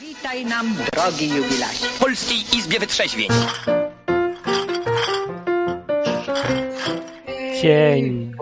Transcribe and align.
Witaj 0.00 0.44
nam, 0.44 0.74
drogi 0.92 1.28
jubilasie. 1.28 1.86
w 1.86 1.98
Polskiej 1.98 2.38
Izbie 2.58 2.78
Wytrzeźwień. 2.78 3.28
Dzień, 7.62 8.32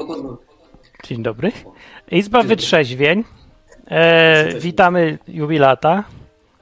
dzień 1.05 1.23
dobry. 1.23 1.53
Izba 2.11 2.43
Wytrzeźwień. 2.43 3.25
E, 3.87 4.59
witamy 4.59 5.19
jubilata 5.29 6.05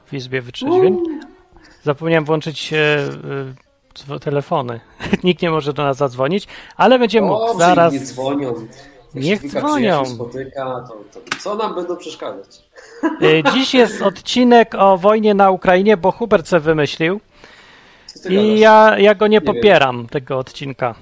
w 0.07 0.15
Izbie 0.15 0.43
Wytrzeźwień. 0.43 0.99
Zapomniałem 1.83 2.25
włączyć 2.25 2.73
e, 2.73 2.77
e, 4.15 4.19
telefony. 4.21 4.81
Nikt 5.25 5.43
nie 5.43 5.51
może 5.51 5.73
do 5.73 5.83
nas 5.85 5.97
zadzwonić, 5.97 6.47
ale 6.77 6.99
będzie 6.99 7.23
mógł 7.23 7.59
zaraz. 7.59 7.93
nie 7.93 8.01
dzwonią. 8.01 8.55
Niech 9.15 9.43
się 9.43 9.49
dzwonią. 9.49 10.03
przyjaciół 10.03 10.15
spotyka, 10.15 10.85
to, 10.89 11.21
to 11.21 11.39
co 11.41 11.55
nam 11.55 11.75
będą 11.75 11.97
przeszkadzać? 11.97 12.63
E, 13.23 13.53
Dziś 13.53 13.75
jest 13.75 14.03
odcinek 14.03 14.75
o 14.79 14.99
wojnie 14.99 15.35
na 15.35 15.51
Ukrainie, 15.51 15.97
bo 15.97 16.13
Hubert 16.13 16.49
se 16.49 16.61
wymyślił 16.61 17.21
i 18.29 18.59
ja, 18.59 18.99
ja 18.99 19.15
go 19.15 19.27
nie 19.27 19.41
wiem. 19.41 19.47
popieram, 19.55 20.07
tego 20.07 20.39
odcinka. 20.39 20.95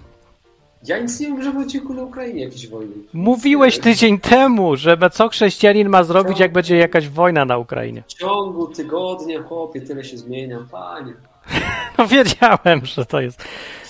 Ja 0.86 0.98
nic 0.98 1.20
nie 1.20 1.26
wiem, 1.26 1.42
że 1.42 1.52
w 1.52 1.56
odcinku 1.58 1.94
na 1.94 2.02
Ukrainie 2.02 2.44
jakieś 2.44 2.68
wojny. 2.68 2.92
Mówiłeś 3.12 3.78
tydzień 3.78 4.18
temu, 4.20 4.76
że 4.76 4.96
co 5.12 5.28
chrześcijanin 5.28 5.88
ma 5.88 6.02
zrobić, 6.04 6.38
jak 6.38 6.52
będzie 6.52 6.76
jakaś 6.76 7.08
wojna 7.08 7.44
na 7.44 7.58
Ukrainie. 7.58 8.02
W 8.08 8.14
ciągu 8.14 8.66
tygodnia, 8.66 9.42
chłopie, 9.42 9.80
tyle 9.80 10.04
się 10.04 10.16
zmienia, 10.16 10.58
panie. 10.70 11.12
No 11.98 12.06
wiedziałem, 12.06 12.80
że 12.86 13.06
to 13.06 13.20
jest. 13.20 13.44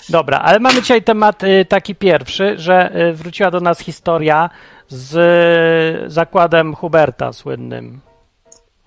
Dobra, 0.09 0.39
ale 0.39 0.59
mamy 0.59 0.81
dzisiaj 0.81 1.03
temat 1.03 1.43
y, 1.43 1.65
taki 1.65 1.95
pierwszy, 1.95 2.57
że 2.57 2.95
y, 3.09 3.13
wróciła 3.13 3.51
do 3.51 3.59
nas 3.59 3.79
historia 3.79 4.49
z 4.87 5.15
y, 6.05 6.09
zakładem 6.09 6.75
Huberta 6.75 7.33
słynnym. 7.33 7.99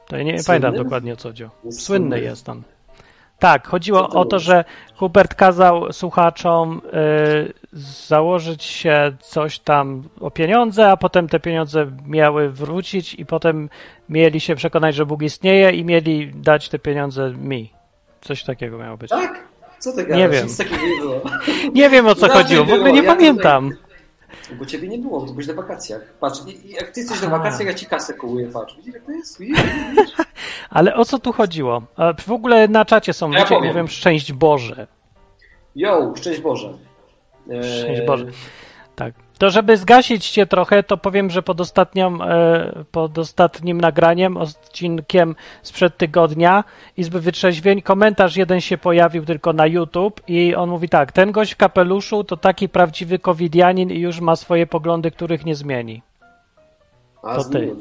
To 0.08 0.16
ja 0.16 0.22
nie 0.22 0.42
Słynnym? 0.42 0.62
pamiętam 0.62 0.84
dokładnie 0.84 1.12
o 1.12 1.16
co 1.16 1.28
chodziło. 1.28 1.50
Jest 1.64 1.82
Słynny 1.82 2.08
słynny. 2.10 2.20
jest 2.26 2.48
on. 2.48 2.62
Tak, 3.38 3.68
chodziło 3.68 4.08
ty 4.08 4.18
o 4.18 4.24
to, 4.24 4.38
że 4.38 4.64
Hubert 4.96 5.34
kazał 5.34 5.92
słuchaczom 5.92 6.80
y, 6.94 7.52
założyć 8.06 8.64
się 8.64 9.12
coś 9.20 9.58
tam 9.58 10.02
o 10.20 10.30
pieniądze, 10.30 10.90
a 10.90 10.96
potem 10.96 11.28
te 11.28 11.40
pieniądze 11.40 11.86
miały 12.06 12.50
wrócić 12.50 13.14
i 13.14 13.26
potem 13.26 13.70
mieli 14.08 14.40
się 14.40 14.54
przekonać, 14.54 14.94
że 14.94 15.06
Bóg 15.06 15.22
istnieje 15.22 15.70
i 15.70 15.84
mieli 15.84 16.32
dać 16.34 16.68
te 16.68 16.78
pieniądze 16.78 17.30
mi. 17.30 17.72
Coś 18.20 18.44
takiego 18.44 18.78
miało 18.78 18.96
być. 18.96 19.10
Tak? 19.10 19.44
Co 19.78 19.92
ty 19.92 20.02
gadasz? 20.04 20.18
Nie 20.18 20.28
wiem. 20.28 20.46
Nic 20.46 20.56
takiego 20.56 20.86
nie 20.86 21.00
było. 21.00 21.20
Nie 21.72 21.90
wiem 21.90 22.06
o 22.06 22.14
co 22.14 22.26
Raczej 22.26 22.42
chodziło, 22.42 22.64
w 22.64 22.68
ogóle 22.68 22.84
było, 22.84 22.96
nie 22.96 23.02
ja 23.02 23.14
pamiętam. 23.14 23.70
Bo 24.58 24.66
ciebie 24.66 24.88
nie 24.88 24.98
było, 24.98 25.20
bo 25.20 25.26
byłeś 25.32 25.46
na 25.46 25.54
wakacjach. 25.54 26.00
Patrz, 26.20 26.40
jak 26.64 26.90
ty 26.90 27.00
jesteś 27.00 27.22
na 27.22 27.28
wakacjach, 27.28 27.68
ja 27.68 27.74
ci 27.74 27.86
kasę 27.86 28.14
kołuję, 28.14 28.48
patrz. 28.48 28.76
Widzisz, 28.76 28.94
jak 28.94 29.04
to 29.04 29.12
jest? 29.12 29.40
Widzisz? 29.40 29.60
Ale 30.70 30.94
o 30.94 31.04
co 31.04 31.18
tu 31.18 31.32
chodziło? 31.32 31.82
W 32.26 32.32
ogóle 32.32 32.68
na 32.68 32.84
czacie 32.84 33.12
są 33.12 33.30
Ja 33.30 33.38
ludzie, 33.38 33.54
powiem. 33.54 33.68
mówią 33.68 33.86
szczęść 33.86 34.32
Boże. 34.32 34.86
Yo, 35.76 36.12
szczęść 36.16 36.40
Boże. 36.40 36.72
Szczęść 37.62 38.02
Boże. 38.06 38.26
Tak. 38.96 39.14
To 39.38 39.50
żeby 39.50 39.76
zgasić 39.76 40.30
cię 40.30 40.46
trochę, 40.46 40.82
to 40.82 40.96
powiem, 40.96 41.30
że 41.30 41.42
pod, 41.42 41.60
ostatnią, 41.60 42.22
e, 42.22 42.84
pod 42.92 43.18
ostatnim 43.18 43.80
nagraniem, 43.80 44.36
odcinkiem 44.36 45.36
sprzed 45.62 45.96
tygodnia 45.96 46.64
Izby 46.96 47.20
Wytrzeźwień, 47.20 47.82
komentarz 47.82 48.36
jeden 48.36 48.60
się 48.60 48.78
pojawił 48.78 49.24
tylko 49.24 49.52
na 49.52 49.66
YouTube 49.66 50.20
i 50.28 50.54
on 50.54 50.70
mówi 50.70 50.88
tak, 50.88 51.12
ten 51.12 51.32
gość 51.32 51.52
w 51.52 51.56
kapeluszu 51.56 52.24
to 52.24 52.36
taki 52.36 52.68
prawdziwy 52.68 53.18
covidianin 53.18 53.90
i 53.90 53.98
już 54.00 54.20
ma 54.20 54.36
swoje 54.36 54.66
poglądy, 54.66 55.10
których 55.10 55.44
nie 55.44 55.54
zmieni. 55.54 56.02
A, 57.22 57.36
To 57.36 57.44
ty. 57.44 57.72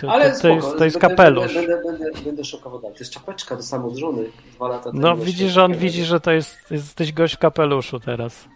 To- 0.00 0.10
Ale 0.12 0.30
to- 0.30 0.36
spoko, 0.38 0.54
jest- 0.54 0.78
to 0.78 0.84
jest 0.84 1.00
będę- 1.00 1.08
kapelusz. 1.16 1.54
Będę, 1.54 1.82
będę, 1.86 2.10
będę, 2.24 2.44
szokował 2.44 2.80
dalej. 2.80 2.94
To 2.96 3.00
jest 3.00 3.12
czapeczka 3.12 3.56
do 3.56 3.62
samo 3.62 3.90
żony 3.96 4.24
dwa 4.54 4.68
lata 4.68 4.84
temu. 4.90 5.02
No 5.02 5.16
widzisz, 5.16 5.52
że 5.52 5.64
on 5.64 5.74
widzi, 5.74 6.04
że 6.04 6.20
to 6.20 6.32
jest, 6.32 6.58
jesteś 6.70 7.12
gość 7.12 7.34
w 7.34 7.38
kapeluszu 7.38 8.00
teraz. 8.00 8.48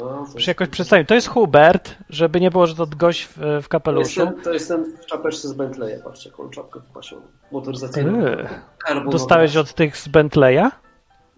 No, 0.00 0.26
jest- 0.34 0.48
jakoś 0.48 0.68
przedstawił. 0.68 1.06
To 1.06 1.14
jest 1.14 1.28
Hubert, 1.28 1.94
żeby 2.10 2.40
nie 2.40 2.50
było, 2.50 2.66
że 2.66 2.74
to 2.74 2.86
gość 2.86 3.24
w, 3.24 3.36
w 3.36 3.62
to 3.62 3.68
kapeluszu. 3.68 4.20
jestem, 4.20 4.42
to 4.42 4.52
jestem 4.52 4.96
w 5.02 5.06
czapeczce 5.06 5.48
z 5.48 5.52
Bentleya, 5.52 6.02
patrzcie, 6.04 6.30
jaką 6.30 6.50
czapkę 6.50 6.80
wypasioną. 6.80 7.22
Motoryzacyjną. 7.52 8.12
Karbonowa. 8.78 9.12
Dostałeś 9.12 9.56
od 9.56 9.74
tych 9.74 9.96
z 9.96 10.08
Bentleya? 10.08 10.62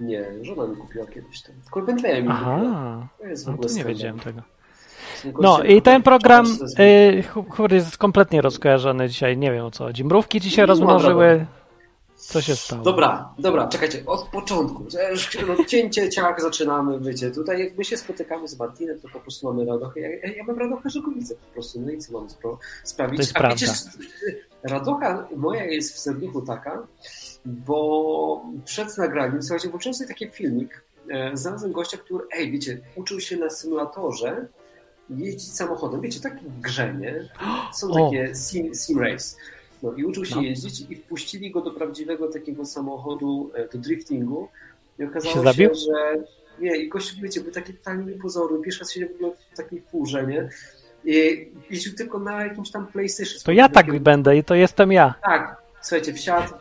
Nie, 0.01 0.25
żona 0.43 0.67
mi 0.67 0.77
kupiła 0.77 1.07
kiedyś 1.07 1.43
tam. 1.43 1.55
Tylko 1.65 1.83
Bentleya 1.83 2.23
mi 2.23 2.29
kupiła. 2.29 2.57
Aha, 2.57 3.07
To 3.21 3.27
jest 3.27 3.45
w 3.45 3.47
no 3.47 3.53
ogóle 3.53 3.69
to 3.69 3.75
nie 3.75 3.81
skandal. 3.81 3.95
wiedziałem 3.95 4.19
tego. 4.21 4.43
No 5.41 5.63
i 5.63 5.83
ten 5.83 6.03
program, 6.03 6.47
y, 6.79 7.75
jest 7.75 7.99
kompletnie 7.99 8.41
rozkojarzony 8.43 9.09
dzisiaj, 9.09 9.37
nie 9.39 9.53
wiem 9.53 9.65
o 9.65 9.71
co 9.71 9.85
chodzi. 9.85 10.05
Mrówki 10.05 10.41
się 10.41 10.63
No, 10.63 10.67
rozmnożyły. 10.67 11.47
Co 12.23 12.41
się 12.41 12.57
stało? 12.57 12.83
Dobra, 12.83 13.35
dobra, 13.39 13.69
czekajcie, 13.69 14.07
od 14.07 14.29
początku. 14.29 14.85
że 14.91 15.11
No, 15.47 15.65
cięcie 15.65 16.11
ciach 16.11 16.41
zaczynamy, 16.41 17.01
wiecie. 17.01 17.31
Tutaj 17.31 17.61
jak 17.65 17.79
my 17.79 17.85
się 17.85 17.97
spotykamy 17.97 18.49
z 18.49 18.59
Martinem, 18.59 19.01
to 19.01 19.09
po 19.09 19.21
prostu 19.21 19.47
mamy 19.47 19.65
radochę. 19.71 20.01
Ja, 20.01 20.09
ja, 20.37 20.45
mam 20.45 20.59
radochę 20.59 20.91
Żegowice 20.91 21.35
po 21.35 21.47
prostu. 21.53 21.81
No 21.81 21.91
i 21.91 21.99
co 21.99 22.13
mam 22.13 22.27
spro- 22.29 22.57
sprawić? 22.85 23.17
To 23.17 23.23
jest 23.23 23.37
A 23.37 23.39
prawda. 23.41 23.57
wiecie, 23.67 23.73
radocha 24.63 25.29
moja 25.37 25.65
jest 25.65 25.95
w 25.95 25.99
serduchu 25.99 26.43
taka, 26.43 26.87
bo 27.45 28.45
przed 28.65 28.99
nagraniem, 28.99 29.43
słuchajcie, 29.43 29.69
włączyłem 29.69 29.95
sobie 29.95 30.09
taki 30.09 30.29
filmik, 30.31 30.85
e, 31.11 31.37
znalazłem 31.37 31.73
gościa, 31.73 31.97
który, 31.97 32.25
ej, 32.33 32.53
wiecie, 32.53 32.81
uczył 32.97 33.21
się 33.21 33.37
na 33.37 33.51
symulatorze 33.51 34.47
jeździć 35.11 35.53
samochodem. 35.55 36.01
Wiecie, 36.01 36.21
taki 36.21 36.45
w 36.47 36.61
grze, 36.61 36.95
nie? 36.95 37.29
Są 37.79 37.91
O. 37.91 38.11
takie 38.11 38.35
sim, 38.35 38.75
sim 38.75 38.99
race. 39.01 39.37
No 39.83 39.93
i 39.93 40.05
uczył 40.05 40.25
się 40.25 40.37
No. 40.37 40.43
jeździć 40.43 40.91
i 40.91 40.97
wpuścili 40.97 41.51
go 41.51 41.61
do 41.61 41.71
prawdziwego 41.71 42.29
takiego 42.29 42.65
samochodu, 42.65 43.51
e, 43.55 43.69
do 43.69 43.79
driftingu 43.79 44.49
i 44.99 45.05
okazało 45.05 45.53
Się 45.53 45.55
się, 45.55 45.75
że 45.75 46.23
nie, 46.61 46.77
i 46.77 46.89
gościu, 46.89 47.17
wiecie, 47.23 47.41
był 47.41 47.53
taki 47.53 47.75
totalnie 47.75 48.13
niepozorny, 48.13 48.59
pierwszy 48.63 48.81
raz 48.81 48.93
się 48.93 49.07
w 49.07 49.15
ogóle 49.15 49.33
w 49.53 49.57
takiej 49.57 49.83
furze, 49.91 50.27
nie? 50.27 50.49
I 51.05 51.49
jeździł 51.71 51.95
tylko 51.95 52.19
na 52.19 52.45
jakimś 52.45 52.71
tam 52.71 52.87
PlayStation. 52.87 53.35
To 53.45 53.53
ja 53.53 53.69
tak 53.69 53.87
Takim- 53.87 54.03
będę 54.03 54.37
i 54.37 54.45
to 54.45 54.55
jestem 54.55 54.93
ja. 54.93 55.15
tak, 55.25 55.57
słuchajcie, 55.81 56.13
wsiadł, 56.15 56.53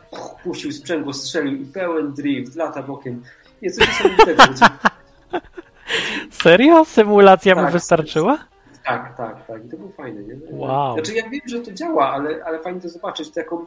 puścił 0.44 0.72
sprzęgło, 0.72 1.12
strzelił 1.12 1.54
i 1.62 1.64
pełen 1.64 2.12
drift, 2.12 2.56
lata 2.56 2.82
bokiem. 2.82 3.22
Nie, 3.62 3.70
coś 3.70 3.88
niesamowitego. 3.88 4.42
Serio? 6.42 6.84
Symulacja 6.84 7.54
mu 7.54 7.60
Tak, 7.62 7.72
wystarczyła? 7.72 8.38
Tak, 8.84 9.16
tak, 9.16 9.46
tak. 9.46 9.64
I 9.66 9.68
to 9.68 9.76
było 9.76 9.88
fajne, 9.88 10.22
nie? 10.22 10.34
Wow. 10.50 10.94
Znaczy 10.94 11.14
ja 11.14 11.28
wiem, 11.28 11.40
że 11.46 11.60
to 11.60 11.72
działa, 11.72 12.10
ale, 12.12 12.44
ale 12.44 12.58
fajnie 12.58 12.80
to 12.80 12.88
zobaczyć, 12.88 13.30
taką... 13.30 13.66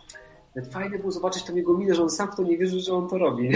Fajnie 0.71 0.99
było 0.99 1.11
zobaczyć 1.11 1.43
tą 1.43 1.55
jego 1.55 1.73
minę, 1.77 1.95
że 1.95 2.01
on 2.03 2.09
sam 2.09 2.31
w 2.31 2.35
to 2.35 2.43
nie 2.43 2.57
wierzy, 2.57 2.79
że 2.79 2.93
on 2.93 3.09
to 3.09 3.17
robi. 3.17 3.49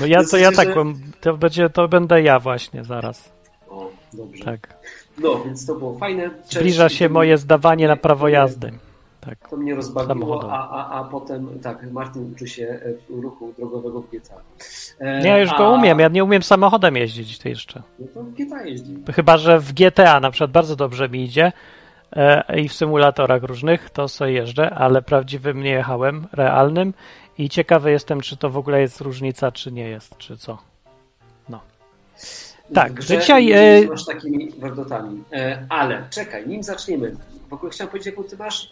No 0.00 0.06
ja 0.06 0.24
to 0.24 0.36
ja 0.36 0.52
tak, 0.52 0.68
że- 0.68 0.74
to 1.20 1.36
będzie, 1.36 1.70
to 1.70 1.88
będę 1.88 2.22
ja 2.22 2.40
właśnie 2.40 2.84
zaraz. 2.84 3.32
O, 3.70 3.90
dobrze. 4.12 4.44
Tak. 4.44 4.74
No, 5.18 5.40
więc 5.44 5.66
to 5.66 5.74
było 5.74 5.98
fajne. 5.98 6.30
Cześć. 6.42 6.54
Zbliża 6.54 6.88
się 6.88 7.08
moje 7.08 7.38
zdawanie 7.38 7.88
na 7.88 7.96
prawo 7.96 8.28
jazdy. 8.28 8.72
Tak. 9.28 9.48
To 9.48 9.56
mnie 9.56 9.74
rozbawiło, 9.74 10.52
a, 10.52 10.68
a, 10.68 11.00
a 11.00 11.04
potem, 11.04 11.60
tak, 11.60 11.92
Martin 11.92 12.32
uczy 12.32 12.48
się 12.48 12.80
e, 13.10 13.20
ruchu 13.20 13.52
drogowego 13.58 14.00
w 14.00 14.10
GTA. 14.10 14.34
E, 15.00 15.28
ja 15.28 15.38
już 15.38 15.50
a- 15.52 15.58
go 15.58 15.70
umiem, 15.70 15.98
ja 15.98 16.08
nie 16.08 16.24
umiem 16.24 16.42
samochodem 16.42 16.96
jeździć, 16.96 17.38
ty 17.38 17.48
jeszcze. 17.48 17.82
No 17.98 18.06
to 18.14 18.22
w 18.22 18.30
GTA 18.30 18.62
jeździ. 18.62 18.96
Chyba, 19.14 19.36
że 19.36 19.58
w 19.58 19.72
GTA 19.72 20.20
na 20.20 20.30
przykład 20.30 20.50
bardzo 20.50 20.76
dobrze 20.76 21.08
mi 21.08 21.24
idzie 21.24 21.52
e, 22.12 22.60
i 22.60 22.68
w 22.68 22.72
symulatorach 22.72 23.42
różnych 23.42 23.90
to 23.90 24.08
sobie 24.08 24.32
jeżdżę, 24.32 24.70
ale 24.70 25.02
prawdziwym 25.02 25.62
nie 25.62 25.70
jechałem, 25.70 26.26
realnym 26.32 26.94
i 27.38 27.48
ciekawy 27.48 27.90
jestem, 27.90 28.20
czy 28.20 28.36
to 28.36 28.50
w 28.50 28.56
ogóle 28.56 28.80
jest 28.80 29.00
różnica, 29.00 29.52
czy 29.52 29.72
nie 29.72 29.88
jest, 29.88 30.18
czy 30.18 30.36
co. 30.36 30.58
Tak, 32.74 32.92
w 32.92 32.94
grze 32.94 33.18
dzisiaj, 33.18 33.46
nie 33.46 33.56
e, 33.56 33.86
masz 33.86 34.04
takimi 34.04 34.50
werdotami. 34.50 35.24
E, 35.32 35.66
ale 35.68 36.06
czekaj, 36.10 36.48
nim 36.48 36.62
zaczniemy. 36.62 37.16
W 37.48 37.52
ogóle 37.52 37.72
chciałem 37.72 37.90
powiedzieć, 37.90 38.06
jaką 38.06 38.28
ty 38.28 38.36
masz. 38.36 38.70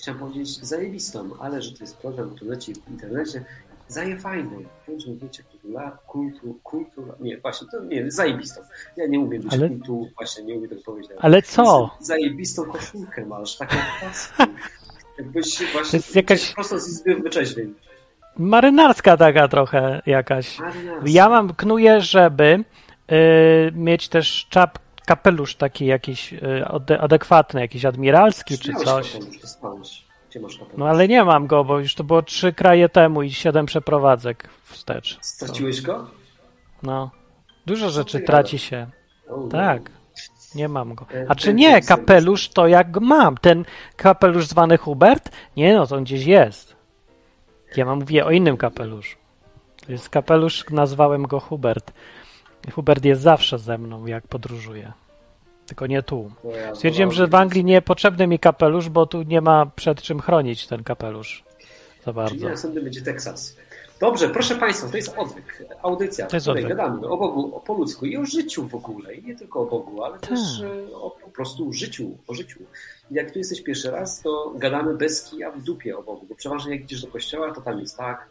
Chciałem 0.00 0.20
powiedzieć 0.20 0.48
zajebistą, 0.64 1.30
ale 1.40 1.62
że 1.62 1.72
to 1.72 1.84
jest 1.84 1.96
program, 1.96 2.30
który 2.34 2.50
leci 2.50 2.74
w 2.74 2.90
internecie. 2.90 3.44
Zaje 3.88 4.16
fajny. 4.16 4.56
Bądźmy 4.88 5.16
wiecie, 5.16 5.42
kultura, 5.42 5.98
kultu, 6.06 6.58
kultura. 6.62 7.14
Nie, 7.20 7.38
właśnie, 7.38 7.66
to 7.72 7.84
nie, 7.84 8.10
zajebistą. 8.10 8.60
Ja 8.96 9.06
nie 9.06 9.20
umiem 9.20 9.42
być 9.42 9.52
Ale- 9.52 9.68
kultu, 9.68 10.08
właśnie 10.16 10.44
nie 10.44 10.54
umiem 10.54 10.68
tego 10.68 10.82
powiedzieć. 10.82 11.12
Ale 11.20 11.42
co? 11.42 11.90
Zajebistą 12.00 12.64
koszulkę 12.64 13.26
masz, 13.26 13.56
taką 13.56 13.76
paskę. 14.00 14.46
Jakbyś 15.18 15.72
właśnie 15.72 15.96
jest 15.96 16.16
jakaś- 16.16 16.54
prosto 16.54 16.78
z 16.78 16.88
izby 16.88 17.14
wyczeźwień. 17.14 17.74
Marynarska 18.36 19.16
taka 19.16 19.48
trochę 19.48 20.02
jakaś. 20.06 20.58
Marynarska. 20.58 21.04
Ja 21.06 21.28
mam, 21.28 21.54
knuję, 21.54 22.00
żeby 22.00 22.64
y, 23.12 23.72
mieć 23.74 24.08
też 24.08 24.46
czap, 24.50 24.78
kapelusz 25.14 25.54
taki 25.56 25.86
jakiś 25.86 26.34
ade- 26.66 26.98
adekwatny, 27.00 27.60
jakiś 27.60 27.84
admiralski 27.84 28.58
czy 28.58 28.72
coś. 28.72 29.16
No 30.76 30.88
ale 30.88 31.08
nie 31.08 31.24
mam 31.24 31.46
go, 31.46 31.64
bo 31.64 31.78
już 31.78 31.94
to 31.94 32.04
było 32.04 32.22
trzy 32.22 32.52
kraje 32.52 32.88
temu 32.88 33.22
i 33.22 33.32
siedem 33.32 33.66
przeprowadzek 33.66 34.48
wstecz. 34.64 35.18
Straciłeś 35.20 35.82
go? 35.82 36.06
No. 36.82 37.10
Dużo 37.66 37.90
rzeczy 37.90 38.20
traci 38.20 38.58
się. 38.58 38.86
O, 39.28 39.48
Tak. 39.48 39.90
Nie 40.54 40.68
mam 40.68 40.94
go. 40.94 41.06
E, 41.14 41.26
A 41.28 41.34
czy 41.34 41.54
nie, 41.54 41.82
kapelusz 41.82 42.48
to 42.48 42.66
jak 42.68 43.00
mam? 43.00 43.36
Ten 43.38 43.64
kapelusz 43.96 44.46
zwany 44.46 44.76
Hubert? 44.78 45.30
Nie 45.56 45.74
no, 45.74 45.86
to 45.86 45.96
on 45.96 46.04
gdzieś 46.04 46.24
jest. 46.26 46.76
Ja 47.76 47.84
mam 47.84 47.98
mówię 47.98 48.26
o 48.26 48.30
innym 48.30 48.56
kapeluszu. 48.56 49.18
To 49.86 49.92
jest 49.92 50.08
kapelusz, 50.08 50.64
nazwałem 50.70 51.22
go 51.22 51.40
Hubert. 51.40 51.92
Hubert 52.74 53.04
jest 53.04 53.22
zawsze 53.22 53.58
ze 53.58 53.78
mną, 53.78 54.06
jak 54.06 54.26
podróżuję. 54.26 54.92
Tylko 55.66 55.86
nie 55.86 56.02
tu. 56.02 56.30
Stwierdziłem, 56.74 57.12
że 57.12 57.26
w 57.26 57.34
Anglii 57.34 57.64
nie 57.64 57.82
potrzebny 57.82 58.26
mi 58.26 58.38
kapelusz, 58.38 58.88
bo 58.88 59.06
tu 59.06 59.22
nie 59.22 59.40
ma 59.40 59.66
przed 59.66 60.02
czym 60.02 60.20
chronić 60.20 60.66
ten 60.66 60.84
kapelusz. 60.84 61.44
Za 61.98 62.04
Czyli 62.04 62.14
bardzo. 62.14 62.48
następny 62.48 62.82
będzie 62.82 63.02
Teksas. 63.02 63.56
Dobrze, 64.00 64.28
proszę 64.28 64.54
Państwa, 64.56 64.88
to 64.88 64.96
jest 64.96 65.14
odwyk. 65.18 65.64
Audycja, 65.82 66.26
To 66.26 66.36
jest 66.36 66.46
w 66.46 66.50
której 66.50 66.64
odwyk. 66.64 66.78
gadamy 66.78 67.08
o 67.08 67.16
Bogu, 67.16 67.56
o 67.56 67.60
po 67.60 67.74
ludzku 67.74 68.06
i 68.06 68.16
o 68.16 68.24
życiu 68.24 68.68
w 68.68 68.74
ogóle. 68.74 69.14
I 69.14 69.24
nie 69.24 69.36
tylko 69.36 69.60
o 69.60 69.66
Bogu, 69.66 70.04
ale 70.04 70.18
też 70.18 70.40
e, 70.60 70.96
o 70.96 71.10
po 71.10 71.30
prostu 71.30 71.72
życiu, 71.72 72.18
o 72.26 72.34
życiu. 72.34 72.60
Jak 73.10 73.30
tu 73.30 73.38
jesteś 73.38 73.62
pierwszy 73.62 73.90
raz, 73.90 74.20
to 74.22 74.52
gadamy 74.56 74.94
bez 74.96 75.30
kija 75.30 75.50
w 75.50 75.62
dupie 75.62 75.98
o 75.98 76.02
Bogu, 76.02 76.26
bo 76.28 76.34
przeważnie 76.34 76.72
jak 76.72 76.82
idziesz 76.84 77.02
do 77.02 77.08
kościoła, 77.08 77.52
to 77.54 77.60
tam 77.60 77.80
jest 77.80 77.96
tak, 77.98 78.26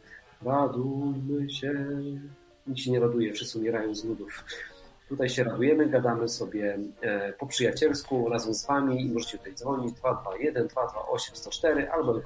radujmy 0.46 1.50
się. 1.50 1.74
Nikt 2.68 2.80
się 2.80 2.92
nie 2.92 3.00
raduje, 3.00 3.34
wszyscy 3.34 3.60
umierają 3.60 3.96
z 3.96 4.04
nudów. 4.04 4.44
Tutaj 5.10 5.30
się 5.30 5.44
radujemy, 5.44 5.90
gadamy 5.90 6.30
sobie 6.30 6.80
e, 7.02 7.34
po 7.34 7.48
przyjacielsku 7.48 8.30
razem 8.30 8.54
z 8.54 8.66
Wami 8.66 9.06
i 9.06 9.12
możecie 9.12 9.38
tutaj 9.38 9.54
dzwonić 9.54 9.94
221 9.94 10.68
228 10.68 11.36
104 11.36 11.92
albo 11.92 12.14
do 12.14 12.22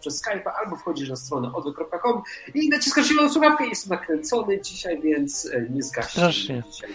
przez 0.00 0.22
Skype'a, 0.22 0.50
albo 0.64 0.76
wchodzisz 0.76 1.08
na 1.08 1.16
stronę 1.16 1.52
odwy.com 1.54 2.22
i 2.54 2.68
naciskasz 2.68 3.08
zieloną 3.08 3.32
słuchawkę. 3.32 3.66
Jestem 3.66 3.98
nakręcony 3.98 4.60
dzisiaj, 4.60 5.00
więc 5.02 5.50
e, 5.52 5.66
nie 5.70 5.82
zgaście 5.82 6.12
Strasznie. 6.12 6.62
dzisiaj. 6.70 6.90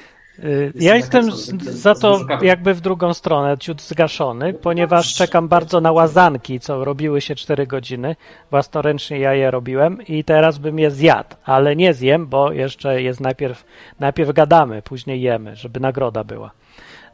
Ja 0.75 0.95
jestem 0.95 1.31
za 1.59 1.95
to 1.95 2.19
jakby 2.41 2.73
w 2.73 2.81
drugą 2.81 3.13
stronę, 3.13 3.57
ciut 3.57 3.81
zgaszony, 3.81 4.53
ponieważ 4.53 5.13
czekam 5.13 5.47
bardzo 5.47 5.81
na 5.81 5.91
łazanki, 5.91 6.59
co 6.59 6.85
robiły 6.85 7.21
się 7.21 7.35
4 7.35 7.67
godziny. 7.67 8.15
Własnoręcznie 8.51 9.19
ja 9.19 9.33
je 9.33 9.51
robiłem 9.51 10.01
i 10.07 10.23
teraz 10.23 10.57
bym 10.57 10.79
je 10.79 10.91
zjadł, 10.91 11.35
ale 11.45 11.75
nie 11.75 11.93
zjem, 11.93 12.27
bo 12.27 12.51
jeszcze 12.51 13.01
jest 13.01 13.19
najpierw, 13.19 13.65
najpierw 13.99 14.31
gadamy, 14.31 14.81
później 14.81 15.21
jemy, 15.21 15.55
żeby 15.55 15.79
nagroda 15.79 16.23
była. 16.23 16.51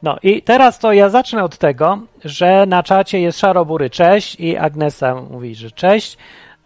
No 0.04 0.18
i 0.24 0.42
teraz 0.42 0.80
to 0.80 0.94
ja 0.94 1.10
zacznę 1.10 1.44
od 1.44 1.58
tego, 1.58 2.00
że 2.26 2.66
na 2.66 2.84
czacie 2.84 3.20
jest 3.20 3.40
Szarobury 3.40 3.90
cześć 3.90 4.40
i 4.40 4.58
Agnesa 4.58 5.16
mówi, 5.16 5.56
że 5.56 5.72
cześć. 5.72 6.18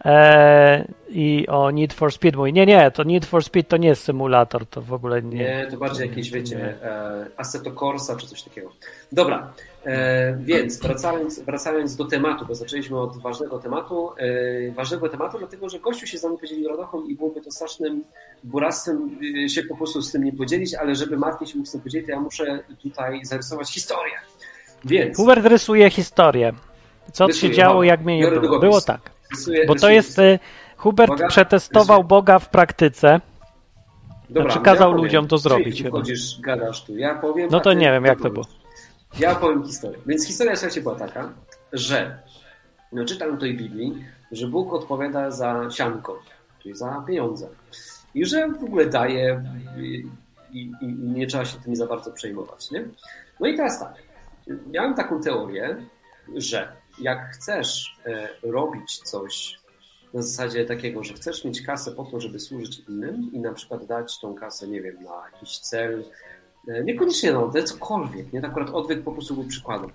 Eee, 0.04 0.84
I 1.08 1.46
o 1.48 1.70
Need 1.70 1.92
for 1.92 2.12
Speed 2.12 2.36
mówi, 2.36 2.52
nie, 2.52 2.66
nie, 2.66 2.90
to 2.90 3.04
Need 3.04 3.26
for 3.26 3.44
Speed 3.44 3.68
to 3.68 3.76
nie 3.76 3.88
jest 3.88 4.04
symulator, 4.04 4.66
to 4.66 4.82
w 4.82 4.92
ogóle 4.92 5.22
nie. 5.22 5.38
Nie, 5.38 5.66
to 5.70 5.76
bardziej 5.76 6.08
jakieś, 6.08 6.30
wiecie, 6.30 6.74
e, 6.82 7.26
Assetto 7.36 7.72
Corsa 7.72 8.16
czy 8.16 8.26
coś 8.26 8.42
takiego. 8.42 8.72
Dobra, 9.12 9.52
e, 9.84 10.36
więc 10.40 10.80
wracając, 10.80 11.40
wracając 11.40 11.96
do 11.96 12.04
tematu, 12.04 12.46
bo 12.46 12.54
zaczęliśmy 12.54 13.00
od 13.00 13.18
ważnego 13.18 13.58
tematu. 13.58 14.10
E, 14.18 14.72
ważnego 14.72 15.08
tematu, 15.08 15.38
dlatego 15.38 15.68
że 15.68 15.80
gościu 15.80 16.06
się 16.06 16.18
z 16.18 16.22
nami 16.22 16.38
podzielił 16.38 16.68
radochą 16.68 17.04
i 17.04 17.14
byłoby 17.14 17.40
to 17.40 17.50
strasznym 17.50 18.04
buractwem 18.44 19.18
e, 19.44 19.48
się 19.48 19.62
po 19.62 19.76
prostu 19.76 20.02
z 20.02 20.12
tym 20.12 20.24
nie 20.24 20.32
podzielić, 20.32 20.74
ale 20.74 20.94
żeby 20.94 21.16
Martin 21.16 21.46
się 21.46 21.56
mógł 21.56 21.68
z 21.68 21.72
tym 21.72 21.80
podzielić, 21.80 22.06
to 22.06 22.12
ja 22.12 22.20
muszę 22.20 22.62
tutaj 22.82 23.24
zarysować 23.24 23.72
historię. 23.72 24.14
Więc 24.84 25.16
Hubert 25.16 25.46
rysuje 25.46 25.90
historię. 25.90 26.52
Co 27.12 27.26
Rysuję, 27.26 27.50
się 27.52 27.56
działo, 27.56 27.82
jak 27.82 28.04
mnie 28.04 28.18
nie 28.18 28.26
było. 28.28 28.40
długopis. 28.40 28.60
Było 28.60 28.80
tak. 28.80 29.10
Rysuję, 29.32 29.66
Bo 29.66 29.74
to 29.74 29.78
rysuję- 29.88 29.94
jest. 29.94 30.18
y, 30.18 30.38
Hubert 30.76 31.10
Uwaga, 31.10 31.28
przetestował 31.28 31.96
rysuję. 31.96 32.08
Boga 32.08 32.38
w 32.38 32.48
praktyce. 32.48 33.20
Dobra, 34.30 34.42
Znaczy, 34.52 34.64
kazał 34.64 34.90
powiem. 34.90 35.04
ludziom 35.04 35.28
to 35.28 35.36
Ty 35.36 35.42
zrobić 35.42 35.78
tu 35.78 35.84
chyba. 35.84 35.98
Wchodzisz, 35.98 36.40
gadasz 36.40 36.84
tu, 36.84 36.96
ja 36.96 37.14
powiem. 37.14 37.48
No 37.50 37.60
to 37.60 37.70
ty 37.70 37.76
nie 37.76 37.92
wiem, 37.92 38.04
jak 38.04 38.18
to 38.18 38.30
powiesz. 38.30 38.34
było. 38.34 38.46
Ja 39.18 39.34
powiem 39.34 39.64
historię. 39.66 39.98
Więc 40.06 40.26
historia, 40.26 40.56
słuchajcie, 40.56 40.80
była 40.80 40.94
taka, 40.94 41.32
że 41.72 42.18
no, 42.92 43.04
czytam 43.04 43.38
tej 43.38 43.56
Biblii, 43.56 44.04
że 44.32 44.46
Bóg 44.46 44.72
odpowiada 44.72 45.30
za 45.30 45.70
sianko, 45.70 46.18
czyli 46.62 46.76
za 46.76 47.04
pieniądze. 47.06 47.48
I 48.14 48.24
że 48.26 48.48
w 48.48 48.64
ogóle 48.64 48.86
daje 48.86 49.42
i, 49.78 50.06
i, 50.52 50.72
i 50.80 50.86
nie 50.86 51.26
trzeba 51.26 51.44
się 51.44 51.58
tym 51.58 51.76
za 51.76 51.86
bardzo 51.86 52.10
przejmować. 52.12 52.70
Nie? 52.70 52.84
No 53.40 53.46
i 53.46 53.56
teraz 53.56 53.80
tak. 53.80 53.94
Miałem 54.70 54.94
taką 54.94 55.20
teorię, 55.22 55.76
że 56.36 56.72
jak 56.98 57.30
chcesz 57.34 57.96
e, 58.06 58.28
robić 58.42 58.98
coś 58.98 59.58
na 60.14 60.22
zasadzie 60.22 60.64
takiego, 60.64 61.04
że 61.04 61.14
chcesz 61.14 61.44
mieć 61.44 61.62
kasę 61.62 61.92
po 61.92 62.04
to, 62.04 62.20
żeby 62.20 62.40
służyć 62.40 62.82
innym 62.88 63.30
i 63.32 63.38
na 63.38 63.52
przykład 63.52 63.86
dać 63.86 64.20
tą 64.20 64.34
kasę, 64.34 64.68
nie 64.68 64.82
wiem, 64.82 65.02
na 65.02 65.22
jakiś 65.32 65.58
cel, 65.58 66.04
e, 66.68 66.84
niekoniecznie 66.84 67.32
na 67.32 67.42
odwyk, 67.42 67.64
cokolwiek, 67.64 68.32
nie? 68.32 68.46
Akurat 68.46 68.70
odwyk 68.70 69.02
po 69.02 69.12
prostu 69.12 69.34
był 69.34 69.44
przykładem. 69.44 69.90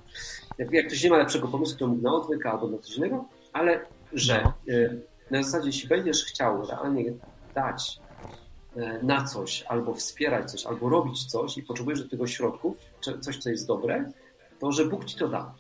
Jak, 0.58 0.72
jak 0.72 0.88
ktoś 0.88 1.04
nie 1.04 1.10
ma 1.10 1.18
lepszego 1.18 1.48
pomysłu, 1.48 1.78
to 1.80 1.88
mógł 1.88 2.02
na 2.02 2.14
odwyk 2.14 2.46
albo 2.46 2.68
na 2.68 2.78
coś 2.78 2.96
innego, 2.96 3.26
ale 3.54 3.80
że 4.14 4.42
No. 4.44 4.54
e, 4.74 4.90
na 5.32 5.44
zasadzie, 5.44 5.68
jeśli 5.68 5.90
będziesz 5.90 6.26
chciał 6.26 6.66
realnie 6.68 7.14
dać 7.56 8.00
na 9.04 9.26
coś, 9.26 9.64
albo 9.64 9.94
wspierać 9.94 10.52
coś, 10.52 10.66
albo 10.66 10.90
robić 10.90 11.26
coś 11.26 11.58
i 11.58 11.64
potrzebujesz 11.64 12.04
do 12.04 12.10
tego 12.10 12.28
środków, 12.28 12.78
coś, 13.22 13.38
co 13.38 13.50
jest 13.50 13.68
dobre, 13.68 14.12
to 14.60 14.72
że 14.72 14.86
Bóg 14.86 15.06
ci 15.06 15.18
to 15.18 15.28
da. 15.28 15.54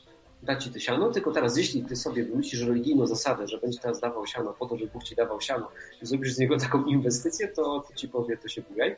Da 0.48 0.56
ci 0.56 0.72
to 0.72 0.80
siano, 0.80 1.12
tylko 1.12 1.32
teraz 1.32 1.58
jeśli 1.58 1.84
ty 1.84 1.96
sobie 1.96 2.24
wymyślisz 2.24 2.62
religijną 2.62 3.08
zasadę, 3.08 3.48
że 3.48 3.58
będzie 3.58 3.80
teraz 3.80 4.00
dawał 4.00 4.28
siano 4.28 4.54
po 4.60 4.66
to, 4.66 4.78
że 4.78 4.88
Bóg 4.88 5.04
ci 5.04 5.16
dawał 5.16 5.42
siano 5.42 5.68
i 6.02 6.06
zrobisz 6.06 6.34
z 6.34 6.40
niego 6.40 6.58
taką 6.58 6.86
inwestycję, 6.86 7.48
to, 7.48 7.84
to 7.88 7.94
ci 7.96 8.10
powie, 8.10 8.38
to 8.38 8.48
się 8.48 8.62
bujaj, 8.62 8.96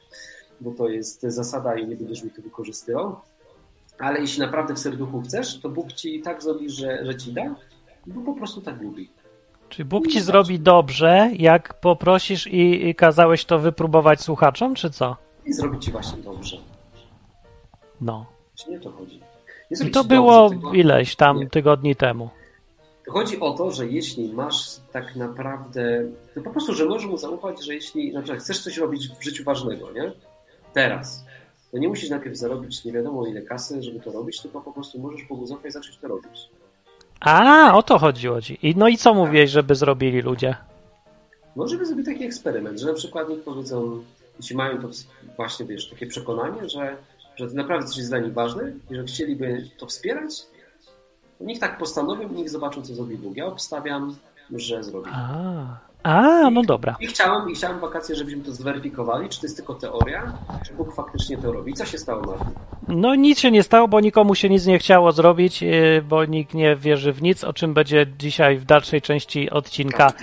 bo 0.62 0.72
to 0.72 0.88
jest 0.88 1.22
zasada 1.22 1.76
i 1.76 1.88
nie 1.88 1.96
będziesz 1.96 2.24
mi 2.24 2.32
to 2.32 2.42
wykorzystywał. 2.42 3.16
Ale 4.00 4.20
jeśli 4.20 4.40
naprawdę 4.40 4.74
w 4.74 4.80
serduchu 4.80 5.22
chcesz, 5.22 5.60
to 5.60 5.70
Bóg 5.70 5.94
ci 5.94 6.22
tak 6.22 6.44
zrobi, 6.44 6.70
że, 6.70 7.06
że 7.06 7.16
ci 7.16 7.34
da, 7.34 7.56
bo 8.06 8.22
po 8.22 8.34
prostu 8.34 8.62
tak 8.62 8.82
lubi. 8.82 9.10
Czy 9.70 9.86
Bóg 9.86 10.08
ci 10.08 10.22
zrobi 10.22 10.60
dobrze, 10.60 11.32
jak 11.38 11.80
poprosisz 11.82 12.48
i, 12.48 12.88
i 12.88 12.96
kazałeś 12.96 13.46
to 13.46 13.60
wypróbować 13.60 14.22
słuchaczom, 14.22 14.76
czy 14.76 14.90
co? 14.90 15.18
I 15.46 15.54
zrobi 15.54 15.80
ci 15.80 15.92
właśnie 15.92 16.24
dobrze. 16.24 16.58
No. 18.02 18.26
Czy 18.56 18.72
nie 18.72 18.80
to 18.80 18.92
chodzi? 18.92 19.29
I 19.72 19.92
to 19.92 20.04
było 20.04 20.50
tylko- 20.50 20.74
ileś 20.74 21.16
tam 21.16 21.38
Nie. 21.40 21.50
tygodni 21.50 21.96
temu. 21.96 22.30
Chodzi 23.08 23.40
o 23.40 23.54
to, 23.54 23.72
że 23.72 23.88
jeśli 23.88 24.34
masz 24.34 24.76
tak 24.94 25.16
naprawdę, 25.16 26.04
to 26.36 26.42
po 26.42 26.50
prostu, 26.50 26.74
że 26.74 26.86
możesz 26.86 27.08
mu 27.10 27.18
zaufać, 27.18 27.66
że 27.66 27.74
jeśli 27.74 28.14
na 28.14 28.22
przykład 28.22 28.44
chcesz 28.44 28.60
coś 28.60 28.78
robić 28.78 29.10
w 29.20 29.24
życiu 29.24 29.44
ważnego, 29.44 29.92
nie? 29.92 30.12
Teraz, 30.74 31.26
to 31.72 31.78
nie 31.78 31.88
musisz 31.88 32.10
najpierw 32.10 32.38
zarobić 32.38 32.86
nie 32.86 32.92
wiadomo 32.92 33.28
ile 33.28 33.42
kasy, 33.42 33.84
żeby 33.84 34.00
to 34.00 34.12
robić, 34.12 34.42
tylko 34.42 34.62
po 34.62 34.72
prostu 34.72 35.00
możesz 35.00 35.24
Bogu 35.28 35.46
zaufać 35.46 35.70
i 35.70 35.72
zacząć 35.72 35.98
to 35.98 36.08
robić. 36.08 36.50
A, 37.20 37.72
o 37.78 37.84
to 37.84 38.00
chodziło 38.00 38.42
ci. 38.42 38.60
I, 38.70 38.76
no 38.76 38.88
i 38.88 38.98
co 38.98 39.14
mówiłeś, 39.14 39.50
żeby 39.52 39.76
zrobili 39.76 40.22
ludzie? 40.22 40.56
No, 41.56 41.68
żeby 41.68 41.86
zrobić 41.86 42.06
taki 42.06 42.24
eksperyment, 42.24 42.80
że 42.80 42.88
na 42.88 42.94
przykład 42.94 43.30
niech 43.30 43.44
powiedzą, 43.44 44.04
jeśli 44.40 44.56
mają 44.56 44.82
to 44.82 44.88
właśnie, 45.38 45.66
wiesz, 45.66 45.90
takie 45.90 46.08
przekonanie, 46.08 46.70
że, 46.70 46.96
że 47.40 47.48
to 47.48 47.56
naprawdę 47.56 47.88
coś 47.88 47.98
jest 47.98 48.10
dla 48.10 48.20
nich 48.20 48.34
ważne 48.34 48.72
i 48.92 48.96
że 48.96 49.04
chcieliby 49.04 49.66
to 49.78 49.86
wspierać, 49.86 50.46
to 51.38 51.44
niech 51.44 51.60
tak 51.60 51.78
postanowią 51.78 52.30
i 52.30 52.32
niech 52.32 52.50
zobaczą, 52.50 52.82
co 52.82 52.96
zrobi 52.96 53.18
Bóg. 53.18 53.38
Ja 53.38 53.46
obstawiam, 53.46 54.16
że 54.56 54.84
zrobi. 54.84 55.10
A, 55.14 55.78
a 56.04 56.50
no 56.50 56.64
dobra. 56.64 56.96
I 57.00 57.08
chciałem, 57.08 57.50
I 57.50 57.56
chciałem 57.56 57.80
wakacje, 57.80 58.16
żebyśmy 58.16 58.44
to 58.44 58.52
zweryfikowali, 58.52 59.30
czy 59.30 59.40
to 59.40 59.46
jest 59.46 59.56
tylko 59.56 59.74
teoria, 59.74 60.34
czy 60.66 60.74
Bóg 60.74 60.96
faktycznie 60.96 61.38
to 61.38 61.52
robi. 61.52 61.74
Co 61.74 61.86
się 61.86 61.98
stało, 61.98 62.22
Martin? 62.22 62.54
No 62.88 63.16
nic 63.16 63.40
się 63.40 63.52
nie 63.52 63.64
stało, 63.64 63.88
bo 63.88 64.00
nikomu 64.00 64.36
się 64.36 64.50
nic 64.50 64.66
nie 64.66 64.80
chciało 64.80 65.12
zrobić, 65.12 65.62
yy, 65.62 66.04
bo 66.10 66.26
nikt 66.26 66.54
nie 66.54 66.76
wierzy 66.76 67.14
w 67.14 67.22
nic, 67.22 67.44
o 67.44 67.54
czym 67.54 67.74
będzie 67.74 68.08
dzisiaj 68.18 68.58
w 68.58 68.66
dalszej 68.66 69.02
części 69.02 69.50
odcinka. 69.50 70.14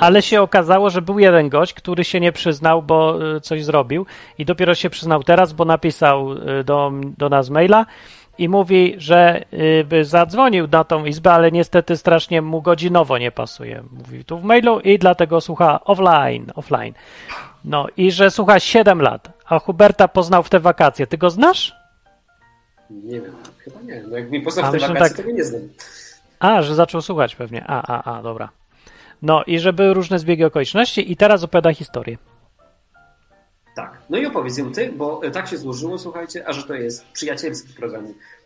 Ale 0.00 0.22
się 0.22 0.42
okazało, 0.42 0.90
że 0.90 1.02
był 1.02 1.18
jeden 1.18 1.48
gość, 1.48 1.74
który 1.74 2.04
się 2.04 2.20
nie 2.20 2.32
przyznał, 2.32 2.82
bo 2.82 3.18
y, 3.36 3.40
coś 3.40 3.64
zrobił 3.64 4.06
i 4.38 4.44
dopiero 4.44 4.74
się 4.74 4.90
przyznał 4.90 5.22
teraz, 5.22 5.52
bo 5.52 5.64
napisał 5.64 6.32
y, 6.32 6.64
do, 6.64 6.92
do 7.18 7.28
nas 7.28 7.50
maila 7.50 7.86
i 8.38 8.48
mówi, 8.48 8.94
że 8.98 9.44
y, 9.52 9.84
by 9.88 10.04
zadzwonił 10.04 10.68
na 10.72 10.84
tą 10.84 11.04
izbę, 11.04 11.32
ale 11.32 11.52
niestety 11.52 11.96
strasznie 11.96 12.42
mu 12.42 12.62
godzinowo 12.62 13.18
nie 13.18 13.30
pasuje. 13.30 13.84
Mówi 13.92 14.24
tu 14.24 14.38
w 14.38 14.44
mailu 14.44 14.80
i 14.80 14.98
dlatego 14.98 15.40
słucha 15.40 15.84
offline, 15.84 16.46
offline. 16.54 16.94
No 17.64 17.86
i 17.96 18.10
że 18.12 18.30
słucha 18.30 18.60
7 18.60 19.02
lat, 19.02 19.28
a 19.44 19.58
Huberta 19.58 20.08
poznał 20.08 20.42
w 20.42 20.50
te 20.50 20.60
wakacje. 20.60 21.06
Ty 21.06 21.18
go 21.18 21.30
znasz? 21.30 21.76
Nie 22.90 23.20
wiem, 23.20 23.32
chyba 23.58 23.80
nie. 23.82 24.02
No 24.10 24.16
jak 24.16 24.30
mi 24.30 24.40
poznał 24.40 24.64
A 24.64 24.68
w 24.68 24.72
te 24.72 24.78
wakacje, 24.78 25.08
tak. 25.08 25.16
to 25.16 25.22
go 25.22 25.30
nie 25.30 25.44
znam. 25.44 25.62
A, 26.38 26.62
że 26.62 26.74
zaczął 26.74 27.02
słuchać 27.02 27.36
pewnie. 27.36 27.64
A, 27.66 27.82
a, 27.96 28.18
a, 28.18 28.22
dobra. 28.22 28.48
No 29.22 29.44
i 29.46 29.58
że 29.58 29.72
były 29.72 29.94
różne 29.94 30.18
zbiegi 30.18 30.44
okoliczności 30.44 31.12
i 31.12 31.16
teraz 31.16 31.44
opowiada 31.44 31.74
historię. 31.74 32.18
Tak. 33.76 33.98
No 34.10 34.18
i 34.18 34.26
opowiedz 34.26 34.58
ją 34.58 34.72
ty, 34.72 34.92
bo 34.92 35.20
tak 35.32 35.48
się 35.48 35.56
złożyło, 35.58 35.98
słuchajcie, 35.98 36.48
a 36.48 36.52
że 36.52 36.62
to 36.62 36.74
jest 36.74 37.04
przyjacielski 37.12 37.72
program 37.74 38.04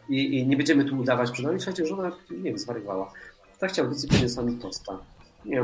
i, 0.08 0.38
i 0.38 0.46
nie 0.46 0.56
będziemy 0.56 0.84
tu 0.84 0.98
udawać 0.98 1.30
przed 1.30 1.46
nami. 1.46 1.60
Słuchajcie, 1.60 1.86
żona, 1.86 2.12
nie 2.30 2.42
wiem, 2.42 2.58
zwariowała. 2.58 3.12
Tak 3.58 3.70
chciał 3.72 3.84
audycji 3.84 4.08
przyniosła 4.08 4.42
mi 4.42 4.54
tosta. 4.56 4.98
Nie 5.44 5.62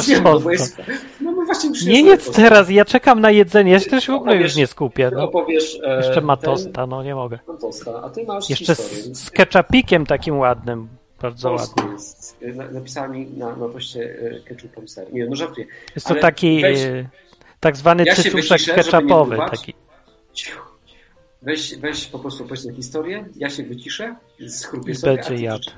zjem 0.00 0.22
go, 0.22 0.40
bo 0.40 0.50
jest- 0.50 0.76
No 1.20 1.32
bo 1.32 1.44
właśnie 1.44 1.70
Nie 1.86 2.02
jedz 2.02 2.24
tosta. 2.26 2.42
teraz, 2.42 2.70
ja 2.70 2.84
czekam 2.84 3.20
na 3.20 3.30
jedzenie, 3.30 3.72
ja 3.72 3.80
się 3.80 3.90
też 3.90 4.06
w 4.06 4.10
ogóle 4.10 4.36
już 4.36 4.56
nie 4.56 4.66
skupię. 4.66 5.10
No. 5.14 5.24
opowiesz 5.24 5.80
e, 5.84 5.96
Jeszcze 5.96 6.20
ma 6.20 6.36
ten- 6.36 6.50
tosta, 6.50 6.86
no 6.86 7.02
nie 7.02 7.14
mogę. 7.14 7.38
Tosta, 7.60 8.02
a 8.04 8.10
ty 8.10 8.24
masz 8.24 8.50
Jeszcze 8.50 8.74
historię. 8.74 9.02
z, 9.14 9.18
z 9.24 9.30
ketchupikiem 9.30 10.06
takim 10.06 10.38
ładnym. 10.38 10.88
Bardzo 11.22 11.52
ładnie. 11.52 11.92
jest. 11.92 12.36
Na- 12.54 12.70
Napisała 12.70 13.08
mi 13.08 13.26
na, 13.26 13.56
na 13.56 13.68
poście 13.68 14.16
e, 14.20 14.40
ketchupem 14.40 14.88
ser. 14.88 15.12
Nie, 15.12 15.26
no 15.26 15.36
żartuję. 15.36 15.66
Jest 15.94 16.06
to 16.06 16.12
Ale 16.12 16.20
taki 16.20 16.62
weź- 16.62 16.86
e, 16.86 17.08
tak 17.60 17.76
zwany 17.76 18.04
Ja 18.06 18.14
cycuszek 18.14 18.60
ketchupowy. 18.74 19.36
Taki. 19.50 19.74
Weź, 21.42 21.76
weź 21.78 22.06
po 22.06 22.18
prostu 22.18 22.44
opowiedz 22.44 22.66
tę 22.66 22.74
historię, 22.74 23.24
ja 23.36 23.50
się 23.50 23.62
wyciszę, 23.62 24.14
schrupię 24.48 24.92
I 24.92 24.94
sobie, 24.94 25.16
będzie 25.16 25.44
jadł. 25.44 25.70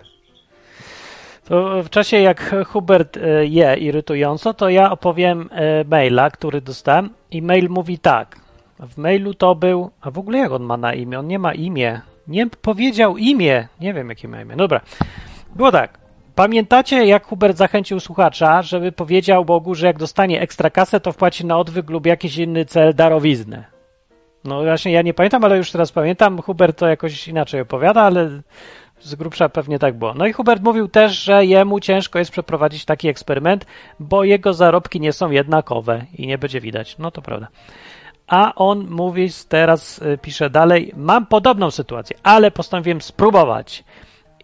To 1.45 1.83
w 1.83 1.91
czasie 1.91 2.17
jak 2.21 2.55
Hubert 2.67 3.17
e, 3.17 3.47
je 3.47 3.77
irytująco, 3.77 4.55
to 4.55 4.69
ja 4.69 4.91
opowiem 4.93 5.49
e, 5.53 5.85
maila, 5.85 6.31
który 6.31 6.61
dostałem 6.61 7.11
i 7.31 7.43
mail 7.43 7.69
mówi 7.69 7.99
tak. 7.99 8.37
W 8.81 8.97
mailu 8.99 9.35
to 9.35 9.55
był, 9.55 9.91
a 10.01 10.11
w 10.11 10.19
ogóle 10.19 10.39
jak 10.39 10.53
on 10.53 10.63
ma 10.63 10.77
na 10.77 10.95
imię? 10.95 11.19
On 11.19 11.27
nie 11.27 11.39
ma 11.39 11.55
imię. 11.55 12.01
Nie 12.29 12.47
powiedział 12.47 13.17
imię. 13.17 13.69
Nie 13.81 13.95
wiem 13.95 14.09
jakie 14.09 14.29
ma 14.29 14.43
imię. 14.43 14.57
Dobra. 14.57 14.81
Było 15.57 15.73
tak. 15.73 15.99
Pamiętacie, 16.35 17.07
jak 17.07 17.27
Hubert 17.27 17.57
zachęcił 17.57 18.01
słuchacza, 18.01 18.63
żeby 18.63 18.93
powiedział 18.93 19.45
Bogu, 19.45 19.75
że 19.75 19.87
jak 19.87 19.99
dostanie 19.99 20.41
ekstra 20.41 20.71
kasę, 20.71 21.01
to 21.01 21.13
wpłaci 21.13 21.47
na 21.47 21.59
odwyk 21.59 21.91
lub 21.91 22.07
jakiś 22.07 22.37
inny 22.37 22.65
cel 22.65 22.95
darowiznę. 22.95 23.65
No 24.45 24.63
właśnie, 24.63 24.93
ja 24.93 25.03
nie 25.03 25.15
pamiętam, 25.15 25.45
ale 25.45 25.57
już 25.57 25.73
teraz 25.73 25.93
pamiętam. 25.93 26.43
Hubert 26.43 26.79
to 26.79 26.89
jakoś 26.89 27.29
inaczej 27.29 27.61
opowiada, 27.61 28.03
ale 28.03 28.43
z 29.01 29.15
grubsza 29.15 29.49
pewnie 29.49 29.79
tak 29.79 29.99
było. 29.99 30.15
No 30.15 30.27
i 30.27 30.33
Hubert 30.33 30.63
mówił 30.63 30.89
też, 30.89 31.13
że 31.13 31.47
jemu 31.47 31.81
ciężko 31.81 32.19
jest 32.19 32.31
przeprowadzić 32.31 32.85
taki 32.85 33.09
eksperyment, 33.09 33.67
bo 34.01 34.25
jego 34.25 34.55
zarobki 34.55 35.01
nie 35.01 35.13
są 35.13 35.31
jednakowe 35.31 36.05
i 36.19 36.27
nie 36.27 36.39
będzie 36.39 36.61
widać. 36.61 36.99
No 36.99 37.11
to 37.11 37.23
prawda. 37.23 37.49
A 38.27 38.55
on 38.55 38.87
mówi, 38.91 39.29
teraz 39.49 39.99
y, 39.99 40.19
pisze 40.23 40.51
dalej, 40.51 40.93
mam 40.97 41.27
podobną 41.27 41.71
sytuację, 41.71 42.17
ale 42.23 42.51
postanowiłem 42.51 43.01
spróbować. 43.01 43.85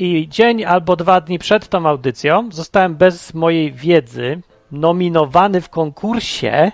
I 0.01 0.29
dzień 0.29 0.65
albo 0.65 0.97
dwa 0.97 1.21
dni 1.21 1.39
przed 1.39 1.69
tą 1.69 1.87
audycją 1.87 2.49
zostałem 2.53 2.97
bez 2.97 3.35
mojej 3.35 3.73
wiedzy 3.73 4.41
nominowany 4.73 5.61
w 5.61 5.69
konkursie 5.69 6.73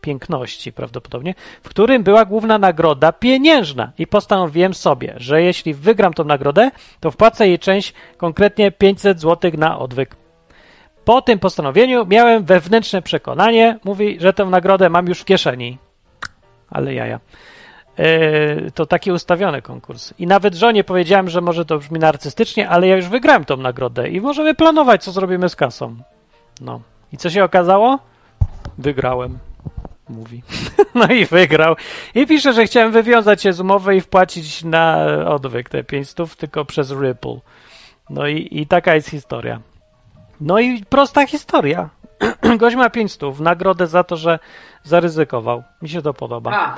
piękności 0.00 0.72
prawdopodobnie, 0.72 1.34
w 1.62 1.68
którym 1.68 2.02
była 2.02 2.24
główna 2.24 2.58
nagroda 2.58 3.12
pieniężna 3.12 3.92
i 3.98 4.06
postanowiłem 4.06 4.74
sobie, 4.74 5.14
że 5.16 5.42
jeśli 5.42 5.74
wygram 5.74 6.14
tą 6.14 6.24
nagrodę, 6.24 6.70
to 7.00 7.10
wpłacę 7.10 7.48
jej 7.48 7.58
część, 7.58 7.94
konkretnie 8.16 8.70
500 8.70 9.20
zł 9.20 9.50
na 9.58 9.78
odwyk. 9.78 10.16
Po 11.04 11.22
tym 11.22 11.38
postanowieniu 11.38 12.06
miałem 12.06 12.44
wewnętrzne 12.44 13.02
przekonanie, 13.02 13.78
mówi, 13.84 14.16
że 14.20 14.32
tę 14.32 14.44
nagrodę 14.44 14.90
mam 14.90 15.06
już 15.06 15.20
w 15.20 15.24
kieszeni. 15.24 15.78
Ale 16.70 16.94
jaja. 16.94 17.20
Yy, 17.98 18.70
to 18.74 18.86
taki 18.86 19.12
ustawiony 19.12 19.62
konkurs. 19.62 20.14
I 20.18 20.26
nawet 20.26 20.54
żonie 20.54 20.84
powiedziałem, 20.84 21.28
że 21.28 21.40
może 21.40 21.64
to 21.64 21.78
brzmi 21.78 21.98
narcystycznie, 21.98 22.68
ale 22.68 22.88
ja 22.88 22.96
już 22.96 23.08
wygrałem 23.08 23.44
tą 23.44 23.56
nagrodę 23.56 24.08
i 24.08 24.20
możemy 24.20 24.54
planować, 24.54 25.04
co 25.04 25.12
zrobimy 25.12 25.48
z 25.48 25.56
kasą. 25.56 25.96
No. 26.60 26.80
I 27.12 27.16
co 27.16 27.30
się 27.30 27.44
okazało? 27.44 27.98
Wygrałem 28.78 29.38
mówi. 30.10 30.42
No 30.94 31.06
i 31.06 31.26
wygrał. 31.26 31.76
I 32.14 32.26
pisze, 32.26 32.52
że 32.52 32.64
chciałem 32.64 32.92
wywiązać 32.92 33.42
się 33.42 33.52
z 33.52 33.60
umowy 33.60 33.96
i 33.96 34.00
wpłacić 34.00 34.64
na 34.64 35.06
odwyk 35.26 35.68
te 35.68 35.84
500, 35.84 36.36
tylko 36.36 36.64
przez 36.64 36.90
Ripple. 36.90 37.40
No 38.10 38.26
i, 38.26 38.48
i 38.50 38.66
taka 38.66 38.94
jest 38.94 39.08
historia. 39.08 39.60
No 40.40 40.60
i 40.60 40.84
prosta 40.84 41.26
historia. 41.26 41.88
Gość 42.58 42.76
ma 42.76 42.90
500, 42.90 43.40
nagrodę 43.40 43.86
za 43.86 44.04
to, 44.04 44.16
że 44.16 44.38
zaryzykował. 44.82 45.62
Mi 45.82 45.88
się 45.88 46.02
to 46.02 46.14
podoba. 46.14 46.50
A, 46.52 46.76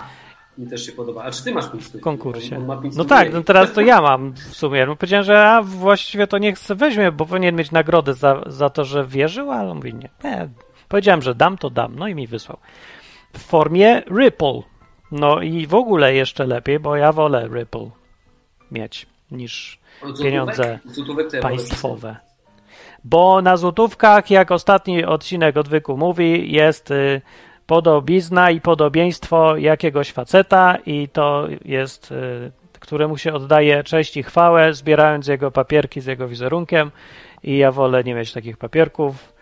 mi 0.59 0.67
też 0.67 0.87
się 0.87 0.93
podoba. 0.93 1.23
A 1.25 1.31
czy 1.31 1.45
ty 1.45 1.53
masz 1.53 1.71
500? 1.73 2.01
W 2.01 2.01
konkursie. 2.01 2.57
On 2.69 2.83
500 2.83 2.99
No 2.99 3.05
tak, 3.05 3.29
mniej. 3.29 3.35
no 3.35 3.43
teraz 3.43 3.73
to 3.73 3.81
ja 3.81 4.01
mam 4.01 4.33
w 4.33 4.39
sumie. 4.57 4.87
No 4.87 4.97
powiedziałem, 4.97 5.25
że 5.25 5.49
a 5.49 5.63
właściwie 5.63 6.27
to 6.27 6.39
niech 6.39 6.59
weźmie, 6.59 7.13
bo 7.13 7.27
powinien 7.27 7.57
mieć 7.57 7.71
nagrodę 7.71 8.15
za, 8.15 8.43
za 8.47 8.71
to, 8.71 8.85
że 8.85 9.07
wierzył, 9.07 9.51
ale 9.51 9.71
on 9.71 9.77
mówi 9.77 9.95
nie. 9.95 10.09
nie. 10.25 10.49
Powiedziałem, 10.89 11.23
że 11.23 11.35
dam, 11.35 11.59
to 11.59 11.71
dam. 11.71 11.97
No 11.99 12.09
i 12.09 12.15
mi 12.15 12.27
wysłał. 12.27 12.59
W 13.33 13.39
formie 13.39 14.03
Ripple. 14.19 14.63
No 15.13 15.43
i 15.43 15.67
w 15.67 15.75
ogóle 15.75 16.15
jeszcze 16.15 16.47
lepiej, 16.47 16.79
bo 16.81 16.97
ja 16.97 17.13
wolę 17.13 17.49
Ripple 17.55 17.91
mieć 18.71 19.07
niż 19.31 19.79
złotówek? 20.01 20.23
pieniądze 20.27 20.79
Złotówek 20.85 21.27
państwowe. 21.41 22.17
Bo 23.05 23.43
na 23.43 23.57
złotówkach, 23.57 24.31
jak 24.31 24.51
ostatni 24.51 25.05
odcinek 25.05 25.57
odwyku 25.57 25.97
mówi, 25.97 26.53
jest 26.53 26.91
y, 26.91 27.21
podobizna 27.73 28.51
i 28.51 28.61
podobieństwo 28.61 29.57
jakiegoś 29.57 30.13
faceta 30.13 30.79
i 30.87 31.09
to 31.09 31.49
jest, 31.65 32.13
y, 32.13 32.53
któremu 32.81 33.19
się 33.19 33.33
oddaje 33.33 33.85
cześć 33.85 34.17
i 34.17 34.23
chwałę, 34.23 34.75
zbierając 34.75 35.27
jego 35.27 35.51
papierki 35.51 36.01
z 36.01 36.07
jego 36.07 36.29
wizerunkiem. 36.29 36.91
I 37.43 37.57
ja 37.57 37.73
wolę 37.73 38.05
nie 38.05 38.15
mieć 38.15 38.33
takich 38.33 38.57
papierków, 38.57 39.33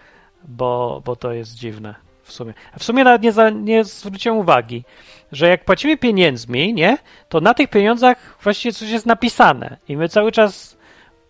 bo, 0.45 1.03
bo 1.05 1.17
to 1.17 1.33
jest 1.33 1.55
dziwne 1.55 1.95
w 2.23 2.33
sumie. 2.33 2.55
A 2.73 2.79
w 2.79 2.85
sumie 2.85 3.05
nawet 3.05 3.23
nie, 3.23 3.33
za, 3.33 3.51
nie 3.51 3.85
zwróciłem 3.85 4.39
uwagi, 4.39 4.85
że 5.33 5.49
jak 5.49 5.65
płacimy 5.65 5.97
pieniędzmi, 5.97 6.75
nie, 6.75 6.99
to 7.29 7.41
na 7.41 7.55
tych 7.55 7.71
pieniądzach 7.71 8.39
właściwie 8.43 8.73
coś 8.73 8.91
jest 8.91 9.07
napisane. 9.07 9.77
I 9.89 9.97
my 9.97 10.09
cały 10.09 10.33
czas 10.33 10.77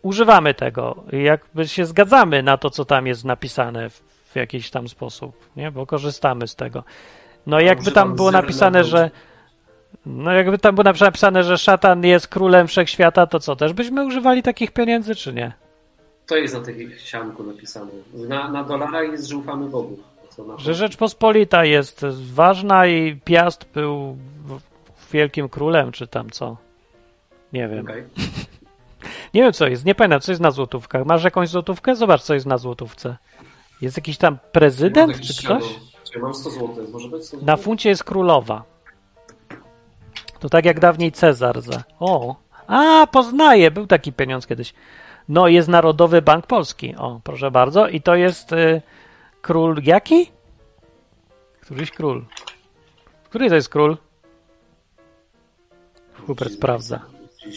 używamy 0.03 0.55
tego. 0.55 1.05
Jakby 1.13 1.69
się 1.69 1.87
zgadzamy 1.87 2.43
na 2.43 2.57
to, 2.57 2.71
co 2.71 2.85
tam 2.85 3.07
jest 3.07 3.25
napisane 3.25 3.91
w, 4.33 4.37
jakiś 4.37 4.71
tam 4.71 4.89
sposób, 4.89 5.49
nie, 5.57 5.71
bo 5.71 5.87
korzystamy 5.87 6.49
z 6.49 6.57
tego. 6.57 6.85
No 7.47 7.61
jakby 7.61 7.93
tam 7.93 8.15
było 8.15 8.31
napisane, 8.31 8.85
że 8.85 9.11
no 10.07 10.33
jakby 10.33 10.59
tam 10.59 10.75
było 10.75 10.85
napisane, 10.85 11.45
że 11.45 11.59
szatan 11.59 12.05
jest 12.05 12.29
królem 12.29 12.67
wszechświata, 12.67 13.27
to 13.27 13.41
co, 13.41 13.57
też 13.57 13.73
byśmy 13.73 14.07
używali 14.07 14.43
takich 14.43 14.71
pieniędzy, 14.73 15.15
czy 15.15 15.33
nie? 15.33 15.53
To 16.27 16.37
jest 16.37 16.55
na 16.55 16.61
tym 16.61 16.91
sianku 16.99 17.45
napisane. 17.45 17.91
Na, 18.15 18.51
na 18.51 18.65
dolara 18.65 19.03
jest, 19.03 19.27
że 19.27 19.37
ufamy 19.37 19.69
Bogu. 19.69 19.99
Że 20.59 20.75
Rzeczpospolita 20.75 21.65
jest 21.65 22.07
ważna 22.35 22.87
i 22.87 23.21
Piast 23.25 23.67
był 23.75 24.17
wielkim 25.13 25.49
królem, 25.49 25.93
czy 25.93 26.07
tam 26.07 26.31
co? 26.31 26.57
Nie 27.53 27.69
wiem. 27.69 27.85
Okej. 27.85 28.05
Nie 29.35 29.43
wiem, 29.43 29.53
co 29.53 29.69
jest. 29.69 29.85
Nie 29.85 29.95
pamiętam, 29.95 30.21
co 30.21 30.33
jest 30.33 30.43
na 30.43 30.51
złotówkach. 30.51 31.07
Masz 31.07 31.25
jakąś 31.25 31.49
złotówkę? 31.49 31.97
Zobacz, 31.97 32.23
co 32.23 32.35
jest 32.35 32.47
na 32.47 32.59
złotówce. 32.59 33.17
Jest 33.81 33.97
jakiś 33.97 34.19
tam 34.19 34.39
prezydent, 34.53 35.21
czy 35.21 35.45
ktoś? 35.45 35.65
Czekaj, 36.05 36.23
mam 36.23 36.35
100 36.35 36.51
zł. 36.51 36.69
Może 36.93 37.09
być 37.09 37.25
100 37.27 37.37
Na 37.37 37.43
zł? 37.43 37.57
funcie 37.57 37.89
jest 37.89 38.05
królowa. 38.05 38.65
To 40.39 40.49
tak 40.49 40.65
jak 40.65 40.81
dawniej 40.81 41.13
Cezar. 41.13 41.61
Za... 41.61 41.85
O! 42.01 42.37
A, 42.67 43.07
poznaję. 43.07 43.71
Był 43.71 43.87
taki 43.87 44.13
pieniądz 44.13 44.47
kiedyś. 44.47 44.75
No, 45.29 45.49
jest 45.49 45.69
Narodowy 45.69 46.23
Bank 46.23 46.47
Polski. 46.47 46.97
O, 46.97 47.21
proszę 47.25 47.51
bardzo. 47.51 47.89
I 47.89 48.01
to 48.01 48.15
jest 48.15 48.53
y, 48.53 48.83
król 49.43 49.77
jaki? 49.83 50.31
Któryś 51.61 51.91
król. 51.91 52.25
Który 53.25 53.49
to 53.49 53.55
jest 53.55 53.69
król? 53.69 53.97
Hubert 56.27 56.53
sprawdza. 56.53 57.01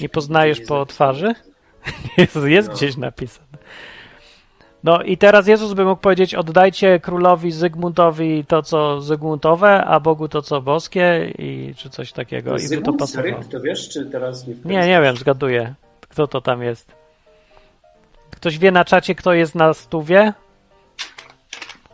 Nie 0.02 0.10
poznajesz 0.10 0.62
po 0.62 0.86
twarzy? 0.86 1.36
Jest, 2.18 2.36
jest 2.46 2.70
gdzieś 2.70 2.98
napisane. 2.98 3.53
No 4.84 5.02
i 5.04 5.18
teraz 5.18 5.48
Jezus 5.48 5.74
by 5.74 5.86
mógł 5.86 6.02
powiedzieć: 6.02 6.36
Oddajcie 6.36 7.00
królowi 7.00 7.52
Zygmuntowi 7.52 8.46
to, 8.48 8.62
co 8.64 9.02
Zygmuntowe, 9.02 9.84
a 9.86 10.00
Bogu 10.00 10.28
to, 10.28 10.42
co 10.42 10.62
boskie, 10.62 11.34
i 11.38 11.74
czy 11.78 11.90
coś 11.90 12.12
takiego. 12.12 12.50
I 12.50 12.54
by 12.54 12.60
to 12.62 12.68
Zygmunt 12.68 13.00
pasowało. 13.00 13.28
Seryk, 13.36 13.48
to 13.52 13.60
wiesz, 13.62 13.90
czy 13.90 14.06
teraz 14.06 14.48
nie 14.48 14.54
Nie, 14.66 14.88
nie 14.88 15.02
wiem, 15.02 15.18
zgaduję. 15.18 15.74
Kto 16.02 16.28
to 16.28 16.42
tam 16.42 16.64
jest? 16.64 16.92
Ktoś 18.32 18.58
wie 18.60 18.72
na 18.72 18.86
czacie, 18.86 19.16
kto 19.16 19.34
jest 19.34 19.56
na 19.56 19.74
stówie? 19.74 20.34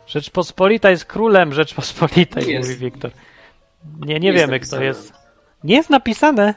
Rzeczpospolita 0.06 0.90
jest 0.90 1.04
królem 1.04 1.52
Rzeczpospolitej, 1.54 2.46
Nie 2.46 2.52
jest. 2.52 2.68
mówi 2.68 2.80
Wiktor. 2.80 3.10
Nie, 4.06 4.20
nie 4.20 4.28
jest 4.28 4.38
wiemy, 4.40 4.60
kto 4.60 4.80
jest. 4.82 5.12
Nie 5.64 5.74
jest 5.76 5.90
napisane. 5.90 6.54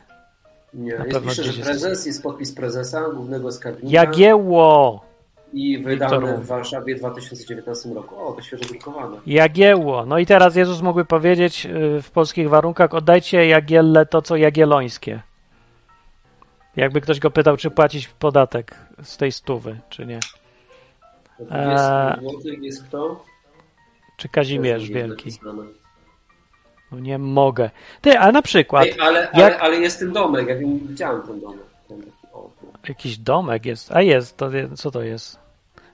Nie, 0.74 0.98
Na 0.98 1.06
jest 1.06 1.24
pisze, 1.24 1.44
że 1.44 1.52
jest. 1.52 1.62
prezes, 1.64 2.06
jest 2.06 2.24
podpis 2.24 2.54
prezesa, 2.56 3.02
głównego 3.16 3.52
skarbnika 3.52 3.94
Jagiełło. 3.94 5.06
I 5.54 5.78
wydane 5.78 6.38
w 6.38 6.46
Warszawie 6.46 6.96
w 6.96 7.00
2019 7.00 7.90
roku. 7.90 8.28
O, 8.28 8.32
to 8.32 8.42
świeżo 8.42 8.66
drukowane. 8.66 9.18
Jagiełło. 9.26 10.06
No 10.06 10.20
i 10.20 10.26
teraz 10.26 10.56
Jezus 10.56 10.82
mógłby 10.82 11.06
powiedzieć 11.06 11.66
y, 11.66 12.02
w 12.02 12.12
polskich 12.12 12.50
warunkach: 12.50 12.94
oddajcie 12.94 13.48
Jagielle 13.48 14.06
to, 14.06 14.22
co 14.22 14.36
Jagiellońskie. 14.36 15.22
Jakby 16.76 17.02
ktoś 17.02 17.20
go 17.20 17.32
pytał, 17.32 17.58
czy 17.58 17.72
płacić 17.72 18.08
podatek 18.08 18.76
z 19.04 19.18
tej 19.18 19.32
stówy, 19.32 19.80
czy 19.90 20.06
nie. 20.06 20.20
To 21.38 21.46
20 21.46 22.20
zł 22.22 22.54
jest 22.62 22.84
kto? 22.84 23.24
Czy 24.18 24.30
Kazimierz 24.30 24.90
Wielki. 24.90 25.32
No 26.92 27.00
nie 27.00 27.18
mogę. 27.18 27.70
Ty, 28.02 28.20
a 28.20 28.32
na 28.32 28.42
przykład 28.42 28.86
Ej, 28.86 29.00
ale, 29.00 29.32
ale, 29.32 29.44
jak- 29.44 29.62
ale 29.62 29.76
jest 29.76 30.00
ten 30.00 30.12
domek, 30.12 30.48
ja 30.48 30.56
wiem, 30.56 30.80
widziałem 30.88 31.22
ten 31.22 31.42
domek. 31.42 31.66
Ten 31.88 32.04
o, 32.34 32.50
jakiś 32.88 33.18
domek 33.18 33.66
jest. 33.66 33.92
A 33.92 34.02
jest, 34.02 34.38
to 34.38 34.50
co 34.76 34.92
to 34.92 35.02
jest? 35.02 35.43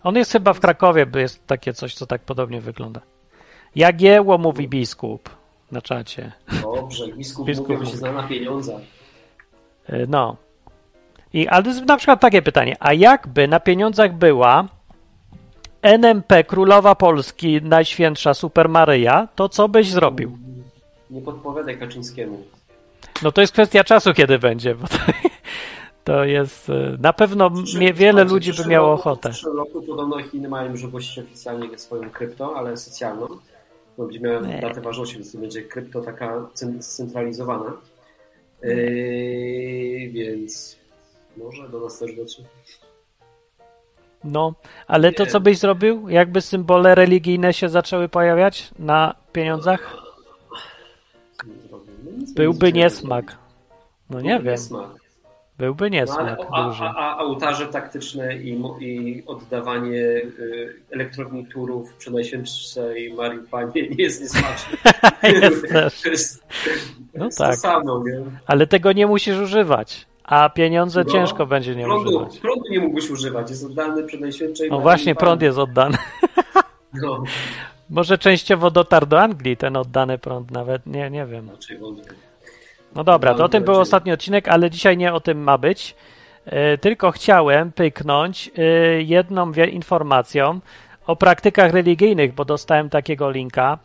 On 0.03 0.15
jest 0.15 0.31
chyba 0.31 0.53
w 0.53 0.59
Krakowie, 0.59 1.05
bo 1.05 1.19
jest 1.19 1.47
takie 1.47 1.73
coś, 1.73 1.93
co 1.93 2.05
tak 2.07 2.21
podobnie 2.21 2.61
wygląda. 2.61 3.01
Jagiełło 3.75 4.37
mówi 4.37 4.67
biskup 4.67 5.29
na 5.71 5.81
czacie. 5.81 6.31
Dobrze, 6.61 7.07
biskup, 7.07 7.47
Biskup 7.47 7.69
mówi. 7.69 7.87
się 7.87 7.97
zna 7.97 8.11
na 8.11 8.23
pieniądzach. 8.23 8.81
Y, 9.89 10.05
No. 10.09 10.35
I, 11.33 11.47
ale 11.47 11.73
na 11.85 11.97
przykład 11.97 12.19
takie 12.19 12.41
pytanie, 12.41 12.75
a 12.79 12.93
jakby 12.93 13.47
na 13.47 13.59
pieniądzach 13.59 14.13
była 14.13 14.67
NMP 15.81 16.43
Królowa 16.43 16.95
Polski, 16.95 17.61
Najświętsza 17.61 18.33
Super 18.33 18.69
Maryja, 18.69 19.27
to 19.35 19.49
co 19.49 19.69
byś 19.69 19.89
zrobił? 19.91 20.37
Nie 21.09 21.21
podpowiadaj 21.21 21.79
Kaczyńskiemu. 21.79 22.43
No 23.23 23.31
to 23.31 23.41
jest 23.41 23.53
kwestia 23.53 23.83
czasu, 23.83 24.13
kiedy 24.13 24.39
będzie, 24.39 24.75
bo 24.75 24.87
to, 24.87 24.95
to 26.09 26.23
jest, 26.25 26.69
e, 26.69 26.97
na 26.99 27.13
pewno 27.13 27.49
mnie, 27.49 27.93
wiele 27.93 28.23
ludzi 28.23 28.53
by 28.53 28.65
miało 28.65 28.93
ochotę. 28.93 29.29
W 29.29 29.31
przyszłym 29.31 29.57
roku 29.57 29.81
podobno 29.81 30.23
Chiny 30.23 30.49
mają 30.49 30.71
już 30.71 30.83
ogłosić 30.83 31.19
oficjalnie 31.19 31.77
swoją 31.77 32.09
krypto, 32.09 32.55
ale 32.55 32.77
socjalną. 32.77 33.27
To 33.97 34.03
będzie 34.03 34.19
miała 34.19 34.39
Nie. 34.41 34.59
datę 34.61 34.81
ważności, 34.81 35.15
więc 35.15 35.31
to 35.31 35.37
będzie 35.37 35.61
krypto 35.61 36.01
taka 36.01 36.47
cen- 36.53 36.81
scentralizowana. 36.81 37.73
Yy, 38.63 40.09
więc 40.11 40.77
może 41.37 41.69
do 41.69 41.79
nas 41.79 41.99
też 41.99 42.15
dotrze. 42.15 42.43
No, 44.23 44.53
ale 44.87 45.11
to 45.11 45.23
Nie. 45.23 45.29
co 45.29 45.39
byś 45.39 45.57
zrobił? 45.57 46.09
Jakby 46.09 46.41
symbole 46.41 46.95
religijne 46.95 47.53
się 47.53 47.69
zaczęły 47.69 48.09
pojawiać 48.09 48.71
na 48.79 49.15
pieniądzach? 49.33 49.97
No 51.71 51.79
Byłby 52.35 52.73
nie 52.73 52.79
niesmak. 52.81 53.37
No 54.09 54.21
nie 54.21 54.29
wiem, 54.29 54.45
Niesmak. 54.45 55.08
Byłby 55.59 55.89
No, 55.89 55.97
ale, 55.97 56.01
niesmak 56.01 56.39
a, 56.51 56.95
a, 56.95 57.17
a 57.17 57.23
ołtarze 57.23 57.67
taktyczne 57.67 58.37
i, 58.37 58.61
i 58.79 59.23
oddawanie 59.25 59.95
y, 59.97 60.75
elektrowni 60.91 61.45
turów 61.45 61.93
przy 61.93 62.11
Najświętszej 62.11 63.13
Marii 63.13 63.39
Panie 63.51 63.71
nie 63.89 64.03
jest 64.03 64.21
niesmaczne. 64.21 64.77
Jest 65.41 65.69
też. 65.69 66.01
To 66.01 66.09
jest, 66.09 66.43
No 67.13 67.25
jest 67.25 67.37
tak. 67.37 67.51
to 67.55 67.57
samo, 67.57 68.03
nie? 68.05 68.21
Ale 68.47 68.67
tego 68.67 68.91
nie 68.91 69.07
musisz 69.07 69.37
używać, 69.39 70.07
a 70.23 70.49
pieniądze 70.49 71.03
No, 71.07 71.11
ciężko 71.11 71.45
będzie 71.45 71.75
nie 71.75 71.83
prądu, 71.83 72.09
używać. 72.09 72.37
prądu 72.39 72.63
nie 72.71 72.79
mógłbyś 72.79 73.09
używać, 73.09 73.49
jest 73.49 73.65
oddany 73.65 74.03
przy 74.03 74.19
Najświętszej 74.19 74.69
No 74.69 74.75
Marii 74.75 74.83
właśnie, 74.83 75.15
prąd 75.15 75.41
jest 75.41 75.57
oddany. 75.57 75.97
No, 76.93 77.23
Może 77.89 78.17
częściowo 78.17 78.71
dotarł 78.71 79.05
do 79.05 79.21
Anglii 79.21 79.57
ten 79.57 79.75
oddany 79.77 80.17
prąd 80.17 80.51
nawet, 80.51 80.85
nie, 80.85 81.09
nie 81.09 81.25
wiem. 81.25 81.49
wątpię. 81.79 82.13
No 82.95 83.03
dobra, 83.03 83.33
to 83.33 83.43
o 83.43 83.49
tym 83.49 83.63
był 83.63 83.75
ostatni 83.79 84.11
odcinek, 84.11 84.47
ale 84.47 84.69
dzisiaj 84.69 84.97
nie 84.97 85.13
o 85.13 85.19
tym 85.19 85.43
ma 85.43 85.57
być. 85.57 85.95
E, 86.45 86.77
Tylko 86.77 87.11
chciałem 87.11 87.71
pyknąć 87.71 88.51
e, 88.57 88.61
jedną 89.01 89.51
informacją 89.53 90.59
o 91.07 91.15
praktykach 91.15 91.71
religijnych, 91.73 92.33
bo 92.33 92.45
dostałem 92.45 92.89
takiego 92.89 93.31
linka. 93.31 93.77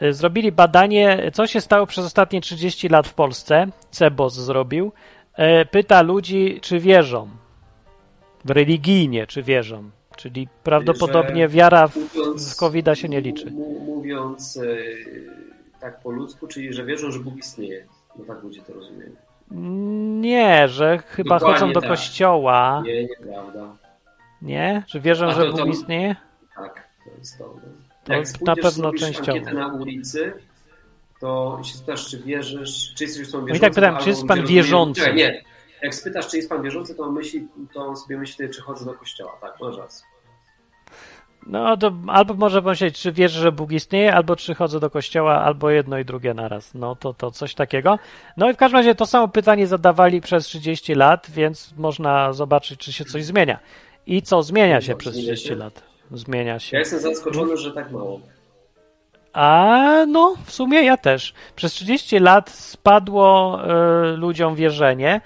E, 0.00 0.12
Zrobili 0.12 0.52
badanie, 0.52 1.30
co 1.34 1.46
się 1.46 1.60
stało 1.60 1.86
przez 1.86 2.04
ostatnie 2.06 2.40
30 2.40 2.88
lat 2.88 3.06
w 3.08 3.14
Polsce. 3.14 3.66
Cebos 3.90 4.34
zrobił. 4.34 4.92
Pyta 5.70 6.02
ludzi, 6.02 6.58
czy 6.62 6.80
wierzą. 6.80 7.28
Religijnie, 8.48 9.26
czy 9.26 9.42
wierzą. 9.42 9.90
Czyli 10.16 10.48
prawdopodobnie 10.64 11.48
wiara 11.48 11.88
w, 11.88 11.96
Mówiąc- 11.96 12.52
w 12.54 12.56
covid 12.56 12.86
się 12.94 13.08
nie 13.08 13.20
liczy. 13.20 13.50
Mówiąc 13.86 14.60
tak 15.80 16.00
po 16.00 16.10
ludzku, 16.10 16.46
czyli 16.46 16.72
że 16.72 16.84
wierzą, 16.84 17.10
że 17.10 17.18
Bóg 17.18 17.36
istnieje. 17.36 17.86
No 18.18 18.24
tak 18.24 18.42
ludzie 18.42 18.62
to 18.62 18.72
rozumieją. 18.72 19.10
Nie, 20.20 20.68
że 20.68 20.98
chyba 20.98 21.38
Dokładnie 21.38 21.60
chodzą 21.60 21.72
do 21.72 21.80
tak. 21.80 21.90
kościoła. 21.90 22.82
Nie, 22.86 23.04
nieprawda. 23.04 23.76
Nie? 24.42 24.82
Że 24.86 25.00
wierzą, 25.00 25.26
A 25.26 25.30
że 25.32 25.40
to- 25.44 25.50
Bóg 25.50 25.60
to- 25.60 25.66
istnieje? 25.66 26.16
Tak, 26.56 26.88
to 27.04 27.18
jest 27.18 27.38
to. 27.38 27.54
To 28.04 28.12
Jak 28.12 28.40
na 28.40 28.56
pewno 28.56 28.92
częściowo. 28.92 29.52
na 29.52 29.66
ulicy, 29.74 30.32
to 31.20 31.60
się 31.64 31.74
spytasz, 31.74 32.08
czy 32.10 32.18
wierzysz, 32.22 32.94
czy 32.94 33.04
jesteś 33.04 33.28
osobą 33.28 33.42
No 33.42 33.48
i 33.48 33.52
wierzącą. 33.52 33.74
tak 33.74 33.74
pytam, 33.74 34.02
czy 34.04 34.08
jest 34.08 34.26
pan 34.26 34.46
wierzący? 34.46 35.00
rozumieją- 35.00 35.16
Nie, 35.16 35.32
nie. 35.32 35.44
Jak 35.82 35.94
spytasz, 35.94 36.28
czy 36.28 36.36
jest 36.36 36.48
pan 36.48 36.62
wierzący, 36.62 36.94
to 36.94 37.02
on, 37.02 37.12
myśli, 37.14 37.48
to 37.74 37.96
sobie 37.96 38.18
myśli, 38.18 38.48
czy 38.50 38.60
chodzę 38.62 38.84
do 38.84 38.94
kościoła. 38.94 39.32
Tak, 39.40 39.60
masz 39.60 39.76
rację. 39.76 40.06
No 41.46 41.76
to 41.76 41.92
albo 42.08 42.34
może 42.34 42.62
pomyśleć, 42.62 43.00
czy 43.00 43.12
wierzę, 43.12 43.40
że 43.40 43.52
Bóg 43.52 43.72
istnieje, 43.72 44.14
albo 44.14 44.36
czy 44.36 44.54
chodzę 44.54 44.80
do 44.80 44.90
kościoła, 44.90 45.42
albo 45.44 45.70
jedno 45.70 45.98
i 45.98 46.04
drugie 46.04 46.34
naraz. 46.34 46.74
No 46.74 46.96
to, 46.96 47.14
to 47.14 47.30
coś 47.30 47.54
takiego. 47.54 47.98
No 48.36 48.50
i 48.50 48.54
w 48.54 48.56
każdym 48.56 48.76
razie 48.78 48.94
to 48.94 49.06
samo 49.06 49.28
pytanie 49.28 49.66
zadawali 49.66 50.20
przez 50.20 50.46
30 50.46 50.94
lat, 50.94 51.26
więc 51.30 51.74
można 51.76 52.32
zobaczyć, 52.32 52.80
czy 52.80 52.92
się 52.92 53.04
coś 53.04 53.24
zmienia. 53.24 53.58
I 54.06 54.22
co 54.22 54.42
zmienia 54.42 54.80
się 54.80 54.92
No, 54.92 54.98
przez 54.98 55.12
zmienia 55.14 55.26
30 55.26 55.48
się. 55.48 55.54
lat? 55.54 55.82
Zmienia 56.10 56.52
Ja 56.52 56.58
się. 56.58 56.78
jestem 56.78 57.00
zaskoczony, 57.00 57.56
że 57.56 57.72
tak 57.72 57.90
mało. 57.92 58.20
A 59.32 59.82
no, 60.08 60.34
w 60.44 60.52
sumie 60.52 60.82
ja 60.82 60.96
też. 60.96 61.34
Przez 61.56 61.72
30 61.72 62.18
lat 62.18 62.50
spadło 62.50 63.58
e, 63.64 64.16
ludziom 64.16 64.54
wierzenie. 64.54 65.20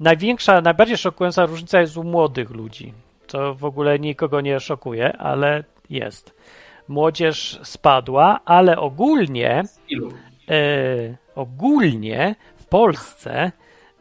Największa, 0.00 0.60
najbardziej 0.60 0.96
szokująca 0.96 1.46
różnica 1.46 1.80
jest 1.80 1.96
u 1.96 2.04
młodych 2.04 2.50
ludzi. 2.50 2.92
To 3.32 3.54
w 3.54 3.64
ogóle 3.64 3.98
nikogo 3.98 4.40
nie 4.40 4.60
szokuje, 4.60 5.16
ale 5.16 5.64
jest. 5.90 6.34
Młodzież 6.88 7.60
spadła, 7.62 8.40
ale 8.44 8.78
ogólnie, 8.78 9.62
e, 10.48 11.16
ogólnie 11.34 12.34
w 12.56 12.66
Polsce 12.66 13.52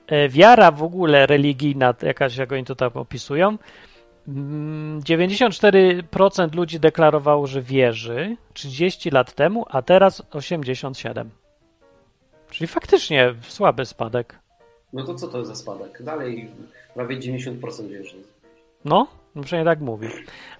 e, 0.07 0.29
wiara 0.29 0.71
w 0.71 0.83
ogóle 0.83 1.25
religijna, 1.25 1.93
jakaś 2.01 2.37
jak 2.37 2.51
oni 2.51 2.65
to 2.65 2.75
tam 2.75 2.91
opisują, 2.93 3.57
mm, 4.27 5.01
94% 5.01 6.55
ludzi 6.55 6.79
deklarowało, 6.79 7.47
że 7.47 7.61
wierzy 7.61 8.37
30 8.53 9.11
lat 9.11 9.33
temu, 9.33 9.65
a 9.69 9.81
teraz 9.81 10.23
87%. 10.31 11.29
Czyli 12.49 12.67
faktycznie 12.67 13.33
słaby 13.41 13.85
spadek. 13.85 14.39
No 14.93 15.03
to 15.03 15.15
co 15.15 15.27
to 15.27 15.45
za 15.45 15.55
spadek? 15.55 16.03
Dalej 16.03 16.51
prawie 16.93 17.17
90% 17.17 17.87
wierzy. 17.87 18.17
No, 18.85 19.07
no 19.35 19.43
przynajmniej 19.43 19.75
tak 19.75 19.81
mówi. 19.81 20.07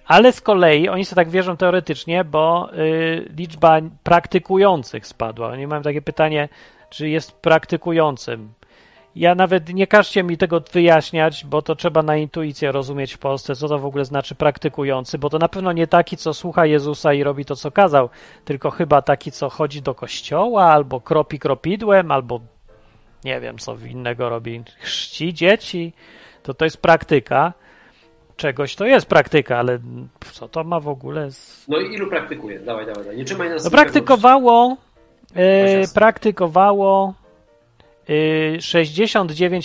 Ale 0.06 0.32
z 0.32 0.40
kolei 0.40 0.88
oni 0.88 1.04
sobie 1.04 1.24
tak 1.24 1.30
wierzą 1.30 1.56
teoretycznie, 1.56 2.24
bo 2.24 2.70
y, 2.74 3.32
liczba 3.36 3.80
praktykujących 4.02 5.06
spadła. 5.06 5.48
Oni 5.48 5.66
mają 5.66 5.82
takie 5.82 6.02
pytanie, 6.02 6.48
czy 6.90 7.08
jest 7.08 7.32
praktykującym. 7.32 8.52
Ja 9.16 9.34
nawet 9.34 9.74
nie 9.74 9.86
każcie 9.86 10.22
mi 10.22 10.36
tego 10.36 10.62
wyjaśniać, 10.72 11.44
bo 11.44 11.62
to 11.62 11.76
trzeba 11.76 12.02
na 12.02 12.16
intuicję 12.16 12.72
rozumieć 12.72 13.12
w 13.12 13.18
Polsce, 13.18 13.56
co 13.56 13.68
to 13.68 13.78
w 13.78 13.86
ogóle 13.86 14.04
znaczy 14.04 14.34
praktykujący, 14.34 15.18
bo 15.18 15.30
to 15.30 15.38
na 15.38 15.48
pewno 15.48 15.72
nie 15.72 15.86
taki, 15.86 16.16
co 16.16 16.34
słucha 16.34 16.66
Jezusa 16.66 17.12
i 17.12 17.22
robi 17.22 17.44
to, 17.44 17.56
co 17.56 17.70
kazał, 17.70 18.08
tylko 18.44 18.70
chyba 18.70 19.02
taki, 19.02 19.32
co 19.32 19.48
chodzi 19.50 19.82
do 19.82 19.94
kościoła, 19.94 20.64
albo 20.64 21.00
kropi 21.00 21.38
kropidłem, 21.38 22.10
albo 22.10 22.40
nie 23.24 23.40
wiem, 23.40 23.58
co 23.58 23.76
innego 23.90 24.28
robi, 24.28 24.62
chrzci 24.78 25.34
dzieci. 25.34 25.92
To 26.42 26.54
to 26.54 26.64
jest 26.64 26.82
praktyka 26.82 27.52
czegoś 28.36 28.76
to 28.76 28.86
jest 28.86 29.06
praktyka, 29.06 29.58
ale 29.58 29.78
co 30.32 30.48
to 30.48 30.64
ma 30.64 30.80
w 30.80 30.88
ogóle 30.88 31.30
z... 31.30 31.64
No 31.68 31.78
i 31.80 31.94
ilu 31.94 32.06
praktykuje? 32.10 32.58
Dawaj, 32.60 32.86
dawaj, 32.86 33.02
dawaj. 33.04 33.16
Nie 33.18 33.24
trzymaj 33.24 33.50
nas 33.50 33.64
No 33.64 33.70
praktykowało 33.70 34.76
e, 35.36 35.76
Chociaż- 35.80 35.94
praktykowało 35.94 37.14
e, 38.08 38.12
69%, 38.58 39.60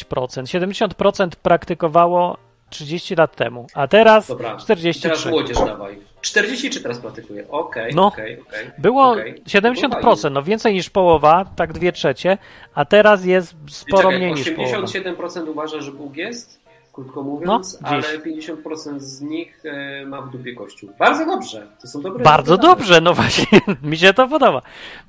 70% 0.96 1.30
praktykowało 1.42 2.38
30 2.70 3.16
lat 3.16 3.36
temu, 3.36 3.68
a 3.74 3.88
teraz 3.88 4.28
Dobra, 4.28 4.50
teraz 4.50 4.64
43. 4.64 5.30
młodzież 5.30 5.58
dawaj. 5.58 5.98
40 6.22 6.70
czy 6.70 6.82
teraz 6.82 7.00
praktykuje? 7.00 7.48
Okej, 7.50 7.96
No. 7.96 8.08
okej, 8.08 8.42
okej. 8.42 8.72
Było 8.78 9.12
okej. 9.12 9.42
70%, 9.44 10.32
no 10.32 10.44
więcej 10.44 10.74
niż 10.74 10.90
połowa, 10.90 11.46
tak 11.56 11.74
dwie 11.74 11.92
trzecie, 11.92 12.38
a 12.74 12.86
teraz 12.86 13.26
jest 13.26 13.56
sporo 13.70 14.04
Czekaj, 14.04 14.18
mniej 14.18 14.34
niż 14.34 14.50
połowa. 14.52 14.78
87% 14.78 15.50
uważa, 15.50 15.82
że 15.82 15.92
Bóg 15.92 16.18
jest, 16.18 16.60
krótko 16.98 17.24
mówiąc, 17.24 17.82
No, 17.82 17.88
ale 17.88 18.02
gdzieś. 18.02 18.48
50% 18.48 19.00
z 19.00 19.22
nich 19.22 19.64
e, 19.66 20.06
ma 20.06 20.22
w 20.22 20.30
dupie 20.30 20.56
kościół. 20.56 20.90
Bardzo 21.00 21.26
dobrze, 21.26 21.68
to 21.82 21.88
są 21.88 22.02
dobre 22.02 22.24
Bardzo 22.24 22.58
dobrze, 22.58 23.02
no 23.02 23.14
właśnie, 23.14 23.60
mi 23.84 23.98
się 23.98 24.14
to 24.14 24.28
podoba. 24.28 24.62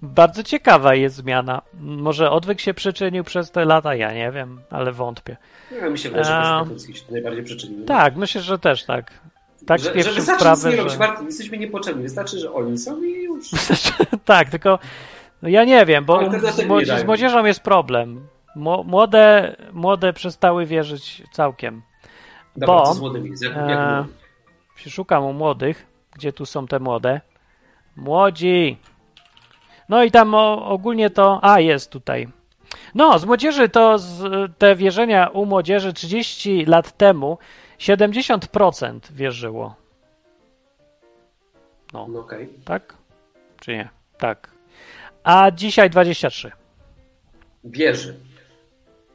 Bardzo 0.03 0.43
ciekawa 0.43 0.95
jest 0.95 1.17
zmiana. 1.17 1.63
Może 1.81 2.31
odwyk 2.31 2.61
się 2.61 2.75
przyczynił 2.75 3.25
przez 3.25 3.51
te 3.51 3.65
lata, 3.65 3.95
ja 3.95 4.15
nie 4.15 4.33
wiem, 4.33 4.61
ale 4.71 4.93
wątpię. 4.93 5.37
Nie, 5.73 5.91
mi 5.91 5.99
się 5.99 6.09
wydaje, 6.09 6.25
że. 6.25 6.57
Konstytucji 6.59 6.97
się 6.97 7.07
to 7.07 7.13
najbardziej 7.13 7.45
przyczynił. 7.45 7.85
Tak, 7.85 8.17
myślę, 8.17 8.41
że 8.41 8.59
też 8.59 8.85
tak. 8.85 9.13
Tak 9.67 9.81
że, 9.81 10.03
że 10.03 10.13
wystarczy 10.13 10.41
sprawy, 10.41 10.69
nic 10.69 10.85
nie 10.85 10.91
że... 10.91 10.99
Martin, 10.99 11.27
jesteśmy 11.27 11.59
niepotrzebni, 11.59 12.03
wystarczy, 12.03 12.39
że 12.39 12.53
oni 12.53 12.79
są 12.79 13.03
i 13.03 13.23
już. 13.23 13.51
tak, 14.25 14.49
tylko 14.49 14.79
no 15.43 15.49
ja 15.49 15.65
nie 15.65 15.87
wiem, 15.87 16.05
bo 16.05 16.21
z 16.97 17.05
młodzieżą 17.05 17.45
jest 17.45 17.61
problem. 17.61 18.29
Mło- 18.59 18.85
Młode, 18.85 19.57
młode 19.73 20.13
przestały 20.13 20.67
wierzyć 20.67 21.23
całkiem. 21.33 21.83
Dobra, 22.57 22.75
Bo, 22.77 22.83
co 22.87 22.95
z 22.95 23.01
młodymi? 23.01 23.31
Jak, 23.43 23.55
jak 23.69 23.79
e, 24.87 24.91
szukam 24.91 25.25
u 25.25 25.33
młodych, 25.33 25.87
gdzie 26.13 26.33
tu 26.33 26.47
są 26.47 26.67
te 26.67 26.79
młode. 26.81 27.21
Młodzi. 27.97 28.79
No 29.89 30.05
i 30.05 30.11
tam 30.11 30.35
o, 30.35 30.67
ogólnie 30.69 31.11
to. 31.11 31.39
A, 31.43 31.61
jest 31.61 31.91
tutaj. 31.91 32.29
No, 32.95 33.19
z 33.19 33.25
młodzieży 33.25 33.69
to 33.69 33.99
z, 33.99 34.23
te 34.59 34.77
wierzenia 34.77 35.29
u 35.29 35.47
młodzieży 35.47 35.93
30 35.93 36.65
lat 36.67 36.97
temu 36.97 37.39
70% 37.79 39.01
wierzyło. 39.13 39.75
No, 41.93 42.07
No 42.09 42.21
okej. 42.21 42.49
tak? 42.65 42.95
Czy 43.61 43.73
nie? 43.73 43.89
Tak. 44.19 44.51
A 45.25 45.51
dzisiaj 45.51 45.91
23. 45.91 46.53
Wierzy. 47.65 48.17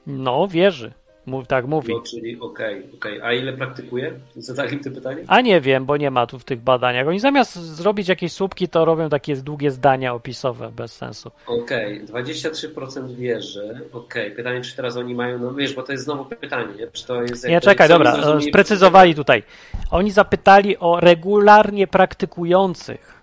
No, 0.07 0.47
wierzy. 0.47 0.91
Mów, 1.25 1.47
tak 1.47 1.67
mówi. 1.67 1.93
No, 1.93 2.01
czyli 2.01 2.39
okej, 2.39 2.83
okej. 2.95 3.21
A 3.21 3.33
ile 3.33 3.53
praktykuje? 3.53 4.13
Zadali 4.35 4.79
to 4.79 4.91
pytanie? 4.91 5.23
A 5.27 5.41
nie 5.41 5.61
wiem, 5.61 5.85
bo 5.85 5.97
nie 5.97 6.11
ma 6.11 6.27
tu 6.27 6.39
w 6.39 6.43
tych 6.43 6.61
badaniach. 6.61 7.07
Oni 7.07 7.19
zamiast 7.19 7.55
zrobić 7.55 8.07
jakieś 8.07 8.33
słupki, 8.33 8.67
to 8.67 8.85
robią 8.85 9.09
takie 9.09 9.35
długie 9.35 9.71
zdania 9.71 10.13
opisowe 10.13 10.71
bez 10.71 10.93
sensu. 10.95 11.31
Okej, 11.47 12.05
23% 12.05 13.15
wierzy. 13.15 13.79
Okej, 13.93 14.31
pytanie, 14.31 14.61
czy 14.61 14.75
teraz 14.75 14.97
oni 14.97 15.15
mają, 15.15 15.39
no 15.39 15.53
wiesz, 15.53 15.73
bo 15.73 15.83
to 15.83 15.91
jest 15.91 16.03
znowu 16.03 16.25
pytanie, 16.25 16.73
nie? 16.79 16.87
Czy 16.87 17.07
to 17.07 17.21
jest... 17.21 17.47
Nie, 17.47 17.61
czekaj, 17.61 17.89
dobra, 17.89 18.13
zrozumieli- 18.15 18.49
sprecyzowali 18.49 19.15
tutaj. 19.15 19.43
Oni 19.91 20.11
zapytali 20.11 20.77
o 20.77 20.99
regularnie 20.99 21.87
praktykujących. 21.87 23.21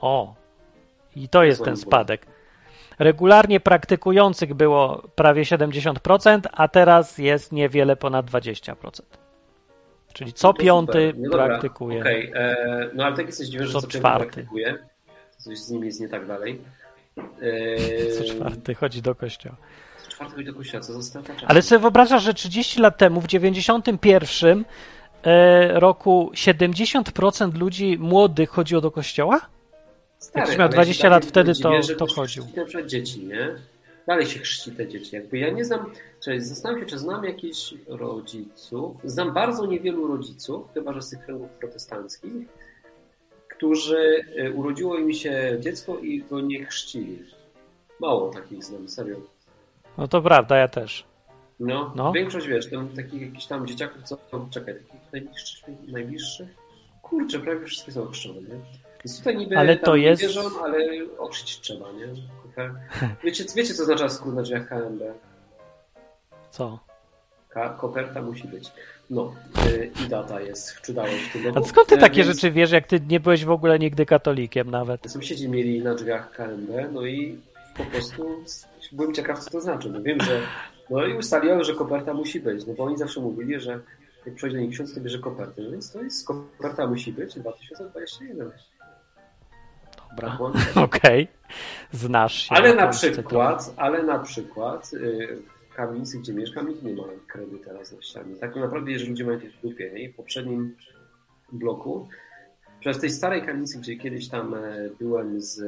O, 0.00 0.34
i 1.16 1.28
to 1.28 1.44
jest 1.44 1.64
ten 1.64 1.76
spadek. 1.76 2.26
Regularnie 3.02 3.60
praktykujących 3.60 4.54
było 4.54 5.02
prawie 5.14 5.42
70%, 5.42 6.40
a 6.52 6.68
teraz 6.68 7.18
jest 7.18 7.52
niewiele 7.52 7.96
ponad 7.96 8.26
20%. 8.26 9.02
Czyli 10.12 10.32
co 10.32 10.54
piąty. 10.54 11.12
No 11.16 11.30
dobra, 11.30 11.46
praktykuje. 11.46 12.00
Okej, 12.00 12.32
e, 12.34 12.56
no 12.94 13.04
ale 13.04 13.16
tak 13.16 13.26
jesteś 13.26 13.48
dziwiony, 13.48 13.66
że 13.66 13.80
Co 13.80 13.86
czwarty. 13.86 14.24
praktykuje. 14.24 14.78
Coś 15.36 15.58
z 15.58 15.70
nimi 15.70 15.86
jest 15.86 16.00
nie 16.00 16.08
tak 16.08 16.26
dalej. 16.26 16.60
E, 17.42 18.12
Co 18.12 18.24
czwarty 18.24 18.74
chodzi 18.74 19.02
do 19.02 19.14
kościoła. 19.14 19.56
Co 20.04 20.10
czwarty 20.10 20.34
chodzi 20.34 20.46
do 20.46 20.54
kościoła, 20.54 20.80
co 20.80 20.92
za 20.92 21.02
strata 21.02 21.34
czasu. 21.34 21.46
Ale 21.48 21.62
sobie 21.62 21.78
wyobrażasz, 21.78 22.22
że 22.22 22.34
30 22.34 22.80
lat 22.80 22.98
temu, 22.98 23.20
w 23.20 23.26
91 23.26 24.64
e, 25.24 25.80
roku, 25.80 26.30
70% 26.34 27.58
ludzi 27.58 27.98
młodych 28.00 28.50
chodziło 28.50 28.80
do 28.80 28.90
kościoła? 28.90 29.40
Stary, 30.32 30.48
jak 30.48 30.58
miał 30.58 30.66
ale 30.66 30.72
20 30.74 31.02
się 31.02 31.08
lat 31.08 31.22
tak 31.22 31.28
wtedy, 31.30 31.52
dziwię, 31.52 31.62
to- 31.70 31.82
że 31.82 31.96
to 31.96 32.06
chodził. 32.06 32.44
Na 32.56 32.64
przykład 32.64 32.86
dzieci, 32.86 33.24
nie? 33.26 33.54
Dalej 34.06 34.26
się 34.26 34.38
chrzci 34.40 34.72
te 34.72 34.88
dzieci. 34.88 35.16
Jakby 35.16 35.38
ja 35.38 35.50
nie 35.50 35.64
znam, 35.64 35.92
czyli 36.24 36.40
zastanawiam 36.40 36.82
się, 36.84 36.90
czy 36.90 36.98
znam 36.98 37.24
jakichś 37.24 37.74
rodziców. 37.88 38.96
Znam 39.04 39.32
bardzo 39.34 39.66
niewielu 39.66 40.06
rodziców, 40.06 40.66
chyba 40.74 40.92
że 40.92 41.02
z 41.02 41.10
tych 41.10 41.24
kręgów 41.24 41.50
protestanckich, 41.50 42.32
którzy 43.48 44.24
e, 44.36 44.50
urodziło 44.52 44.98
im 44.98 45.12
się 45.12 45.56
dziecko 45.60 45.98
i 45.98 46.22
go 46.22 46.40
nie 46.40 46.64
chrzcili. 46.66 47.18
Mało 48.00 48.30
takich 48.30 48.64
znam, 48.64 48.88
serio. 48.88 49.16
No 49.98 50.08
to 50.08 50.22
prawda, 50.22 50.56
ja 50.56 50.68
też. 50.68 51.04
No, 51.60 51.92
No. 51.96 52.12
większość 52.12 52.46
wiesz, 52.46 52.70
tam, 52.70 52.88
takich 52.88 53.22
jakichś 53.22 53.46
tam 53.46 53.66
dzieciaków, 53.66 54.02
co 54.04 54.18
czekaj, 54.50 54.74
takich 54.74 55.12
najbliższych, 55.12 55.64
najbliższych? 55.88 56.48
Kurczę, 57.02 57.38
prawie 57.38 57.66
wszystkie 57.66 57.92
są 57.92 58.06
chrzczone, 58.06 58.40
nie? 58.40 58.48
Tutaj 59.18 59.36
niby 59.36 59.58
Ale 59.58 59.76
to 59.76 59.96
jest- 59.96 60.22
wierzą, 60.22 60.40
ale 60.64 60.78
ochrzcić 61.18 61.60
trzeba, 61.60 61.92
nie? 61.92 62.06
Wiecie, 63.24 63.44
wiecie 63.56 63.74
co 63.74 63.82
oznacza 63.82 64.08
skrót 64.08 64.34
na 64.34 64.42
drzwiach 64.42 64.68
KMB? 64.68 65.02
Co? 66.50 66.78
Ka- 67.48 67.68
koperta 67.80 68.22
musi 68.22 68.48
być. 68.48 68.70
No, 69.10 69.34
y, 69.66 69.90
i 70.06 70.08
data 70.08 70.40
jest, 70.40 70.70
wczudałeś 70.70 71.22
w 71.28 71.32
tym. 71.32 71.58
A 71.58 71.62
skąd 71.64 71.88
ty 71.88 71.94
E, 71.94 71.98
takie 71.98 72.24
więc 72.24 72.34
rzeczy 72.36 72.50
wiesz, 72.50 72.70
jak 72.70 72.86
ty 72.86 73.00
nie 73.08 73.20
byłeś 73.20 73.44
w 73.44 73.50
ogóle 73.50 73.78
nigdy 73.78 74.06
katolikiem 74.06 74.70
nawet? 74.70 75.10
Sąsiedzi 75.10 75.48
mieli 75.48 75.82
na 75.82 75.94
drzwiach 75.94 76.30
KMB, 76.30 76.70
no 76.92 77.06
i 77.06 77.38
po 77.76 77.84
prostu 77.84 78.44
byłem 78.92 79.14
ciekaw, 79.14 79.40
co 79.44 79.50
to 79.50 79.60
znaczy. 79.60 79.90
No 79.90 80.02
wiem, 80.02 80.20
że. 80.20 80.40
No 80.90 81.06
i 81.06 81.14
ustaliłem, 81.16 81.64
że 81.64 81.74
koperta 81.74 82.14
musi 82.14 82.40
być, 82.40 82.66
no 82.66 82.74
bo 82.74 82.84
oni 82.84 82.98
zawsze 82.98 83.20
mówili, 83.20 83.60
że 83.60 83.80
jak 84.26 84.34
przychodzi 84.34 84.56
nich 84.56 84.70
ksiądz, 84.70 84.94
to 84.94 85.00
bierze 85.00 85.18
kopertę. 85.18 85.62
No 85.62 85.70
więc 85.70 85.92
to 85.92 86.02
jest 86.02 86.26
koperta 86.26 86.86
musi 86.86 87.12
być 87.12 87.34
2021. 87.34 88.50
Dobra. 90.16 90.38
Okej. 90.84 91.28
Znasz 91.92 92.34
się. 92.34 92.54
Ale 92.54 92.74
na 92.74 92.88
przykład, 92.88 93.74
ale 93.76 94.02
na 94.02 94.18
przykład 94.18 94.92
y, 94.92 95.38
w 95.70 95.74
kamienicy, 95.74 96.18
gdzie 96.18 96.32
mieszkam, 96.32 96.68
nikt 96.68 96.82
nie 96.82 96.94
ma 96.94 97.02
kredy 97.26 97.58
teraz 97.58 97.92
na 97.92 98.02
ścianie. 98.02 98.36
Tak 98.36 98.56
naprawdę, 98.56 98.90
jeżeli 98.90 99.10
ludzie 99.10 99.24
mają 99.24 99.38
jakieś 99.38 99.56
w 99.56 99.62
dupie, 99.62 99.90
nie? 99.94 100.02
I 100.02 100.08
w 100.12 100.16
poprzednim 100.16 100.76
bloku, 101.52 102.08
przez 102.80 102.98
tej 102.98 103.10
starej 103.10 103.42
kamienicy, 103.42 103.78
gdzie 103.78 103.96
kiedyś 103.96 104.28
tam 104.28 104.54
e, 104.54 104.90
byłem 104.98 105.40
z... 105.40 105.60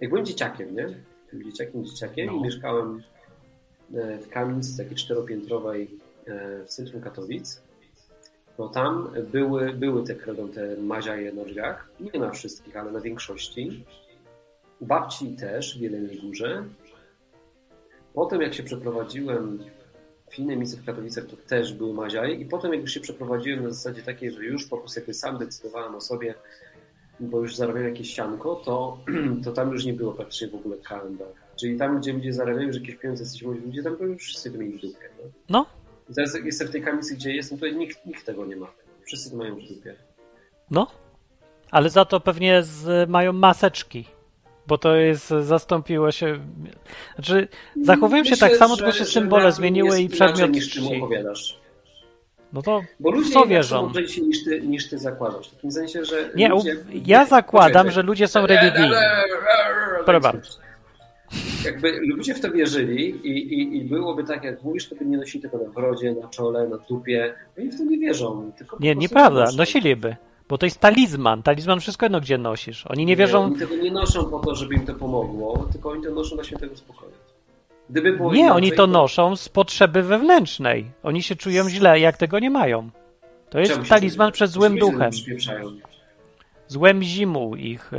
Jak 0.00 0.10
byłem 0.10 0.26
dzieciakiem, 0.26 0.76
nie? 0.76 0.88
Dzieciakiem, 1.44 1.84
dzieciakiem 1.84 2.26
No. 2.26 2.32
i 2.32 2.42
mieszkałem 2.42 3.02
e, 3.94 4.18
w 4.18 4.28
kamienicy 4.28 4.76
takiej 4.76 4.96
czteropiętrowej 4.96 5.90
e, 6.26 6.64
w 6.64 6.68
centrum 6.68 7.02
Katowic, 7.02 7.62
no 8.58 8.68
tam 8.68 9.10
były, 9.32 9.72
były 9.72 10.04
te 10.04 10.14
kredą, 10.14 10.48
te 10.48 10.76
maziaje 10.76 11.32
na 11.32 11.44
drzwiach. 11.44 11.88
Nie 12.00 12.20
na 12.20 12.30
wszystkich, 12.30 12.76
ale 12.76 12.92
na 12.92 13.00
większości. 13.00 13.84
U 14.80 14.86
babci 14.86 15.36
też 15.36 15.78
w 15.78 15.80
Jeleniej 15.80 16.20
Górze. 16.20 16.64
Potem 18.14 18.40
jak 18.40 18.54
się 18.54 18.62
przeprowadziłem 18.62 19.58
w 20.30 20.38
inne 20.38 20.56
miejsce 20.56 20.76
w 20.76 20.84
Katowicach, 20.84 21.24
to 21.26 21.36
też 21.36 21.72
były 21.72 21.94
maziaje. 21.94 22.34
I 22.34 22.46
potem 22.46 22.72
jak 22.72 22.80
już 22.80 22.90
się 22.90 23.00
przeprowadziłem 23.00 23.64
na 23.64 23.70
zasadzie 23.70 24.02
takiej, 24.02 24.30
że 24.30 24.44
już 24.44 24.66
po 24.66 24.78
prostu 24.78 25.00
jakby 25.00 25.14
sam 25.14 25.38
decydowałem 25.38 25.94
o 25.94 26.00
sobie, 26.00 26.34
bo 27.20 27.40
już 27.40 27.56
zarabiałem 27.56 27.88
jakieś 27.88 28.14
sianko, 28.14 28.54
to, 28.64 28.98
to 29.44 29.52
tam 29.52 29.72
już 29.72 29.84
nie 29.84 29.92
było 29.92 30.12
praktycznie 30.12 30.48
w 30.48 30.54
ogóle 30.54 30.76
KMB. 30.76 31.22
Czyli 31.56 31.78
tam, 31.78 32.00
gdzie 32.00 32.12
ludzie 32.12 32.32
zarabiają 32.32 32.66
już 32.66 32.76
jakieś 32.76 32.96
pieniądze, 32.96 33.22
jesteśmy 33.22 33.54
ludzie, 33.54 33.82
tam 33.82 33.96
to 33.96 34.04
już 34.04 34.22
wszyscy 34.22 34.50
to 34.50 34.58
mieli 34.58 34.78
w 34.78 34.80
dupie. 34.80 35.08
No? 35.18 35.30
No, 35.48 35.66
I 36.10 36.14
Teraz 36.14 36.34
jestem 36.44 36.68
w 36.68 36.70
tej 36.70 36.82
kamicy, 36.82 37.14
gdzie 37.14 37.32
jestem, 37.34 37.58
tutaj 37.58 37.76
nikt, 37.76 38.06
nikt 38.06 38.26
tego 38.26 38.46
nie 38.46 38.56
ma. 38.56 38.66
Wszyscy 39.04 39.30
to 39.30 39.36
mają 39.36 39.54
w 39.54 39.62
dupie. 39.62 39.94
no. 40.70 40.86
Ale 41.70 41.90
za 41.90 42.04
to 42.04 42.20
pewnie 42.20 42.62
z, 42.62 43.10
mają 43.10 43.32
maseczki. 43.32 44.04
Bo 44.66 44.78
to 44.78 44.96
jest, 44.96 45.28
zastąpiło 45.28 46.10
się. 46.12 46.38
Znaczy, 47.14 47.48
zachowują 47.82 48.24
się 48.24 48.30
Myślę, 48.30 48.48
tak 48.48 48.58
samo, 48.58 48.74
że- 48.76 48.82
tylko 48.82 48.98
się 48.98 49.04
symbole 49.04 49.52
zmieniły 49.52 50.00
i 50.00 50.08
przedmiot 50.08 50.50
niż 50.50 50.70
czym 50.70 50.86
opowiadasz. 50.86 51.58
No 52.52 52.62
to 52.62 52.80
Bo 53.00 53.10
ludzie 53.10 53.30
w 53.30 53.32
co 53.32 53.46
wierzą? 53.46 53.92
są 53.94 54.00
niż 54.26 54.44
ty, 54.44 54.60
niż 54.60 54.88
ty 54.90 54.98
zakładasz. 54.98 55.48
W 55.48 55.54
takim 55.54 55.72
sensie, 55.72 56.04
że 56.04 56.30
Nie, 56.36 56.48
ludzie... 56.48 56.76
ja 57.06 57.24
zakładam, 57.26 57.90
że 57.90 58.02
ludzie 58.02 58.28
są 58.28 58.46
religijni. 58.46 58.90
Bardzo. 60.06 60.30
Jakby 61.64 62.00
ludzie 62.00 62.34
w 62.34 62.40
to 62.40 62.50
wierzyli 62.50 63.10
i, 63.10 63.30
i, 63.54 63.76
i 63.76 63.84
byłoby 63.84 64.24
tak, 64.24 64.44
jak 64.44 64.62
mówisz, 64.62 64.88
to 64.88 64.94
by 64.96 65.04
nie 65.06 65.16
nosili 65.16 65.42
tego 65.42 65.58
na 65.58 65.70
brodzie, 65.70 66.14
na 66.22 66.28
czole, 66.28 66.68
na 66.68 66.76
dupie. 66.78 67.34
Oni 67.58 67.68
w 67.70 67.78
to 67.78 67.84
nie 67.84 67.98
wierzą. 67.98 68.52
Tylko 68.58 68.76
Nie, 68.80 68.94
nieprawda. 68.94 69.40
noszą. 69.44 69.56
Nosiliby. 69.56 70.16
Bo 70.48 70.58
to 70.58 70.66
jest 70.66 70.80
talizman. 70.80 71.42
Talizman 71.42 71.80
wszystko 71.80 72.06
jedno, 72.06 72.20
gdzie 72.20 72.38
nosisz. 72.38 72.86
Oni 72.86 73.06
nie 73.06 73.16
wierzą. 73.16 73.42
Oni 73.44 73.56
tego 73.58 73.76
nie 73.76 73.90
noszą 73.90 74.24
po 74.30 74.38
to, 74.38 74.54
żeby 74.54 74.74
im 74.74 74.86
to 74.86 74.94
pomogło, 74.94 75.68
tylko 75.72 75.90
oni 75.90 76.04
to 76.04 76.10
noszą 76.10 76.36
na 76.36 76.44
świętego 76.44 76.76
spokoju. 76.76 77.12
Gdyby 77.90 78.12
było 78.12 78.32
Nie, 78.32 78.38
inaczej, 78.40 78.56
oni 78.56 78.72
to 78.72 78.86
noszą 78.86 79.36
z 79.36 79.48
potrzeby 79.48 80.02
wewnętrznej. 80.02 80.90
Oni 81.02 81.22
się 81.22 81.36
czują 81.36 81.68
źle, 81.70 82.00
jak 82.00 82.16
tego 82.16 82.38
nie 82.38 82.50
mają. 82.50 82.90
To 83.50 83.58
jest 83.60 83.88
talizman 83.88 84.32
przed 84.32 84.50
złym 84.50 84.78
duchem. 84.78 85.10
przypieprzają. 85.10 85.70
Złem 86.68 87.02
zimu 87.04 87.56
ich 87.56 87.90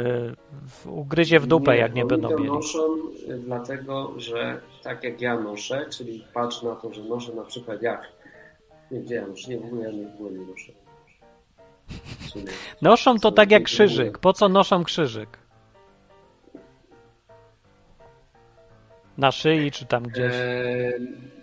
w- 0.67 0.87
ugryzie 0.87 1.39
w 1.39 1.47
dupę, 1.47 1.77
jak 1.77 1.93
nie 1.93 2.05
będą 2.05 2.29
to 2.29 2.37
mieli. 2.37 2.49
noszą 2.51 2.79
y, 3.29 3.39
dlatego, 3.39 4.13
że 4.17 4.61
tak 4.83 5.03
jak 5.03 5.21
ja 5.21 5.39
noszę, 5.39 5.85
czyli 5.89 6.25
patrz 6.33 6.61
na 6.63 6.75
to, 6.75 6.93
że 6.93 7.03
noszę 7.03 7.33
na 7.33 7.43
przykład 7.43 7.81
jak. 7.81 8.07
Nie, 8.91 9.15
ja 9.15 9.27
noszę? 9.27 9.49
Nie, 9.51 9.57
w 9.59 9.65
ogóle 9.65 9.83
ja 9.83 9.91
nie, 9.91 10.07
w 10.07 10.13
ogóle 10.15 10.31
nie 10.31 10.45
noszę. 10.45 10.71
Noszą 12.81 13.19
to 13.19 13.31
tak 13.31 13.51
jak 13.51 13.63
krzyżyk. 13.63 14.17
Po 14.17 14.33
co 14.33 14.49
noszą 14.49 14.83
krzyżyk? 14.83 15.37
Na 19.17 19.31
szyi 19.31 19.71
czy 19.71 19.85
tam 19.85 20.03
gdzieś. 20.03 20.33
Eee, 20.35 20.93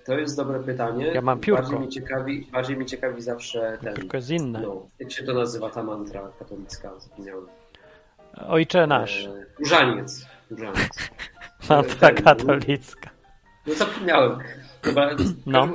to 0.07 0.19
jest 0.19 0.37
dobre 0.37 0.61
pytanie. 0.61 1.07
Ja 1.07 1.21
mam 1.21 1.41
piórko. 1.41 1.63
Bardziej 1.63 1.79
mnie 1.79 1.89
ciekawi, 1.89 2.47
bardziej 2.53 2.77
mnie 2.77 2.87
ciekawi 2.87 3.23
zawsze 3.23 3.79
ten. 3.83 3.95
Tylko 3.95 4.17
jest 4.17 4.31
inne. 4.31 4.61
No, 4.61 4.87
jak 4.99 5.13
się 5.13 5.25
to 5.25 5.35
nazywa 5.35 5.71
ta 5.71 5.83
mantra 5.83 6.21
katolicka? 6.39 6.91
Zapomniałem. 6.99 7.47
Ojcze 8.49 8.87
nasz. 8.87 9.25
Eee, 9.27 9.45
różaniec. 9.59 10.27
Różaniec. 10.51 10.89
Mantra 11.71 12.09
ten- 12.13 12.25
katolicka. 12.25 13.11
No 13.67 13.75
zapomniałem. 13.75 14.39
Chyba, 14.83 15.11
No. 15.47 15.69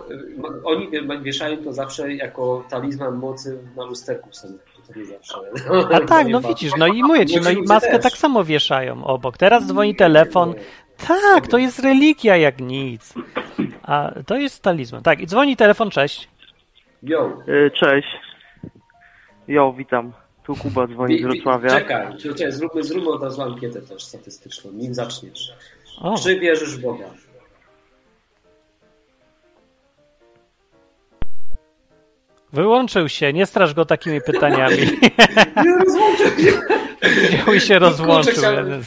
Oni 0.63 0.89
wie- 0.89 1.19
wieszają 1.21 1.63
to 1.63 1.73
zawsze 1.73 2.13
jako 2.13 2.63
talizman 2.69 3.15
mocy 3.15 3.59
na 3.75 3.83
lusterku 3.85 4.29
zawsze. 4.33 5.37
A 5.93 5.99
tak, 5.99 6.27
no 6.33 6.41
widzisz, 6.41 6.71
no 6.77 6.87
i 6.87 7.03
mówię 7.03 7.25
ci, 7.25 7.41
no 7.41 7.49
i 7.49 7.61
maskę 7.63 7.91
też. 7.91 8.03
tak 8.03 8.13
samo 8.17 8.43
wieszają 8.43 9.03
obok. 9.05 9.37
Teraz 9.37 9.65
dzwoni 9.65 9.95
telefon. 9.95 10.53
Tak, 11.07 11.47
to 11.47 11.57
jest 11.57 11.79
religia 11.79 12.37
jak 12.37 12.59
nic. 12.61 13.13
A 13.83 14.11
to 14.25 14.37
jest 14.37 14.63
talizman. 14.63 15.03
Tak, 15.03 15.19
i 15.21 15.27
dzwoni 15.27 15.57
telefon, 15.57 15.89
cześć. 15.91 16.29
Yo. 17.03 17.37
Y, 17.47 17.71
Cześć. 17.71 18.07
Jo, 19.47 19.73
witam. 19.77 20.13
Tu 20.43 20.55
Kuba 20.55 20.87
dzwoni 20.87 21.13
z 21.13 21.17
Wi- 21.17 21.23
wi- 21.27 21.33
Wrocławia. 21.33 21.69
Czekaj, 21.69 22.17
czekaj 22.17 22.51
zróbmy, 22.51 22.83
zróbmy 22.83 23.09
od 23.09 23.23
razu 23.23 23.41
ankietę 23.41 23.81
też 23.81 24.03
statystyczną, 24.03 24.71
nim 24.71 24.93
zaczniesz. 24.93 25.53
O, 26.01 26.17
Czy 26.17 26.39
wierzysz 26.39 26.77
w 26.77 26.81
Boga? 26.81 27.05
wyłączył 32.53 33.09
się, 33.09 33.33
nie 33.33 33.45
straż 33.45 33.73
go 33.73 33.85
takimi 33.85 34.21
pytaniami. 34.21 34.77
Nie 35.65 35.75
rozłączę 35.85 36.23
Wziął 37.01 37.53
i 37.53 37.61
się 37.61 37.79
rozłączył. 37.79 38.33
chciałem- 38.33 38.83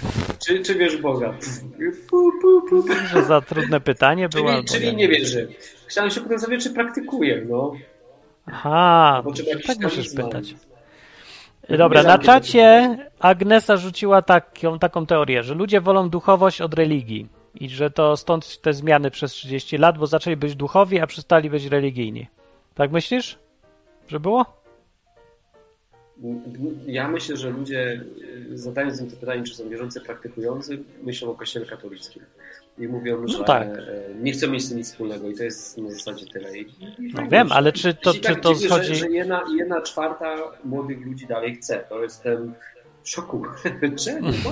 Czy, 0.46 0.60
czy 0.62 0.98
Boga? 1.02 1.34
Pu, 2.10 2.30
pu, 2.42 2.62
pu, 2.70 2.82
pu. 2.82 2.94
Że 3.12 3.24
za 3.24 3.40
trudne 3.40 3.80
pytanie 3.80 4.28
było. 4.28 4.50
Czyli, 4.52 4.64
czyli 4.64 4.86
nie. 4.86 4.92
nie 4.92 5.08
wierzy. 5.08 5.48
chciałem 5.86 6.10
się 6.10 6.20
potem 6.20 6.38
zawiedzieć, 6.38 6.64
czy 6.68 6.74
praktykuję, 6.74 7.46
no. 7.48 7.72
Aha, 8.46 9.22
tak 9.66 9.78
możesz 9.80 9.96
talizman. 9.96 10.26
pytać. 10.26 10.54
Dobra, 11.68 12.02
na 12.02 12.18
czacie 12.18 12.96
Agnesa 13.20 13.76
rzuciła 13.76 14.22
taką, 14.22 14.78
taką 14.78 15.06
teorię, 15.06 15.42
że 15.42 15.54
ludzie 15.54 15.80
wolą 15.80 16.08
duchowość 16.08 16.60
od 16.60 16.74
religii 16.74 17.28
i 17.54 17.68
że 17.68 17.90
to 17.90 18.16
stąd 18.16 18.60
te 18.60 18.72
zmiany 18.72 19.10
przez 19.10 19.32
30 19.32 19.78
lat, 19.78 19.98
bo 19.98 20.06
zaczęli 20.06 20.36
być 20.36 20.56
duchowi, 20.56 21.00
a 21.00 21.06
przestali 21.06 21.50
być 21.50 21.66
religijni. 21.66 22.26
Tak 22.74 22.92
myślisz, 22.92 23.38
że 24.08 24.20
było? 24.20 24.61
Ja 26.86 27.08
myślę, 27.08 27.36
że 27.36 27.50
ludzie 27.50 28.00
y, 28.52 28.58
zadając 28.58 29.00
im 29.00 29.10
to 29.10 29.16
pytanie, 29.16 29.42
czy 29.42 29.54
są 29.54 29.68
wierzący, 29.68 30.00
praktykujący, 30.00 30.78
myślą 31.02 31.30
o 31.30 31.34
kościele 31.34 31.66
katolickim. 31.66 32.22
I 32.78 32.88
mówią, 32.88 33.28
że 33.28 33.44
tak. 33.44 33.68
e, 33.68 33.78
nie 34.22 34.32
chcą 34.32 34.48
mieć 34.50 34.64
z 34.64 34.68
tym 34.68 34.78
nic 34.78 34.86
wspólnego 34.90 35.28
i 35.28 35.34
to 35.36 35.44
jest 35.44 35.78
na 35.78 35.90
zasadzie 35.90 36.26
tyle. 36.26 36.58
I, 36.58 36.66
No 37.14 37.22
wiem, 37.30 37.52
ale 37.52 37.72
czy 37.72 37.94
to, 37.94 38.14
czy 38.14 38.20
tak 38.20 38.40
to 38.40 38.54
dziwnie, 38.54 38.68
schodzi... 38.68 38.86
Że, 38.86 38.94
że 38.94 39.08
jedna, 39.10 39.42
jedna 39.58 39.80
czwarta 39.80 40.36
młodych 40.64 41.06
ludzi 41.06 41.26
dalej 41.26 41.54
chce. 41.54 41.84
To 41.88 42.02
jestem 42.02 42.54
w 43.02 43.08
szoku. 43.10 43.42
Czemu? 44.04 44.32
Why? 44.32 44.48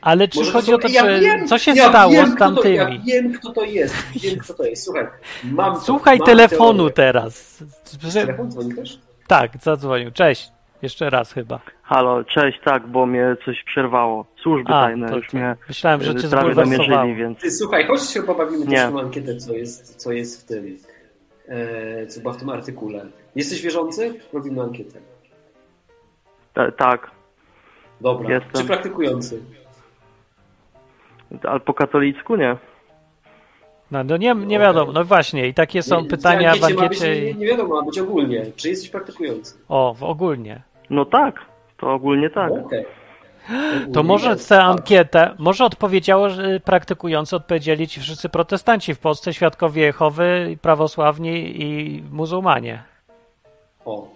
Ale 0.00 0.28
czy 0.28 0.38
Może 0.38 0.52
chodzi 0.52 0.66
są- 0.66 0.74
o 0.74 0.78
to, 0.78 0.88
ja 0.88 1.02
czy 1.02 1.20
wiem, 1.20 1.48
co 1.48 1.58
się 1.58 1.72
ja 1.74 1.88
stało 1.88 2.12
wiem, 2.12 2.26
z 2.30 2.34
kto 2.34 2.38
to- 2.48 2.54
tamtymi? 2.54 2.76
Ja 2.76 2.90
wiem, 3.22 3.32
kto 3.32 3.52
to 3.52 3.64
jest. 3.64 3.94
Wiem, 4.22 4.38
kto 4.38 4.54
to 4.54 4.64
jest. 4.64 4.84
Słuchaj, 4.84 5.06
mam 5.44 5.74
to, 5.74 5.80
Słuchaj 5.80 6.18
mam 6.18 6.26
telefonu 6.26 6.76
teorię. 6.90 6.94
teraz. 6.94 7.64
Telefon 8.12 8.50
dzwoni 8.50 8.74
też? 8.74 8.98
Tak, 9.26 9.52
zadzwonił. 9.62 10.10
Cześć. 10.10 10.52
Jeszcze 10.82 11.10
raz 11.10 11.32
chyba. 11.32 11.60
Halo, 11.82 12.24
cześć, 12.24 12.60
tak, 12.64 12.86
bo 12.86 13.06
mnie 13.06 13.36
coś 13.44 13.62
przerwało. 13.64 14.26
Służby 14.42 14.72
A, 14.72 14.82
tajne 14.82 15.08
to- 15.08 15.16
już 15.16 15.28
to- 15.30 15.36
mnie 15.36 15.56
myślałem, 15.68 16.02
że 16.02 16.10
y, 16.10 16.14
cię 16.14 16.28
zamierzyli, 16.54 17.14
więc... 17.14 17.38
Ty, 17.40 17.50
słuchaj, 17.50 17.86
chodź 17.86 18.02
się 18.10 18.22
pobawimy 18.22 18.66
Nie. 18.66 18.76
też 18.76 18.90
tą 18.90 19.00
ankietę, 19.00 19.36
co 19.36 19.52
jest, 19.52 19.96
co 19.96 20.12
jest 20.12 20.42
w 20.44 20.48
tym. 20.48 20.76
E, 21.48 22.06
co 22.06 22.20
była 22.20 22.32
w 22.32 22.36
tym 22.36 22.50
artykule. 22.50 23.06
Jesteś 23.36 23.62
wierzący? 23.62 24.20
Robimy 24.32 24.62
ankietę. 24.62 24.98
Ta, 26.54 26.72
tak, 26.72 27.10
Dobra. 28.00 28.30
Jestem. 28.34 28.52
Czy 28.62 28.64
praktykujący? 28.66 29.42
ale 31.42 31.60
po 31.60 31.74
katolicku 31.74 32.36
nie. 32.36 32.56
No, 33.94 34.04
no 34.04 34.16
nie, 34.16 34.34
nie 34.34 34.58
wiadomo. 34.58 34.92
No 34.92 35.04
właśnie, 35.04 35.48
i 35.48 35.54
takie 35.54 35.82
są 35.82 36.00
Nie, 36.00 36.08
pytania 36.08 36.54
w 36.54 36.60
ma 36.60 36.66
być, 36.68 36.78
ankiecie. 36.78 37.08
nie, 37.22 37.30
i- 37.30 37.36
nie 37.36 37.46
wiadomo, 37.46 37.74
ma 37.74 37.82
być 37.82 37.98
ogólnie. 37.98 38.46
Czy 38.56 38.68
jesteś 38.68 38.88
praktykujący? 38.90 39.54
O, 39.68 39.94
w 39.98 40.02
ogólnie. 40.02 40.62
No 40.90 41.04
tak, 41.04 41.40
to 41.80 41.92
ogólnie 41.92 42.30
tak. 42.30 42.52
Okej. 42.52 42.84
To 42.84 43.80
Ogólnie 43.90 44.02
może 44.08 44.30
jest. 44.30 44.48
tę 44.48 44.62
ankietę, 44.62 45.34
może 45.38 45.64
odpowiedziało, 45.64 46.30
że 46.30 46.60
praktykujący 46.60 47.36
odpowiedzieli 47.36 47.88
ci 47.88 48.00
wszyscy 48.00 48.28
protestanci 48.28 48.94
w 48.94 48.98
Polsce, 48.98 49.34
świadkowie 49.34 49.82
Jehowy, 49.82 50.58
prawosławni 50.62 51.62
i 51.62 52.02
muzułmanie. 52.10 52.82
O. 53.84 54.08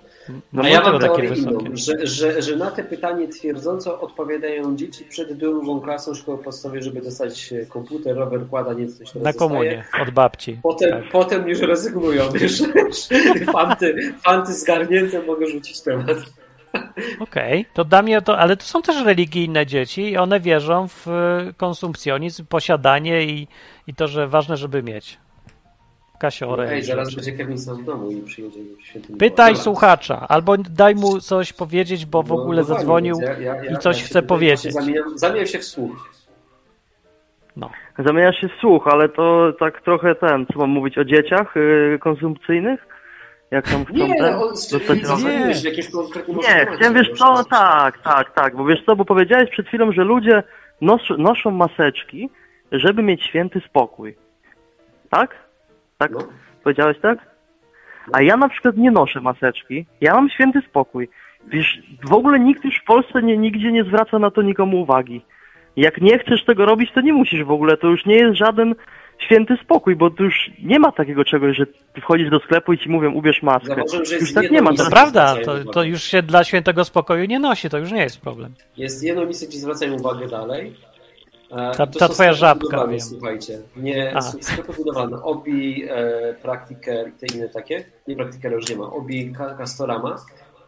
No 0.52 0.62
A 0.62 0.68
ja 0.68 0.80
mam 0.80 0.98
takie 1.00 1.26
inną, 1.26 1.58
że, 1.74 2.06
że, 2.06 2.42
że 2.42 2.56
na 2.56 2.70
te 2.70 2.84
pytanie 2.84 3.28
twierdząco 3.28 4.00
odpowiadają 4.00 4.76
dzieci 4.76 5.04
przed 5.04 5.32
drugą 5.32 5.80
klasą 5.80 6.14
szkoły 6.14 6.38
podstawowej, 6.38 6.82
żeby 6.82 7.00
dostać 7.02 7.54
komputer, 7.68 8.16
rower, 8.16 8.40
kłada, 8.50 8.72
nie 8.72 8.86
coś 8.88 9.14
Na 9.14 9.20
dostaje. 9.20 9.34
komunie, 9.34 9.84
od 10.02 10.10
babci. 10.10 10.58
Potem, 10.62 10.90
Tak. 10.90 11.10
potem 11.12 11.48
już 11.48 11.60
rezygnują, 11.60 12.30
wiesz, 12.34 12.62
fanty, 13.52 14.14
fanty 14.24 14.52
zgarnięte 14.54 15.22
mogę 15.22 15.46
rzucić 15.46 15.80
temat. 15.80 16.16
Okej, 17.20 17.66
to 17.74 17.84
dla 17.84 18.02
mnie 18.02 18.22
to, 18.22 18.38
ale 18.38 18.56
to 18.56 18.64
są 18.64 18.82
też 18.82 19.04
religijne 19.04 19.66
dzieci 19.66 20.02
i 20.10 20.16
one 20.16 20.40
wierzą 20.40 20.88
w 20.88 21.06
konsumpcjonizm, 21.56 22.46
posiadanie 22.46 23.22
i, 23.22 23.48
i 23.86 23.94
to, 23.94 24.08
że 24.08 24.28
ważne, 24.28 24.56
żeby 24.56 24.82
mieć. 24.82 25.18
Kasiorę. 26.20 26.70
Ej, 26.70 26.78
i 26.80 26.82
zaraz 26.82 27.14
będzie 27.14 27.32
Kevin 27.32 27.58
sam 27.58 27.76
w 27.76 27.84
domu 27.84 28.10
i 28.10 28.22
przyjedzie. 28.22 28.60
Pytaj 29.18 29.56
słuchacza, 29.56 30.26
albo 30.28 30.56
daj 30.58 30.94
mu 30.94 31.20
coś 31.20 31.52
powiedzieć, 31.52 32.06
bo 32.06 32.22
w 32.22 32.28
No, 32.28 32.34
ogóle 32.34 32.60
dokładnie, 32.62 32.78
zadzwonił 32.78 33.16
ja- 33.20 33.32
ja- 33.38 33.64
ja- 33.64 33.72
i 33.72 33.76
coś 33.78 34.02
chce 34.04 34.22
powiedzieć. 34.22 34.72
Zamieniam, 34.72 35.18
zamieniam 35.18 35.46
się 35.46 35.58
w 35.58 35.64
słuch. 35.64 36.10
No. 37.56 37.70
Zamienia 37.98 38.32
się 38.32 38.48
w 38.48 38.52
słuch, 38.60 38.86
ale 38.86 39.08
to 39.08 39.52
tak 39.60 39.82
trochę 39.82 40.14
ten, 40.14 40.46
co 40.52 40.58
mam 40.58 40.70
mówić 40.70 40.98
o 40.98 41.04
dzieciach 41.04 41.56
y, 41.56 41.98
konsumpcyjnych? 42.00 42.86
Jak 43.50 43.68
tam 43.68 43.84
chcą 43.84 43.94
Nie, 43.96 44.14
ten, 44.18 44.38
dostać 44.38 44.82
konkretnym 45.92 46.36
Nie, 46.36 46.42
temacie, 46.42 46.76
chciałem, 46.76 46.94
wiesz 46.94 47.08
wiesz, 47.08 47.18
co, 47.18 47.44
tak, 47.44 47.98
tak, 48.02 48.34
tak, 48.34 48.56
bo 48.56 48.64
wiesz 48.64 48.84
co, 48.86 48.96
bo 48.96 49.04
powiedziałeś 49.04 49.50
przed 49.50 49.66
chwilą, 49.68 49.92
że 49.92 50.04
ludzie 50.04 50.42
nos, 50.80 51.00
noszą 51.18 51.50
maseczki, 51.50 52.30
żeby 52.72 53.02
mieć 53.02 53.22
święty 53.24 53.60
spokój. 53.66 54.16
Tak? 55.10 55.47
Tak? 55.98 56.10
No. 56.10 56.18
Powiedziałeś 56.64 56.96
tak? 57.02 57.18
A 58.12 58.22
ja 58.22 58.36
na 58.36 58.48
przykład 58.48 58.76
nie 58.76 58.90
noszę 58.90 59.20
maseczki, 59.20 59.86
ja 60.00 60.14
mam 60.14 60.30
święty 60.30 60.62
spokój. 60.70 61.08
Wiesz, 61.46 61.82
w 62.04 62.12
ogóle 62.12 62.40
nikt 62.40 62.64
już 62.64 62.78
w 62.78 62.84
Polsce 62.84 63.22
nie, 63.22 63.36
nigdzie 63.36 63.72
nie 63.72 63.84
zwraca 63.84 64.18
na 64.18 64.30
to 64.30 64.42
nikomu 64.42 64.80
uwagi. 64.82 65.24
Jak 65.76 66.00
nie 66.00 66.18
chcesz 66.18 66.44
tego 66.44 66.66
robić, 66.66 66.92
to 66.92 67.00
nie 67.00 67.12
musisz 67.12 67.44
w 67.44 67.50
ogóle, 67.50 67.76
to 67.76 67.88
już 67.88 68.06
nie 68.06 68.14
jest 68.14 68.36
żaden 68.36 68.74
święty 69.18 69.56
spokój, 69.64 69.96
bo 69.96 70.10
tu 70.10 70.24
już 70.24 70.50
nie 70.62 70.78
ma 70.78 70.92
takiego 70.92 71.24
czegoś, 71.24 71.56
że 71.56 71.66
ty 71.66 72.00
wchodzisz 72.00 72.30
do 72.30 72.38
sklepu 72.38 72.72
i 72.72 72.78
ci 72.78 72.88
mówią, 72.88 73.12
ubierz 73.12 73.42
maskę. 73.42 73.66
Zauważyłem, 73.66 74.04
że 74.04 74.14
jest 74.14 74.26
Już 74.26 74.34
tak 74.34 74.50
nie 74.50 74.62
ma. 74.62 74.74
To 74.74 74.90
prawda, 74.90 75.36
to, 75.44 75.64
to 75.64 75.82
już 75.82 76.02
się 76.02 76.22
dla 76.22 76.44
świętego 76.44 76.84
spokoju 76.84 77.24
nie 77.24 77.38
nosi, 77.38 77.70
to 77.70 77.78
już 77.78 77.92
nie 77.92 78.02
jest 78.02 78.20
problem. 78.20 78.54
Jest 78.76 79.04
jedno 79.04 79.24
miejsce, 79.24 79.46
gdzie 79.46 79.58
zwracają 79.58 79.94
uwagę 79.94 80.28
dalej. 80.28 80.74
E, 81.50 81.72
Ta- 81.76 81.86
to 81.86 81.98
ta 81.98 82.08
są 82.08 82.14
twoja 82.14 82.32
żabka, 82.32 82.86
wiem. 82.86 83.00
Słuchajcie, 83.00 83.58
nie, 83.76 84.12
A. 84.16 84.18
s- 84.18 84.36
sklepy 84.40 84.72
budowlane, 84.72 85.22
Obi, 85.22 85.84
e, 85.90 86.34
Praktiker 86.42 87.08
i 87.08 87.12
te 87.12 87.36
inne 87.36 87.48
takie, 87.48 87.84
nie 88.08 88.16
Praktikera 88.16 88.54
już 88.54 88.68
nie 88.70 88.76
ma, 88.76 88.90
Obi, 88.92 89.32
Castorama. 89.58 90.16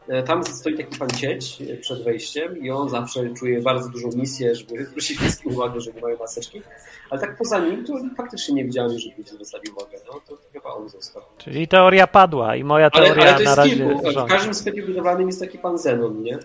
E, 0.09 0.23
tam 0.23 0.45
stoi 0.45 0.77
taki 0.77 0.99
pan 0.99 1.11
cieć 1.11 1.63
e, 1.63 1.77
przed 1.77 2.05
wejściem 2.05 2.59
i 2.59 2.71
on 2.71 2.89
zawsze 2.89 3.35
czuje 3.35 3.63
bardzo 3.63 3.89
dużą 3.89 4.09
misję, 4.17 4.55
żeby 4.55 4.85
zwrócić 4.85 5.19
wszystkim 5.19 5.53
uwagę, 5.53 5.81
że 5.81 5.93
nie 5.93 6.01
mają 6.01 6.19
maseczki. 6.19 6.63
Ale 7.11 7.21
tak 7.21 7.37
poza 7.37 7.59
nim, 7.59 7.85
to 7.85 7.93
faktycznie 8.17 8.55
nie 8.55 8.65
widziałem, 8.65 8.99
żeby 8.99 9.15
ludzie 9.19 9.31
zwracali 9.33 9.71
uwagę. 9.77 9.99
No 10.07 10.21
to 10.29 10.37
chyba 10.53 10.69
on 10.75 10.89
został. 10.89 11.23
Czyli 11.39 11.69
teoria 11.69 12.07
padła 12.07 12.57
i 12.57 12.65
moja 12.65 12.91
Ale, 12.93 13.07
teoria 13.07 13.23
ale 13.23 13.33
to 13.33 13.39
na 13.39 13.43
jest 13.51 13.57
razie 13.57 13.77
kilku. 13.77 14.11
W 14.27 14.29
każdym 14.29 14.55
sklepie 14.55 14.83
budowlanym 14.87 15.27
jest 15.27 15.41
taki 15.41 15.59
pan 15.59 15.79
Zenon, 15.79 16.23
nie? 16.23 16.39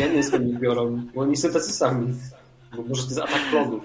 Ja 0.00 0.06
nie 0.08 0.14
jestem 0.14 0.48
ich 0.48 0.58
biorą, 0.58 1.02
bo 1.14 1.20
oni 1.20 1.36
są 1.36 1.50
tacy 1.52 1.72
sami. 1.72 2.14
Bo 2.76 2.82
może 2.82 3.02
to 3.02 3.08
jest 3.08 3.18
atak 3.22 3.40
klonów. 3.50 3.84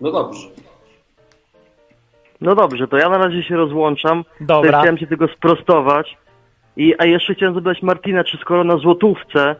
No 0.00 0.12
dobrze. 0.12 0.48
No 2.40 2.54
dobrze, 2.54 2.88
to 2.88 2.96
ja 2.96 3.08
na 3.08 3.18
razie 3.18 3.42
się 3.42 3.56
rozłączam. 3.56 4.24
Dobra. 4.40 4.72
To 4.72 4.78
Chciałem 4.78 4.98
się 4.98 5.06
tego 5.06 5.28
sprostować. 5.28 6.16
I, 6.76 6.94
a 6.98 7.04
jeszcze 7.04 7.34
chciałem 7.34 7.54
zapytać 7.54 7.82
Martina, 7.82 8.24
czy 8.24 8.36
skoro 8.38 8.64
na 8.64 8.76
złotówce 8.76 9.56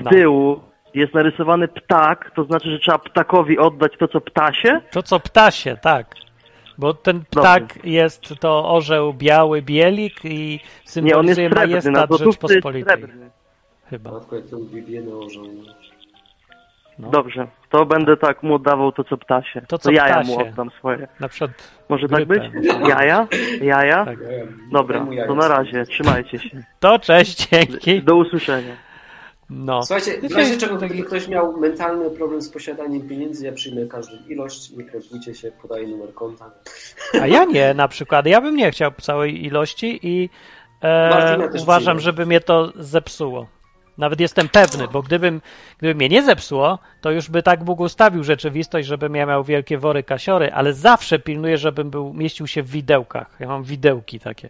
z 0.00 0.04
No. 0.04 0.10
tyłu 0.10 0.60
jest 0.94 1.14
narysowany 1.14 1.68
ptak, 1.68 2.30
to 2.36 2.44
znaczy, 2.44 2.70
że 2.70 2.78
trzeba 2.78 2.98
ptakowi 2.98 3.58
oddać 3.58 3.92
to, 3.98 4.08
co 4.08 4.20
ptasie? 4.20 4.80
To 4.90 5.02
co 5.02 5.20
ptasie, 5.20 5.76
tak. 5.82 6.14
Bo 6.78 6.94
ten 6.94 7.24
ptak 7.30 7.84
jest 7.84 8.34
to 8.40 8.68
orzeł 8.70 9.14
biały, 9.14 9.62
bielik 9.62 10.24
i 10.24 10.60
Nie, 11.02 11.16
on 11.16 11.26
jest 11.26 11.36
symbolizuje 11.36 11.48
majestat 11.50 12.08
złotówce 12.08 12.24
jest 12.24 12.34
Rzeczpospolitej. 12.42 12.82
srebrny. 12.98 13.30
Chyba. 13.90 14.10
Matko, 14.12 14.36
jak 14.36 14.46
to 14.46 14.56
biedny 14.58 15.16
orzeł. 15.16 15.44
No. 16.98 17.10
Dobrze, 17.10 17.46
to 17.70 17.86
będę 17.86 18.16
tak 18.16 18.42
mu 18.42 18.54
oddawał 18.54 18.92
to, 18.92 19.04
co 19.04 19.16
ptasie. 19.16 19.62
To, 19.68 19.78
co 19.78 19.90
jaja 19.90 20.14
ptasie. 20.14 20.30
mu 20.30 20.40
oddam 20.40 20.70
swoje. 20.78 21.08
Na 21.20 21.28
przykład 21.28 21.50
Może 21.88 22.08
tak 22.08 22.24
być? 22.24 22.42
grypę. 22.48 22.88
Jaja? 22.88 23.28
Jaja? 23.62 24.04
Tak. 24.04 24.18
Dobra, 24.72 25.06
to 25.26 25.34
na 25.34 25.48
razie, 25.48 25.84
trzymajcie 25.84 26.38
się. 26.38 26.62
To 26.80 26.98
cześć, 26.98 27.48
dzięki. 27.48 28.02
Do 28.02 28.16
usłyszenia. 28.16 28.76
No. 29.50 29.82
Słuchajcie, 29.82 30.28
w 30.28 30.32
razie 30.36 30.56
czego 30.56 30.76
gdyby 30.76 31.02
ktoś 31.02 31.28
miał 31.28 31.60
mentalny 31.60 32.10
problem 32.10 32.42
z 32.42 32.48
posiadaniem 32.50 33.08
pieniędzy, 33.08 33.46
ja 33.46 33.52
przyjmę 33.52 33.86
każdą 33.86 34.16
ilość, 34.28 34.70
nie 34.70 34.84
krępujcie 34.84 35.34
się, 35.34 35.50
podaję 35.62 35.86
numer 35.86 36.14
konta. 36.14 36.50
A 37.22 37.26
ja 37.26 37.44
nie, 37.44 37.74
na 37.74 37.88
przykład. 37.88 38.26
Ja 38.26 38.40
bym 38.40 38.56
nie 38.56 38.70
chciał 38.70 38.90
całej 39.00 39.44
ilości 39.44 40.00
i 40.02 40.30
e, 40.82 41.38
uważam, 41.62 41.96
przyjmę. 41.96 42.00
żeby 42.00 42.26
mnie 42.26 42.40
to 42.40 42.72
zepsuło. 42.76 43.46
Nawet 43.98 44.20
jestem 44.20 44.48
pewny, 44.48 44.88
bo 44.88 45.02
gdybym, 45.02 45.40
gdyby 45.78 45.94
mnie 45.94 46.08
nie 46.08 46.22
zepsuło, 46.22 46.78
to 47.00 47.10
już 47.10 47.30
by 47.30 47.42
tak 47.42 47.64
Bóg 47.64 47.80
ustawił 47.80 48.24
rzeczywistość, 48.24 48.88
żebym 48.88 49.14
ja 49.14 49.26
miał 49.26 49.44
wielkie 49.44 49.78
wory 49.78 50.02
kasiory, 50.02 50.52
ale 50.52 50.74
zawsze 50.74 51.18
pilnuję, 51.18 51.58
żebym 51.58 51.90
był, 51.90 52.12
mieścił 52.14 52.46
się 52.46 52.62
w 52.62 52.70
widełkach. 52.70 53.36
Ja 53.40 53.48
mam 53.48 53.64
widełki 53.64 54.20
takie. 54.20 54.48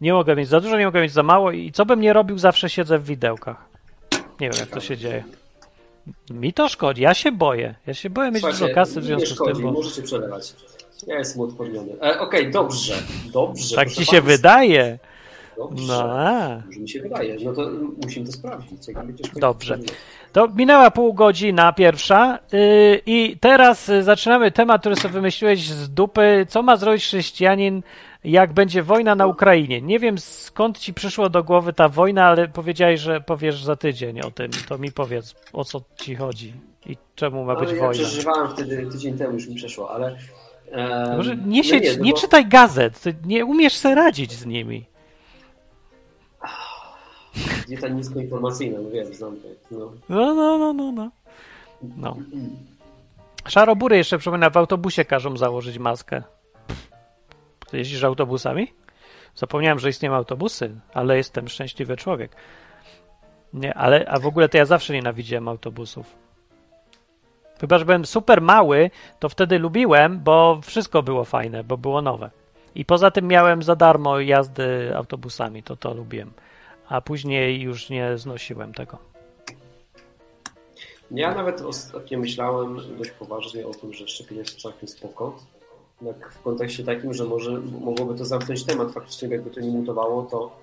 Nie 0.00 0.12
mogę 0.12 0.36
mieć 0.36 0.48
za 0.48 0.60
dużo, 0.60 0.78
nie 0.78 0.86
mogę 0.86 1.02
mieć 1.02 1.12
za 1.12 1.22
mało 1.22 1.52
i 1.52 1.72
co 1.72 1.86
bym 1.86 2.00
nie 2.00 2.12
robił, 2.12 2.38
zawsze 2.38 2.70
siedzę 2.70 2.98
w 2.98 3.04
widełkach. 3.04 3.68
Nie 4.40 4.50
wiem, 4.50 4.60
jak 4.60 4.68
to 4.68 4.80
się 4.80 4.96
dzieje. 4.96 5.24
Mi 6.30 6.52
to 6.52 6.68
szkodzi, 6.68 7.02
ja 7.02 7.14
się 7.14 7.32
boję. 7.32 7.74
Ja 7.86 7.94
się 7.94 8.10
boję 8.10 8.30
mieć 8.30 8.42
dużo 8.42 8.68
kasy 8.74 9.00
w 9.00 9.04
związku 9.04 9.26
z 9.26 9.32
szkodzi, 9.32 9.52
tym, 9.52 9.62
bo 9.62 9.72
możecie 9.72 10.02
przelewać. 10.02 10.54
Ja 11.06 11.18
jestem 11.18 11.42
odporniony. 11.42 11.92
E, 12.02 12.20
Okej, 12.20 12.50
dobrze, 12.50 12.94
dobrze. 13.32 13.76
tak 13.76 13.88
ci 13.88 13.94
się 13.94 14.12
państwa. 14.12 14.20
wydaje. 14.20 14.98
Dobrze. 15.58 15.86
No, 15.86 16.18
a. 16.18 16.62
Może 16.66 16.80
mi 16.80 16.88
się 16.88 17.00
wydaje. 17.02 17.36
No 17.44 17.52
to 17.52 17.70
musimy 18.04 18.26
to 18.26 18.32
sprawdzić. 18.32 18.78
Dobrze. 19.40 19.78
To 20.32 20.48
minęła 20.48 20.90
pół 20.90 21.14
godzina 21.14 21.72
pierwsza 21.72 22.38
yy, 22.52 23.00
i 23.06 23.36
teraz 23.40 23.88
y, 23.88 24.02
zaczynamy 24.02 24.50
temat, 24.50 24.80
który 24.80 24.96
sobie 24.96 25.14
wymyśliłeś 25.14 25.68
z 25.68 25.90
dupy. 25.90 26.46
Co 26.48 26.62
ma 26.62 26.76
zrobić 26.76 27.02
chrześcijanin, 27.04 27.82
jak 28.24 28.52
będzie 28.52 28.82
wojna 28.82 29.14
na 29.14 29.26
Ukrainie? 29.26 29.82
Nie 29.82 29.98
wiem 29.98 30.18
skąd 30.18 30.78
ci 30.78 30.94
przyszło 30.94 31.28
do 31.30 31.44
głowy 31.44 31.72
ta 31.72 31.88
wojna, 31.88 32.24
ale 32.26 32.48
powiedziałeś, 32.48 33.00
że 33.00 33.20
powiesz 33.20 33.64
za 33.64 33.76
tydzień 33.76 34.20
o 34.20 34.30
tym. 34.30 34.50
To 34.68 34.78
mi 34.78 34.92
powiedz, 34.92 35.34
o 35.52 35.64
co 35.64 35.80
ci 35.96 36.14
chodzi 36.16 36.52
i 36.86 36.96
czemu 37.14 37.44
ma 37.44 37.54
być 37.56 37.68
ale 37.68 37.78
ja 37.78 37.84
wojna. 37.86 38.04
przeżywałem 38.04 38.48
wtedy 38.50 38.86
tydzień 38.92 39.18
temu, 39.18 39.34
już 39.34 39.48
mi 39.48 39.54
przeszło, 39.54 39.90
ale... 39.90 40.16
em, 40.72 41.16
Może 41.16 41.36
nie, 41.36 41.56
no 41.58 41.62
siedź, 41.64 41.96
no 41.98 42.04
nie 42.04 42.12
bo- 42.12 42.18
czytaj 42.18 42.46
gazet, 42.46 43.02
nie 43.26 43.44
umiesz 43.44 43.74
sobie 43.76 43.94
radzić 43.94 44.32
z 44.32 44.46
nimi. 44.46 44.86
Dieta 47.68 47.88
niskoinformacyjna, 47.88 48.78
no 48.80 48.90
wiem, 48.90 49.14
znam 49.14 49.36
to. 49.36 49.48
No. 49.70 49.92
No, 50.08 50.34
no, 50.34 50.58
no, 50.58 50.72
no, 50.72 50.92
no. 50.92 51.10
no. 51.96 52.16
Szarobury 53.48 53.96
jeszcze 53.96 54.18
przypomina, 54.18 54.50
w 54.50 54.56
autobusie 54.56 55.04
każą 55.04 55.36
założyć 55.36 55.78
maskę. 55.78 56.22
Jeździsz 57.72 58.04
autobusami? 58.04 58.72
Zapomniałem, 59.34 59.78
że 59.78 59.88
istnieją 59.88 60.14
autobusy, 60.14 60.70
ale 60.94 61.16
jestem 61.16 61.48
szczęśliwy 61.48 61.96
człowiek. 61.96 62.36
Nie, 63.52 63.74
ale 63.74 64.06
a 64.08 64.18
w 64.18 64.26
ogóle 64.26 64.48
to 64.48 64.56
ja 64.56 64.64
zawsze 64.64 64.92
nienawidziłem 64.92 65.48
autobusów. 65.48 66.14
Chyba, 67.60 67.78
że 67.78 67.84
byłem 67.84 68.06
super 68.06 68.42
mały, 68.42 68.90
to 69.18 69.28
wtedy 69.28 69.58
lubiłem, 69.58 70.20
bo 70.20 70.60
wszystko 70.62 71.02
było 71.02 71.24
fajne, 71.24 71.64
bo 71.64 71.76
było 71.76 72.02
nowe. 72.02 72.30
I 72.74 72.84
poza 72.84 73.10
tym 73.10 73.28
miałem 73.28 73.62
za 73.62 73.76
darmo 73.76 74.20
jazdy 74.20 74.96
autobusami, 74.96 75.62
to 75.62 75.76
to 75.76 75.94
lubiłem. 75.94 76.30
A 76.88 77.00
później 77.00 77.60
już 77.60 77.90
nie 77.90 78.18
znosiłem 78.18 78.74
tego. 78.74 78.98
Ja 81.10 81.34
nawet 81.34 81.60
ostatnio 81.60 82.18
myślałem 82.18 82.80
dość 82.98 83.10
poważnie 83.10 83.66
o 83.66 83.74
tym, 83.74 83.92
że 83.92 84.08
szczepienia 84.08 84.44
są 84.44 84.58
całkiem 84.58 84.88
spoko. 84.88 85.36
W 86.30 86.42
kontekście 86.42 86.84
takim, 86.84 87.14
że 87.14 87.24
może 87.24 87.50
mogłoby 87.80 88.18
to 88.18 88.24
zamknąć 88.24 88.64
temat. 88.64 88.92
Faktycznie 88.92 89.28
jakby 89.28 89.50
to 89.50 89.60
nie 89.60 89.70
mutowało, 89.70 90.22
to, 90.22 90.56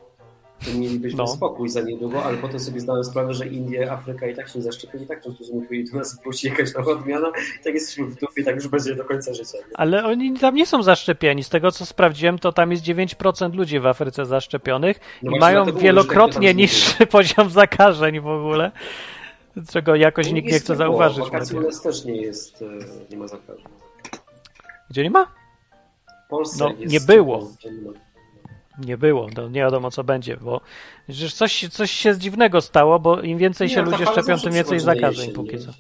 to 0.66 0.80
mielibyśmy 0.80 1.18
No. 1.18 1.28
spokój 1.28 1.70
za 1.70 1.82
niedługo, 1.82 2.24
ale 2.24 2.38
potem 2.38 2.60
sobie 2.60 2.80
zdałem 2.80 3.04
sprawę, 3.04 3.34
że 3.34 3.48
Indie, 3.48 3.92
Afryka 3.92 4.28
i 4.28 4.36
tak 4.36 4.50
się 4.50 4.62
zaszczepią, 4.62 4.98
i 4.98 5.08
tak 5.08 5.24
to 5.24 5.32
zmutuje 5.32 5.80
i 5.80 5.86
do 5.92 5.98
nas 5.98 6.20
wróci 6.22 6.48
jakaś 6.48 6.74
nowa 6.74 6.92
odmiana 6.92 7.28
i 7.62 7.64
tak 7.64 7.74
jesteśmy 7.74 8.06
w 8.06 8.16
dupie, 8.16 8.44
tak 8.44 8.56
już 8.56 8.68
będzie 8.68 8.96
do 8.96 9.06
końca 9.06 9.34
życia. 9.34 9.58
Nie? 9.58 9.64
Ale 9.78 10.06
oni 10.06 10.40
tam 10.40 10.56
nie 10.56 10.66
są 10.66 10.84
zaszczepieni. 10.84 11.44
Z 11.44 11.50
tego 11.50 11.72
co 11.72 11.86
sprawdziłem, 11.86 12.40
to 12.40 12.52
tam 12.52 12.72
jest 12.72 12.84
9% 12.84 13.54
ludzi 13.56 13.80
w 13.80 13.86
Afryce 13.88 14.26
zaszczepionych 14.26 15.00
No 15.24 15.36
i 15.36 15.40
mają 15.40 15.66
wielokrotnie 15.74 16.48
tak 16.50 16.58
niższy 16.58 17.06
poziom 17.18 17.50
zakażeń 17.50 18.20
w 18.20 18.28
ogóle. 18.28 18.72
Czego 19.72 19.96
jakoś 19.96 20.32
nikt 20.32 20.52
nie 20.52 20.60
chce 20.60 20.76
zauważyć. 20.76 21.20
Wakacji 21.24 21.58
u 21.58 21.62
nas 21.62 21.82
też 21.82 22.06
nie 22.06 22.22
jest, 22.22 22.62
e, 22.62 22.66
nie 23.12 23.18
ma 23.18 23.28
zakażeń. 23.28 23.66
Gdzie 24.90 25.04
nie 25.04 25.10
ma? 25.10 25.26
W 26.26 26.30
Polsce 26.30 26.64
No, 26.64 26.70
jest 26.80 26.94
nie 26.94 27.00
było. 27.00 27.52
Nie 28.78 28.98
było. 28.98 29.28
No, 29.38 29.50
nie 29.50 29.60
wiadomo 29.60 29.92
co 29.92 30.04
będzie, 30.04 30.38
bo 30.38 30.62
przecież 31.08 31.34
coś, 31.34 31.68
coś 31.68 31.92
się 31.92 32.18
dziwnego 32.18 32.62
stało, 32.62 33.00
bo 33.00 33.22
im 33.22 33.38
więcej 33.38 33.70
się 33.70 33.76
Nie, 33.76 33.84
ta 33.84 33.92
ludzie 33.92 34.06
fala 34.06 34.22
szczepią, 34.22 34.40
tym 34.40 34.54
więcej 34.54 34.80
zakażeń 34.80 35.32
póki 35.32 35.56
nie? 35.56 35.60
co. 35.60 35.72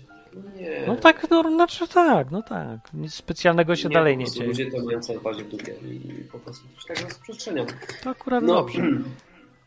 Nie. 0.55 0.83
No 0.87 0.95
tak, 0.95 1.27
no 1.29 1.51
znaczy 1.51 1.87
tak, 1.87 2.31
no 2.31 2.41
tak. 2.41 2.79
Nic 2.93 3.13
specjalnego 3.13 3.75
się 3.75 3.89
dalej 3.89 4.15
po 4.15 4.19
nie 4.19 4.31
dzieje. 4.31 4.47
Ludzie 4.47 4.71
to 4.71 4.85
mają 4.85 4.99
coraz 4.99 5.23
bardziej 5.23 5.45
w 5.45 5.49
dupie 5.49 5.73
i 5.73 6.23
po 6.31 6.39
prostu 6.39 6.67
coś 6.75 6.85
tak 6.85 7.01
rozprzestrzenia. 7.01 7.65
To 8.03 8.09
akurat 8.09 8.43
No, 8.43 8.53
dobrze. 8.53 8.81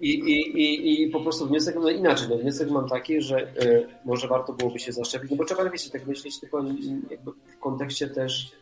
I, 0.00 0.10
i, 0.10 0.58
i, 0.62 1.02
I 1.02 1.10
po 1.10 1.20
prostu 1.20 1.46
wniosek, 1.46 1.74
no 1.80 1.90
inaczej, 1.90 2.28
no 2.30 2.36
wniosek 2.36 2.70
mam 2.70 2.88
taki, 2.88 3.22
że 3.22 3.40
e, 3.40 3.86
może 4.04 4.28
warto 4.28 4.52
byłoby 4.52 4.78
się 4.78 4.92
zaszczepić, 4.92 5.30
no 5.30 5.36
bo 5.36 5.44
trzeba, 5.44 5.70
wiecie, 5.70 5.90
tak 5.90 6.06
myśleć 6.06 6.40
tylko 6.40 6.64
jakby 7.10 7.30
w 7.56 7.58
kontekście 7.60 8.08
też 8.08 8.52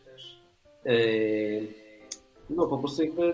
e, 0.85 0.91
no 2.49 2.67
po 2.67 2.77
prostu 2.77 3.03
jakby 3.03 3.33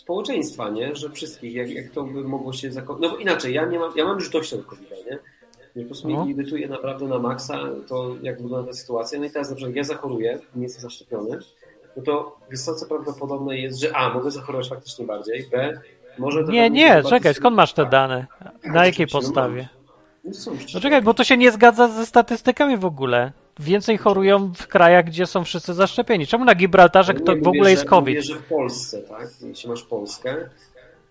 społeczeństwa, 0.00 0.68
nie? 0.70 0.96
Że 0.96 1.10
wszystkich, 1.10 1.54
jak, 1.54 1.70
jak 1.70 1.90
to 1.90 2.02
by 2.04 2.24
mogło 2.24 2.52
się 2.52 2.72
zakończyć. 2.72 3.02
No 3.02 3.10
bo 3.10 3.16
inaczej, 3.16 3.54
ja 3.54 3.66
nie 3.66 3.78
mam, 3.78 3.92
ja 3.96 4.04
mam 4.04 4.14
już 4.18 4.30
dość 4.30 4.50
tego 4.50 4.62
covid 4.62 4.90
nie? 4.90 5.18
Nie, 5.76 5.82
po 5.82 5.88
prostu 5.88 6.08
No. 6.08 6.24
mnie 6.24 6.32
irytuje 6.34 6.68
naprawdę 6.68 7.06
na 7.08 7.18
maksa 7.18 7.58
to, 7.88 8.16
jak 8.22 8.42
wygląda 8.42 8.66
ta 8.68 8.72
sytuacja. 8.76 9.18
No 9.18 9.24
i 9.24 9.30
teraz 9.30 9.50
na 9.50 9.56
przykład 9.56 9.76
ja 9.76 9.84
zachoruję, 9.84 10.38
nie 10.54 10.62
jestem 10.62 10.82
zaszczepiony, 10.82 11.38
no 11.96 12.02
to 12.02 12.36
wysoce 12.50 12.86
prawdopodobne 12.86 13.58
jest, 13.58 13.80
że 13.80 13.96
A, 13.96 14.14
mogę 14.14 14.30
zachorować 14.30 14.68
faktycznie 14.68 15.06
bardziej, 15.06 15.48
B, 15.52 15.80
może... 16.18 16.42
Nie, 16.44 16.70
nie, 16.70 17.02
czekaj, 17.02 17.34
skąd 17.34 17.56
masz 17.56 17.72
te 17.72 17.82
Tak. 17.82 17.90
dane? 17.92 18.26
Na 18.64 18.86
jakiej 18.86 19.06
no 19.12 19.20
podstawie? 19.20 19.68
No 20.24 20.30
No 20.74 20.80
czekaj, 20.80 21.02
bo 21.02 21.14
to 21.14 21.24
się 21.24 21.36
nie 21.36 21.52
zgadza 21.52 21.88
ze 21.88 22.06
statystykami 22.06 22.76
w 22.76 22.84
ogóle. 22.84 23.32
Więcej 23.60 23.98
chorują 23.98 24.52
w 24.56 24.66
krajach, 24.66 25.04
gdzie 25.04 25.26
są 25.26 25.44
wszyscy 25.44 25.74
zaszczepieni. 25.74 26.26
Czemu 26.26 26.44
na 26.44 26.54
Gibraltarze 26.54 27.14
Nie, 27.14 27.20
kto 27.20 27.36
w 27.36 27.48
ogóle 27.48 27.70
jest 27.70 27.84
COVID? 27.84 28.16
Mówię, 28.16 28.22
że 28.22 28.34
w 28.34 28.44
Polsce, 28.44 29.02
tak? 29.02 29.28
Jeśli 29.42 29.70
masz 29.70 29.82
Polskę, 29.82 30.36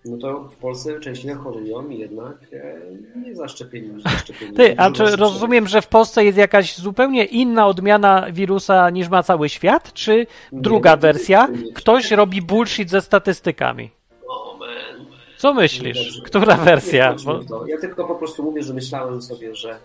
no 0.04 0.16
to 0.18 0.48
w 0.48 0.56
Polsce 0.56 1.00
częściej 1.00 1.34
chorują 1.34 1.88
jednak 1.88 2.36
e, 2.52 2.76
nie 3.20 3.34
zaszczepieni 3.34 3.88
niż 3.88 4.02
zaszczepieni. 4.02 4.52
Ty, 4.52 4.74
a 4.78 4.90
czy 4.90 5.16
rozumiem, 5.16 5.68
że 5.68 5.82
w 5.82 5.86
Polsce 5.86 6.24
jest 6.24 6.38
jakaś 6.38 6.76
zupełnie 6.76 7.24
inna 7.24 7.66
odmiana 7.66 8.26
wirusa 8.32 8.90
niż 8.90 9.08
ma 9.08 9.22
cały 9.22 9.48
świat? 9.48 9.92
Czy 9.92 10.26
druga 10.52 10.96
to 10.96 11.00
wersja? 11.00 11.46
nie. 11.46 11.72
Ktoś 11.72 12.10
robi 12.10 12.42
bullshit 12.42 12.90
ze 12.90 13.00
statystykami. 13.00 13.90
Co 15.36 15.54
myślisz? 15.54 16.22
Która 16.24 16.56
wersja? 16.56 17.14
Nie. 17.26 17.72
Ja 17.72 17.80
tylko 17.80 18.04
po 18.04 18.14
prostu 18.14 18.42
mówię, 18.42 18.62
że 18.62 18.74
myślałem 18.74 19.22
sobie, 19.22 19.54
że 19.54 19.76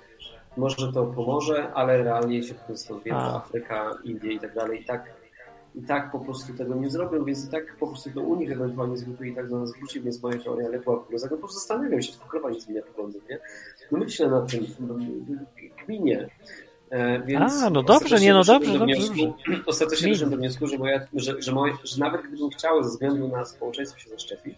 może 0.58 0.94
to 0.94 1.06
pomoże, 1.06 1.74
ale 1.74 2.04
realnie 2.04 2.44
się 2.44 2.54
po 2.54 2.66
prostu 2.66 3.00
wie. 3.00 3.16
Afryka, 3.16 3.92
Indie 4.04 4.34
i 4.34 4.40
tak 4.40 4.56
dalej 4.56 4.82
i 4.82 4.86
tak, 4.86 5.14
i 5.76 5.82
tak 5.82 6.12
po 6.12 6.20
prostu 6.20 6.54
tego 6.54 6.76
nie 6.76 6.90
zrobią, 6.90 7.26
więc 7.26 7.48
i 7.48 7.52
tak 7.52 7.76
po 7.80 7.88
prostu 7.88 8.10
to 8.12 8.22
u 8.22 8.36
nich 8.36 8.52
ewentualnie 8.52 8.98
zwykle 8.98 9.28
i 9.28 9.36
tak 9.36 9.50
do 9.50 9.60
nas 9.60 9.78
wróci, 9.78 10.02
więc 10.02 10.24
moja 10.24 10.40
teoria 10.40 10.70
grozach. 11.10 11.32
No 11.32 11.38
po 11.38 11.44
prostu 11.44 11.60
zastanawiam 11.60 12.02
się, 12.02 12.12
tylko 12.12 12.28
chyba 12.28 12.50
nie 12.50 12.60
zmienia 12.60 12.82
poglądy, 12.82 13.20
nie? 13.30 13.40
No 13.92 13.98
myślę 14.00 14.28
nad 14.28 14.52
tym, 14.52 14.66
kminie. 15.86 16.30
E, 16.90 17.20
Więc 17.20 17.54
A, 17.64 17.70
no 17.70 17.84
dobrze, 17.84 17.94
ostatecznie 17.94 18.28
nie, 18.28 18.34
no 18.34 18.44
dobrze, 18.44 18.74
do 18.74 18.80
dobrze, 18.80 18.96
wniosku, 18.96 19.34
Ostatecznie 19.66 20.04
Kmin. 20.04 20.14
doszedłem 20.14 20.32
do 20.32 20.38
wniosku, 20.38 20.68
że, 20.68 20.78
moja, 20.78 21.08
że, 21.14 21.42
że, 21.42 21.52
moje, 21.52 21.74
że 21.84 22.00
nawet 22.00 22.22
gdybym 22.22 22.50
chciał 22.50 22.84
ze 22.84 22.90
względu 22.90 23.28
na 23.28 23.46
społeczeństwo 23.46 24.00
się 24.00 24.10
zaszczepić, 24.10 24.58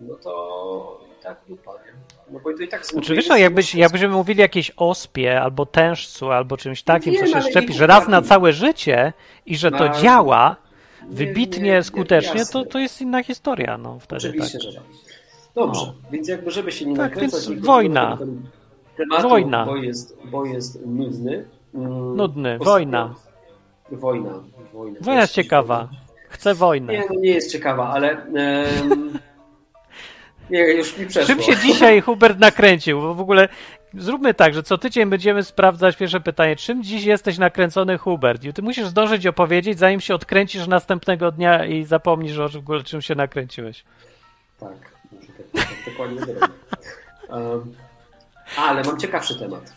no 0.00 0.14
to 0.14 1.00
i 1.20 1.22
tak 1.22 1.40
dupa, 1.48 1.72
nie? 1.72 1.92
No 2.30 2.40
bo 2.40 2.52
to 2.56 2.62
i 2.62 2.68
tak 2.68 2.86
Znaczy, 2.86 3.14
wiesz, 3.14 3.28
no, 3.28 3.36
jakbyś, 3.36 3.74
jakbyśmy 3.74 4.08
mówili 4.08 4.40
jakieś 4.40 4.72
ospie, 4.76 5.40
albo 5.42 5.66
tężcu, 5.66 6.30
albo 6.30 6.56
czymś 6.56 6.82
takim, 6.82 7.12
Wiem, 7.12 7.20
co 7.22 7.26
się 7.26 7.36
ale 7.36 7.50
szczepi, 7.50 7.68
nie 7.68 7.74
że 7.74 7.86
raz 7.86 8.08
na 8.08 8.22
całe 8.22 8.52
życie 8.52 9.12
i 9.46 9.56
że 9.56 9.70
to 9.70 9.86
No, 9.88 10.00
działa 10.00 10.56
nie, 11.02 11.16
wybitnie, 11.16 11.62
nie, 11.62 11.82
skutecznie, 11.82 12.46
to, 12.46 12.64
to 12.64 12.78
jest 12.78 13.00
inna 13.00 13.22
historia, 13.22 13.78
no 13.78 13.98
wtedy 13.98 14.28
Oczywiście, 14.28 14.58
tak. 14.58 14.62
że 14.62 14.72
tak. 14.72 14.82
Dobrze, 15.54 15.92
więc 16.10 16.28
jakby 16.28 16.50
żeby 16.50 16.72
się 16.72 16.86
nie 16.86 16.96
Tak, 16.96 17.18
więc 17.20 17.48
nie 17.48 17.56
wojna. 17.56 18.18
Tematu, 18.96 19.28
Wojna. 19.28 19.66
Bo 19.66 19.76
jest, 19.76 20.16
bo 20.24 20.44
jest 20.46 20.86
nudny. 20.86 21.44
Mm, 21.74 22.16
Nudny, 22.16 22.58
ostatnio- 22.58 22.64
wojna. 22.64 23.14
Wojna. 23.90 24.30
Wojna, 24.72 24.98
Wojna 25.00 25.20
jest 25.20 25.32
ciekawa. 25.32 25.88
Chcę 26.28 26.54
wojnę. 26.54 26.92
Nie, 26.92 27.04
no 27.10 27.20
nie 27.20 27.30
jest 27.30 27.52
ciekawa, 27.52 27.88
ale... 27.88 28.10
em, 28.10 29.18
nie, 30.50 30.72
już 30.72 30.98
mi 30.98 31.06
przeszło. 31.06 31.34
Czym 31.34 31.42
się 31.42 31.56
dzisiaj 31.56 32.00
Hubert 32.00 32.38
nakręcił? 32.38 33.00
Bo 33.00 33.14
w 33.14 33.20
ogóle 33.20 33.48
zróbmy 33.94 34.34
tak, 34.34 34.54
że 34.54 34.62
co 34.62 34.78
tydzień 34.78 35.10
będziemy 35.10 35.42
sprawdzać 35.42 35.96
pierwsze 35.96 36.20
pytanie. 36.20 36.56
Czym 36.56 36.82
dziś 36.82 37.04
jesteś 37.04 37.38
nakręcony 37.38 37.98
Hubert? 37.98 38.44
I 38.44 38.52
ty 38.52 38.62
musisz 38.62 38.86
zdążyć 38.86 39.26
opowiedzieć, 39.26 39.78
zanim 39.78 40.00
się 40.00 40.14
odkręcisz 40.14 40.66
następnego 40.66 41.30
dnia 41.30 41.64
i 41.64 41.84
zapomnisz 41.84 42.38
o 42.38 42.48
w 42.48 42.56
ogóle 42.56 42.82
czym 42.82 43.02
się 43.02 43.14
nakręciłeś. 43.14 43.84
Tak, 44.60 44.70
muszę 45.12 45.32
tak, 45.52 45.66
tak 45.66 45.76
dokładnie 45.92 46.18
zrobić. 46.20 46.42
Um, 47.28 47.74
ale 48.56 48.82
mam 48.82 48.98
ciekawszy 48.98 49.38
temat. 49.38 49.72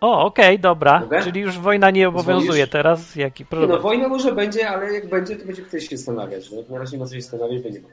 O, 0.00 0.24
okej, 0.24 0.58
dobra. 0.58 1.00
Mogę? 1.00 1.22
Czyli 1.22 1.40
już 1.40 1.58
wojna 1.58 1.90
nie 1.90 2.08
obowiązuje 2.08 2.66
teraz. 2.66 3.16
Jaki 3.16 3.42
Nie, 3.42 3.46
problem? 3.46 3.70
no 3.70 3.78
wojna 3.78 4.08
może 4.08 4.32
będzie, 4.32 4.68
ale 4.68 4.92
jak 4.92 5.08
będzie, 5.08 5.36
to 5.36 5.46
będzie 5.46 5.62
ktoś 5.62 5.88
się 5.88 5.96
zastanawiać. 5.96 6.50
No? 6.50 6.62
Na 6.68 6.78
razie 6.78 6.96
nie 6.96 7.02
ma 7.02 7.08
co 7.08 7.14
się 7.14 7.20
zastanawiać, 7.20 7.62
ma. 7.62 7.88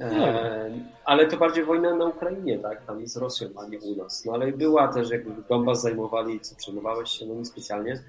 E, 0.00 0.70
ale 1.04 1.26
to 1.26 1.36
bardziej 1.36 1.64
wojna 1.64 1.96
na 1.96 2.04
Ukrainie, 2.06 2.58
tak? 2.58 2.84
Tam 2.86 3.06
z 3.06 3.16
Rosją, 3.16 3.48
a 3.56 3.66
nie 3.68 3.78
u 3.78 3.96
nas. 3.96 4.24
No 4.24 4.32
ale 4.32 4.52
była 4.52 4.88
też, 4.88 5.10
jakby 5.10 5.42
Donbas 5.48 5.82
zajmowali, 5.82 6.40
co 6.40 6.56
przejmowałeś 6.56 7.10
się, 7.10 7.26
no 7.26 7.34
niespecjalnie. 7.34 8.02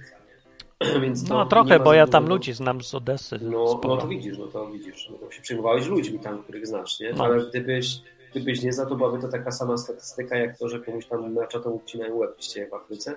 Więc 1.01 1.29
No 1.29 1.45
trochę, 1.45 1.79
bo 1.79 1.93
ja 1.93 2.07
tam 2.07 2.27
ludzi 2.27 2.53
znam 2.53 2.81
z 2.81 2.95
Odessy. 2.95 3.39
No, 3.41 3.79
no 3.83 3.97
to 3.97 4.07
widzisz, 4.07 4.37
no 4.37 4.47
to 4.47 4.67
widzisz. 4.67 5.09
No 5.11 5.17
to 5.17 5.31
się 5.31 5.41
przejmowałeś 5.41 5.87
ludźmi 5.87 6.19
tam, 6.19 6.43
których 6.43 6.67
znasz, 6.67 6.99
nie? 6.99 7.13
No. 7.13 7.23
Ale 7.23 7.45
gdybyś, 7.49 8.01
gdybyś 8.31 8.61
nie 8.63 8.73
za 8.73 8.85
to 8.85 8.95
byłaby 8.95 9.21
to 9.21 9.27
taka 9.27 9.51
sama 9.51 9.77
statystyka, 9.77 10.37
jak 10.37 10.57
to, 10.57 10.69
że 10.69 10.79
komuś 10.79 11.05
tam 11.05 11.33
na 11.33 11.47
czatą 11.47 11.69
ucinają 11.71 12.15
łeb 12.15 12.35
w 12.71 12.73
Afryce. 12.73 13.15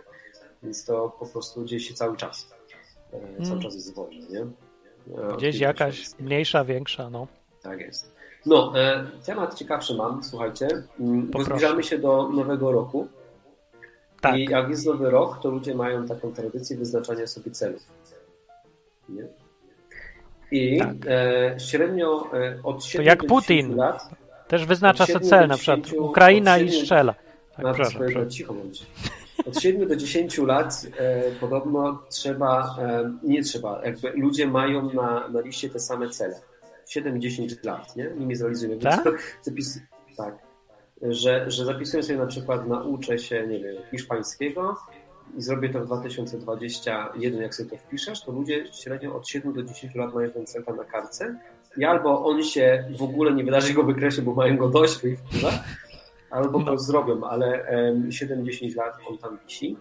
Więc 0.63 0.85
to 0.85 1.17
po 1.19 1.27
prostu 1.27 1.65
dzieje 1.65 1.81
się 1.81 1.95
cały 1.95 2.17
czas. 2.17 2.55
E, 3.13 3.21
Cały 3.43 3.47
Mm. 3.51 3.61
czas 3.61 3.75
jest 3.75 3.95
wojna, 3.95 4.27
nie? 4.31 4.41
E, 5.23 5.37
Gdzieś 5.37 5.61
jakaś 5.61 6.19
mniejsza, 6.21 6.65
większa, 6.65 7.11
no. 7.11 7.27
Tak 7.63 7.81
jest. 7.81 8.18
No, 8.49 8.73
e, 8.77 9.05
temat 9.27 9.55
ciekawszy 9.55 9.95
mam, 9.95 10.25
słuchajcie, 10.25 10.69
mm, 11.01 11.27
bo 11.31 11.43
zbliżamy 11.45 11.83
się 11.83 11.99
do 11.99 12.29
nowego 12.29 12.73
roku 12.73 13.09
Tak. 14.21 14.37
i 14.37 14.45
jak 14.45 14.69
jest 14.69 14.87
nowy 14.87 15.11
rok, 15.11 15.39
to 15.43 15.51
ludzie 15.51 15.75
mają 15.75 16.07
taką 16.07 16.33
tradycję 16.33 16.77
wyznaczania 16.77 17.27
sobie 17.27 17.51
celów. 17.51 17.83
Nie? 19.09 19.27
I 20.51 20.79
Tak. 20.79 20.89
e, 21.07 21.61
średnio 21.61 22.31
e, 22.35 22.59
od 22.63 22.85
7 22.85 23.07
jak 23.07 23.23
do 23.23 23.29
Putin. 23.29 23.57
10 23.67 23.77
lat 23.77 24.11
Też 24.49 24.67
wyznacza 24.67 25.07
sobie 25.07 25.21
cel, 25.21 25.49
na 25.49 25.57
przykład 25.57 25.93
Ukraina 25.93 26.55
od 26.55 26.61
i 26.61 26.65
siedmiu- 26.65 26.81
strzela. 26.81 27.15
Tak, 27.57 27.65
na 27.65 27.75
proszę, 27.75 27.99
proszę. 27.99 28.29
cicho 28.29 28.55
bądź. 28.55 28.87
Od 29.47 29.61
7 29.61 29.89
do 29.89 29.97
10 29.97 30.39
lat 30.39 30.87
e, 30.99 31.23
podobno 31.41 32.03
trzeba, 32.11 32.77
e, 32.79 33.13
nie 33.23 33.43
trzeba, 33.43 33.81
jakby 33.85 34.11
ludzie 34.11 34.47
mają 34.47 34.93
na, 34.93 35.29
na 35.29 35.41
liście 35.41 35.71
te 35.71 35.81
same 35.81 36.09
cele. 36.09 36.41
7-10 36.97 37.67
lat, 37.67 37.97
nie? 37.97 38.11
Nimi 38.19 38.37
zrealizują. 38.37 38.79
Tak? 38.79 39.39
Zapis, 39.43 39.81
tak. 40.17 40.39
Że, 41.03 41.51
że 41.51 41.65
zapisuję 41.65 42.03
sobie 42.03 42.19
na 42.19 42.27
przykład 42.27 42.69
nauczę 42.69 43.19
się, 43.19 43.47
nie 43.47 43.61
wiem, 43.61 43.77
hiszpańskiego 43.91 44.77
i 45.37 45.43
zrobię 45.43 45.69
to 45.69 45.81
w 45.81 45.87
2021, 45.87 47.43
jak 47.43 47.55
sobie 47.55 47.71
to 47.71 47.77
wpiszesz, 47.77 48.25
to 48.25 48.33
ludzie 48.33 48.65
średnio 48.73 49.17
od 49.17 49.29
7 49.29 49.53
do 49.53 49.63
10 49.63 49.95
lat 49.95 50.15
mają 50.15 50.31
ten 50.31 50.47
cel 50.47 50.65
na 50.77 50.85
kartce 50.85 51.39
i 51.77 51.85
albo 51.85 52.25
on 52.25 52.43
się 52.43 52.85
w 52.99 53.03
ogóle 53.03 53.33
nie 53.33 53.45
wydarzy 53.45 53.75
go 53.75 53.83
wykresie, 53.83 54.23
bo 54.23 54.35
mają 54.35 54.57
go 54.57 54.69
dość 54.69 54.95
wpływa, 54.95 55.51
albo 56.31 56.59
go 56.59 56.79
zrobią, 56.79 57.25
ale 57.25 57.65
em, 57.65 58.09
7-10 58.09 58.77
lat 58.77 58.95
on 59.09 59.19
tam 59.19 59.39
wisi. 59.45 59.77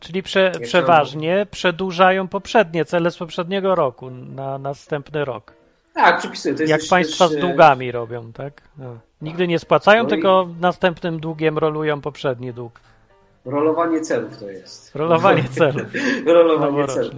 Czyli 0.00 0.22
prze, 0.22 0.52
przeważnie 0.62 1.46
przedłużają 1.50 2.28
poprzednie 2.28 2.84
cele 2.84 3.10
z 3.10 3.16
poprzedniego 3.16 3.74
roku 3.74 4.10
na 4.10 4.58
następny 4.58 5.24
rok. 5.24 5.63
Tak, 5.94 6.18
przypisuję. 6.18 6.54
To 6.54 6.62
jest 6.62 6.70
Jak 6.70 6.80
też- 6.80 6.90
państwa 6.90 7.24
też, 7.28 7.34
z 7.34 7.38
e, 7.38 7.40
długami 7.40 7.92
robią, 7.92 8.32
tak? 8.32 8.62
No. 8.78 8.98
Nigdy 9.22 9.48
nie 9.48 9.58
spłacają, 9.58 10.02
No 10.02 10.08
i- 10.08 10.12
tylko 10.12 10.48
następnym 10.60 11.20
długiem 11.20 11.58
rolują 11.58 12.00
poprzedni 12.00 12.52
dług. 12.52 12.80
Rolowanie 13.44 14.00
celów 14.00 14.36
to 14.38 14.50
jest. 14.50 14.94
Rolowanie 14.96 15.44
celów. 15.58 15.82
Rolowanie 16.26 16.86
celów. 16.86 17.14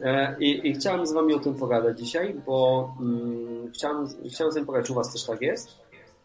E, 0.00 0.36
I, 0.40 0.68
I 0.68 0.74
chciałem 0.74 1.06
z 1.06 1.12
wami 1.12 1.34
o 1.34 1.38
tym 1.38 1.54
pogadać 1.54 1.98
dzisiaj, 1.98 2.34
bo 2.46 2.90
mm, 3.00 3.72
chciałem, 3.74 4.06
chciałem 4.34 4.52
z 4.52 4.54
wami 4.54 4.66
pogadać, 4.66 4.86
czy 4.86 4.92
u 4.92 4.96
was 4.96 5.12
też 5.12 5.24
tak 5.26 5.42
jest. 5.42 5.78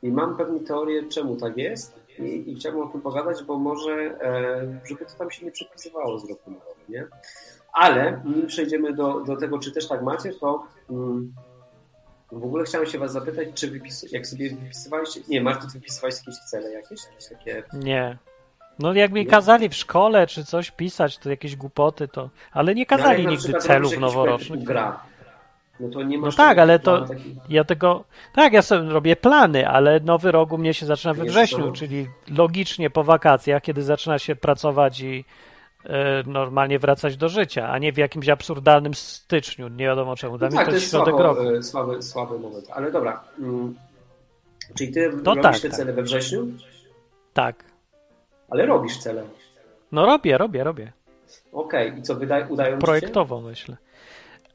I 0.03 0.11
mam 0.11 0.37
pewną 0.37 0.59
teorię, 0.59 1.03
czemu 1.09 1.35
tak 1.35 1.57
jest. 1.57 1.99
I, 2.19 2.51
i 2.51 2.55
chciałem 2.55 2.79
o 2.79 2.87
tym 2.87 3.01
pogadać, 3.01 3.43
bo 3.43 3.57
może, 3.57 3.91
e, 4.21 4.79
żeby 4.89 5.05
to 5.05 5.11
tam 5.17 5.31
się 5.31 5.45
nie 5.45 5.51
przepisywało 5.51 6.19
z 6.19 6.29
roku 6.29 6.51
na 6.51 6.57
rok, 6.57 6.75
nie? 6.89 7.07
Ale 7.73 8.21
nim 8.25 8.47
przejdziemy 8.47 8.93
do, 8.93 9.19
do 9.19 9.35
tego, 9.37 9.59
czy 9.59 9.71
też 9.71 9.87
tak 9.87 10.03
macie, 10.03 10.33
to 10.33 10.63
mm, 10.89 11.33
w 12.31 12.43
ogóle 12.43 12.63
chciałem 12.65 12.87
się 12.87 12.99
was 12.99 13.11
zapytać, 13.11 13.47
czy 13.55 13.71
wypis, 13.71 14.11
jak 14.11 14.27
sobie 14.27 14.49
wypisywaliście, 14.49 15.21
nie, 15.27 15.41
Marty, 15.41 15.67
ty 15.67 15.73
wypisywałeś 15.73 16.15
jakieś 16.17 16.35
cele 16.35 16.71
jakieś? 16.71 16.99
jakieś 17.05 17.29
takie 17.29 17.63
Nie. 17.73 18.17
No 18.79 18.93
jak 18.93 19.11
mi 19.11 19.25
kazali 19.25 19.69
w 19.69 19.75
szkole 19.75 20.27
czy 20.27 20.45
coś 20.45 20.71
pisać, 20.71 21.17
to 21.17 21.29
jakieś 21.29 21.55
głupoty, 21.55 22.07
to... 22.07 22.29
Ale 22.51 22.75
nie 22.75 22.85
No, 22.91 22.97
kazali 22.97 23.23
na 23.23 23.31
nigdy 23.31 23.53
celów 23.53 23.97
noworocznych. 23.97 24.63
Gra, 24.63 24.99
no 25.79 25.89
to 25.89 26.03
nie 26.03 26.17
No 26.17 26.31
tak, 26.31 26.57
ale 26.57 26.79
to 26.79 27.07
taki- 27.07 27.35
ja 27.49 27.63
tego. 27.63 28.03
Tak, 28.35 28.53
ja 28.53 28.61
sobie 28.61 28.89
robię 28.89 29.15
plany, 29.15 29.67
ale 29.67 29.99
nowy 29.99 30.31
rok 30.31 30.51
u 30.53 30.57
mnie 30.57 30.73
się 30.73 30.85
zaczyna 30.85 31.13
we 31.13 31.23
wrześniu, 31.25 31.71
czyli 31.71 32.07
logicznie 32.27 32.89
po 32.89 33.03
wakacjach, 33.03 33.61
kiedy 33.63 33.83
zaczyna 33.83 34.19
się 34.19 34.35
pracować 34.35 34.99
i 35.01 35.25
normalnie 36.25 36.79
wracać 36.79 37.17
do 37.17 37.29
życia, 37.29 37.69
a 37.69 37.77
nie 37.77 37.93
w 37.93 37.97
jakimś 37.97 38.29
absurdalnym 38.29 38.93
styczniu. 38.93 39.67
Nie 39.67 39.85
wiadomo 39.85 40.15
czemu. 40.15 40.37
Dla 40.37 40.49
No 40.49 40.55
tak, 40.55 40.65
to 40.65 40.71
to 40.71 40.75
jest 40.75 40.89
środek 40.91 41.15
słabo, 41.15 41.23
roku. 41.23 41.41
e, 41.55 41.63
słaby, 41.63 42.01
słaby 42.03 42.39
moment. 42.39 42.65
Ale 42.73 42.91
dobra. 42.91 43.23
mm, 43.39 43.75
Czyli 44.77 44.91
ty 44.91 45.09
No 45.23 45.33
robisz 45.35 45.43
tak, 45.43 45.59
te 45.59 45.69
tak. 45.69 45.77
cele 45.77 45.93
we 45.93 46.03
wrześniu, 46.03 46.47
Tak. 47.33 47.63
ale 48.49 48.65
robisz 48.65 48.97
cele. 48.97 49.23
No 49.91 50.05
robię, 50.05 50.37
robię, 50.37 50.63
robię. 50.63 50.91
Okej, 51.51 51.99
i 51.99 52.01
co, 52.01 52.15
wyda- 52.15 52.47
udają 52.49 52.69
ci 52.75 52.81
się? 52.81 52.85
Projektowo 52.85 53.41
myślę. 53.41 53.77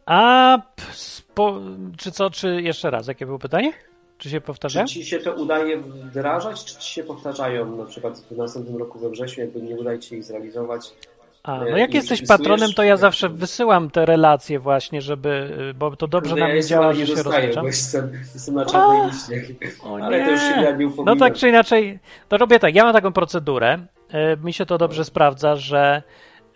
A 0.06 0.58
spo, 0.92 1.60
czy 1.98 2.10
co, 2.12 2.30
czy 2.30 2.62
jeszcze 2.62 2.90
raz, 2.90 3.08
jakie 3.08 3.26
było 3.26 3.38
pytanie? 3.38 3.72
Czy 4.18 4.30
się 4.30 4.40
Czy 4.40 4.46
powtarza? 4.46 4.84
ci 4.84 5.04
się 5.04 5.18
to 5.18 5.34
udaje 5.34 5.76
wdrażać, 5.80 6.64
czy 6.64 6.76
ci 6.80 6.92
się 6.92 7.04
powtarzają 7.04 7.76
na 7.76 7.84
przykład 7.84 8.18
w 8.18 8.36
następnym 8.36 8.76
roku 8.76 8.98
we 8.98 9.10
wrześniu, 9.10 9.44
jakby 9.44 9.62
nie 9.62 9.76
udaje 9.76 9.98
ci 9.98 10.08
się 10.08 10.16
ich 10.16 10.24
zrealizować? 10.24 10.94
A, 11.46 11.64
e, 11.64 11.70
no 11.70 11.76
jak 11.76 11.94
i 11.94 11.96
jesteś 11.96 12.26
patronem, 12.26 12.72
to 12.72 12.82
ja 12.82 12.96
zawsze 12.96 13.28
wysyłam 13.28 13.90
te 13.90 14.06
relacje 14.06 14.58
właśnie, 14.58 15.02
żeby, 15.02 15.50
y, 15.70 15.74
bo 15.74 15.96
to 15.96 16.06
dobrze 16.08 16.30
Kurde, 16.30 16.48
na 16.48 16.54
ja 16.54 16.62
działa, 16.62 16.92
że 16.92 17.00
nie 17.00 17.06
się 17.06 17.22
bo 17.60 17.66
jestem, 17.66 18.12
jestem 18.34 18.54
na 18.54 18.64
czarnej 18.64 19.10
liście. 19.10 19.42
Ale 20.02 20.24
to 20.24 20.30
już 20.30 20.40
się 20.40 20.56
nie. 20.56 20.86
nie 20.86 21.04
No 21.04 21.16
tak 21.16 21.34
czy 21.34 21.48
inaczej, 21.48 21.98
to 22.28 22.36
robię 22.36 22.58
tak. 22.58 22.74
Ja 22.74 22.84
mam 22.84 22.92
taką 22.92 23.12
procedurę. 23.12 23.78
e, 24.10 24.36
Mi 24.36 24.52
się 24.52 24.66
to 24.66 24.78
dobrze 24.78 25.04
sprawdza, 25.04 25.56
że 25.56 26.02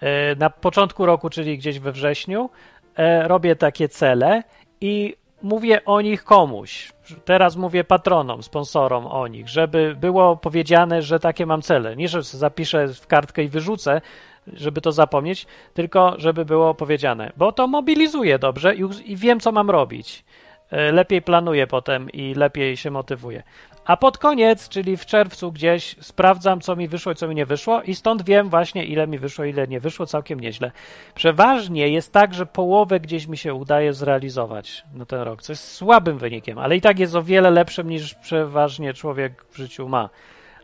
e, 0.01 0.35
na 0.37 0.51
początku 0.51 1.07
roku, 1.07 1.31
czyli 1.31 1.59
gdzieś 1.59 1.79
we 1.79 1.93
wrześniu, 1.93 2.51
e, 2.97 3.29
robię 3.29 3.57
takie 3.57 3.89
cele 3.89 4.43
i 4.81 5.17
mówię 5.43 5.85
o 5.85 6.01
nich 6.01 6.25
komuś. 6.25 6.93
Teraz 7.25 7.57
mówię 7.57 7.85
patronom, 7.85 8.43
sponsorom 8.43 9.07
o 9.07 9.27
nich, 9.27 9.49
żeby 9.49 9.97
było 10.01 10.37
powiedziane, 10.37 11.03
że 11.03 11.21
takie 11.21 11.47
mam 11.47 11.63
cele. 11.63 11.97
Nie, 11.97 12.09
że 12.09 12.23
zapiszę 12.23 12.89
w 12.89 13.07
kartkę 13.07 13.45
i 13.45 13.49
wyrzucę, 13.49 14.01
żeby 14.47 14.81
to 14.81 14.93
zapomnieć, 14.93 15.47
tylko 15.75 16.15
żeby 16.19 16.45
było 16.45 16.75
powiedziane, 16.75 17.33
bo 17.37 17.53
to 17.53 17.67
mobilizuje 17.67 18.39
dobrze 18.39 18.75
i, 18.75 18.83
i 19.05 19.17
wiem, 19.17 19.41
co 19.41 19.53
mam 19.53 19.71
robić. 19.71 20.25
E, 20.71 20.93
Lepiej 20.93 21.23
planuję 21.23 21.67
potem 21.67 22.11
i 22.11 22.35
lepiej 22.35 22.77
się 22.77 22.91
motywuję. 22.91 23.43
A 23.85 23.97
pod 23.97 24.19
koniec, 24.19 24.69
czyli 24.69 24.97
w 24.97 25.07
czerwcu 25.07 25.53
gdzieś, 25.53 25.97
sprawdzam, 26.01 26.61
co 26.61 26.77
mi 26.77 26.89
wyszło 26.89 27.13
i 27.13 27.15
co 27.15 27.29
mi 27.29 27.35
nie 27.35 27.47
wyszło, 27.47 27.83
i 27.83 27.95
stąd 27.95 28.23
wiem 28.23 28.49
właśnie, 28.49 28.85
ile 28.85 29.07
mi 29.07 29.19
wyszło, 29.19 29.45
ile 29.45 29.69
nie 29.69 29.81
wyszło, 29.81 30.07
całkiem 30.07 30.41
nieźle. 30.41 30.71
Przeważnie 31.15 31.89
jest 31.89 32.13
tak, 32.13 32.35
że 32.35 32.47
połowę 32.47 33.01
gdzieś 33.01 33.27
mi 33.27 33.37
się 33.37 33.55
udaje 33.55 33.93
zrealizować 33.93 34.85
na 34.95 35.07
ten 35.07 35.21
rok, 35.21 35.43
co 35.43 35.53
jest 35.53 35.73
słabym 35.73 36.19
wynikiem, 36.19 36.59
ale 36.59 36.77
i 36.77 36.81
tak 36.81 36.99
jest 36.99 37.15
o 37.15 37.23
wiele 37.23 37.51
lepszym 37.51 37.91
niż 37.91 38.15
przeważnie 38.15 38.95
człowiek 38.95 39.45
w 39.51 39.57
życiu 39.57 39.89
ma. 39.89 40.11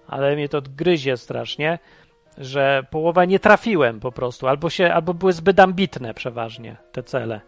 Ale 0.09 0.35
mnie 0.35 0.49
to 0.49 0.63
gryzie 0.77 1.17
strasznie, 1.17 1.79
że 2.39 2.87
połowa 2.91 3.25
nie 3.25 3.39
trafiłem 3.39 4.01
po 4.01 4.13
prostu, 4.13 4.49
albo, 4.49 4.71
się, 4.71 4.93
albo 4.95 5.15
były 5.15 5.33
zbyt 5.33 5.61
ambitne 5.61 6.15
przeważnie 6.15 6.77
te 6.93 7.03
cele. 7.03 7.41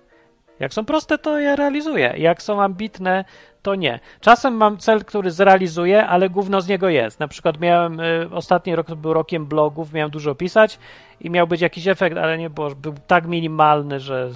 Jak 0.60 0.74
są 0.74 0.84
proste, 0.84 1.18
to 1.18 1.38
je 1.38 1.56
realizuję. 1.56 2.14
Jak 2.16 2.42
są 2.42 2.62
ambitne, 2.62 3.24
to 3.62 3.74
nie. 3.74 4.00
Czasem 4.20 4.54
mam 4.54 4.78
cel, 4.78 5.04
który 5.04 5.30
zrealizuję, 5.30 6.06
ale 6.06 6.30
gówno 6.30 6.60
z 6.60 6.68
niego 6.68 6.88
jest. 6.88 7.20
Na 7.20 7.28
przykład 7.28 7.60
miałem, 7.60 8.00
y, 8.00 8.28
ostatni 8.32 8.76
rok 8.76 8.86
to 8.86 8.96
był 8.96 9.12
rokiem 9.12 9.46
blogów, 9.46 9.92
miałem 9.92 10.10
dużo 10.10 10.34
pisać 10.34 10.78
i 11.20 11.30
miał 11.30 11.46
być 11.46 11.60
jakiś 11.60 11.86
efekt, 11.86 12.16
ale 12.16 12.38
nie 12.38 12.50
było, 12.50 12.70
był 12.70 12.94
tak 13.06 13.26
minimalny, 13.26 14.00
że, 14.00 14.30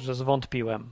że 0.00 0.14
zwątpiłem. 0.14 0.90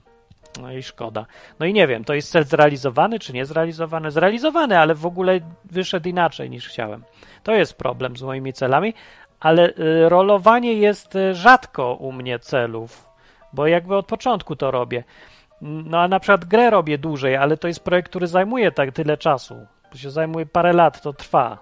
No 0.61 0.71
i 0.71 0.83
szkoda. 0.83 1.25
No 1.59 1.65
i 1.65 1.73
nie 1.73 1.87
wiem, 1.87 2.03
to 2.03 2.13
jest 2.13 2.31
cel 2.31 2.43
zrealizowany 2.43 3.19
czy 3.19 3.33
nie 3.33 3.45
zrealizowany? 3.45 4.11
Zrealizowany, 4.11 4.79
ale 4.79 4.95
w 4.95 5.05
ogóle 5.05 5.39
wyszedł 5.65 6.09
inaczej 6.09 6.49
niż 6.49 6.67
chciałem. 6.67 7.03
To 7.47 7.55
jest 7.55 7.73
problem 7.77 8.17
z 8.17 8.23
moimi 8.23 8.53
celami, 8.53 8.93
ale 9.39 9.69
y, 9.69 10.09
rolowanie 10.09 10.73
jest 10.73 11.15
y, 11.15 11.35
rzadko 11.35 11.93
u 11.93 12.11
mnie 12.11 12.39
celów, 12.39 13.09
bo 13.53 13.67
jakby 13.67 13.95
od 13.95 14.05
początku 14.05 14.55
to 14.55 14.71
robię. 14.71 15.03
No 15.61 15.99
a 15.99 16.07
na 16.07 16.19
przykład 16.19 16.45
grę 16.45 16.69
robię 16.69 16.97
dłużej, 16.97 17.35
ale 17.35 17.57
to 17.57 17.67
jest 17.67 17.83
projekt, 17.83 18.09
który 18.09 18.27
zajmuje 18.27 18.71
tak 18.71 18.91
tyle 18.91 19.17
czasu. 19.17 19.67
To 19.91 19.97
się 19.97 20.11
zajmuje 20.11 20.45
parę 20.45 20.73
lat, 20.73 21.01
to 21.01 21.13
trwa. 21.13 21.57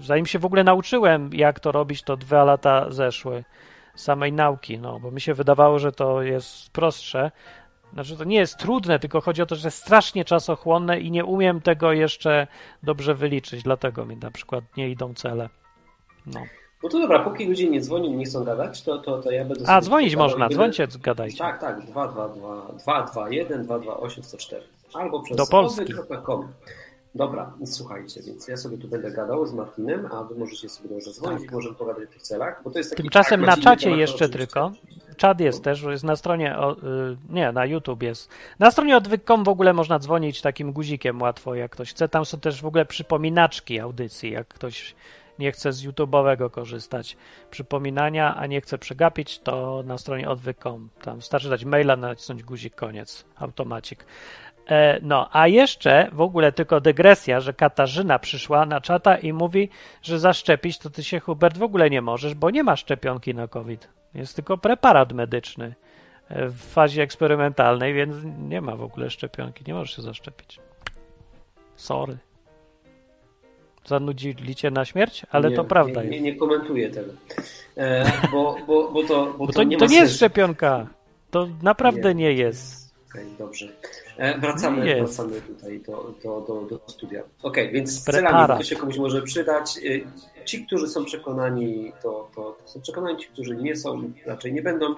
Zanim 0.00 0.26
się 0.26 0.38
w 0.38 0.44
ogóle 0.44 0.64
nauczyłem, 0.64 1.30
jak 1.32 1.60
to 1.60 1.72
robić, 1.72 2.02
to 2.02 2.16
dwa 2.16 2.44
lata 2.44 2.86
zeszły 2.90 3.44
samej 3.94 4.32
nauki, 4.32 4.78
no, 4.78 5.00
bo 5.00 5.10
mi 5.10 5.20
się 5.20 5.34
wydawało, 5.34 5.78
że 5.78 5.92
to 5.92 6.22
jest 6.22 6.70
prostsze. 6.72 7.30
Znaczy, 7.96 8.16
to 8.16 8.24
nie 8.24 8.36
jest 8.36 8.56
trudne, 8.56 8.98
tylko 8.98 9.20
chodzi 9.20 9.42
o 9.42 9.46
to, 9.46 9.56
że 9.56 9.68
jest 9.68 9.78
strasznie 9.78 10.24
czasochłonne 10.24 11.00
i 11.00 11.10
nie 11.10 11.24
umiem 11.24 11.60
tego 11.60 11.92
jeszcze 11.92 12.46
dobrze 12.82 13.14
wyliczyć, 13.14 13.62
dlatego 13.62 14.06
mi 14.06 14.16
na 14.16 14.30
przykład 14.30 14.64
nie 14.76 14.90
idą 14.90 15.14
cele. 15.14 15.48
No. 16.26 16.40
No 16.82 16.88
to 16.88 17.00
dobra, 17.00 17.18
póki 17.18 17.46
ludzie 17.46 17.70
nie 17.70 17.80
dzwonią 17.80 18.04
i 18.04 18.16
nie 18.16 18.24
chcą 18.24 18.44
gadać, 18.44 18.82
to, 18.82 18.98
to, 18.98 19.22
to 19.22 19.30
ja 19.30 19.44
będę 19.44 19.68
A, 19.68 19.80
dzwonić 19.80 20.10
gadał 20.14 20.28
można, 20.28 20.38
będę- 20.48 20.54
dzwońcie, 20.54 20.88
gadajcie. 21.00 21.38
Tak, 21.38 21.60
tak, 21.60 21.80
222 21.86 22.66
221 22.72 23.64
228 23.64 24.24
104 24.24 24.62
albo 24.94 25.22
przez 25.22 25.36
Do 25.36 25.46
Polski. 25.46 25.94
Dobra, 27.14 27.52
słuchajcie, 27.66 28.20
więc 28.22 28.48
ja 28.48 28.56
sobie 28.56 28.78
tu 28.78 28.88
będę 28.88 29.10
gadał 29.10 29.46
z 29.46 29.52
Martinem, 29.52 30.08
a 30.12 30.24
wy 30.24 30.34
możecie 30.34 30.68
sobie 30.68 30.88
do 30.88 31.00
zadzwonić 31.00 31.42
Tak. 31.42 31.52
możemy 31.52 31.74
pogadać 31.74 32.04
o 32.08 32.12
tych 32.12 32.22
celach, 32.22 32.60
bo 32.64 32.70
to 32.70 32.78
jest 32.78 32.90
taki 32.90 33.02
Tymczasem 33.02 33.40
tak, 33.44 33.56
na 33.56 33.62
czacie 33.62 33.90
jeszcze 33.90 34.28
tylko. 34.28 34.72
Czat 35.16 35.40
jest 35.40 35.64
też, 35.64 35.82
jest 35.82 36.04
na 36.04 36.16
stronie, 36.16 36.58
o, 36.58 36.72
y, 36.72 36.76
nie, 37.28 37.52
na 37.52 37.66
YouTube 37.66 38.02
jest. 38.02 38.30
Na 38.58 38.70
stronie 38.70 38.96
odwyk.com 38.96 39.44
w 39.44 39.48
ogóle 39.48 39.72
można 39.72 39.98
dzwonić 39.98 40.40
takim 40.40 40.72
guzikiem 40.72 41.22
łatwo, 41.22 41.54
jak 41.54 41.70
ktoś 41.70 41.90
chce. 41.90 42.08
Tam 42.08 42.24
są 42.24 42.40
też 42.40 42.62
w 42.62 42.66
ogóle 42.66 42.86
przypominaczki 42.86 43.80
audycji, 43.80 44.30
jak 44.30 44.48
ktoś 44.48 44.94
nie 45.38 45.52
chce 45.52 45.72
z 45.72 45.86
YouTube'owego 45.86 46.50
korzystać. 46.50 47.16
Przypominania, 47.50 48.36
a 48.36 48.46
nie 48.46 48.60
chce 48.60 48.78
przegapić, 48.78 49.38
to 49.38 49.82
na 49.86 49.98
stronie 49.98 50.28
odwyk.com. 50.28 50.88
Tam 51.02 51.16
wystarczy 51.16 51.50
dać 51.50 51.64
maila, 51.64 51.96
nacisnąć 51.96 52.42
guzik, 52.42 52.74
koniec, 52.74 53.24
automacik. 53.36 54.06
E, 54.68 54.98
no, 55.02 55.28
a 55.32 55.48
jeszcze 55.48 56.08
w 56.12 56.20
ogóle 56.20 56.52
tylko 56.52 56.80
dygresja, 56.80 57.40
że 57.40 57.52
Katarzyna 57.52 58.18
przyszła 58.18 58.66
na 58.66 58.80
czata 58.80 59.18
i 59.18 59.32
mówi, 59.32 59.68
że 60.02 60.18
zaszczepić 60.18 60.78
to 60.78 60.90
ty 60.90 61.04
się, 61.04 61.20
Hubert, 61.20 61.58
w 61.58 61.62
ogóle 61.62 61.90
nie 61.90 62.02
możesz, 62.02 62.34
bo 62.34 62.50
nie 62.50 62.62
ma 62.62 62.76
szczepionki 62.76 63.34
na 63.34 63.48
COVID. 63.48 63.88
Jest 64.16 64.36
tylko 64.36 64.58
preparat 64.58 65.12
medyczny 65.12 65.74
e, 66.28 66.48
w 66.48 66.56
fazie 66.56 67.02
eksperymentalnej, 67.02 67.94
więc 67.94 68.14
nie 68.48 68.60
ma 68.60 68.76
w 68.76 68.82
ogóle 68.82 69.10
szczepionki. 69.10 69.64
Nie 69.66 69.74
możesz 69.74 69.96
się 69.96 70.02
zaszczepić. 70.02 70.60
Sorry. 71.76 72.18
Zanudzili 73.84 74.54
cię 74.54 74.70
na 74.70 74.84
śmierć? 74.84 75.26
Ale 75.30 75.50
nie, 75.50 75.56
to 75.56 75.64
prawda 75.64 76.02
nie, 76.02 76.08
jest. 76.08 76.24
nie, 76.24 76.32
nie 76.32 76.38
komentuję 76.38 76.90
tego. 76.90 77.12
E, 77.76 78.12
bo, 78.32 78.56
bo, 78.66 78.92
bo 78.92 79.02
to, 79.02 79.34
bo 79.38 79.46
Bo 79.46 79.46
to, 79.46 79.52
to, 79.52 79.62
nie 79.62 79.76
to 79.76 79.86
nie 79.86 79.96
jest 79.96 80.16
szczepionka. 80.16 80.86
To 81.30 81.48
naprawdę 81.62 82.14
nie 82.14 82.32
jest. 82.32 82.85
Okej, 83.16 83.26
dobrze. 83.38 83.68
E, 84.16 84.38
wracamy, 84.38 84.86
jest. 84.86 85.16
wracamy 85.16 85.40
tutaj 85.40 85.80
do, 85.80 86.14
do, 86.24 86.40
do, 86.40 86.62
do 86.62 86.80
studia. 86.86 87.22
Okej, 87.42 87.72
więc 87.72 87.90
z 87.90 88.04
Preparat. 88.04 88.46
celami 88.46 88.58
to 88.62 88.68
się 88.68 88.76
komuś 88.76 88.98
może 88.98 89.22
przydać. 89.22 89.78
E, 89.78 90.44
Ci, 90.44 90.66
którzy 90.66 90.88
są 90.88 91.04
przekonani, 91.04 91.92
to, 92.02 92.30
to, 92.34 92.56
to 92.62 92.68
są 92.68 92.80
przekonani, 92.80 93.18
ci, 93.18 93.28
którzy 93.28 93.56
nie 93.56 93.76
są, 93.76 94.12
raczej 94.26 94.52
nie 94.52 94.62
będą. 94.62 94.94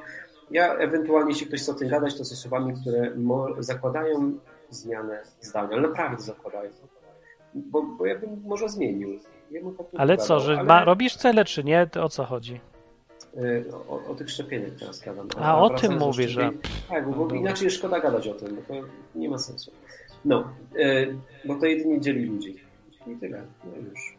Ja 0.50 0.74
ewentualnie, 0.74 1.30
jeśli 1.30 1.46
ktoś 1.46 1.60
chce 1.60 1.72
o 1.72 1.74
tym 1.74 1.88
gadać, 1.88 2.18
to 2.18 2.24
są 2.24 2.36
słowami, 2.36 2.74
które 2.80 3.10
mo- 3.16 3.54
zakładają 3.58 4.32
zmianę 4.70 5.22
zdania, 5.40 5.68
ale 5.72 5.80
naprawdę 5.88 6.22
zakładają. 6.22 6.70
Bo, 7.54 7.82
bo 7.82 8.06
ja 8.06 8.18
bym 8.18 8.42
może 8.46 8.68
zmienił. 8.68 9.18
Ja 9.50 9.62
bym 9.62 9.74
tak 9.76 9.92
nie 9.92 10.00
Ale 10.00 10.16
co, 10.16 10.40
że 10.40 10.62
ma, 10.64 10.84
robisz 10.84 11.16
cele 11.16 11.44
czy 11.44 11.64
nie? 11.64 11.86
To 11.86 12.04
o 12.04 12.08
co 12.08 12.24
chodzi? 12.24 12.60
O, 13.88 14.10
o 14.10 14.14
tych 14.14 14.30
szczepieniach 14.30 14.70
teraz 14.78 15.00
gadam. 15.00 15.28
A, 15.36 15.58
o 15.62 15.68
wracając 15.68 15.80
tym 16.00 16.08
mówisz, 16.08 16.30
że- 16.30 16.50
Tak, 16.88 17.10
bo, 17.10 17.16
dobra. 17.16 17.36
inaczej 17.36 17.70
szkoda 17.70 18.00
gadać 18.00 18.28
o 18.28 18.34
tym, 18.34 18.56
bo 18.56 18.62
to 18.62 18.74
nie 19.14 19.28
ma 19.28 19.38
sensu. 19.38 19.72
No, 20.24 20.48
e, 20.78 21.06
bo 21.44 21.54
to 21.54 21.66
jedynie 21.66 22.00
dzieli 22.00 22.24
ludzi. 22.26 22.56
I 23.06 23.16
tyle. 23.16 23.42
No 23.64 23.70
już. 23.76 24.18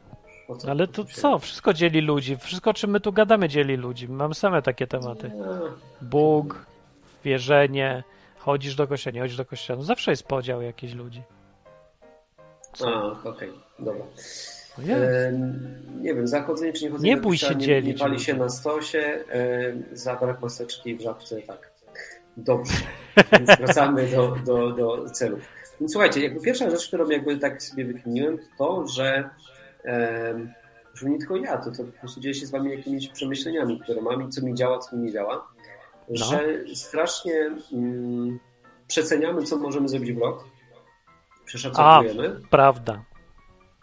Co- 0.60 0.72
Ale 0.72 0.88
to 0.88 1.04
co? 1.06 1.40
Wszystko 1.40 1.74
dzieli 1.74 2.02
ludzi. 2.02 2.38
Wszystko, 2.38 2.74
czym 2.74 2.90
my 2.92 3.00
tu 3.00 3.12
gadamy, 3.14 3.50
dzieli 3.50 3.76
ludzi. 3.78 4.10
Mamy 4.10 4.34
same 4.36 4.62
takie 4.62 4.88
tematy. 4.88 5.32
A, 5.46 5.60
Bóg, 6.06 6.66
wierzenie, 7.24 8.04
chodzisz 8.38 8.76
do 8.76 8.88
kościoła, 8.88 9.14
nie 9.14 9.22
chodzisz 9.22 9.38
do 9.38 9.46
kościoła. 9.46 9.78
No 9.78 9.84
zawsze 9.84 10.12
jest 10.12 10.24
podział 10.24 10.62
jakichś 10.62 10.94
ludzi. 10.94 11.22
A, 12.86 13.12
okej, 13.30 13.50
dobra. 13.80 14.06
No. 14.78 14.94
E, 14.94 15.32
nie 16.02 16.16
wiem, 16.16 16.28
za 16.28 16.44
chodzenie 16.44 16.74
czy 16.74 16.84
nie 16.86 16.92
chodzenie 16.92 17.16
Nie 17.16 17.22
bój 17.22 17.38
się 17.38 17.56
nie, 17.56 17.66
dzielić 17.66 17.94
Nie 17.94 18.00
pali 18.00 18.20
się 18.20 18.34
na 18.34 18.50
stosie, 18.50 19.24
e, 19.32 19.74
za 19.92 20.16
brak 20.16 20.42
maseczki 20.42 20.96
w 20.96 21.02
żabce, 21.02 21.42
tak. 21.42 21.72
Dobrze. 22.38 22.74
Więc 23.32 23.60
wracamy 23.60 24.08
do, 24.08 24.36
do, 24.46 24.72
do 24.72 25.10
celów. 25.10 25.40
Więc 25.80 25.92
słuchajcie, 25.92 26.22
jakby 26.22 26.42
pierwsza 26.42 26.70
rzecz, 26.70 26.88
którą 26.88 27.10
jakby 27.10 27.38
tak 27.38 27.64
sobie 27.64 27.86
wykminiłem, 27.86 28.38
to 28.38 28.46
to, 28.58 28.88
że 28.88 29.30
em, 29.84 30.54
że 30.94 31.10
nie 31.10 31.18
tylko 31.18 31.36
ja, 31.36 31.58
to, 31.58 31.72
to 31.72 31.84
po 31.84 32.00
prostu 32.00 32.20
dzieje 32.22 32.34
się 32.34 32.46
z 32.46 32.52
wami 32.52 32.72
jakimiś 32.72 33.08
przemyśleniami, 33.08 33.80
które 33.80 34.02
mam 34.02 34.28
i 34.28 34.30
co 34.30 34.46
mi 34.46 34.54
działa, 34.54 34.80
co 34.80 34.96
mi 34.96 35.04
nie 35.04 35.12
działa, 35.12 35.48
No. 36.10 36.16
że 36.16 36.40
strasznie 36.76 37.52
mm, 37.74 38.40
przeceniamy, 38.88 39.44
co 39.44 39.58
możemy 39.58 39.90
zrobić 39.90 40.14
w 40.14 40.18
rok, 40.18 40.46
przeszacowujemy, 41.46 42.36
Prawda. 42.50 43.04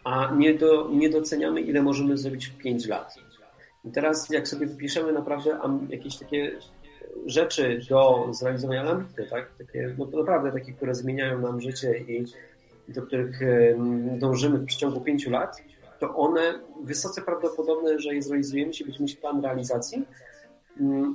A 0.07 0.35
nie, 0.35 0.55
do, 0.55 0.91
nie 0.93 1.11
doceniamy, 1.11 1.61
ile 1.61 1.83
możemy 1.83 2.17
zrobić 2.17 2.47
w 2.47 2.57
5 2.57 2.87
lat. 2.87 3.15
I 3.85 3.91
teraz, 3.91 4.31
jak 4.31 4.49
sobie 4.49 4.67
wypiszemy 4.67 5.13
naprawdę 5.13 5.59
jakieś 5.89 6.17
takie 6.17 6.53
rzeczy 7.27 7.81
do 7.91 8.29
zrealizowania 8.31 8.91
ambitne, 8.91 9.25
tak? 9.25 9.51
takie, 9.59 9.95
no 9.99 10.07
naprawdę 10.19 10.53
takie, 10.53 10.73
które 10.73 10.95
zmieniają 10.95 11.41
nam 11.41 11.61
życie 11.61 11.99
i 11.99 12.25
do 12.89 13.03
których 13.03 13.41
dążymy 14.19 14.59
w 14.59 14.65
przeciągu 14.65 15.01
5 15.01 15.27
lat, 15.27 15.63
to 16.01 16.17
one 16.17 16.61
wysoce 16.83 17.23
prawdopodobne, 17.23 17.99
że 17.99 18.15
je 18.15 18.23
zrealizujemy, 18.23 18.69
jeśli 18.69 18.85
będziemy 18.85 19.05
mieć 19.05 19.17
plan 19.17 19.43
realizacji, 19.43 20.07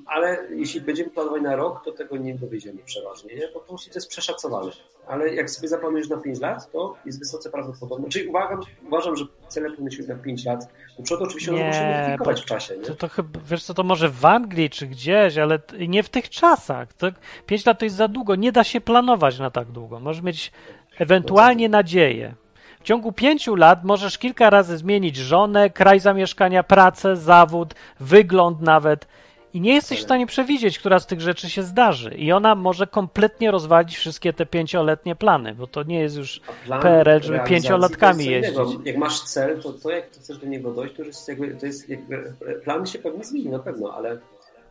ale 0.06 0.48
jeśli 0.56 0.82
będziemy 0.82 1.10
planować 1.10 1.42
na 1.42 1.56
rok, 1.56 1.86
to 1.86 1.92
tego 1.92 2.18
nie 2.18 2.36
dowiedziemy 2.36 2.80
przeważnie, 2.86 3.36
nie? 3.36 3.48
bo 3.54 3.60
po 3.60 3.68
prostu 3.68 3.90
to 3.90 3.98
jest 3.98 4.10
przeszacowane. 4.10 4.72
Ale 5.08 5.36
jak 5.36 5.50
sobie 5.50 5.68
zaplanujesz 5.68 6.10
na 6.10 6.18
5 6.18 6.40
lat, 6.40 6.72
to 6.72 6.96
jest 7.06 7.20
wysoce 7.20 7.50
prawdopodobne. 7.50 8.10
Czyli 8.10 8.28
uważam, 8.28 8.60
uważam 8.88 9.16
że 9.16 9.26
cele 9.48 9.70
powinny 9.70 9.90
być 9.98 10.08
na 10.08 10.16
5 10.16 10.46
lat. 10.46 10.68
Do 10.98 11.04
przodu 11.04 11.24
oczywiście 11.24 11.52
Nie, 11.52 11.68
muszą 11.68 11.80
modyfikować 11.86 12.42
w 12.42 12.46
czasie. 12.46 12.78
Nie? 12.78 12.84
To, 12.84 12.96
to 12.96 13.08
chyba, 13.08 13.40
wiesz 13.46 13.64
co, 13.64 13.74
to 13.74 13.84
może 13.84 14.10
w 14.10 14.26
Anglii 14.26 14.70
czy 14.70 14.88
gdzieś, 14.88 15.38
ale 15.38 15.60
nie 15.88 16.04
w 16.04 16.10
tych 16.10 16.30
czasach. 16.30 16.94
To, 16.94 17.08
pięć 17.46 17.66
lat 17.66 17.80
to 17.80 17.86
jest 17.86 17.96
za 17.96 18.08
długo. 18.08 18.36
Nie 18.36 18.52
da 18.52 18.64
się 18.64 18.82
planować 18.82 19.40
na 19.40 19.52
tak 19.52 19.68
długo. 19.68 20.00
Możesz 20.00 20.24
mieć 20.24 20.52
ewentualnie 21.00 21.70
nadzieję. 21.70 22.34
W 22.80 22.84
ciągu 22.84 23.12
pięciu 23.12 23.56
lat 23.56 23.84
możesz 23.84 24.18
kilka 24.18 24.50
razy 24.50 24.78
zmienić 24.78 25.16
żonę, 25.16 25.70
kraj 25.70 26.00
zamieszkania, 26.00 26.64
pracę, 26.64 27.16
zawód, 27.16 27.74
wygląd 28.00 28.62
nawet. 28.62 29.08
I 29.54 29.62
nie 29.62 29.74
jesteś 29.74 30.00
w 30.00 30.04
stanie 30.04 30.28
przewidzieć, 30.28 30.80
która 30.80 31.00
z 31.00 31.06
tych 31.08 31.22
rzeczy 31.22 31.50
się 31.50 31.64
zdarzy. 31.64 32.10
I 32.10 32.32
ona 32.32 32.56
może 32.56 32.88
kompletnie 32.88 33.52
rozwalić 33.52 33.98
wszystkie 33.98 34.34
te 34.34 34.46
pięcioletnie 34.46 35.16
plany, 35.16 35.56
bo 35.56 35.68
to 35.68 35.84
nie 35.84 36.00
jest 36.00 36.18
już 36.18 36.42
PRL, 36.82 37.22
żeby 37.22 37.40
pięciolatkami 37.40 38.26
to 38.26 38.32
innego. 38.32 38.64
jeździć. 38.64 38.80
Jak 38.86 38.98
masz 38.98 39.20
cel, 39.22 39.62
to 39.62 39.74
to 39.74 39.90
jak 39.90 40.12
chcesz 40.12 40.38
do 40.38 40.48
niego 40.48 40.72
dojść, 40.72 40.96
to 40.96 41.04
jest 41.04 41.28
jakby, 41.28 41.56
to 41.56 41.66
jest 41.66 41.90
jakby, 41.90 42.34
plan 42.64 42.86
się 42.86 43.00
pewnie 43.00 43.24
zmieni 43.24 43.50
na 43.50 43.60
pewno, 43.60 43.94
ale 43.94 44.18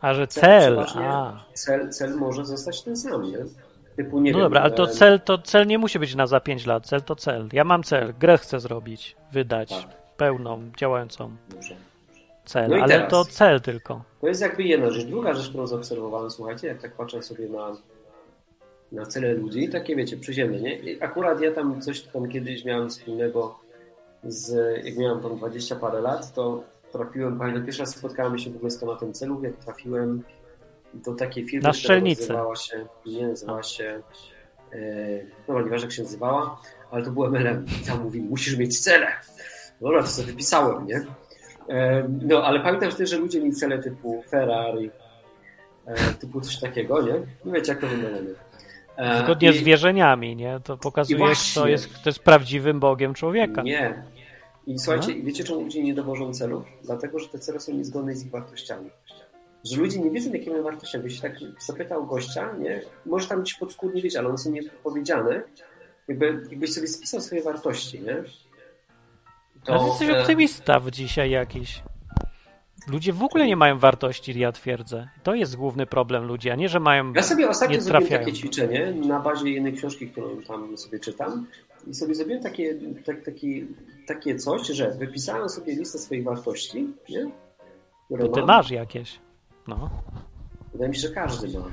A 0.01 0.13
że 0.13 0.27
cel, 0.27 0.85
cel, 0.93 1.03
a. 1.03 1.43
cel, 1.53 1.89
cel 1.89 2.15
może 2.15 2.45
zostać 2.45 2.81
ten 2.83 2.97
sam, 2.97 3.23
nie? 3.31 3.37
Typu, 3.95 4.19
nie 4.21 4.31
No 4.31 4.37
wiem, 4.37 4.45
dobra, 4.45 4.61
ale 4.61 4.71
to 4.71 4.87
cel, 4.87 5.19
to 5.19 5.37
cel 5.37 5.67
nie 5.67 5.77
musi 5.77 5.99
być 5.99 6.15
na 6.15 6.27
za 6.27 6.39
5 6.39 6.65
lat. 6.65 6.85
Cel 6.85 7.01
to 7.01 7.15
cel. 7.15 7.49
Ja 7.53 7.63
mam 7.63 7.83
cel, 7.83 8.13
grę 8.19 8.37
chcę 8.37 8.59
zrobić, 8.59 9.15
wydać, 9.31 9.69
Tak. 9.69 9.87
pełną, 10.17 10.61
działającą 10.77 11.31
Dobrze. 11.49 11.75
Cel, 12.45 12.69
No 12.69 12.75
ale 12.75 12.87
teraz. 12.93 13.11
to 13.11 13.25
cel 13.25 13.61
tylko. 13.61 14.03
To 14.21 14.27
jest 14.27 14.41
jakby 14.41 14.63
jedna 14.63 14.89
rzecz. 14.91 15.05
Druga 15.05 15.33
rzecz, 15.33 15.49
którą 15.49 15.67
zaobserwowałem, 15.67 16.31
słuchajcie, 16.31 16.67
jak 16.67 16.81
tak 16.81 16.95
patrzę 16.95 17.21
sobie 17.21 17.49
na, 17.49 17.77
na 18.91 19.05
cele 19.05 19.33
ludzi, 19.33 19.69
takie 19.69 19.95
wiecie, 19.95 20.17
przyziemne, 20.17 20.59
nie? 20.59 20.79
I 20.79 21.03
akurat 21.03 21.41
ja 21.41 21.51
tam 21.51 21.81
coś 21.81 22.01
tam 22.01 22.29
kiedyś 22.29 22.65
miałem 22.65 22.89
wspólnego 22.89 23.59
z, 24.23 24.53
jak 24.85 24.97
miałem 24.97 25.21
tam 25.21 25.37
20 25.37 25.75
parę 25.75 26.01
lat, 26.01 26.33
to 26.33 26.63
trafiłem, 26.91 27.39
pamiętam, 27.39 27.63
pierwszy 27.65 27.81
raz 27.81 27.95
spotkałem 27.95 28.37
się 28.37 28.51
w 28.51 28.55
ogóle 28.55 28.71
z 28.71 28.79
tematem 28.79 29.13
celów, 29.13 29.43
jak 29.43 29.55
trafiłem 29.55 30.23
do 30.93 31.13
takiej 31.15 31.45
firmy, 31.45 31.67
Na 31.67 31.73
która 31.73 31.99
nazywała 32.01 32.55
się, 32.55 32.85
nie, 33.05 33.27
nazywała 33.27 33.63
się, 33.63 34.01
e, 34.73 34.77
no 35.47 35.61
nieważne 35.61 35.85
jak 35.85 35.91
się 35.91 36.03
nazywała, 36.03 36.61
ale 36.91 37.05
to 37.05 37.11
był 37.11 37.25
MLM. 37.25 37.65
I 37.81 37.85
tam 37.87 38.03
mówi, 38.03 38.21
musisz 38.21 38.57
mieć 38.57 38.79
cele. 38.79 39.07
Dobra, 39.81 40.01
to 40.01 40.07
sobie 40.07 40.27
wypisałem, 40.27 40.87
nie? 40.87 41.05
No, 42.21 42.43
ale 42.45 42.59
pamiętam 42.59 42.91
wtedy, 42.91 43.07
że 43.07 43.17
ludzie 43.17 43.39
mieli 43.41 43.53
cele 43.53 43.79
typu 43.79 44.23
Ferrari, 44.29 44.91
e, 45.85 45.95
typu 46.13 46.41
coś 46.41 46.59
takiego, 46.59 47.01
nie? 47.01 47.13
Nie 47.45 47.51
wiecie, 47.53 47.71
jak 47.71 47.81
to 47.81 47.87
wygląda. 47.87 48.31
E, 48.97 49.23
Zgodnie 49.23 49.49
i- 49.49 49.57
z 49.57 49.63
wierzeniami, 49.63 50.35
nie? 50.35 50.59
To 50.63 50.77
pokazuje, 50.77 51.25
kto 51.51 51.67
jest, 51.67 51.87
kto 51.87 52.09
jest 52.09 52.19
prawdziwym 52.19 52.79
Bogiem 52.79 53.13
człowieka. 53.13 53.61
Nie. 53.61 54.03
I 54.67 54.79
słuchajcie, 54.79 55.15
No. 55.15 55.23
wiecie, 55.25 55.43
czemu 55.43 55.61
ludzie 55.61 55.83
nie 55.83 55.93
dowożą 55.93 56.33
celów? 56.33 56.63
Dlatego, 56.83 57.19
że 57.19 57.27
te 57.29 57.39
cele 57.39 57.59
są 57.59 57.73
niezgodne 57.73 58.15
z 58.15 58.25
ich 58.25 58.31
wartościami. 58.31 58.89
Że 59.65 59.81
ludzie 59.81 59.99
nie 59.99 60.11
wiedzą, 60.11 60.31
jakie 60.33 60.51
mają 60.51 60.63
wartości. 60.63 60.97
Jakbyś 60.97 61.19
tak 61.19 61.31
zapytał 61.59 62.05
gościa, 62.07 62.53
nie? 62.59 62.81
Może 63.05 63.27
tam 63.27 63.41
gdzieś 63.41 63.53
podskórnie 63.57 64.01
wiedzieć, 64.01 64.17
ale 64.19 64.27
one 64.29 64.37
są 64.37 64.51
niepowiedziane. 64.51 65.41
Jakby, 66.07 66.25
jakbyś 66.49 66.73
sobie 66.73 66.87
spisał 66.87 67.21
swoje 67.21 67.41
wartości, 67.43 68.01
nie? 68.01 68.23
To, 69.63 69.73
Ale 69.73 69.87
jesteś 69.87 70.09
optymista 70.09 70.79
w 70.79 70.91
dzisiaj 70.91 71.29
jakiś. 71.29 71.83
Ludzie 72.87 73.13
w 73.13 73.23
ogóle 73.23 73.47
nie 73.47 73.55
mają 73.55 73.79
wartości, 73.79 74.39
ja 74.39 74.51
twierdzę. 74.51 75.09
To 75.23 75.35
jest 75.35 75.55
główny 75.55 75.85
problem 75.85 76.23
ludzi, 76.25 76.49
a 76.49 76.55
nie, 76.55 76.69
że 76.69 76.79
mają... 76.79 77.13
Ja 77.13 77.23
sobie 77.23 77.49
ostatnio 77.49 77.75
nie 77.75 77.81
zrobiłem 77.81 78.19
takie 78.19 78.33
ćwiczenie 78.33 78.91
na 78.91 79.19
bazie 79.19 79.49
jednej 79.49 79.73
książki, 79.73 80.07
którą 80.09 80.41
tam 80.41 80.77
sobie 80.77 80.99
czytam 80.99 81.47
i 81.87 81.93
sobie 81.93 82.15
zrobiłem 82.15 82.43
takie, 82.43 82.75
tak, 83.05 83.25
taki, 83.25 83.67
takie 84.07 84.35
coś, 84.35 84.67
że 84.67 84.91
wypisałem 84.91 85.49
sobie 85.49 85.75
listę 85.75 85.99
swoich 85.99 86.23
wartości, 86.23 86.87
nie? 87.09 87.31
Które 88.05 88.25
To 88.25 88.31
ty 88.31 88.39
mam. 88.39 88.47
masz 88.47 88.71
jakieś. 88.71 89.19
No. 89.67 89.89
Wydaje 90.71 90.89
mi 90.89 90.95
się, 90.95 91.01
że 91.01 91.13
każdy 91.13 91.59
ma. 91.59 91.65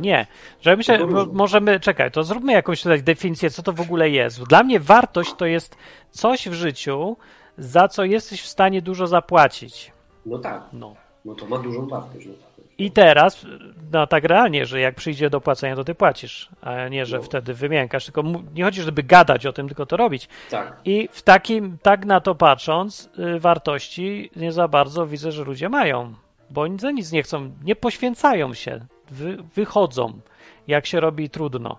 Nie, 0.00 0.26
że 0.60 0.76
myślę, 0.76 0.98
możemy, 1.32 1.80
czekaj, 1.80 2.10
to 2.10 2.24
zróbmy 2.24 2.52
jakąś 2.52 2.82
tutaj 2.82 3.02
definicję, 3.02 3.50
co 3.50 3.62
to 3.62 3.72
w 3.72 3.80
ogóle 3.80 4.10
jest. 4.10 4.42
Dla 4.42 4.62
mnie 4.62 4.80
wartość 4.80 5.34
to 5.34 5.46
jest 5.46 5.76
coś 6.10 6.48
w 6.48 6.52
życiu, 6.52 7.16
za 7.58 7.88
co 7.88 8.04
jesteś 8.04 8.42
w 8.42 8.46
stanie 8.46 8.82
dużo 8.82 9.06
zapłacić. 9.06 9.92
No 10.26 10.38
tak, 10.38 10.62
No. 10.72 10.94
no 11.24 11.34
to 11.34 11.46
ma 11.46 11.58
dużą 11.58 11.86
wartość. 11.86 12.26
No. 12.26 12.32
I 12.78 12.90
teraz, 12.90 13.46
no 13.92 14.06
tak 14.06 14.24
realnie, 14.24 14.66
że 14.66 14.80
jak 14.80 14.94
przyjdzie 14.94 15.30
do 15.30 15.40
płacenia, 15.40 15.76
to 15.76 15.84
ty 15.84 15.94
płacisz, 15.94 16.48
a 16.60 16.88
nie, 16.88 17.06
że 17.06 17.16
No. 17.16 17.22
wtedy 17.22 17.54
wymiękasz, 17.54 18.04
tylko 18.04 18.22
nie 18.54 18.64
chodzi, 18.64 18.82
żeby 18.82 19.02
gadać 19.02 19.46
o 19.46 19.52
tym, 19.52 19.66
tylko 19.68 19.86
to 19.86 19.96
robić. 19.96 20.28
Tak, 20.50 20.76
I 20.84 21.08
w 21.12 21.22
takim, 21.22 21.78
tak 21.82 22.04
na 22.04 22.20
to 22.20 22.34
patrząc, 22.34 23.10
y, 23.36 23.40
wartości 23.40 24.30
nie 24.36 24.52
za 24.52 24.68
bardzo 24.68 25.06
widzę, 25.06 25.32
że 25.32 25.44
ludzie 25.44 25.68
mają, 25.68 26.14
bo 26.50 26.60
oni 26.60 26.78
za 26.78 26.90
nic 26.90 27.12
nie 27.12 27.22
chcą, 27.22 27.50
nie 27.64 27.76
poświęcają 27.76 28.54
się, 28.54 28.80
wy, 29.10 29.36
wychodzą, 29.54 30.20
jak 30.68 30.86
się 30.86 31.00
robi 31.00 31.30
trudno. 31.30 31.78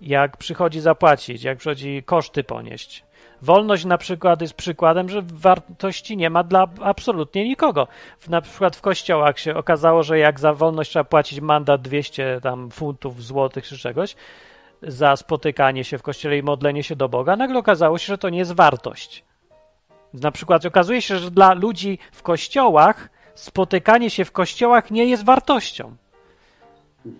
jak 0.00 0.36
przychodzi 0.36 0.80
zapłacić, 0.80 1.42
jak 1.42 1.58
przychodzi 1.58 2.02
koszty 2.02 2.44
ponieść. 2.44 3.04
Wolność 3.42 3.84
na 3.84 3.98
przykład 3.98 4.40
jest 4.40 4.54
przykładem, 4.54 5.08
że 5.08 5.22
wartości 5.22 6.16
nie 6.16 6.30
ma 6.30 6.44
dla 6.44 6.66
absolutnie 6.80 7.48
nikogo. 7.48 7.88
Na 8.28 8.40
przykład 8.40 8.76
w 8.76 8.80
kościołach 8.80 9.38
się 9.38 9.56
okazało, 9.56 10.02
że 10.02 10.18
jak 10.18 10.40
za 10.40 10.52
wolność 10.52 10.90
trzeba 10.90 11.04
płacić 11.04 11.40
mandat 11.40 11.82
200 11.82 12.40
tam 12.42 12.70
funtów, 12.70 13.22
złotych 13.22 13.64
czy 13.66 13.78
czegoś, 13.78 14.16
za 14.82 15.16
spotykanie 15.16 15.84
się 15.84 15.98
w 15.98 16.02
kościele 16.02 16.38
i 16.38 16.42
modlenie 16.42 16.82
się 16.82 16.96
do 16.96 17.08
Boga, 17.08 17.36
nagle 17.36 17.58
okazało 17.58 17.98
się, 17.98 18.06
że 18.06 18.18
to 18.18 18.28
nie 18.28 18.38
jest 18.38 18.52
wartość. 18.52 19.24
Na 20.14 20.30
przykład 20.30 20.66
okazuje 20.66 21.02
się, 21.02 21.18
że 21.18 21.30
dla 21.30 21.54
ludzi 21.54 21.98
w 22.12 22.22
kościołach 22.22 23.08
spotykanie 23.34 24.10
się 24.10 24.24
w 24.24 24.32
kościołach 24.32 24.90
nie 24.90 25.04
jest 25.04 25.24
wartością. 25.24 25.96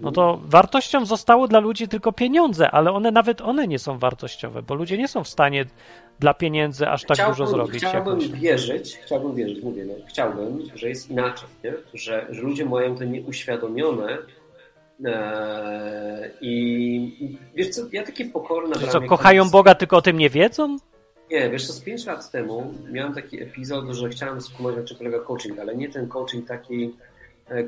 No 0.01 0.13
to 0.13 0.41
wartością 0.45 1.07
zostało 1.07 1.49
dla 1.49 1.61
ludzi 1.61 1.89
tylko 1.89 2.13
pieniądze, 2.13 2.71
ale 2.71 2.93
one 2.93 3.11
nawet 3.11 3.41
one 3.41 3.69
nie 3.69 3.79
są 3.79 3.99
wartościowe, 3.99 4.63
bo 4.63 4.75
ludzie 4.75 4.99
nie 4.99 5.09
są 5.09 5.25
w 5.25 5.29
stanie 5.29 5.65
dla 6.21 6.35
pieniędzy 6.35 6.89
aż 6.89 7.05
tak 7.05 7.17
chciałbym, 7.17 7.37
dużo 7.37 7.47
zrobić. 7.47 7.85
Chciałbym 7.85 8.21
jakoś. 8.21 8.41
wierzyć, 8.41 8.97
chciałbym 8.97 9.35
wierzyć, 9.35 9.63
mówię, 9.63 9.85
no, 9.85 9.95
chciałbym, 10.09 10.63
że 10.75 10.89
jest 10.89 11.11
inaczej, 11.11 11.49
nie? 11.65 11.73
Że, 11.95 12.27
że 12.31 12.43
ludzie 12.43 12.65
mają 12.65 12.97
to 12.97 13.05
nieuświadomione 13.05 14.19
e, 15.05 16.31
i 16.41 17.37
wiesz 17.55 17.69
co, 17.69 17.83
ja 17.93 18.03
takie 18.03 18.25
pokorne... 18.25 18.81
Że 18.81 18.87
co, 18.87 19.01
kochają 19.01 19.51
Boga, 19.51 19.75
tylko 19.75 19.97
o 19.97 20.03
tym 20.03 20.19
nie 20.19 20.31
wiedzą? 20.31 20.77
Nie, 21.31 21.51
wiesz 21.51 21.67
co, 21.67 21.73
z 21.73 21.81
5 21.81 22.07
lat 22.07 22.31
temu 22.31 22.75
miałem 22.91 23.15
taki 23.15 23.43
epizod, 23.43 23.91
że 23.91 24.09
chciałem 24.09 24.41
skumać, 24.41 24.77
na 24.77 24.85
czym 24.85 24.97
polega 24.97 25.19
coaching, 25.19 25.59
ale 25.59 25.77
nie 25.77 25.89
ten 25.89 26.09
coaching 26.09 26.49
taki 26.49 26.95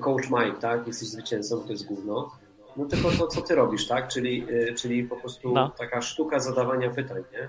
coach 0.01 0.31
Mike, 0.31 0.59
tak? 0.61 0.87
Jesteś 0.87 1.09
zwycięzcą, 1.09 1.61
to 1.61 1.73
jest 1.73 1.87
gówno. 1.87 2.31
No 2.77 2.85
tylko 2.85 3.11
to, 3.11 3.27
co 3.27 3.43
ty 3.43 3.55
robisz, 3.55 3.89
tak? 3.89 4.09
Czyli, 4.09 4.47
e, 4.71 4.75
czyli 4.75 5.05
po 5.05 5.17
prostu 5.17 5.53
No. 5.55 5.69
taka 5.79 6.03
sztuka 6.03 6.41
zadawania 6.41 6.91
pytań, 6.91 7.23
nie? 7.33 7.49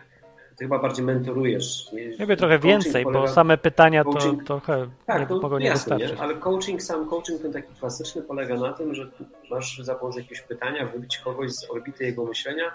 Ty 0.57 0.65
chyba 0.65 0.79
bardziej 0.79 1.05
mentorujesz. 1.05 1.91
nie? 1.93 2.25
Ja 2.25 2.35
trochę 2.35 2.59
więcej, 2.59 3.03
bo 3.03 3.11
polega- 3.11 3.27
same 3.33 3.57
pytania 3.57 4.03
to 4.03 4.09
coaching- 4.09 4.43
trochę 4.43 4.87
tak, 5.05 5.19
nie, 5.29 5.35
no, 5.35 5.41
mogą 5.41 5.57
nie 5.57 5.65
jasne, 5.65 5.95
wystarczyć. 5.95 6.17
nie? 6.19 6.23
ale 6.23 6.35
coaching, 6.35 6.81
sam 6.83 7.09
coaching 7.09 7.41
ten 7.41 7.53
taki 7.53 7.73
klasyczny 7.79 8.21
polega 8.21 8.55
na 8.55 8.73
tym, 8.73 8.95
że 8.95 9.09
masz 9.51 9.79
za 9.83 9.95
pomocą 9.95 10.17
jakiegoś 10.19 10.41
pytania 10.41 10.85
wybić 10.85 11.17
kogoś 11.17 11.51
z 11.51 11.71
orbity 11.71 12.03
jego 12.05 12.25
myślenia, 12.25 12.71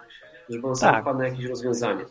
żeby 0.48 0.66
on 0.68 0.76
sam 0.76 0.92
Tak. 0.94 1.02
wpadł 1.02 1.18
na 1.18 1.28
jakieś 1.28 1.44
rozwiązanie. 1.44 2.04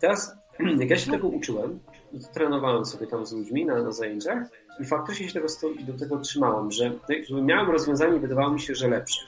Teraz, 0.00 0.36
jak 0.80 0.90
ja 0.90 0.96
się 0.96 1.10
tego 1.10 1.28
uczyłem, 1.28 1.78
to 2.12 2.28
trenowałem 2.34 2.86
sobie 2.86 3.06
tam 3.06 3.26
z 3.26 3.32
ludźmi 3.32 3.64
na, 3.64 3.82
na 3.82 3.92
zajęciach 3.92 4.42
i 4.80 4.84
faktycznie 4.84 5.28
się 5.28 5.34
tego, 5.34 5.48
do 5.80 5.98
tego 5.98 6.18
trzymałem, 6.18 6.72
że 6.72 6.92
jakby 7.08 7.42
miałem 7.42 7.70
rozwiązanie 7.70 8.16
i 8.16 8.20
wydawało 8.20 8.50
mi 8.50 8.60
się, 8.60 8.74
że 8.74 8.88
lepsze. 8.88 9.20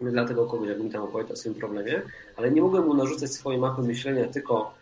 Dlatego 0.00 0.46
kogoś, 0.46 0.68
jakbym 0.68 0.90
tam 0.90 1.02
opowiadał 1.02 1.32
o 1.32 1.36
swoim 1.36 1.54
problemie, 1.54 2.02
ale 2.36 2.50
nie 2.50 2.62
mogłem 2.62 2.84
mu 2.84 2.94
narzucać 2.94 3.32
swojej 3.32 3.60
mapy 3.60 3.82
myślenia, 3.82 4.28
tylko 4.28 4.74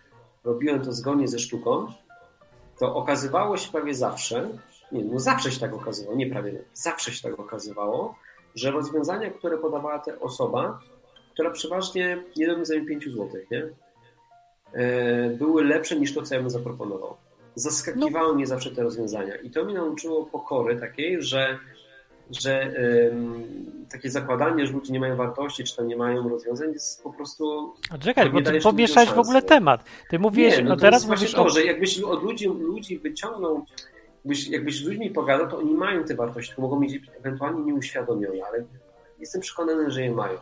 robiłem 0.44 0.80
to 0.80 0.92
zgodnie 0.92 1.28
ze 1.28 1.38
sztuką, 1.38 1.86
to 2.78 2.94
okazywało 2.94 3.56
się 3.56 3.72
prawie 3.72 3.94
zawsze, 3.94 4.48
nie, 4.92 5.04
no 5.04 5.18
zawsze 5.18 5.52
się 5.52 5.60
tak 5.60 5.74
okazywało, 5.74 6.16
nie 6.16 6.30
prawie, 6.30 6.64
zawsze 6.74 7.12
się 7.12 7.22
tak 7.22 7.40
okazywało, 7.40 8.14
że 8.54 8.70
rozwiązania, 8.70 9.30
które 9.30 9.58
podawała 9.58 9.98
ta 9.98 10.20
osoba, 10.20 10.80
która 11.32 11.50
przeważnie 11.50 12.24
nie 12.36 12.46
robi 12.46 12.64
za 12.64 12.74
5 12.88 13.04
zł, 13.04 13.28
nie? 13.50 13.68
E, 14.74 15.30
były 15.30 15.64
lepsze 15.64 15.96
niż 15.96 16.14
to, 16.14 16.22
co 16.22 16.34
ja 16.34 16.40
bym 16.40 16.50
zaproponował. 16.50 17.16
Zaskakiwały 17.54 18.34
mnie 18.34 18.46
zawsze 18.46 18.70
te 18.70 18.82
rozwiązania 18.82 19.36
i 19.36 19.50
to 19.50 19.64
mnie 19.64 19.74
nauczyło 19.74 20.26
pokory 20.26 20.80
takiej, 20.80 21.22
że, 21.22 21.58
że 22.30 22.60
em, 22.62 23.44
takie 23.92 24.10
zakładanie, 24.10 24.66
że 24.66 24.72
ludzie 24.72 24.92
nie 24.92 25.00
mają 25.00 25.16
wartości, 25.16 25.64
czy 25.64 25.76
tam 25.76 25.88
nie 25.88 25.96
mają 25.96 26.28
rozwiązań 26.28 26.72
jest 26.72 27.02
po 27.02 27.12
prostu 27.12 27.74
A 27.90 27.98
czekaj, 27.98 28.30
bo 28.30 28.42
ty 28.42 28.60
pomieszałeś 28.60 29.10
w 29.10 29.18
ogóle 29.18 29.42
temat. 29.42 29.84
Ty 30.10 30.18
mówiłeś, 30.18 30.56
nie, 30.56 30.62
no 30.62 30.68
no 30.68 30.76
to 30.76 30.80
teraz 30.80 31.06
mówisz 31.06 31.32
to, 31.32 31.44
o... 31.44 31.48
że 31.48 31.64
jakbyś 31.64 32.00
od 32.00 32.22
ludzi, 32.22 32.46
ludzi 32.46 32.98
wyciągnął, 32.98 33.64
jakbyś, 34.24 34.48
jakbyś 34.48 34.76
z 34.76 34.84
ludźmi 34.84 35.10
pogadał, 35.10 35.48
to 35.48 35.58
oni 35.58 35.74
mają 35.74 36.04
te 36.04 36.14
wartości, 36.14 36.48
tylko 36.48 36.62
mogą 36.62 36.80
mieć 36.80 37.00
ewentualnie 37.18 37.64
nieuświadomione, 37.64 38.44
ale 38.48 38.64
jestem 39.18 39.40
przekonany, 39.40 39.90
że 39.90 40.02
je 40.02 40.12
mają. 40.12 40.38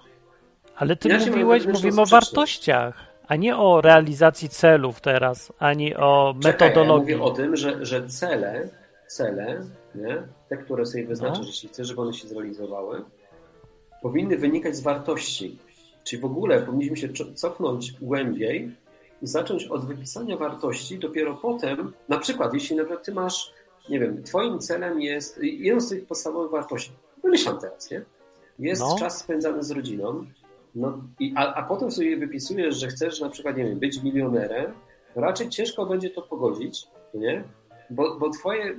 Ale 0.77 0.97
ty 0.97 1.09
Ja 1.09 1.21
się 1.21 1.31
mówiłeś, 1.31 1.67
mówimy 1.67 2.03
o 2.03 2.07
wartościach, 2.07 3.12
a 3.33 3.37
nie 3.37 3.57
o 3.57 3.81
realizacji 3.81 4.49
celów 4.49 5.01
teraz, 5.01 5.53
ani 5.59 5.97
o 5.97 6.35
Czekaj, 6.43 6.69
metodologii. 6.69 7.13
Ja 7.13 7.19
mówię 7.19 7.31
o 7.33 7.35
tym, 7.35 7.57
że, 7.57 7.87
że 7.87 8.07
cele, 8.09 8.69
cele, 9.07 9.61
nie, 9.95 10.23
te, 10.49 10.57
które 10.57 10.87
sobie 10.87 11.07
wyznaczasz, 11.07 11.39
No. 11.39 11.47
jeśli 11.47 11.69
chcesz, 11.69 11.89
żeby 11.89 12.01
one 12.01 12.13
się 12.15 12.29
zrealizowały, 12.29 13.05
powinny 14.03 14.37
wynikać 14.39 14.77
z 14.77 14.81
wartości. 14.81 15.59
Czyli 16.05 16.23
w 16.23 16.25
ogóle 16.25 16.63
powinniśmy 16.63 16.97
się 16.97 17.09
cofnąć 17.35 17.93
głębiej 17.93 18.71
i 19.23 19.27
zacząć 19.27 19.65
od 19.65 19.85
wypisania 19.87 20.37
wartości, 20.37 20.99
dopiero 20.99 21.35
potem, 21.35 21.93
na 22.09 22.19
przykład, 22.19 22.55
jeśli 22.55 22.77
na 22.77 22.83
przykład 22.85 23.05
ty 23.05 23.13
masz, 23.13 23.53
nie 23.89 24.01
wiem, 24.01 24.23
twoim 24.23 24.59
celem 24.59 25.01
jest, 25.01 25.39
jedną 25.43 25.81
z 25.81 25.89
tych 25.89 26.07
podstawowych 26.07 26.51
wartości, 26.51 26.93
wymyślam 27.23 27.59
teraz, 27.61 27.91
nie? 27.91 28.03
Jest 28.59 28.83
No. 28.83 28.97
czas 28.99 29.19
spędzany 29.19 29.63
z 29.63 29.71
rodziną, 29.71 30.25
no, 30.75 30.99
i, 31.21 31.33
a, 31.37 31.55
a 31.55 31.63
potem 31.63 31.91
sobie 31.91 32.17
wypisujesz, 32.17 32.77
że 32.77 32.89
chcesz 32.89 33.21
na 33.21 33.29
przykład, 33.29 33.57
nie 33.57 33.65
wiem, 33.65 33.79
być 33.79 34.03
milionerem, 34.03 34.73
raczej 35.17 35.49
ciężko 35.49 35.87
będzie 35.87 36.11
to 36.11 36.23
pogodzić, 36.23 36.87
nie? 37.15 37.45
Bo, 37.91 38.19
bo 38.19 38.31
twoje, 38.31 38.77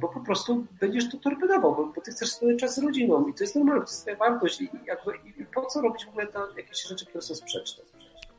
bo 0.00 0.08
po 0.08 0.20
prostu 0.20 0.66
będziesz 0.80 1.10
to 1.10 1.18
torpedował, 1.18 1.76
bo, 1.76 1.86
bo 1.86 2.00
ty 2.00 2.10
chcesz 2.10 2.30
spędzać 2.30 2.60
czas 2.60 2.74
z 2.74 2.78
rodziną 2.78 3.28
i 3.28 3.34
to 3.34 3.44
jest 3.44 3.56
normalne, 3.56 3.82
to 3.84 3.90
jest 3.90 4.02
twoja 4.02 4.16
wartość 4.16 4.60
i, 4.60 4.70
jakby, 4.86 5.12
i, 5.40 5.46
po 5.54 5.66
co 5.66 5.80
robić 5.80 6.04
w 6.04 6.08
ogóle 6.08 6.26
tam 6.26 6.42
jakieś 6.56 6.88
rzeczy, 6.88 7.06
które 7.06 7.22
są 7.22 7.34
sprzeczne? 7.34 7.84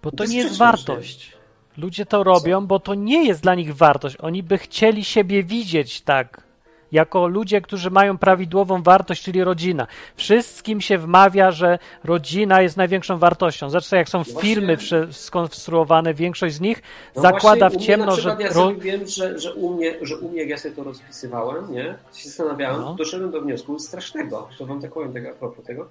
Bo 0.03 0.11
To 0.11 0.17
to 0.17 0.25
nie 0.25 0.37
jest 0.37 0.57
wartość. 0.57 1.37
Ludzie 1.77 2.05
to 2.05 2.23
robią, 2.23 2.67
bo 2.67 2.79
to 2.79 2.95
nie 2.95 3.27
jest 3.27 3.41
dla 3.41 3.55
nich 3.55 3.75
wartość. 3.75 4.17
Oni 4.19 4.43
by 4.43 4.57
chcieli 4.57 5.03
siebie 5.03 5.43
widzieć 5.43 6.01
tak, 6.01 6.46
jako 6.91 7.27
ludzie, 7.27 7.61
którzy 7.61 7.91
mają 7.91 8.17
prawidłową 8.17 8.83
wartość, 8.83 9.23
czyli 9.23 9.43
rodzina. 9.43 9.87
Wszystkim 10.15 10.81
się 10.81 10.97
wmawia, 10.97 11.51
że 11.51 11.79
rodzina 12.03 12.61
jest 12.61 12.77
największą 12.77 13.17
wartością. 13.17 13.69
Zresztą 13.69 13.95
jak 13.95 14.09
są 14.09 14.23
Właśnie- 14.23 14.41
filmy 14.41 14.77
skonstruowane, 15.11 16.13
większość 16.13 16.55
z 16.55 16.61
nich 16.61 16.81
No 17.15 17.21
zakłada 17.21 17.69
w 17.69 17.73
mnie 17.75 17.85
ciemno, 17.85 18.15
że... 18.15 18.37
Ja 18.39 18.53
sobie 18.53 18.75
wiem, 18.75 19.07
że, 19.07 19.39
że, 19.39 19.53
u 19.53 19.73
mnie, 19.73 19.93
że 20.01 20.17
u 20.17 20.29
mnie, 20.29 20.39
jak 20.39 20.49
ja 20.49 20.57
sobie 20.57 20.75
to 20.75 20.83
rozpisywałem, 20.83 21.71
nie? 21.71 21.95
się 22.13 22.29
zastanawiałem, 22.29 22.81
No. 22.81 22.93
doszedłem 22.93 23.31
do 23.31 23.41
wniosku 23.41 23.79
strasznego, 23.79 24.49
to 24.57 24.65
wam 24.65 24.81
tak 24.81 24.91
powiem 24.91 25.13
tak 25.13 25.25
a 25.25 25.33
propos 25.33 25.65
tego, 25.65 25.89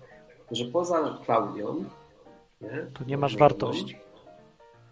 że 0.51 0.65
poza 0.65 1.19
Klaudią, 1.25 1.85
nie? 2.61 2.87
Tu 2.95 3.05
nie 3.07 3.17
masz 3.17 3.37
wartości. 3.37 3.99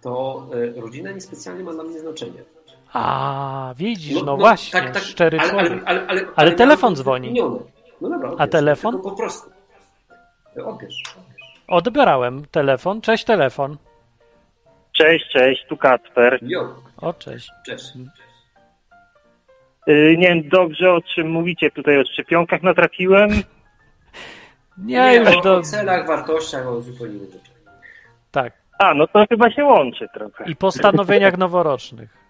To 0.00 0.46
y, 0.76 0.80
rodzina 0.80 1.12
niespecjalnie 1.12 1.64
ma 1.64 1.72
dla 1.72 1.84
mnie 1.84 2.00
znaczenie. 2.00 2.53
A, 2.95 3.74
widzisz, 3.76 4.22
no, 4.22 4.36
właśnie, 4.36 4.95
szczery 4.95 5.38
ale, 5.40 5.51
człowiek. 5.51 5.72
ale, 5.72 5.82
ale, 5.86 6.07
ale, 6.07 6.22
Ale 6.36 6.53
telefon 6.53 6.97
dzwoni. 6.97 7.34
No 8.01 8.09
dobra, 8.09 8.30
odbierz, 8.30 8.51
telefon? 8.51 8.95
tylko 8.95 9.11
Po 9.11 9.16
prostu. 9.16 9.51
Odbierz. 10.64 11.03
Odbierałem 11.68 12.45
telefon. 12.51 13.01
Cześć, 13.01 13.24
telefon. 13.24 13.76
Cześć, 14.92 15.24
cześć, 15.32 15.66
tu 15.68 15.76
Kacper. 15.76 16.38
Jo, 16.42 16.74
O, 16.97 17.12
cześć. 17.12 17.51
cześć. 17.66 17.92
Yy, 19.86 20.16
nie 20.18 20.28
wiem 20.28 20.49
dobrze 20.49 20.92
o 20.92 21.01
czym 21.14 21.30
mówicie 21.30 21.70
tutaj, 21.70 22.01
o 22.01 22.05
szczepionkach 22.05 22.62
natrafiłem. 22.62 23.30
Nie, 24.78 24.97
Nie, 24.97 25.14
już 25.16 25.36
o, 25.36 25.40
do... 25.40 25.57
o 25.57 25.62
celach, 25.62 26.07
wartościach, 26.07 26.66
o 26.68 26.80
zupełnie 26.80 27.14
innych. 27.16 27.42
Tak. 28.30 28.53
A, 28.78 28.95
no 28.95 29.07
to 29.07 29.26
chyba 29.28 29.51
się 29.51 29.64
łączy 29.64 30.07
trochę. 30.14 30.45
I 30.45 30.57
postanowieniach 30.57 31.38
noworocznych. 31.45 32.24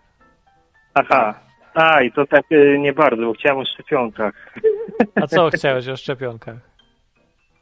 Aha. 0.95 1.35
A, 1.75 2.03
i 2.03 2.13
to 2.13 2.27
tak 2.27 2.45
yy, 2.51 2.79
nie 2.79 2.93
bardzo, 2.93 3.23
bo 3.27 3.33
chciałem 3.33 3.59
o 3.59 3.65
szczepionkach. 3.65 4.35
A 5.23 5.27
co 5.27 5.51
chciałeś 5.51 5.89
o 5.89 5.97
szczepionkach? 5.97 6.57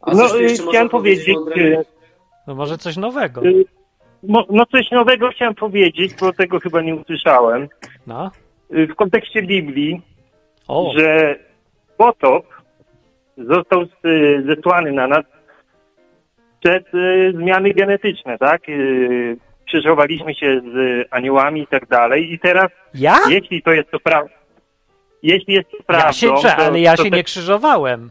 A 0.00 0.14
No, 0.14 0.36
jeszcze 0.36 0.66
chciałem 0.68 0.88
powiedzieć, 0.88 1.36
yy, 1.56 1.84
No 2.46 2.54
może 2.54 2.78
coś 2.78 2.96
nowego. 2.96 3.42
yy, 3.42 3.64
no, 4.22 4.46
no 4.50 4.66
coś 4.66 4.90
nowego 4.90 5.28
chciałem 5.30 5.54
powiedzieć, 5.54 6.14
bo 6.20 6.32
tego 6.32 6.60
chyba 6.60 6.80
nie 6.82 6.94
usłyszałem. 6.94 7.68
No. 8.06 8.30
Yy, 8.70 8.86
w 8.86 8.94
kontekście 8.94 9.42
Biblii, 9.42 10.02
O, 10.68 10.92
że 10.98 11.34
potop 11.96 12.46
został 13.38 13.84
z- 13.84 14.46
zesłany 14.46 14.92
na 14.92 15.06
nas 15.08 15.24
przez 16.60 16.94
y, 16.94 17.32
zmiany 17.36 17.74
genetyczne, 17.74 18.38
tak? 18.38 18.62
Y, 19.74 19.78
krzyżowaliśmy 19.78 20.34
się 20.34 20.60
z 20.60 21.06
aniołami 21.10 21.60
i 21.62 21.66
tak 21.66 21.86
dalej 21.86 22.32
i 22.32 22.38
teraz 22.38 22.66
ja? 22.94 23.16
jeśli 23.28 23.62
to 23.62 23.72
jest 23.72 23.90
to 23.90 24.00
prawda, 24.00 24.32
jeśli 25.22 25.54
jest 25.54 25.70
to 25.70 25.76
prawdą, 25.86 26.06
Ja 26.06 26.12
się, 26.12 26.26
to, 26.28 26.56
ale 26.56 26.80
ja 26.80 26.96
się 26.96 27.02
te- 27.10 27.16
nie 27.16 27.24
krzyżowałem. 27.24 28.10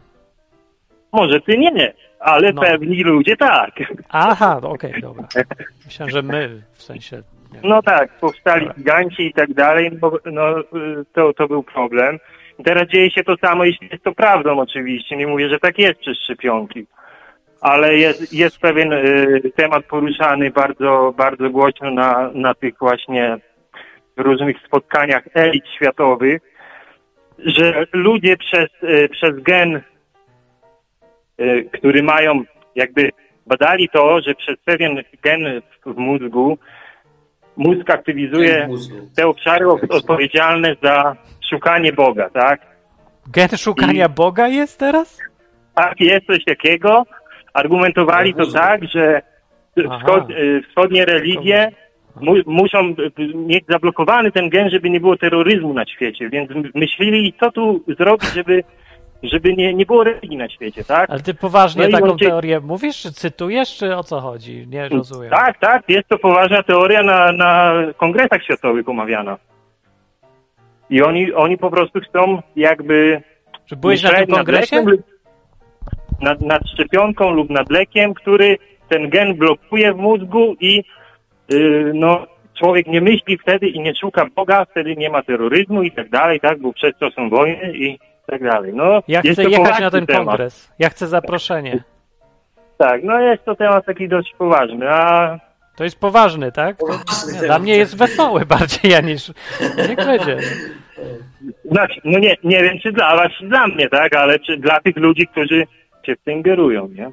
może 1.12 1.42
ty 1.42 1.58
nie, 1.58 1.94
ale 2.20 2.54
No. 2.54 2.62
pewni 2.62 3.04
ludzie 3.04 3.38
tak. 3.38 3.72
Aha, 4.10 4.60
okej, 4.64 5.02
dobra. 5.02 5.28
Myślałem, 5.86 6.12
że 6.12 6.22
my, 6.22 6.62
w 6.74 6.84
sensie... 6.84 7.24
Nie. 7.54 7.60
No 7.70 7.82
tak, 7.82 8.20
powstali 8.20 8.62
Dobra. 8.68 8.78
giganci 8.78 9.28
i 9.28 9.34
tak 9.34 9.54
dalej, 9.54 9.92
no, 10.02 10.12
no 10.26 10.42
to, 11.14 11.34
to 11.34 11.48
był 11.48 11.64
problem. 11.64 12.20
Teraz 12.66 12.88
dzieje 12.88 13.12
się 13.12 13.24
to 13.24 13.36
samo, 13.38 13.64
jeśli 13.66 13.90
jest 13.92 14.04
to 14.04 14.12
prawdą 14.12 14.60
oczywiście. 14.60 15.18
Nie 15.18 15.28
mówię, 15.28 15.50
że 15.50 15.60
tak 15.60 15.80
jest 15.80 16.00
przez 16.00 16.18
szczepionki. 16.24 16.86
Ale 17.62 17.96
jest, 17.96 18.34
jest 18.34 18.60
pewien 18.60 18.94
y, 18.94 19.52
temat 19.56 19.86
poruszany 19.86 20.52
bardzo, 20.52 21.14
bardzo 21.18 21.50
głośno 21.50 21.92
na, 21.92 22.32
na 22.34 22.54
tych 22.54 22.74
właśnie 22.80 23.38
różnych 24.18 24.58
spotkaniach 24.68 25.24
elit 25.34 25.64
światowych, 25.76 26.42
że 27.40 27.86
ludzie 27.94 28.38
przez, 28.38 28.70
y, 28.84 29.10
przez 29.10 29.44
gen, 29.44 29.82
y, 31.40 31.70
który 31.74 32.04
mają, 32.04 32.44
jakby 32.76 33.10
badali 33.48 33.90
to, 33.90 34.22
że 34.22 34.36
przez 34.36 34.58
pewien 34.66 35.04
gen 35.24 35.62
w, 35.62 35.94
w 35.94 35.98
mózgu 35.98 36.58
mózg 37.58 37.90
aktywizuje 37.90 38.68
mózgu. 38.68 38.96
te 39.16 39.28
obszary 39.28 39.68
odpowiedzialne 39.70 40.76
za 40.84 41.16
szukanie 41.50 41.94
Boga, 41.94 42.30
tak? 42.30 42.62
Gen 43.28 43.58
szukania 43.58 44.10
Boga 44.10 44.48
jest 44.48 44.80
teraz? 44.80 45.18
Tak, 45.76 46.00
jest 46.00 46.26
coś 46.26 46.46
takiego. 46.46 47.06
Argumentowali 47.54 48.34
to 48.34 48.52
tak, 48.52 48.84
że 48.84 49.22
wschod, 49.78 50.30
y, 50.30 50.62
wschodnie 50.70 51.06
religie 51.06 51.72
mu, 52.16 52.36
muszą 52.46 52.96
mieć 53.36 53.66
zablokowany 53.70 54.32
ten 54.32 54.50
gen, 54.50 54.70
żeby 54.70 54.90
nie 54.90 55.00
było 55.00 55.18
terroryzmu 55.18 55.74
na 55.74 55.86
świecie, 55.86 56.30
więc 56.30 56.50
myśleli, 56.76 57.34
co 57.40 57.52
tu 57.52 57.84
zrobić, 58.00 58.34
żeby, 58.34 58.64
żeby 59.24 59.56
nie, 59.56 59.74
nie 59.74 59.86
było 59.86 60.04
religii 60.04 60.38
na 60.38 60.50
świecie, 60.50 60.84
tak? 60.84 61.10
Ale 61.10 61.20
ty 61.20 61.34
poważnie 61.34 61.88
No 61.88 62.00
taką 62.00 62.18
teorię 62.18 62.60
mówisz, 62.60 63.02
czy 63.02 63.12
cytujesz, 63.14 63.78
czy 63.78 63.96
o 63.96 64.04
co 64.04 64.20
chodzi? 64.20 64.68
Nie 64.68 64.90
rozumiem. 64.90 65.30
Tak, 65.30 65.60
tak, 65.60 65.84
jest 65.90 66.08
to 66.08 66.18
poważna 66.18 66.64
teoria 66.64 67.04
na, 67.04 67.32
na 67.32 67.74
kongresach 67.98 68.44
światowych 68.44 68.90
omawiana. 68.90 69.38
I 70.90 71.02
oni, 71.02 71.34
oni 71.34 71.58
po 71.58 71.70
prostu 71.70 72.00
chcą 72.00 72.42
jakby 72.56 73.22
Czy 73.66 73.76
byłeś 73.76 74.04
na 74.04 74.10
tym 74.10 74.28
kongresie? 74.28 74.82
lub- 74.82 75.02
Nad, 76.22 76.42
nad 76.42 76.62
szczepionką 76.74 77.32
lub 77.32 77.50
nad 77.50 77.70
lekiem, 77.70 78.14
który 78.14 78.58
ten 78.90 79.10
gen 79.10 79.34
blokuje 79.36 79.94
w 79.94 79.98
mózgu 79.98 80.56
i 80.60 80.84
yy, 81.50 81.92
no, 81.94 82.28
człowiek 82.60 82.88
nie 82.88 83.02
myśli 83.02 83.38
wtedy 83.38 83.68
i 83.68 83.80
nie 83.80 83.96
szuka 83.96 84.26
Boga, 84.36 84.66
wtedy 84.66 84.96
nie 84.96 85.10
ma 85.10 85.24
terroryzmu 85.24 85.84
i 85.84 85.92
tak 85.92 86.10
dalej, 86.10 86.40
tak, 86.40 86.60
bo 86.60 86.74
przez 86.74 86.92
to 87.00 87.12
są 87.12 87.30
wojny 87.30 87.74
i 87.78 88.00
tak 88.28 88.44
dalej. 88.44 88.72
No, 88.76 89.04
Ja 89.08 89.22
jest 89.24 89.40
chcę 89.40 89.44
to 89.44 89.50
jechać 89.50 89.80
na 89.80 89.92
ten 89.92 90.06
temat. 90.06 90.26
kongres. 90.26 90.72
Ja 90.80 90.90
chcę 90.90 91.08
zaproszenie. 91.08 91.84
Tak, 92.78 93.04
no 93.04 93.20
jest 93.20 93.46
to 93.46 93.56
temat 93.56 93.86
taki 93.86 94.08
dość 94.08 94.34
poważny, 94.38 94.90
a 94.90 95.40
To 95.78 95.84
jest 95.84 96.00
poważny, 96.00 96.52
tak? 96.52 96.78
Poważny 96.78 97.34
nie, 97.34 97.48
dla 97.48 97.60
mnie 97.60 97.78
jest 97.78 97.98
wesoły 97.98 98.46
bardziej, 98.46 98.92
ja 98.92 99.02
niż... 99.02 99.32
Niech 99.78 99.96
będzie. 100.06 100.38
Znaczy, 101.72 102.02
no 102.04 102.20
nie, 102.20 102.36
nie 102.44 102.64
wiem, 102.64 102.80
czy 102.80 102.92
dla 102.92 103.16
was, 103.16 103.32
czy 103.40 103.48
dla 103.48 103.68
mnie, 103.68 103.90
tak, 103.90 104.16
ale 104.16 104.40
czy 104.40 104.58
dla 104.58 104.80
tych 104.82 104.98
ludzi, 104.98 105.28
którzy 105.28 105.64
się 106.06 106.16
w 106.16 106.22
tym 106.24 106.34
ingerują, 106.34 106.88
nie? 106.88 107.12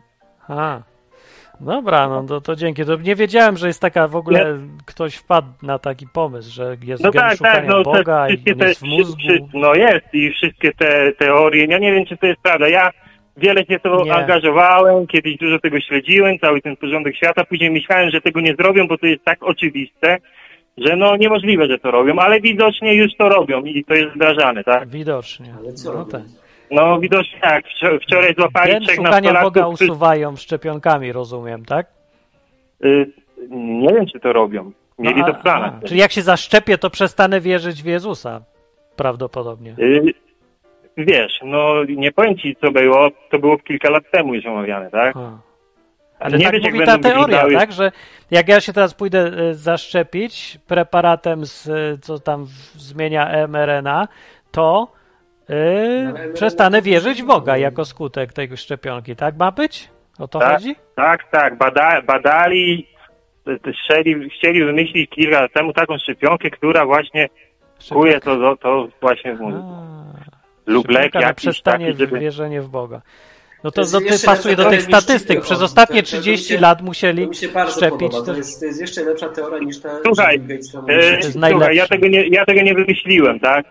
A. 0.49 0.82
Dobra, 1.61 2.09
no 2.09 2.22
to, 2.22 2.41
to 2.41 2.57
dzięki. 2.57 2.84
To 2.84 2.97
nie 2.97 3.14
wiedziałem, 3.14 3.57
że 3.57 3.66
jest 3.66 3.80
taka 3.80 4.09
w 4.09 4.16
ogóle, 4.16 4.59
ktoś 4.86 5.14
wpadł 5.14 5.49
na 5.62 5.78
taki 5.78 6.07
pomysł, 6.12 6.51
że 6.53 6.76
jest 6.84 7.03
No 7.05 7.11
tak, 7.12 7.32
szukania 7.36 7.55
tak, 7.55 7.68
no 7.68 7.82
Boga 7.82 8.26
te, 8.26 8.32
i 8.34 8.39
te, 8.57 8.66
jest 8.68 8.80
w 8.80 8.82
mózgu. 8.82 9.16
wszy- 9.18 9.45
no 9.55 9.74
jest 9.74 10.07
i 10.12 10.30
wszystkie 10.30 10.72
te 10.72 11.12
teorie, 11.12 11.64
ja 11.66 11.78
nie 11.78 11.93
wiem, 11.93 12.07
czy 12.07 12.16
to 12.16 12.26
jest 12.26 12.41
prawda, 12.43 12.68
ja 12.68 12.91
wiele 13.36 13.64
się 13.66 13.78
w 13.78 13.82
to 13.82 14.05
Nie. 14.05 14.14
angażowałem, 14.14 15.07
kiedyś 15.07 15.36
dużo 15.36 15.59
tego 15.59 15.80
śledziłem, 15.80 16.39
cały 16.39 16.61
ten 16.61 16.76
porządek 16.76 17.16
świata, 17.16 17.45
później 17.45 17.70
myślałem, 17.70 18.11
że 18.11 18.20
tego 18.20 18.41
nie 18.41 18.55
zrobią, 18.55 18.86
bo 18.89 18.99
to 18.99 19.07
jest 19.07 19.24
tak 19.24 19.43
oczywiste, 19.43 20.18
że 20.78 20.97
no 20.97 21.16
niemożliwe, 21.16 21.66
że 21.66 21.78
to 21.78 21.91
robią, 21.91 22.18
ale 22.18 22.41
widocznie 22.41 22.95
już 22.95 23.16
to 23.16 23.28
robią 23.28 23.62
i 23.64 23.84
to 23.84 23.95
jest 23.95 24.14
wdrażane, 24.14 24.64
tak? 24.64 24.89
Widocznie. 24.89 25.55
Ale 25.59 25.72
co 25.72 25.93
No 25.93 25.99
robią? 25.99 26.11
tak. 26.11 26.22
No 26.71 27.01
widocznie 27.01 27.41
tak, 27.41 27.64
Wczor- 27.64 28.01
wczoraj 28.03 28.35
złapali 28.35 28.73
Gen 28.73 28.83
trzech 28.83 28.97
szukania 28.97 29.43
Boga 29.43 29.66
usuwają 29.66 30.37
szczepionkami, 30.37 31.12
rozumiem, 31.12 31.64
tak? 31.64 31.87
y, 32.85 33.12
nie 33.51 33.89
wiem, 33.95 34.07
czy 34.07 34.21
to 34.21 34.33
robią. 34.33 34.73
Mieli 34.99 35.21
No, 35.21 35.27
to 35.27 35.35
w 35.35 35.43
planach. 35.43 35.73
a, 35.85 35.87
Czyli 35.89 36.01
jak 36.01 36.12
się 36.12 36.23
zaszczepię, 36.23 36.79
to 36.79 36.91
przestanę 36.91 37.41
wierzyć 37.41 37.83
w 37.83 37.87
Jezusa. 37.87 38.41
Prawdopodobnie. 38.97 39.75
Y, 39.79 40.03
Wiesz, 40.97 41.41
no 41.45 41.85
nie 41.85 42.12
powiem 42.12 42.39
ci 42.39 42.57
co 42.61 42.71
było, 42.71 43.09
to 43.31 43.39
było 43.39 43.59
kilka 43.59 43.91
lat 43.91 44.05
temu 44.11 44.35
już 44.35 44.47
omawiane, 44.47 44.91
tak? 44.91 45.16
A. 45.16 45.39
Ale 46.19 46.39
nie 46.39 46.45
tak 46.45 46.53
wiesz, 46.55 46.64
mówi 46.64 46.79
ta 46.87 46.99
teoria, 46.99 47.25
wyglądały- 47.27 47.55
tak? 47.55 47.73
Że 47.73 47.93
jak 48.31 48.49
ja 48.49 48.61
się 48.61 48.73
teraz 48.73 48.95
pójdę 48.95 49.19
e, 49.19 49.55
zaszczepić 49.55 50.59
preparatem, 50.66 51.47
z, 51.47 51.69
e, 51.69 51.99
co 52.01 52.19
tam 52.19 52.47
zmienia 52.77 53.47
mRNA, 53.49 54.09
to 54.51 54.89
ale 55.49 56.28
przestanę 56.34 56.78
to 56.78 56.84
wierzyć 56.84 57.22
w 57.22 57.26
Boga 57.26 57.57
jako 57.57 57.84
skutek 57.84 58.32
tej 58.32 58.57
szczepionki, 58.57 59.16
tak 59.16 59.36
ma 59.36 59.53
być? 59.53 59.88
O 60.18 60.28
to 60.28 60.38
Tak. 60.38 60.53
chodzi? 60.55 60.76
Tak, 60.96 61.30
tak, 61.30 61.59
bada, 61.59 62.03
badali, 62.03 62.86
chcieli, 63.84 64.30
chcieli 64.30 64.64
wymyślić 64.64 65.11
kilka 65.11 65.40
lat 65.40 65.53
temu 65.53 65.72
taką 65.72 65.99
szczepionkę, 65.99 66.51
która 66.51 66.86
właśnie 66.86 67.28
kuje 67.88 68.20
to, 68.20 68.36
to, 68.36 68.57
to 68.57 68.88
właśnie 69.01 69.34
w 69.36 69.40
mózgu. 69.40 69.62
Lub 70.66 70.88
lek 70.90 71.14
jakiś 71.14 71.36
przestanie 71.36 71.86
taki, 71.86 71.99
żeby... 71.99 72.18
wierzenie 72.18 72.62
w 72.62 72.68
Boga. 72.68 73.03
No 73.64 73.70
To 73.70 73.84
to, 73.84 73.90
to, 74.01 74.01
to 74.01 74.26
pasuje 74.26 74.57
do 74.57 74.70
tych 74.70 74.82
statystyk. 74.82 75.40
Przez 75.40 75.62
ostatnie 75.62 76.03
to- 76.03 76.11
to 76.11 76.16
mi 76.16 76.22
30 76.22 76.49
się- 76.55 76.61
lat 76.61 76.78
To 76.78 76.84
musieli 76.84 77.26
mi 77.28 77.34
się 77.34 77.49
bardzo 77.49 77.72
szczepić. 77.76 77.99
podoba. 78.01 78.18
To, 78.18 78.32
To 78.32 78.36
jest, 78.36 78.61
to 78.61 78.66
jest 78.66 78.80
jeszcze 78.80 79.05
lepsza 79.05 79.28
teoria 79.28 79.59
niż 79.59 79.80
ta, 79.80 79.88
Słuchaj, 80.07 80.40
E, 80.88 81.22
słuchaj, 81.22 81.76
ja 81.76 81.86
tego, 81.86 82.09
nie, 82.09 82.26
ja 82.28 82.44
tego 82.46 82.62
nie 82.62 82.74
wymyśliłem, 82.74 83.40
tak? 83.40 83.66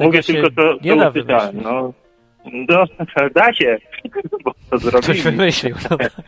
Tego 0.00 0.10
Mówię 0.10 0.22
tylko 0.22 0.50
to, 0.50 0.76
nie 0.82 0.90
co 0.90 0.96
da 0.96 1.08
usłyszałem. 1.08 1.62
No, 1.62 1.92
no, 2.68 2.84
da 3.34 3.52
się, 3.52 3.78
bo 4.44 4.50
to 4.52 4.58
Ktoś 4.76 4.80
zrobili. 4.82 5.22
wymyślił. 5.22 5.76
No, 5.90 5.96
tak. 5.98 6.12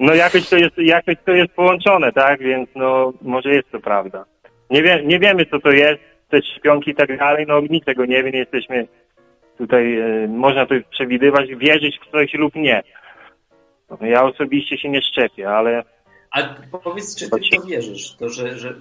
No 0.00 0.14
jakoś 0.14 0.48
to 0.48 0.56
jest, 0.56 0.78
jakoś 0.78 1.14
to 1.24 1.32
jest 1.32 1.52
połączone, 1.52 2.12
tak? 2.12 2.40
Więc 2.40 2.68
no 2.74 3.12
może 3.22 3.50
jest 3.50 3.70
to 3.70 3.80
prawda. 3.80 4.24
Nie, 4.70 4.82
wie, 4.82 5.02
nie 5.04 5.18
wiemy 5.18 5.46
co 5.46 5.60
to 5.60 5.70
jest, 5.70 6.00
te 6.28 6.42
szczepionki 6.42 6.90
i 6.90 6.94
tak 6.94 7.18
dalej, 7.18 7.44
no 7.48 7.60
nikt 7.70 7.86
tego 7.86 8.04
nie 8.04 8.22
wie, 8.22 8.30
nie 8.30 8.38
jesteśmy 8.38 8.86
tutaj, 9.58 9.98
e, 9.98 10.28
można 10.28 10.66
to 10.66 10.74
przewidywać, 10.90 11.54
wierzyć 11.54 11.98
w 11.98 12.10
coś 12.12 12.34
lub 12.34 12.54
nie. 12.54 12.82
No, 13.90 14.06
ja 14.06 14.24
osobiście 14.24 14.78
się 14.78 14.88
nie 14.88 15.02
szczepię, 15.02 15.50
ale 15.50 15.82
Ale 16.30 16.54
powiedz, 16.84 17.16
czy 17.16 17.30
ty 17.30 17.56
to 17.56 17.66
wierzysz? 17.66 18.16
To, 18.16 18.28
że, 18.28 18.58
że 18.58 18.74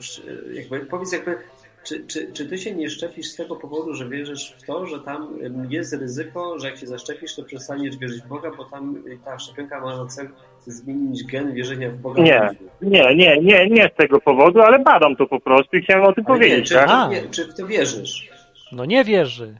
jakby, 0.54 0.80
powiedz 0.80 1.14
jakby, 1.14 1.38
czy, 1.84 2.06
czy, 2.08 2.32
czy 2.34 2.46
ty 2.50 2.58
się 2.58 2.76
nie 2.76 2.90
szczepisz 2.90 3.28
z 3.28 3.36
tego 3.36 3.56
powodu, 3.56 3.94
że 3.94 4.10
wierzysz 4.10 4.56
w 4.60 4.66
to, 4.66 4.86
że 4.86 5.00
tam 5.00 5.38
jest 5.70 5.94
ryzyko, 5.94 6.60
że 6.60 6.68
jak 6.70 6.78
się 6.78 6.88
zaszczepisz, 6.88 7.36
to 7.36 7.44
przestaniesz 7.44 7.98
wierzyć 7.98 8.22
w 8.24 8.28
Boga, 8.28 8.52
bo 8.58 8.66
tam 8.66 8.96
y, 9.08 9.20
ta 9.26 9.40
szczepionka 9.40 9.82
ma 9.82 9.98
na 9.98 10.06
cel 10.06 10.30
zmienić 10.60 11.24
gen 11.24 11.54
wierzenia 11.54 11.90
w 11.92 11.98
Boga. 11.98 12.24
nie, 12.24 12.50
nie, 12.82 13.16
nie, 13.16 13.38
nie, 13.42 13.70
nie 13.70 13.90
z 13.94 13.98
tego 13.98 14.22
powodu, 14.22 14.62
ale 14.62 14.80
badam 14.80 15.16
to 15.16 15.28
po 15.28 15.40
prostu 15.40 15.78
i 15.78 15.82
chciałem 15.82 16.04
o 16.06 16.14
tym 16.14 16.24
Ale 16.28 16.40
nie, 16.40 16.46
powiedzieć, 16.46 16.68
czy, 16.70 16.74
tak? 16.76 16.86
w 16.88 16.90
to, 16.92 16.98
A. 16.98 17.10
wie- 17.10 17.30
czy 17.32 17.46
w 17.46 17.54
to 17.58 17.68
wierzysz? 17.68 18.30
no 18.72 18.86
nie 18.86 19.04
wierzy. 19.04 19.56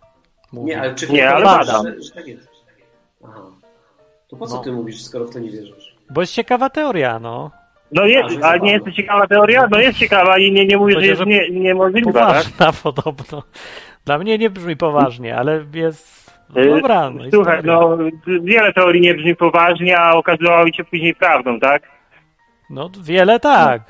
Mówi. 0.52 0.68
Nie, 0.68 0.82
ale 0.82 0.96
czy 0.96 1.08
w 1.08 1.10
Nie, 1.10 1.30
ale 1.30 1.46
badam. 1.46 1.86
że, 1.88 2.02
że 2.02 2.12
tak 2.12 2.28
jest? 2.28 2.48
Aha. 3.24 3.42
To 4.28 4.36
po 4.38 4.48
co 4.48 4.56
No. 4.56 4.62
ty 4.64 4.72
mówisz, 4.72 5.04
skoro 5.04 5.26
w 5.26 5.34
to 5.34 5.40
nie 5.40 5.50
wierzysz? 5.52 5.96
Bo 6.10 6.22
jest 6.22 6.34
ciekawa 6.34 6.70
teoria, 6.70 7.20
no. 7.20 7.52
No 7.92 8.06
jest, 8.06 8.30
że 8.30 8.46
ale 8.46 8.60
nie 8.60 8.72
jest 8.72 8.86
to 8.86 8.92
ciekawa 8.92 9.28
teoria? 9.28 9.68
No 9.72 9.80
jest 9.80 10.00
ciekawa 10.00 10.38
i 10.38 10.52
nie, 10.52 10.66
nie 10.66 10.78
mówię, 10.78 11.00
że 11.00 11.06
jest 11.06 11.26
nie, 11.26 11.50
niemożliwa, 11.50 12.12
tak? 12.12 12.28
Poważna 12.28 12.74
podobno. 12.84 13.44
Dla 14.06 14.18
mnie 14.18 14.38
nie 14.38 14.50
brzmi 14.50 14.78
poważnie, 14.78 15.38
ale 15.38 15.66
jest... 15.74 16.22
No 16.56 16.62
E, 16.62 16.66
dobra, 16.66 17.10
no 17.10 17.24
Słuchaj, 17.34 17.62
no 17.64 17.98
wiele 18.42 18.74
teorii 18.74 19.02
nie 19.02 19.14
brzmi 19.14 19.36
poważnie, 19.36 19.98
a 19.98 20.14
okazywały 20.14 20.74
się 20.74 20.84
później 20.84 21.16
prawdą, 21.16 21.60
tak? 21.60 21.84
No 22.70 22.90
wiele 23.04 23.40
tak, 23.40 23.82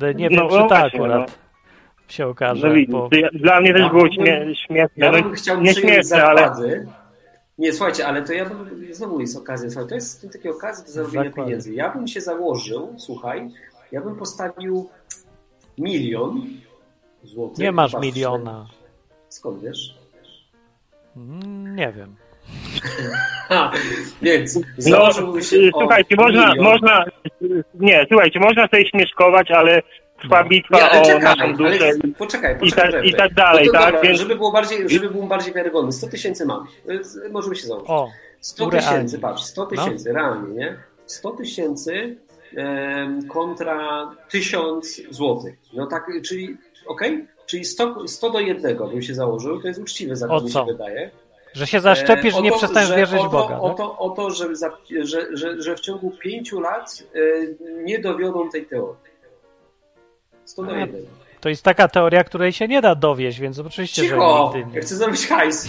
ale 0.00 0.14
nie 0.14 0.28
wiem, 0.28 0.38
No, 0.38 0.48
czy 0.48 0.56
no 0.56 0.66
tak 0.66 0.80
właśnie, 0.80 1.00
akurat 1.00 1.38
się 2.08 2.26
okaże. 2.26 2.74
No 2.88 2.98
bo... 2.98 3.08
dla 3.32 3.60
mnie 3.60 3.74
też 3.74 3.88
było 3.88 4.12
śmie 4.12 4.46
śmieszne. 4.66 4.88
Ja 4.96 5.12
no, 5.12 5.22
bym 5.22 5.32
chciał 5.34 5.60
nie 5.60 5.74
śmieszne, 5.74 6.24
ale 6.24 6.40
zakłady. 6.40 6.86
Nie, 7.60 7.72
słuchajcie, 7.72 8.06
ale 8.06 8.22
to 8.22 8.32
ja 8.32 8.44
bym, 8.44 8.94
znowu 8.94 9.20
jest 9.20 9.36
okazja, 9.36 9.70
słuchaj, 9.70 9.88
to 9.88 9.94
jest 9.94 10.32
takie 10.32 10.50
okazja 10.50 10.84
do 10.84 10.90
zarobienia 10.92 11.24
Zakłady. 11.24 11.46
pieniędzy. 11.46 11.74
Ja 11.74 11.90
bym 11.90 12.08
się 12.08 12.20
założył, 12.20 12.94
słuchaj, 12.98 13.50
ja 13.92 14.00
bym 14.00 14.16
postawił 14.16 14.88
milion 15.78 16.46
złotych. 17.24 17.58
Nie 17.58 17.72
masz 17.72 17.92
Patrzę. 17.92 18.06
miliona. 18.06 18.66
Skąd 19.28 19.62
wiesz? 19.62 19.94
Mm, 21.16 21.76
Nie 21.76 21.92
wiem. 21.92 22.16
Ha, 23.48 23.72
więc 24.22 24.54
no, 24.56 24.62
założyłbym 24.78 25.42
się 25.42 25.56
y, 25.56 25.70
o 25.74 25.80
słuchajcie, 25.80 26.16
można, 26.16 26.48
milion. 26.48 26.64
można, 26.64 27.04
nie, 27.74 28.06
słuchajcie, 28.08 28.40
można 28.40 28.68
sobie 28.68 28.88
śmieszkować, 28.88 29.50
ale 29.50 29.82
trwa 30.20 30.42
No. 30.42 30.48
bitwa 30.48 30.90
o 30.90 31.04
czekaj, 31.04 31.20
naszą 31.36 31.42
ale 31.44 31.52
duszę. 31.54 31.90
poczekaj, 32.18 32.56
i 32.56 32.58
poczekaj. 32.58 32.92
tak- 32.92 33.04
i 33.06 33.14
tak 33.14 33.34
dalej, 33.34 33.66
no 33.66 33.72
tak? 33.72 33.84
Dobra, 33.92 34.00
Więc- 34.02 34.18
żeby, 34.18 34.36
było 34.36 34.52
bardziej, 34.52 34.88
żeby 34.88 35.10
był 35.10 35.22
bardziej 35.22 35.54
wiarygodny. 35.54 35.92
100 35.92 36.06
tysięcy 36.08 36.46
mam. 36.46 36.66
Y, 37.26 37.28
Możemy 37.30 37.56
się 37.56 37.66
założyć. 37.66 37.90
O, 37.90 38.08
100 38.40 38.70
realnie. 38.70 38.88
tysięcy, 38.90 39.18
patrz, 39.18 39.42
100 39.42 39.66
tysięcy, 39.66 40.12
realnie, 40.12 40.54
nie? 40.54 40.76
100 41.06 41.30
tysięcy 41.30 42.16
kontra 43.28 44.10
1000 44.28 45.00
złotych. 45.10 45.54
No 45.72 45.86
tak, 45.86 46.10
czyli, 46.24 46.56
okej? 46.86 47.26
Czyli 47.46 47.64
100, 47.64 48.08
100 48.08 48.30
do 48.30 48.40
jednego 48.40 48.86
bym 48.88 49.02
się 49.02 49.14
założył, 49.14 49.60
to 49.60 49.68
jest 49.68 49.80
uczciwy 49.80 50.16
zakład, 50.16 50.44
mi 50.44 50.50
się 50.50 50.64
wydaje. 50.64 51.10
Że 51.52 51.66
się 51.66 51.80
zaszczepisz 51.80 52.34
E, 52.34 52.38
i 52.38 52.42
nie 52.42 52.50
to, 52.50 52.56
przestaniesz 52.58 52.88
że- 52.88 52.96
wierzyć 52.96 53.20
o 53.20 53.28
w 53.28 53.30
to, 53.32 53.38
Boga. 53.38 53.58
O 53.60 53.68
tak? 53.68 53.76
to, 53.76 53.98
o 53.98 54.10
to 54.10 54.30
że, 54.30 54.56
za, 54.56 54.70
że, 55.02 55.36
że, 55.36 55.62
że 55.62 55.76
w 55.76 55.80
ciągu 55.80 56.10
pięciu 56.10 56.60
lat 56.60 57.02
e, 57.14 57.18
nie 57.84 57.98
dowiodą 57.98 58.50
tej 58.50 58.66
teorii. 58.66 59.09
100 60.50 60.62
do 60.62 60.72
A, 60.72 60.78
1. 60.78 61.00
To 61.40 61.48
jest 61.48 61.62
taka 61.64 61.88
teoria, 61.88 62.24
której 62.24 62.52
się 62.52 62.68
nie 62.68 62.82
da 62.82 62.94
dowieść, 62.94 63.40
więc 63.40 63.58
oczywiście, 63.58 64.02
Cicho! 64.02 64.50
że 64.52 64.58
Ja 64.58 64.64
nigdy 64.64 64.76
nie. 64.76 64.82
chcę 64.82 64.96
zrobić 64.96 65.26
hajs. 65.26 65.68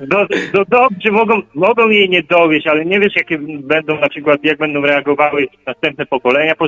Do, 0.00 0.26
do, 0.52 0.64
dobrze, 0.68 1.10
mogą, 1.10 1.42
mogą 1.54 1.88
jej 1.88 2.08
nie 2.10 2.22
dowieść, 2.22 2.66
ale 2.66 2.84
nie 2.84 3.00
wiesz, 3.00 3.16
jakie 3.16 3.38
będą 3.58 4.00
na 4.00 4.08
przykład, 4.08 4.44
jak 4.44 4.58
będą 4.58 4.80
reagowały 4.80 5.46
następne 5.66 6.06
pokolenia, 6.06 6.54
po, 6.54 6.66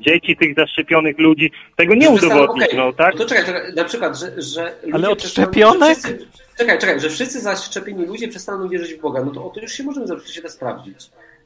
dzieci 0.00 0.36
tych 0.36 0.54
zaszczepionych 0.54 1.18
ludzi. 1.18 1.50
Tego 1.76 1.94
nie 1.94 2.10
udowodnisz, 2.10 2.64
okej, 2.66 2.78
no 2.78 2.92
tak? 2.92 3.16
To 3.16 3.26
czekaj, 3.26 3.44
czekaj, 3.44 3.74
na 3.76 3.84
przykład, 3.84 4.18
że, 4.18 4.26
że 4.42 4.72
ludzie 4.82 4.94
Ale 4.94 5.10
od 5.10 5.22
szczepionek? 5.22 5.98
wszyscy- 5.98 6.26
Czekaj, 6.58 6.78
czekaj, 6.78 7.00
że 7.00 7.10
wszyscy 7.10 7.40
zaszczepieni 7.40 8.06
ludzie 8.06 8.28
przestaną 8.28 8.68
wierzyć 8.68 8.94
w 8.94 9.00
Boga. 9.00 9.22
No 9.24 9.30
to 9.30 9.44
o 9.46 9.50
to 9.50 9.60
już 9.60 9.72
się 9.72 9.84
możemy 9.84 10.06
zobaczyć, 10.06 10.28
to 10.28 10.34
się 10.34 10.42
da 10.42 10.48
sprawdzić. 10.48 10.96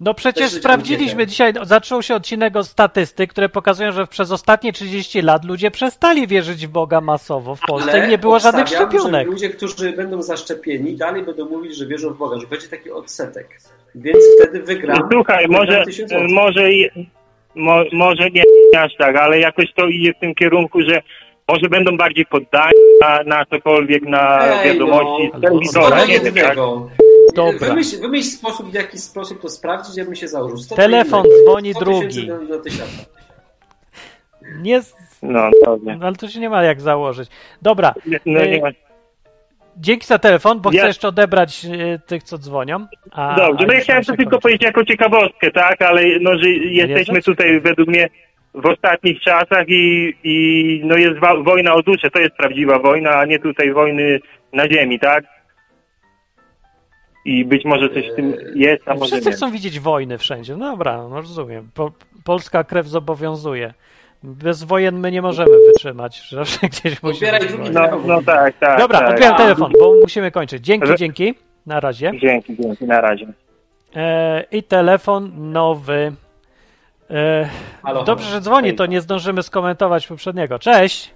No 0.00 0.14
przecież 0.14 0.50
sprawdziliśmy 0.50 1.26
dzisiaj, 1.26 1.52
zaczął 1.62 2.02
się 2.02 2.14
odcinek 2.14 2.56
od 2.56 2.66
statystyk, 2.66 3.30
które 3.30 3.48
pokazują, 3.48 3.92
że 3.92 4.06
przez 4.06 4.32
ostatnie 4.32 4.72
30 4.72 5.22
lat 5.22 5.44
ludzie 5.44 5.70
przestali 5.70 6.26
wierzyć 6.26 6.66
w 6.66 6.70
Boga 6.70 7.00
masowo 7.00 7.54
w 7.54 7.60
Polsce 7.60 7.92
Ale 7.92 8.06
i 8.06 8.10
nie 8.10 8.18
było 8.18 8.38
żadnych 8.38 8.68
szczepionek. 8.68 9.26
Że 9.26 9.32
ludzie, 9.32 9.50
którzy 9.50 9.92
będą 9.92 10.22
zaszczepieni, 10.22 10.96
dalej 10.96 11.22
będą 11.22 11.48
mówić, 11.48 11.76
że 11.76 11.86
wierzą 11.86 12.10
w 12.10 12.18
Boga, 12.18 12.40
że 12.40 12.46
będzie 12.46 12.68
taki 12.68 12.90
odsetek. 12.90 13.60
Więc 13.94 14.18
wtedy 14.40 14.62
wygram. 14.62 15.08
Słuchaj, 15.12 15.46
może, 15.48 15.84
1000 15.84 16.10
złotych. 16.10 16.28
może, 16.30 16.72
i- 16.72 16.90
mo, 17.54 17.76
może 17.92 18.30
nie 18.30 18.42
aż 18.80 18.96
tak, 18.98 19.16
ale 19.16 19.38
jakoś 19.40 19.72
to 19.76 19.86
idzie 19.86 20.14
w 20.14 20.20
tym 20.20 20.34
kierunku, 20.34 20.78
że 20.88 21.02
może 21.48 21.68
będą 21.68 21.96
bardziej 21.96 22.26
poddani 22.26 22.72
na, 23.00 23.22
na 23.22 23.44
cokolwiek, 23.44 24.02
na 24.02 24.46
Ej, 24.62 24.68
wiadomości 24.68 25.30
no, 25.32 25.38
z 25.38 25.42
telewizora, 25.42 26.04
nie 26.04 26.20
wiem, 26.20 26.34
tak? 26.34 26.56
Dobra. 27.36 27.68
Wymyśl, 27.68 28.00
wymyśl 28.00 28.28
sposób, 28.28 28.70
w 28.70 28.74
jaki 28.74 28.98
sposób 28.98 29.42
to 29.42 29.48
sprawdzić, 29.48 29.96
ja 29.96 30.04
bym 30.04 30.14
się 30.16 30.28
założył. 30.28 30.56
100 30.58 30.74
Telefon 30.76 31.26
dzwoni 31.44 31.74
100 31.74 31.84
tysięcy 31.84 32.08
drugi. 32.26 32.26
Do, 32.28 32.56
do 32.56 32.62
tysiąca. 32.62 33.04
Nie, 34.62 34.80
No, 35.22 35.50
dobrze. 35.64 35.96
no 35.96 36.06
ale 36.06 36.16
to 36.16 36.28
się 36.28 36.40
nie 36.40 36.50
ma 36.50 36.62
jak 36.62 36.80
założyć. 36.80 37.28
Dobra, 37.62 37.94
No, 38.26 38.40
Ej, 38.40 38.50
nie 38.50 38.60
ma... 38.62 38.68
dzięki 39.76 40.06
za 40.06 40.18
telefon, 40.18 40.60
bo 40.60 40.70
Ja- 40.72 40.78
chcę 40.80 40.86
jeszcze 40.86 41.08
odebrać 41.08 41.64
e, 41.64 41.98
tych, 41.98 42.22
co 42.22 42.38
dzwonią. 42.38 42.86
A, 43.12 43.34
Dobrze, 43.36 43.64
a 43.64 43.66
no 43.66 43.72
ja 43.72 43.80
chciałem 43.80 44.04
to 44.04 44.12
tylko 44.16 44.30
kończy. 44.30 44.42
powiedzieć 44.42 44.62
jako 44.62 44.84
ciekawostkę, 44.84 45.50
tak, 45.50 45.82
ale 45.82 46.02
no, 46.20 46.38
że 46.38 46.48
jesteśmy 46.50 47.22
tutaj 47.22 47.60
według 47.60 47.88
mnie 47.88 48.08
w 48.54 48.66
ostatnich 48.66 49.20
czasach 49.20 49.64
i, 49.68 50.14
i 50.24 50.80
no 50.84 50.96
jest 50.96 51.18
wa- 51.18 51.42
wojna 51.42 51.74
o 51.74 51.82
duszę, 51.82 52.10
to 52.10 52.18
jest 52.18 52.34
prawdziwa 52.36 52.78
wojna, 52.78 53.10
a 53.10 53.24
nie 53.24 53.38
tutaj 53.38 53.72
wojny 53.72 54.20
na 54.52 54.68
ziemi, 54.68 54.98
tak? 55.00 55.24
I 57.26 57.44
być 57.44 57.64
może 57.64 57.88
coś 57.88 58.10
w 58.12 58.14
tym 58.16 58.34
jest, 58.54 58.88
a 58.88 58.94
może 58.94 59.06
Wszyscy 59.06 59.30
nie. 59.30 59.36
chcą 59.36 59.50
widzieć 59.50 59.80
wojny 59.80 60.18
wszędzie. 60.18 60.56
No 60.56 60.70
dobra, 60.70 61.08
no 61.08 61.16
rozumiem. 61.16 61.68
Po, 61.74 61.92
polska 62.24 62.64
krew 62.64 62.86
zobowiązuje. 62.86 63.74
Bez 64.22 64.62
wojen 64.62 64.98
my 64.98 65.10
nie 65.10 65.22
możemy 65.22 65.50
wytrzymać. 65.72 66.22
Zawsze 66.30 66.68
gdzieś 66.68 67.02
musi 67.02 67.14
Odbieraj 67.16 67.40
być 67.40 67.50
drugi. 67.52 67.70
No, 67.70 68.00
no 68.06 68.22
tak, 68.22 68.58
tak. 68.58 68.78
Dobra, 68.78 68.98
tak. 68.98 69.10
odbieram 69.10 69.36
telefon, 69.36 69.72
bo 69.80 69.94
musimy 70.02 70.30
kończyć. 70.30 70.64
Dzięki, 70.64 70.86
Że- 70.86 70.96
dzięki. 70.96 71.34
Na 71.66 71.80
razie. 71.80 72.12
Dzięki, 72.20 72.56
dzięki, 72.62 72.84
na 72.84 73.00
razie. 73.00 73.26
E, 73.96 74.44
I 74.52 74.62
telefon 74.62 75.52
nowy. 75.52 76.12
E, 77.10 77.48
Halo, 77.82 78.04
dobrze, 78.04 78.30
że 78.30 78.40
dzwoni, 78.40 78.74
to 78.74 78.86
nie 78.86 79.00
zdążymy 79.00 79.42
skomentować 79.42 80.06
poprzedniego. 80.06 80.58
Cześć. 80.58 81.14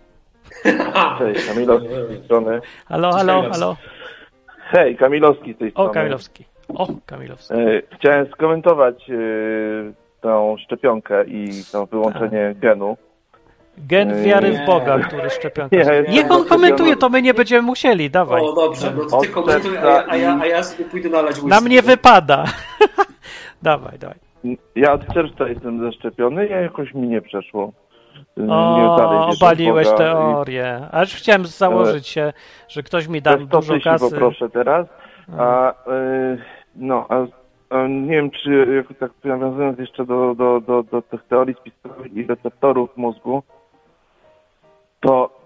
Cześć, 1.18 1.46
Kamilowski 1.46 1.88
z 1.88 2.08
tej 2.08 2.24
strony. 2.24 2.60
Halo, 2.88 3.12
halo, 3.12 3.42
halo. 3.52 3.76
Hej, 4.72 4.96
Kamilowski 4.96 5.54
z 5.54 5.58
tej 5.58 5.70
strony. 5.70 5.90
O, 5.90 5.92
Kamilowski. 5.92 6.44
O, 6.74 6.88
Kamilowski. 7.06 7.54
E, 7.54 7.82
Chciałem 7.98 8.26
skomentować 8.26 9.10
e, 9.10 9.14
tą 10.20 10.56
szczepionkę 10.64 11.24
i 11.24 11.48
to 11.72 11.86
wyłączenie 11.86 12.54
genu. 12.60 12.96
Gen 13.78 14.22
wiary 14.22 14.52
w 14.52 14.66
Boga, 14.66 14.98
który 14.98 15.30
szczepionka. 15.30 15.76
Nie, 15.76 15.84
Niech 16.08 16.30
on 16.30 16.44
komentuje, 16.44 16.96
to 16.96 17.08
my 17.08 17.22
nie 17.22 17.34
będziemy 17.34 17.62
musieli, 17.62 18.10
dawaj. 18.10 18.42
O, 18.42 18.52
dobrze, 18.52 18.92
no 18.96 19.04
to 19.04 19.20
ty 19.20 19.28
komentuj, 19.28 19.78
a 19.78 19.84
ja, 19.84 20.04
a, 20.08 20.16
ja, 20.16 20.38
a 20.42 20.46
ja 20.46 20.62
sobie 20.62 20.84
pójdę 20.84 21.08
nalać 21.08 21.32
whisky. 21.34 21.48
Nam 21.48 21.68
nie 21.68 21.82
wypada. 21.82 22.44
dawaj, 23.62 23.98
dawaj. 23.98 24.16
Ja 24.76 24.92
od 24.92 25.14
czerwca 25.14 25.48
jestem 25.48 25.80
zaszczepiony 25.80 26.46
i 26.46 26.50
jakoś 26.50 26.94
mi 26.94 27.08
nie 27.08 27.22
przeszło. 27.22 27.72
O, 28.48 29.28
obaliłeś 29.28 29.88
teorię. 29.88 30.80
Aż 30.92 31.14
chciałem 31.14 31.46
założyć 31.46 32.06
się, 32.06 32.32
że 32.68 32.82
ktoś 32.82 33.08
mi 33.08 33.18
i 33.18 33.22
da 33.22 33.36
Te 33.36 33.46
100 33.46 33.60
dużo 33.60 33.74
kasy. 33.84 34.10
poproszę 34.10 34.50
teraz. 34.50 34.86
A, 35.38 35.70
e, 35.70 36.36
no, 36.76 37.06
a, 37.08 37.26
a 37.76 37.86
nie 37.86 38.10
wiem, 38.10 38.30
czy 38.30 38.66
jak 38.76 38.98
tak 38.98 39.10
nawiązując 39.24 39.78
jeszcze 39.78 40.06
do, 40.06 40.34
do, 40.34 40.60
do, 40.60 40.82
do 40.82 41.02
tych 41.02 41.22
teorii 41.22 41.54
spiskowych 41.54 42.12
i 42.12 42.26
receptorów 42.26 42.96
mózgu, 42.96 43.42
to 45.00 45.40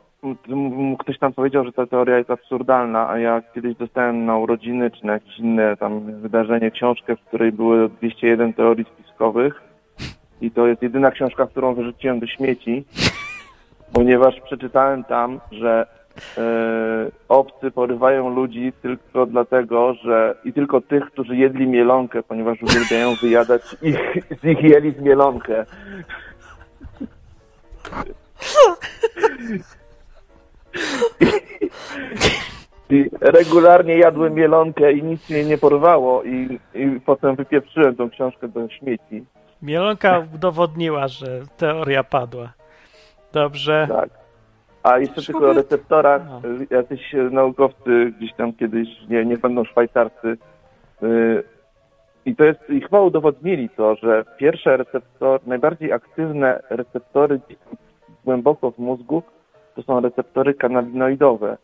ktoś 0.99 1.19
tam 1.19 1.33
powiedział, 1.33 1.65
że 1.65 1.73
ta 1.73 1.87
teoria 1.87 2.19
jest 2.19 2.31
absurdalna, 2.31 3.09
a 3.09 3.19
ja 3.19 3.43
kiedyś 3.55 3.77
dostałem 3.77 4.27
na 4.27 4.39
urodziny 4.39 4.91
czy 4.91 5.07
na 5.07 5.13
jakieś 5.13 5.39
inne 5.39 5.77
tam 5.77 6.21
wydarzenie 6.21 6.71
książkę, 6.71 7.17
w 7.17 7.21
której 7.21 7.53
były 7.53 7.89
201 7.89 8.53
teorii 8.53 8.85
spiskowych 8.85 9.63
i 10.41 10.51
to 10.51 10.67
jest 10.67 10.83
jedyna 10.83 11.11
książka, 11.11 11.47
którą 11.47 11.75
wyrzuciłem 11.75 12.21
do 12.21 12.27
śmieci, 12.27 12.85
ponieważ 13.93 14.41
przeczytałem 14.41 15.05
tam, 15.05 15.41
że 15.51 15.87
e, 16.39 16.43
obcy 17.29 17.71
porywają 17.71 18.35
ludzi 18.35 18.73
tylko 18.83 19.27
dlatego, 19.27 19.95
że 19.95 20.35
i 20.45 20.53
tylko 20.53 20.81
tych, 20.81 21.05
którzy 21.05 21.37
jedli 21.37 21.67
mielonkę, 21.67 22.23
ponieważ 22.23 22.63
uwielbiają 22.63 23.15
wyjadać 23.23 23.63
ich, 23.83 23.99
z 24.43 24.45
ich 24.45 24.63
jelit 24.63 25.03
mielonkę. 25.03 25.65
I 32.91 33.11
regularnie 33.21 33.99
jadłem 33.99 34.35
mielonkę 34.35 34.93
i 34.93 35.03
nic 35.03 35.31
mnie 35.31 35.45
nie 35.45 35.59
porwało 35.59 36.23
i, 36.23 36.59
i 36.75 37.01
potem 37.07 37.37
wypieprzyłem 37.37 37.97
tą 37.97 38.11
książkę 38.11 38.49
do 38.49 38.69
śmieci. 38.69 39.25
Mielonka 39.65 40.27
udowodniła, 40.35 41.09
że 41.09 41.41
teoria 41.57 42.05
padła. 42.05 42.53
Dobrze. 43.33 43.89
Tak. 43.91 44.11
A 44.83 44.99
jeszcze 44.99 45.23
tylko 45.23 45.51
o 45.51 45.53
receptorach. 45.53 46.23
No. 46.29 46.41
Jacyś 46.71 47.15
e, 47.15 47.19
naukowcy 47.19 48.13
gdzieś 48.19 48.35
tam 48.35 48.53
kiedyś, 48.53 48.89
nie, 49.09 49.25
nie 49.25 49.37
będą 49.37 49.65
szwajcarscy. 49.65 50.37
y, 51.03 51.45
I 52.27 52.37
to 52.37 52.45
jest, 52.45 52.71
i 52.71 52.81
chyba 52.81 53.01
udowodnili 53.01 53.69
to, 53.69 53.95
że 53.95 54.25
pierwsze 54.39 54.77
receptory, 54.77 55.41
najbardziej 55.47 55.93
aktywne 55.93 56.63
receptory 56.71 57.41
głęboko 58.25 58.71
w 58.71 58.79
mózgu 58.79 59.23
to 59.75 59.83
są 59.83 60.01
receptory 60.01 60.55
kanabinoidowe, 60.55 61.57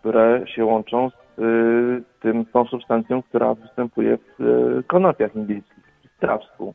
które 0.00 0.44
się 0.46 0.64
łączą 0.64 1.10
z 1.10 1.38
y, 1.38 2.02
tym, 2.20 2.46
tą 2.46 2.64
substancją, 2.64 3.22
która 3.22 3.54
występuje 3.54 4.18
w 4.18 4.40
y, 4.40 4.82
konopiach 4.86 5.36
indyjskich, 5.36 5.84
w 6.16 6.20
trawsku. 6.20 6.74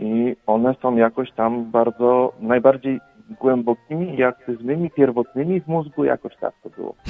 I 0.00 0.36
one 0.46 0.74
są 0.82 0.96
jakoś 0.96 1.32
tam 1.32 1.70
bardzo, 1.70 2.32
najbardziej 2.40 3.00
głębokimi 3.40 4.18
i 4.18 4.22
aktywnymi, 4.24 4.90
pierwotnymi 4.90 5.60
w 5.60 5.66
mózgu, 5.66 6.04
jakoś 6.04 6.36
tak 6.40 6.54
to 6.62 6.70
było. 6.70 6.94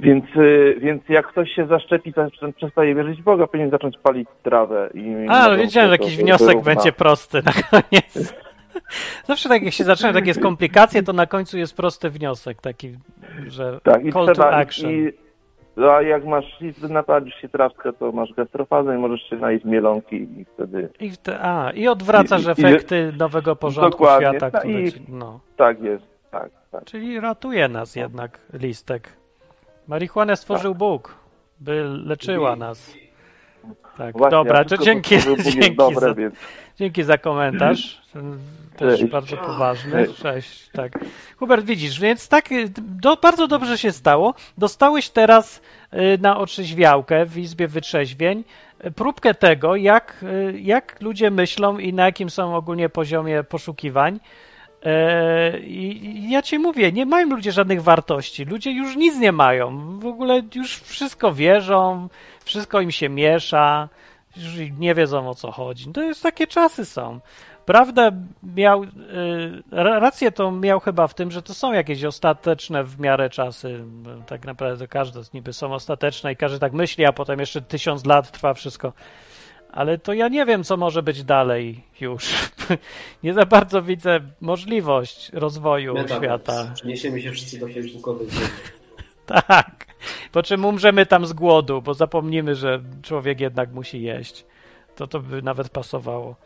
Więc, 0.00 0.24
y, 0.36 0.76
więc 0.80 1.02
jak 1.08 1.26
ktoś 1.26 1.50
się 1.50 1.66
zaszczepi, 1.66 2.12
to 2.12 2.26
przestaje 2.56 2.94
wierzyć 2.94 3.20
w 3.20 3.24
Boga, 3.24 3.46
powinien 3.46 3.70
zacząć 3.70 3.98
palić 3.98 4.28
trawę. 4.42 4.90
I 4.94 5.26
A, 5.28 5.56
wiedziałem, 5.56 5.90
że 5.90 5.98
to 5.98 6.04
jakiś 6.04 6.16
wniosek 6.18 6.46
wyrówna. 6.48 6.74
będzie 6.74 6.92
prosty 6.92 7.42
na 7.46 7.52
koniec. 7.52 8.34
Zawsze 9.28 9.48
tak 9.48 9.62
jak 9.62 9.74
się 9.74 9.84
zaczyna 9.84 10.12
takie 10.12 10.34
skomplikacje, 10.40 11.02
to 11.02 11.12
na 11.12 11.26
końcu 11.26 11.58
jest 11.58 11.76
prosty 11.76 12.10
wniosek, 12.10 12.60
taki, 12.60 12.96
że 13.46 13.80
Tak, 13.82 14.04
i 14.04 14.12
call 14.12 14.26
to 14.26 14.32
trzeba, 14.32 14.50
action. 14.50 14.90
i, 14.90 15.12
a 15.86 16.02
jak 16.02 16.24
masz, 16.24 16.60
i 16.60 16.72
napalisz 16.92 17.34
się 17.34 17.48
trawkę, 17.48 17.92
to 17.92 18.12
masz 18.12 18.32
gastrofazę 18.32 18.94
i 18.96 18.98
możesz 18.98 19.22
się 19.22 19.36
najeść 19.36 19.64
mielonki 19.64 20.16
i 20.16 20.44
wtedy, 20.54 20.88
I, 21.00 21.10
te, 21.22 21.40
a, 21.40 21.70
I 21.70 21.88
odwracasz 21.88 22.42
I- 22.44 22.48
i- 22.48 22.50
efekty 22.50 23.12
nowego 23.18 23.56
porządku 23.56 24.04
świata, 24.04 24.50
No 24.52 24.58
który 24.58 24.82
i- 24.82 24.92
ci, 24.92 25.00
no. 25.08 25.40
tak 25.56 25.80
jest, 25.82 26.04
tak, 26.30 26.50
tak. 26.72 26.84
Czyli 26.84 27.20
ratuje 27.20 27.68
nas 27.68 27.96
jednak 27.96 28.38
listek. 28.52 29.12
Marihuanę 29.88 30.36
stworzył 30.36 30.74
Bóg, 30.74 31.14
by 31.60 31.84
leczyła 32.04 32.56
nas. 32.56 32.94
Tak, 33.98 34.18
Właśnie, 34.18 34.30
dobra, 34.30 34.64
to 34.64 34.78
dzięki, 34.78 35.14
jest 35.14 35.28
dzięki, 35.52 35.76
dobre, 35.76 36.00
za, 36.00 36.14
więc 36.14 36.34
dzięki 36.76 37.02
za 37.02 37.18
komentarz. 37.18 38.02
Też 38.76 39.00
Cześć. 39.00 39.12
bardzo 39.12 39.36
poważny. 39.36 40.06
Cześć. 40.06 40.20
Cześć, 40.22 40.70
tak. 40.72 40.98
Hubert, 41.38 41.64
widzisz, 41.64 42.00
więc 42.00 42.28
tak, 42.28 42.48
do, 42.78 43.16
bardzo 43.16 43.46
dobrze 43.46 43.78
się 43.78 43.92
stało. 43.92 44.34
Dostałeś 44.58 45.10
teraz 45.10 45.60
y, 45.92 46.18
na 46.20 46.38
otrzeźwiałkę 46.38 47.26
w 47.26 47.38
Izbie 47.38 47.68
Wytrzeźwień 47.68 48.44
y, 48.84 48.90
próbkę 48.90 49.34
tego, 49.34 49.76
jak, 49.76 50.14
y, 50.22 50.60
jak 50.60 51.00
ludzie 51.00 51.30
myślą 51.30 51.78
i 51.78 51.92
na 51.92 52.04
jakim 52.04 52.30
są 52.30 52.56
ogólnie 52.56 52.88
poziomie 52.88 53.44
poszukiwań. 53.44 54.20
E, 54.82 55.58
I 55.58 56.30
ja 56.30 56.42
ci 56.42 56.58
mówię, 56.58 56.92
nie 56.92 57.06
mają 57.06 57.28
ludzie 57.28 57.52
żadnych 57.52 57.82
wartości. 57.82 58.44
Ludzie 58.44 58.70
już 58.70 58.96
nic 58.96 59.18
nie 59.18 59.32
mają. 59.32 59.98
W 59.98 60.06
ogóle 60.06 60.42
już 60.54 60.80
wszystko 60.80 61.32
wierzą, 61.32 62.08
wszystko 62.44 62.80
im 62.80 62.90
się 62.90 63.08
miesza, 63.08 63.88
już 64.36 64.70
nie 64.78 64.94
wiedzą 64.94 65.30
o 65.30 65.34
co 65.34 65.50
chodzi. 65.50 65.92
To 65.92 66.02
jest 66.02 66.22
takie 66.22 66.46
czasy 66.46 66.84
są. 66.84 67.20
Prawda 67.66 68.10
miał, 68.42 68.84
ra- 69.70 69.98
rację 69.98 70.32
to 70.32 70.50
miał 70.50 70.80
chyba 70.80 71.06
w 71.06 71.14
tym, 71.14 71.30
że 71.30 71.42
to 71.42 71.54
są 71.54 71.72
jakieś 71.72 72.04
ostateczne 72.04 72.84
w 72.84 73.00
miarę 73.00 73.30
czasy. 73.30 73.84
Tak 74.26 74.44
naprawdę 74.44 74.88
każde 74.88 75.20
niby 75.34 75.52
są 75.52 75.74
ostateczne 75.74 76.32
i 76.32 76.36
każdy 76.36 76.58
tak 76.58 76.72
myśli, 76.72 77.04
a 77.04 77.12
potem 77.12 77.40
jeszcze 77.40 77.62
tysiąc 77.62 78.06
lat 78.06 78.30
trwa 78.30 78.54
wszystko. 78.54 78.92
Ale 79.78 79.98
to 79.98 80.12
ja 80.12 80.28
nie 80.28 80.46
wiem, 80.46 80.64
co 80.64 80.76
może 80.76 81.02
być 81.02 81.24
dalej 81.24 81.84
już. 82.00 82.34
Nie 83.24 83.34
za 83.34 83.46
bardzo 83.46 83.82
widzę 83.82 84.20
możliwość 84.40 85.30
rozwoju 85.32 85.94
Metaverse. 85.94 86.24
świata. 86.26 86.72
Przeniesiemy 86.74 87.20
się 87.22 87.32
wszyscy 87.32 87.58
do 87.58 87.68
facebookowych. 87.68 88.28
Tak. 89.26 89.86
Po 90.32 90.42
czym 90.42 90.64
umrzemy 90.64 91.06
tam 91.06 91.26
z 91.26 91.32
głodu, 91.32 91.82
bo 91.82 91.94
zapomnimy, 91.94 92.54
że 92.54 92.80
człowiek 93.02 93.40
jednak 93.40 93.72
musi 93.72 94.02
jeść. 94.02 94.44
To 94.96 95.06
to 95.06 95.20
by 95.20 95.42
nawet 95.42 95.68
pasowało. 95.68 96.36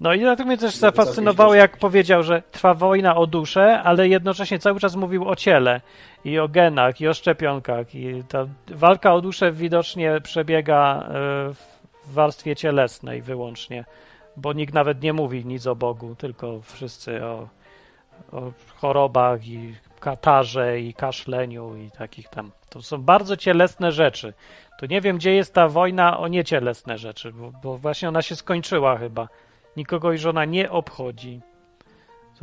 No 0.00 0.14
i 0.14 0.20
dlatego 0.20 0.46
mnie 0.46 0.58
też 0.58 0.72
to 0.74 0.78
zafascynowało, 0.80 1.54
jak 1.54 1.76
powiedział, 1.76 2.22
że 2.22 2.42
trwa 2.50 2.74
wojna 2.74 3.16
o 3.16 3.26
duszę, 3.26 3.82
ale 3.82 4.08
jednocześnie 4.08 4.58
cały 4.58 4.80
czas 4.80 4.96
mówił 4.96 5.28
o 5.28 5.36
ciele 5.36 5.80
i 6.24 6.38
o 6.38 6.48
genach 6.48 7.00
i 7.00 7.08
o 7.08 7.14
szczepionkach. 7.14 7.94
I 7.94 8.22
ta 8.28 8.46
walka 8.68 9.14
o 9.14 9.20
duszę 9.20 9.52
widocznie 9.52 10.20
przebiega 10.22 11.08
e, 11.08 11.73
w 12.06 12.12
warstwie 12.12 12.56
cielesnej 12.56 13.22
wyłącznie, 13.22 13.84
bo 14.36 14.52
nikt 14.52 14.74
nawet 14.74 15.02
nie 15.02 15.12
mówi 15.12 15.44
nic 15.46 15.66
o 15.66 15.76
Bogu, 15.76 16.14
tylko 16.14 16.60
wszyscy 16.62 17.24
o, 17.24 17.48
o 18.32 18.52
chorobach 18.76 19.46
i 19.46 19.74
katarze 20.00 20.80
i 20.80 20.94
kaszleniu 20.94 21.76
i 21.76 21.90
takich 21.90 22.28
tam. 22.28 22.50
To 22.70 22.82
są 22.82 23.02
bardzo 23.02 23.36
cielesne 23.36 23.92
rzeczy. 23.92 24.32
To 24.78 24.86
nie 24.86 25.00
wiem, 25.00 25.16
gdzie 25.16 25.34
jest 25.34 25.54
ta 25.54 25.68
wojna 25.68 26.18
o 26.18 26.28
niecielesne 26.28 26.98
rzeczy, 26.98 27.32
bo, 27.32 27.52
bo 27.62 27.78
właśnie 27.78 28.08
ona 28.08 28.22
się 28.22 28.36
skończyła 28.36 28.96
chyba. 28.96 29.28
Nikogo 29.76 30.12
już 30.12 30.26
ona 30.26 30.44
nie 30.44 30.70
obchodzi. 30.70 31.40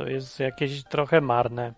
To 0.02 0.08
jest 0.08 0.40
jakieś 0.40 0.84
trochę 0.84 1.20
marne. 1.20 1.72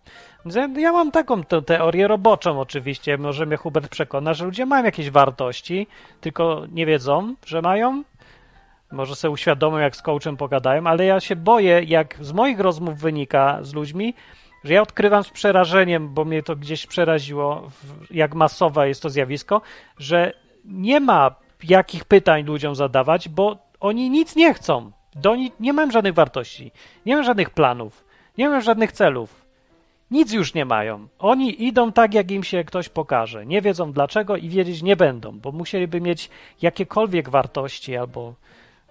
Ja- 0.76 0.92
mam 0.92 1.10
taką 1.10 1.44
teorię 1.44 2.08
roboczą 2.08 2.60
oczywiście. 2.60 3.18
Może 3.18 3.46
mnie 3.46 3.56
Hubert 3.56 3.88
przekona, 3.88 4.34
że 4.34 4.44
ludzie 4.44 4.66
mają 4.66 4.84
jakieś 4.84 5.10
wartości, 5.10 5.86
tylko 6.20 6.62
nie 6.72 6.86
wiedzą, 6.86 7.34
że 7.46 7.62
mają. 7.62 8.02
Może 8.92 9.16
sobie 9.16 9.32
uświadomią, 9.32 9.78
jak 9.78 9.96
z 9.96 10.02
coachem 10.02 10.36
pogadają, 10.36 10.86
ale 10.86 11.04
ja 11.04 11.20
się 11.20 11.36
boję, 11.36 11.82
jak 11.82 12.16
z 12.20 12.32
moich 12.32 12.60
rozmów 12.60 12.98
wynika 12.98 13.58
z 13.62 13.74
ludźmi, 13.74 14.14
że 14.64 14.74
ja 14.74 14.82
odkrywam 14.82 15.24
z 15.24 15.30
przerażeniem, 15.30 16.14
bo 16.14 16.24
mnie 16.24 16.42
to 16.42 16.56
gdzieś 16.56 16.86
przeraziło, 16.86 17.70
jak 18.10 18.34
masowe 18.34 18.88
jest 18.88 19.02
to 19.02 19.10
zjawisko, 19.10 19.60
że 19.98 20.32
nie 20.64 21.00
ma 21.00 21.34
jakich 21.64 22.04
pytań 22.04 22.44
ludziom 22.44 22.74
zadawać, 22.74 23.28
bo 23.28 23.58
oni 23.80 24.10
nic 24.10 24.36
nie 24.36 24.54
chcą. 24.54 24.92
Do 25.14 25.30
oni 25.30 25.52
nie 25.60 25.72
mają 25.72 25.90
żadnych 25.90 26.14
wartości, 26.14 26.72
nie 27.06 27.14
mają 27.14 27.24
żadnych 27.24 27.50
planów, 27.50 28.03
nie 28.38 28.48
mają 28.48 28.60
żadnych 28.60 28.92
celów. 28.92 29.44
Nic 30.10 30.32
już 30.32 30.54
nie 30.54 30.64
mają. 30.64 31.08
Oni 31.18 31.64
idą 31.64 31.92
tak, 31.92 32.14
jak 32.14 32.30
im 32.30 32.44
się 32.44 32.64
ktoś 32.64 32.88
pokaże. 32.88 33.46
Nie 33.46 33.62
wiedzą 33.62 33.92
dlaczego 33.92 34.36
i 34.36 34.48
wiedzieć 34.48 34.82
nie 34.82 34.96
będą, 34.96 35.38
bo 35.38 35.52
musieliby 35.52 36.00
mieć 36.00 36.30
jakiekolwiek 36.62 37.28
wartości 37.28 37.96
albo 37.96 38.34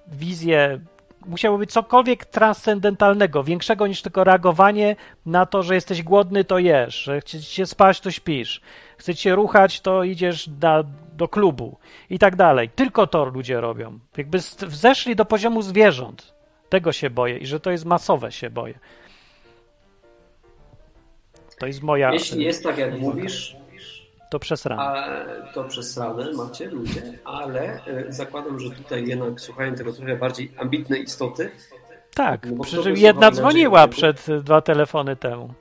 wizję. 0.08 0.80
Musiało 1.26 1.58
być 1.58 1.72
cokolwiek 1.72 2.26
transcendentalnego, 2.26 3.44
większego 3.44 3.88
niż 3.88 4.02
tylko 4.02 4.24
reagowanie 4.24 4.96
na 5.26 5.46
to, 5.46 5.64
że 5.64 5.76
jesteś 5.76 6.04
głodny, 6.04 6.44
to 6.44 6.60
jesz, 6.60 7.04
że 7.04 7.22
chcesz 7.22 7.48
się 7.48 7.66
spać, 7.66 8.00
to 8.00 8.12
śpisz, 8.12 8.62
chcesz 8.98 9.20
się 9.20 9.36
ruchać, 9.36 9.82
to 9.82 10.04
idziesz 10.04 10.50
na, 10.62 10.84
do 11.14 11.28
klubu 11.28 11.78
i 12.10 12.20
tak 12.20 12.36
dalej. 12.36 12.70
Tylko 12.70 13.08
to 13.08 13.26
ludzie 13.26 13.62
robią. 13.62 14.00
Jakby 14.18 14.40
zeszli 14.68 15.16
do 15.16 15.26
poziomu 15.26 15.62
zwierząt. 15.62 16.34
Tego 16.70 16.92
się 16.92 17.10
boję 17.10 17.38
i 17.38 17.46
że 17.46 17.60
to 17.60 17.72
jest 17.72 17.86
masowe 17.86 18.32
się 18.32 18.50
boję. 18.50 18.80
To 21.64 21.68
jest 21.68 21.84
moja. 21.84 22.14
Jeśli 22.14 22.44
jest 22.44 22.64
tak, 22.64 22.78
jak 22.78 23.00
mówisz, 23.00 23.56
To 24.32 24.40
przesrane. 24.40 24.82
a 24.82 25.26
to 25.54 25.64
przesrane 25.64 26.32
macie 26.34 26.70
ludzie, 26.70 27.02
ale 27.24 27.86
e, 27.86 28.06
zakładam, 28.10 28.60
że 28.60 28.70
tutaj 28.70 29.08
jednak 29.08 29.42
słuchają 29.42 29.76
tego 29.76 29.94
trochę 29.94 30.16
bardziej 30.18 30.52
ambitne 30.58 30.98
istoty. 30.98 31.50
Tak, 32.16 32.48
no 32.52 32.64
przy 32.64 32.84
czym 32.84 32.98
jedna 32.98 33.32
dzwoniła 33.32 33.88
przed 33.88 34.26
dwa 34.44 34.62
telefony 34.62 35.16
temu. 35.16 35.54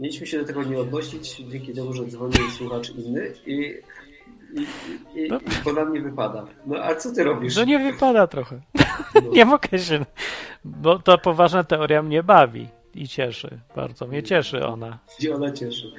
Mieliśmy 0.00 0.26
się 0.26 0.38
do 0.38 0.44
tego 0.44 0.62
nie 0.62 0.78
odnosić, 0.78 1.36
dzięki 1.36 1.72
temu, 1.74 1.92
że 1.92 2.04
dzwonił 2.06 2.50
słuchacz 2.50 2.90
inny 2.90 3.32
i, 3.46 3.52
i, 4.54 4.60
i, 5.20 5.28
No. 5.30 5.38
i 5.38 5.64
to 5.64 5.72
na 5.72 5.84
mnie 5.84 6.00
wypada. 6.00 6.44
No 6.66 6.76
a 6.78 6.94
co 6.94 7.12
ty 7.12 7.24
robisz? 7.24 7.54
Że 7.54 7.66
nie 7.66 7.78
wypada 7.78 8.26
trochę. 8.26 8.60
No. 9.14 9.20
Nie 9.32 9.44
mogę 9.44 9.78
się. 9.78 10.04
Bo 10.64 10.98
ta 10.98 11.18
poważna 11.18 11.64
teoria 11.64 12.02
mnie 12.02 12.22
bawi 12.22 12.68
i 12.94 13.08
cieszy. 13.08 13.58
Bardzo 13.76 14.06
mnie 14.06 14.22
cieszy 14.22 14.66
ona. 14.66 14.98
Gdzie 15.18 15.34
ona 15.34 15.50
cieszy? 15.52 15.92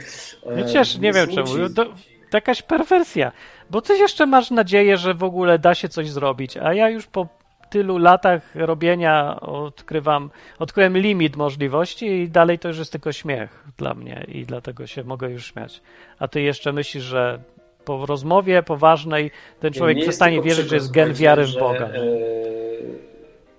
E, 0.45 0.55
Mnie 0.55 0.65
cieszy, 0.65 0.99
nie 0.99 1.13
wiem 1.13 1.31
smuci. 1.31 1.53
czemu. 1.53 1.69
To, 1.69 1.85
to 1.85 2.37
jakaś 2.37 2.61
perwersja. 2.61 3.31
Bo 3.69 3.81
ty 3.81 3.97
jeszcze 3.97 4.25
masz 4.25 4.51
nadzieję, 4.51 4.97
że 4.97 5.13
w 5.13 5.23
ogóle 5.23 5.59
da 5.59 5.75
się 5.75 5.89
coś 5.89 6.09
zrobić, 6.09 6.57
a 6.57 6.73
ja 6.73 6.89
już 6.89 7.07
po 7.07 7.27
tylu 7.69 7.97
latach 7.97 8.55
robienia 8.55 9.39
odkrywam, 9.41 10.29
odkryłem 10.59 10.97
limit 10.97 11.35
możliwości 11.35 12.05
i 12.07 12.29
dalej 12.29 12.59
to 12.59 12.67
już 12.67 12.77
jest 12.77 12.91
tylko 12.91 13.11
śmiech 13.11 13.63
dla 13.77 13.93
mnie 13.93 14.25
i 14.27 14.45
dlatego 14.45 14.87
się 14.87 15.03
mogę 15.03 15.29
już 15.31 15.45
śmiać. 15.45 15.81
A 16.19 16.27
ty 16.27 16.41
jeszcze 16.41 16.73
myślisz, 16.73 17.03
że 17.03 17.39
po 17.85 18.05
rozmowie 18.05 18.63
poważnej 18.63 19.31
ten 19.59 19.73
człowiek 19.73 19.97
Nie 19.97 20.03
przestanie 20.03 20.41
wierzyć, 20.41 20.69
że 20.69 20.75
jest 20.75 20.91
gen 20.91 21.13
wiary 21.13 21.45
w 21.45 21.53
Boga. 21.53 21.87
że, 21.87 21.95
E, 21.95 22.05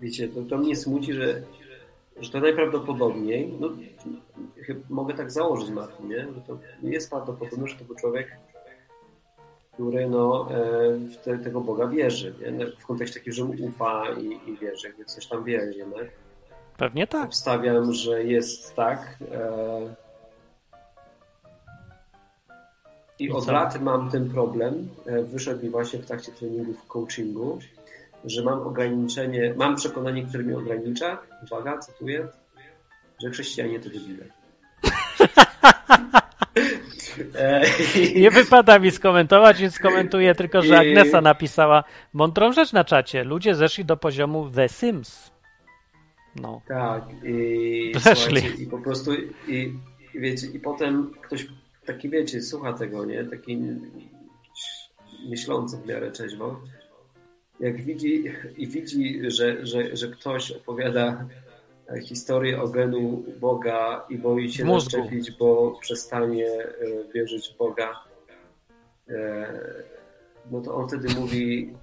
wiecie, 0.00 0.28
to, 0.28 0.42
to 0.42 0.58
mnie 0.58 0.76
smuci, 0.76 1.12
że, 1.12 1.42
że 2.20 2.30
to 2.30 2.40
najprawdopodobniej, 2.40 3.54
no, 3.60 3.68
chyba 4.62 4.80
mogę 4.88 5.14
tak 5.14 5.30
założyć, 5.30 5.70
Martin, 5.70 6.08
nie? 6.08 6.20
że 6.20 6.40
to 6.46 6.58
jest 6.82 7.10
prawdopodobne, 7.10 7.68
że 7.68 7.76
to 7.76 7.84
był 7.84 7.94
człowiek, 7.96 8.36
który 9.72 10.08
no, 10.08 10.48
e, 10.50 10.94
w 10.94 11.16
te, 11.16 11.38
tego 11.38 11.60
Boga 11.60 11.86
wierzy, 11.86 12.34
nie? 12.40 12.50
No, 12.50 12.64
w 12.78 12.86
kontekście 12.86 13.20
takim, 13.20 13.32
że 13.32 13.44
mu 13.44 13.54
ufa 13.60 14.04
i, 14.20 14.50
i 14.50 14.56
wierzy, 14.56 14.88
jakby 14.88 15.04
coś 15.04 15.26
tam 15.26 15.44
wie, 15.44 15.72
nie? 15.76 15.86
No? 15.86 15.96
Pewnie 16.76 17.06
tak. 17.06 17.24
Obstawiam, 17.26 17.92
że 17.92 18.24
jest 18.24 18.74
tak. 18.74 19.18
E... 19.32 19.94
I 23.18 23.24
I 23.24 23.32
od 23.32 23.44
co? 23.44 23.52
lat 23.52 23.80
mam 23.80 24.10
ten 24.10 24.30
problem. 24.30 24.88
e, 25.06 25.22
Wyszedł 25.22 25.62
mi 25.62 25.70
właśnie 25.70 25.98
w 25.98 26.06
trakcie 26.06 26.32
treningów 26.32 26.86
coachingu, 26.86 27.58
że 28.26 28.42
mam 28.42 28.60
ograniczenie, 28.60 29.54
mam 29.56 29.76
przekonanie, 29.76 30.22
które 30.22 30.44
mnie 30.44 30.58
ogranicza. 30.58 31.18
Uwaga, 31.42 31.78
cytuję, 31.78 32.28
że 33.22 33.30
chrześcijanie 33.30 33.80
to 33.80 33.90
debile. 33.90 34.24
Nie 38.16 38.30
wypada 38.30 38.78
mi 38.78 38.90
skomentować, 38.90 39.60
więc 39.60 39.74
skomentuję 39.74 40.34
tylko, 40.34 40.62
że 40.62 40.78
Agnesa 40.78 41.20
napisała 41.20 41.84
mądrą 42.12 42.52
rzecz 42.52 42.72
na 42.72 42.84
czacie. 42.84 43.24
Ludzie 43.24 43.54
zeszli 43.54 43.84
do 43.84 43.96
poziomu 43.96 44.50
The 44.50 44.68
Sims. 44.68 45.30
No. 46.40 46.60
Tak, 46.68 47.04
i, 47.24 47.92
słuchajcie, 47.94 48.62
i 48.62 48.66
po 48.66 48.78
prostu 48.78 49.14
i, 49.48 49.74
i 50.14 50.20
wiecie, 50.20 50.46
i 50.46 50.60
potem 50.60 51.10
ktoś 51.22 51.46
taki 51.86 52.10
wiecie, 52.10 52.42
słucha 52.42 52.72
tego, 52.72 53.04
nie? 53.04 53.24
Taki 53.24 53.58
myślący 55.28 55.76
w 55.76 55.86
miarę 55.86 56.10
trzeźwo, 56.10 56.60
jak 57.60 57.82
widzi 57.82 58.24
i 58.56 58.66
widzi, 58.66 59.30
że, 59.30 59.66
że, 59.66 59.96
że 59.96 60.08
ktoś 60.08 60.52
opowiada 60.52 61.26
historię 62.04 62.62
o 62.62 62.68
genu 62.68 63.24
Boga 63.40 64.06
i 64.08 64.18
boi 64.18 64.52
się 64.52 64.66
zaszczepić, 64.66 65.30
bo 65.30 65.78
przestanie 65.80 66.48
e, 66.48 66.72
wierzyć 67.14 67.48
w 67.48 67.56
Boga, 67.56 68.04
e, 69.08 69.52
no 70.50 70.60
to 70.60 70.74
on 70.74 70.88
wtedy 70.88 71.14
mówi 71.14 71.74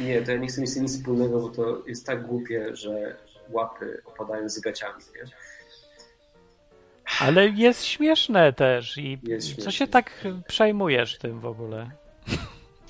nie, 0.00 0.22
to 0.22 0.32
ja 0.32 0.38
nie 0.38 0.46
chcę 0.46 0.60
mieć 0.60 0.76
nic 0.76 0.96
wspólnego, 0.98 1.40
bo 1.40 1.48
to 1.48 1.82
jest 1.86 2.06
tak 2.06 2.26
głupie, 2.26 2.76
że 2.76 3.16
łapy 3.50 4.02
opadają 4.04 4.48
z 4.48 4.60
gaciami, 4.60 5.04
nie? 5.16 5.30
Ale 7.20 7.48
jest 7.48 7.84
śmieszne 7.84 8.52
też 8.52 8.98
i 8.98 9.18
Jest 9.22 9.48
co 9.48 9.54
śmieszne. 9.54 9.72
się 9.72 9.86
tak 9.86 10.24
przejmujesz 10.48 11.18
tym 11.18 11.40
w 11.40 11.46
ogóle? 11.46 11.90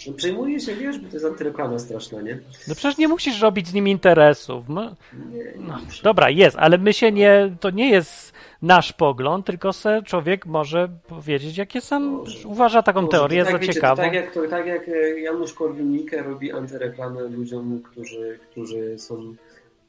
No, 0.07 0.12
przejmuje 0.12 0.61
się, 0.61 0.74
wiesz, 0.74 0.98
bo 0.98 1.09
to 1.09 1.14
jest 1.14 1.26
antyreklama 1.26 1.78
straszna, 1.78 2.22
nie? 2.22 2.38
No 2.68 2.74
przecież 2.74 2.98
nie 2.98 3.09
musisz 3.09 3.40
robić 3.40 3.68
z 3.68 3.74
nim 3.74 3.88
interesów. 3.88 4.64
No, 4.68 4.94
no, 5.57 5.78
dobra, 6.03 6.30
jest, 6.30 6.57
ale 6.57 6.78
my 6.78 6.92
się 6.92 7.12
nie, 7.12 7.57
to 7.61 7.70
nie 7.70 7.90
jest 7.90 8.32
nasz 8.62 8.92
pogląd, 8.92 9.46
tylko 9.46 9.72
se 9.72 10.03
człowiek 10.07 10.46
może 10.46 10.88
powiedzieć, 11.09 11.57
jakie 11.57 11.80
sam 11.80 12.03
Może. 12.03 12.48
uważa 12.48 12.82
taką 12.82 13.03
Może, 13.03 13.11
teorię 13.11 13.40
to 13.40 13.46
za 13.46 13.53
tak, 13.53 13.61
wiecie, 13.61 13.72
to 13.72 13.74
ciekawą. 13.74 14.03
Tak 14.03 14.14
jak, 14.14 14.34
to, 14.34 14.48
tak 14.48 14.66
jak 14.66 14.88
e, 14.88 15.20
Janusz 15.20 15.55
Korwin-Mikke 15.55 16.22
robi 16.22 16.53
antyreklamę 16.53 17.22
ludziom, 17.22 17.82
którzy, 17.82 18.38
którzy 18.50 18.98
są 18.98 19.34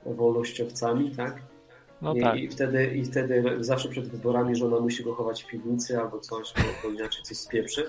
wolnościowcami, 0.05 1.11
tak? 1.11 1.52
No 2.03 2.13
I, 2.13 2.21
tak. 2.21 2.37
i, 2.37 2.47
wtedy, 2.47 2.85
I 2.85 3.05
wtedy 3.05 3.43
zawsze 3.59 3.89
przed 3.89 4.07
wyborami 4.09 4.55
żona 4.55 4.79
musi 4.79 5.03
go 5.03 5.15
chować 5.15 5.43
w 5.43 5.47
piwnicy 5.47 5.99
albo 5.99 6.19
coś, 6.19 6.53
bo, 6.53 6.61
bo 6.83 6.89
inaczej 6.95 7.23
coś 7.23 7.37
spieprzy. 7.37 7.85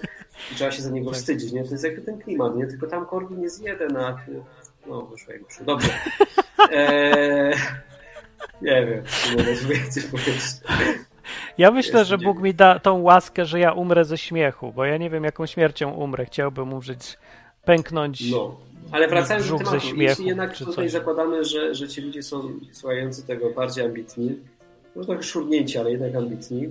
I 0.53 0.55
trzeba 0.55 0.71
się 0.71 0.83
za 0.83 0.91
niego 0.91 1.11
Tak. 1.11 1.19
wstydzić, 1.19 1.53
nie? 1.53 1.65
To 1.65 1.71
jest 1.71 1.85
jakby 1.85 2.03
ten 2.03 2.19
klimat, 2.19 2.57
nie? 2.57 2.67
Tylko 2.67 2.87
tam 2.87 3.07
Korwin 3.07 3.43
jest 3.43 3.63
jeden, 3.63 3.97
a. 3.97 4.19
No, 4.87 5.03
wyszło 5.03 5.33
jak 5.33 5.45
wyszło. 5.47 5.67
Dobrze. 5.67 5.89
Eee, 6.73 7.55
nie 8.63 8.87
wiem, 8.87 9.03
mogę 9.39 9.57
tu 9.57 9.69
więcej 9.69 10.03
powiedzieć. 10.03 10.43
Ja 11.59 11.71
myślę, 11.71 11.99
Jest 11.99 12.11
że. 12.11 12.19
Bóg 12.19 12.41
mi 12.43 12.55
da 12.55 12.79
tą 12.79 13.03
łaskę, 13.03 13.45
że 13.45 13.61
ja 13.61 13.73
umrę 13.73 14.05
ze 14.05 14.19
śmiechu, 14.19 14.73
bo 14.73 14.85
ja 14.85 14.97
nie 14.97 15.11
wiem, 15.11 15.25
jaką 15.25 15.47
śmiercią 15.47 15.91
umrę. 15.91 16.25
Chciałbym 16.25 16.73
umrzeć, 16.73 17.19
pęknąć. 17.65 18.31
No. 18.31 18.57
Ale 18.93 19.09
wracając 19.09 19.51
do 19.51 19.59
tematu, 19.59 19.81
śmiechu, 19.81 20.01
jeśli 20.01 20.27
jednak 20.27 20.57
tutaj 20.57 20.75
coś. 20.75 20.91
zakładamy, 20.91 21.45
że, 21.45 21.75
że 21.75 21.89
ci 21.89 22.01
ludzie 22.01 22.23
są 22.23 22.43
słuchający 22.73 23.27
tego 23.27 23.51
bardziej 23.51 23.85
ambitni, 23.85 24.39
może 24.97 25.07
trochę 25.07 25.23
szurnięci, 25.23 25.79
ale 25.79 25.91
jednak 25.91 26.15
ambitni, 26.15 26.69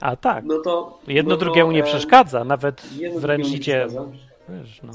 A 0.00 0.16
tak. 0.16 0.44
no 0.44 0.58
to... 0.58 0.98
Jedno 1.06 1.30
no 1.30 1.36
to, 1.36 1.44
drugiemu 1.44 1.72
nie 1.72 1.80
em, 1.80 1.86
przeszkadza, 1.86 2.44
nawet 2.44 2.82
wręcz 3.16 3.48
nie 3.48 3.56
idzie. 3.56 3.86
Wiesz, 4.48 4.80
no. 4.82 4.92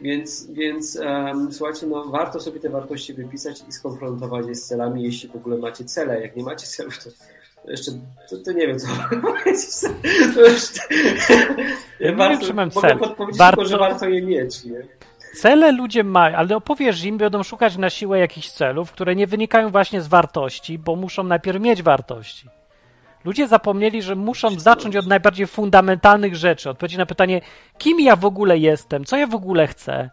Więc, 0.00 0.46
więc 0.52 0.96
em, 0.96 1.52
słuchajcie, 1.52 1.86
no 1.86 2.04
warto 2.04 2.40
sobie 2.40 2.60
te 2.60 2.70
wartości 2.70 3.14
wypisać 3.14 3.62
i 3.68 3.72
skonfrontować 3.72 4.46
je 4.46 4.54
z 4.54 4.66
celami, 4.66 5.02
jeśli 5.02 5.28
w 5.28 5.36
ogóle 5.36 5.56
macie 5.56 5.84
cele. 5.84 6.20
Jak 6.20 6.36
nie 6.36 6.42
macie 6.42 6.66
celów, 6.66 7.04
to 7.04 7.10
to 7.64 7.70
jeszcze, 7.70 7.92
to, 8.30 8.36
to 8.44 8.52
nie 8.52 8.66
wiem 8.66 8.78
co 8.78 8.86
powiedzieć. 9.22 9.66
To 10.34 10.40
Ja 12.00 12.10
nie 12.10 12.16
wiem, 12.16 12.40
czy 12.40 12.54
mam 12.54 12.70
cel. 12.70 12.98
Warto- 12.98 13.50
tylko, 13.56 13.64
że 13.64 13.78
warto 13.78 14.08
je 14.08 14.22
mieć. 14.22 14.64
Nie? 14.64 14.82
Cele 15.34 15.72
ludzie 15.72 16.04
mają, 16.04 16.36
ale 16.36 16.56
opowiesz 16.56 17.04
im, 17.04 17.18
będą 17.18 17.42
szukać 17.42 17.76
na 17.76 17.90
siłę 17.90 18.18
jakichś 18.18 18.48
celów, 18.48 18.92
które 18.92 19.14
nie 19.14 19.26
wynikają 19.26 19.70
właśnie 19.70 20.00
z 20.02 20.08
wartości, 20.08 20.78
bo 20.78 20.96
muszą 20.96 21.22
najpierw 21.22 21.60
mieć 21.60 21.82
wartości. 21.82 22.48
Ludzie 23.24 23.48
zapomnieli, 23.48 24.02
że 24.02 24.14
muszą 24.14 24.60
zacząć 24.60 24.96
od 24.96 25.06
najbardziej 25.06 25.46
fundamentalnych 25.46 26.36
rzeczy, 26.36 26.70
odpowiedzieć 26.70 26.98
na 26.98 27.06
pytanie, 27.06 27.40
kim 27.78 28.00
ja 28.00 28.16
w 28.16 28.24
ogóle 28.24 28.58
jestem, 28.58 29.04
co 29.04 29.16
ja 29.16 29.26
w 29.26 29.34
ogóle 29.34 29.66
chcę. 29.66 30.10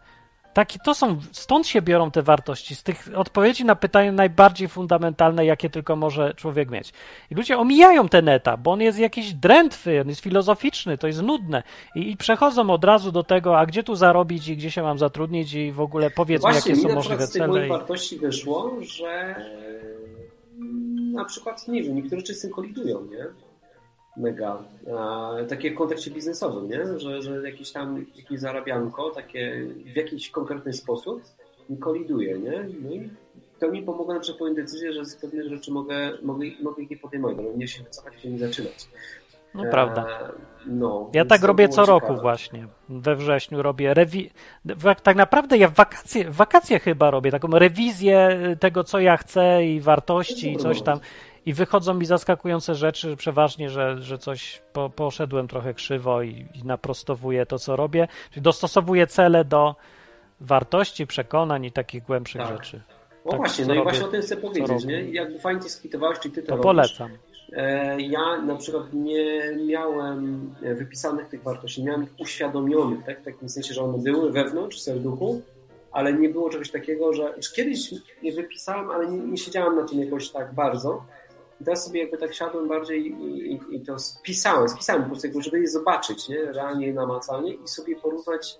Taki, 0.58 0.80
to 0.80 0.94
są, 0.94 1.18
stąd 1.32 1.68
się 1.68 1.82
biorą 1.82 2.12
te 2.12 2.22
wartości, 2.22 2.76
z 2.76 2.84
tych 2.84 3.10
odpowiedzi 3.16 3.66
na 3.66 3.76
pytania 3.76 4.12
najbardziej 4.12 4.68
fundamentalne, 4.68 5.46
jakie 5.46 5.70
tylko 5.70 5.96
może 5.96 6.34
człowiek 6.34 6.70
mieć. 6.70 6.94
I 7.32 7.36
ludzie 7.36 7.58
omijają 7.58 8.10
ten 8.10 8.30
etap, 8.30 8.60
bo 8.60 8.72
on 8.72 8.82
jest 8.82 9.00
jakiś 9.00 9.34
drętwy, 9.34 10.02
on 10.02 10.10
jest 10.10 10.22
filozoficzny, 10.22 10.98
to 10.98 11.08
jest 11.08 11.22
nudne. 11.22 11.64
I, 11.96 12.12
I 12.12 12.18
przechodzą 12.18 12.70
od 12.70 12.84
razu 12.84 13.12
do 13.12 13.24
tego, 13.24 13.60
a 13.60 13.66
gdzie 13.66 13.84
tu 13.84 13.96
zarobić 13.96 14.48
i 14.48 14.58
gdzie 14.58 14.72
się 14.72 14.84
mam 14.84 14.98
zatrudnić 14.98 15.54
i 15.54 15.72
w 15.72 15.82
ogóle 15.82 16.12
powiedz 16.12 16.44
mi, 16.44 16.52
Właśnie, 16.52 16.72
jakie 16.72 16.84
mi 16.84 16.90
są 16.90 16.96
możliwe 16.96 17.28
cele. 17.28 17.48
mojej 17.48 17.66
I... 17.66 17.70
wartości 17.70 18.18
wyszło, 18.18 18.78
że 18.82 19.36
na 21.14 21.26
przykład, 21.26 21.68
nie 21.68 21.84
wiem, 21.84 21.96
niektóre 21.96 22.22
rzeczy 22.22 22.34
z 22.34 22.42
tym 22.42 22.52
kolidują, 22.52 23.06
nie? 23.06 23.26
Mega. 24.18 24.64
Takie 25.50 25.72
w 25.72 25.76
kontekście 25.76 26.12
biznesowym, 26.12 26.70
nie? 26.70 27.00
Że, 27.00 27.22
że 27.22 27.50
jakieś 27.50 27.72
tam, 27.72 28.06
jakieś 28.16 28.40
zarabianko, 28.40 29.10
takie 29.10 29.68
w 29.86 29.96
jakiś 29.96 30.30
konkretny 30.30 30.74
sposób 30.74 31.22
mi 31.70 31.78
koliduje, 31.78 32.40
nie? 32.40 32.66
No 32.82 32.92
i 32.92 33.10
to 33.60 33.72
mi 33.72 33.84
pomogło 33.84 34.14
na 34.14 34.20
przykład 34.20 34.40
podjąć 34.40 34.58
decyzję, 34.58 34.94
że 34.94 35.06
z 35.06 35.16
pewnych 35.16 35.50
rzeczy 35.50 35.72
mogę, 35.72 36.12
mogę, 36.24 36.46
mogę 36.64 36.84
ich 36.84 36.90
nie 36.90 36.98
podejmować, 36.98 37.38
ale 37.40 37.58
nie 37.58 37.68
się 37.68 37.84
wycofać 37.84 38.26
i 38.26 38.30
nie 38.30 38.40
zaczynać. 38.40 38.88
No 39.54 39.64
prawda. 39.72 40.08
E, 40.08 40.32
no, 40.66 41.10
Ja 41.14 41.26
tak 41.26 41.44
robię 41.44 41.70
co 41.70 41.86
roku 41.86 42.02
ciekawe. 42.02 42.22
właśnie. 42.22 42.68
We 42.90 43.16
wrześniu 43.16 43.62
robię 43.62 43.94
rewi... 43.94 44.30
Tak 45.04 45.16
naprawdę 45.16 45.58
ja 45.58 45.68
w 45.68 45.74
wakacje, 45.74 46.30
w 46.32 46.36
wakacje 46.36 46.80
chyba 46.80 47.12
robię 47.12 47.32
taką 47.32 47.48
rewizję 47.48 48.40
tego, 48.60 48.84
co 48.84 49.00
ja 49.00 49.18
chcę 49.18 49.66
i 49.66 49.82
wartości 49.82 50.54
i 50.54 50.58
coś 50.58 50.82
tam. 50.82 51.00
I 51.48 51.54
wychodzą 51.54 51.94
mi 51.94 52.06
zaskakujące 52.06 52.76
rzeczy, 52.76 53.16
przeważnie, 53.18 53.70
że, 53.70 53.98
że 54.02 54.18
coś 54.18 54.62
po, 54.74 54.90
poszedłem 54.90 55.48
trochę 55.48 55.74
krzywo 55.74 56.22
i, 56.22 56.46
i 56.56 56.64
naprostowuję 56.66 57.46
to, 57.46 57.60
co 57.60 57.76
robię. 57.76 58.08
Czyli 58.32 58.42
dostosowuję 58.42 59.08
cele 59.08 59.46
do 59.46 59.76
wartości, 60.42 61.08
przekonań 61.08 61.66
i 61.66 61.72
takich 61.72 62.04
głębszych 62.04 62.42
Tak. 62.42 62.50
rzeczy. 62.58 62.82
O 63.26 63.30
Tak, 63.30 63.38
właśnie, 63.40 63.66
no 63.66 63.74
i 63.74 63.78
robię 63.78 63.90
właśnie 63.90 64.06
o 64.06 64.12
tym 64.12 64.22
chcę 64.22 64.38
powiedzieć, 64.38 64.86
nie? 64.86 65.02
Jakby 65.12 65.40
fajnie 65.40 65.62
cię 65.62 65.70
skwitowałeś, 65.70 66.20
czy 66.20 66.30
ty 66.30 66.42
to, 66.42 66.48
To 66.48 66.52
robisz. 66.52 66.64
polecam. 66.64 67.10
E, 67.54 68.02
Ja 68.02 68.42
na 68.42 68.56
przykład 68.56 68.94
nie 68.94 69.56
miałem 69.68 70.54
wypisanych 70.62 71.28
tych 71.30 71.44
wartości, 71.44 71.82
nie 71.82 71.88
miałem 71.88 72.04
ich 72.04 72.10
uświadomionych, 72.20 73.06
tak? 73.06 73.22
w 73.22 73.26
takim 73.26 73.50
sensie, 73.50 73.74
że 73.74 73.82
one 73.82 73.98
były 73.98 74.32
wewnątrz, 74.32 74.78
w 74.78 74.82
serduchu, 74.82 75.42
ale 75.92 76.14
nie 76.14 76.30
było 76.30 76.50
czegoś 76.50 76.72
takiego, 76.72 77.14
że 77.14 77.34
czy 77.40 77.54
kiedyś 77.54 77.94
je 78.22 78.32
wypisałem, 78.34 78.92
ale 78.92 79.08
nie, 79.12 79.18
nie 79.18 79.38
siedziałem 79.38 79.76
na 79.76 79.84
tym 79.88 80.00
jakoś 80.00 80.30
tak 80.30 80.54
bardzo. 80.54 81.04
I 81.62 81.64
teraz 81.64 81.86
sobie 81.86 82.00
jakby 82.02 82.18
tak 82.18 82.34
siadłem 82.34 82.68
bardziej 82.68 83.08
i, 83.12 83.52
i, 83.54 83.76
i 83.76 83.82
to 83.82 84.00
spisałem, 84.00 84.70
spisałem 84.70 85.04
po 85.04 85.10
prostu, 85.10 85.42
żeby 85.42 85.60
je 85.60 85.68
zobaczyć, 85.68 86.30
nie? 86.30 86.46
realnie, 86.46 86.94
namacalnie 86.94 87.54
i 87.54 87.68
sobie 87.68 87.96
porównać 87.96 88.60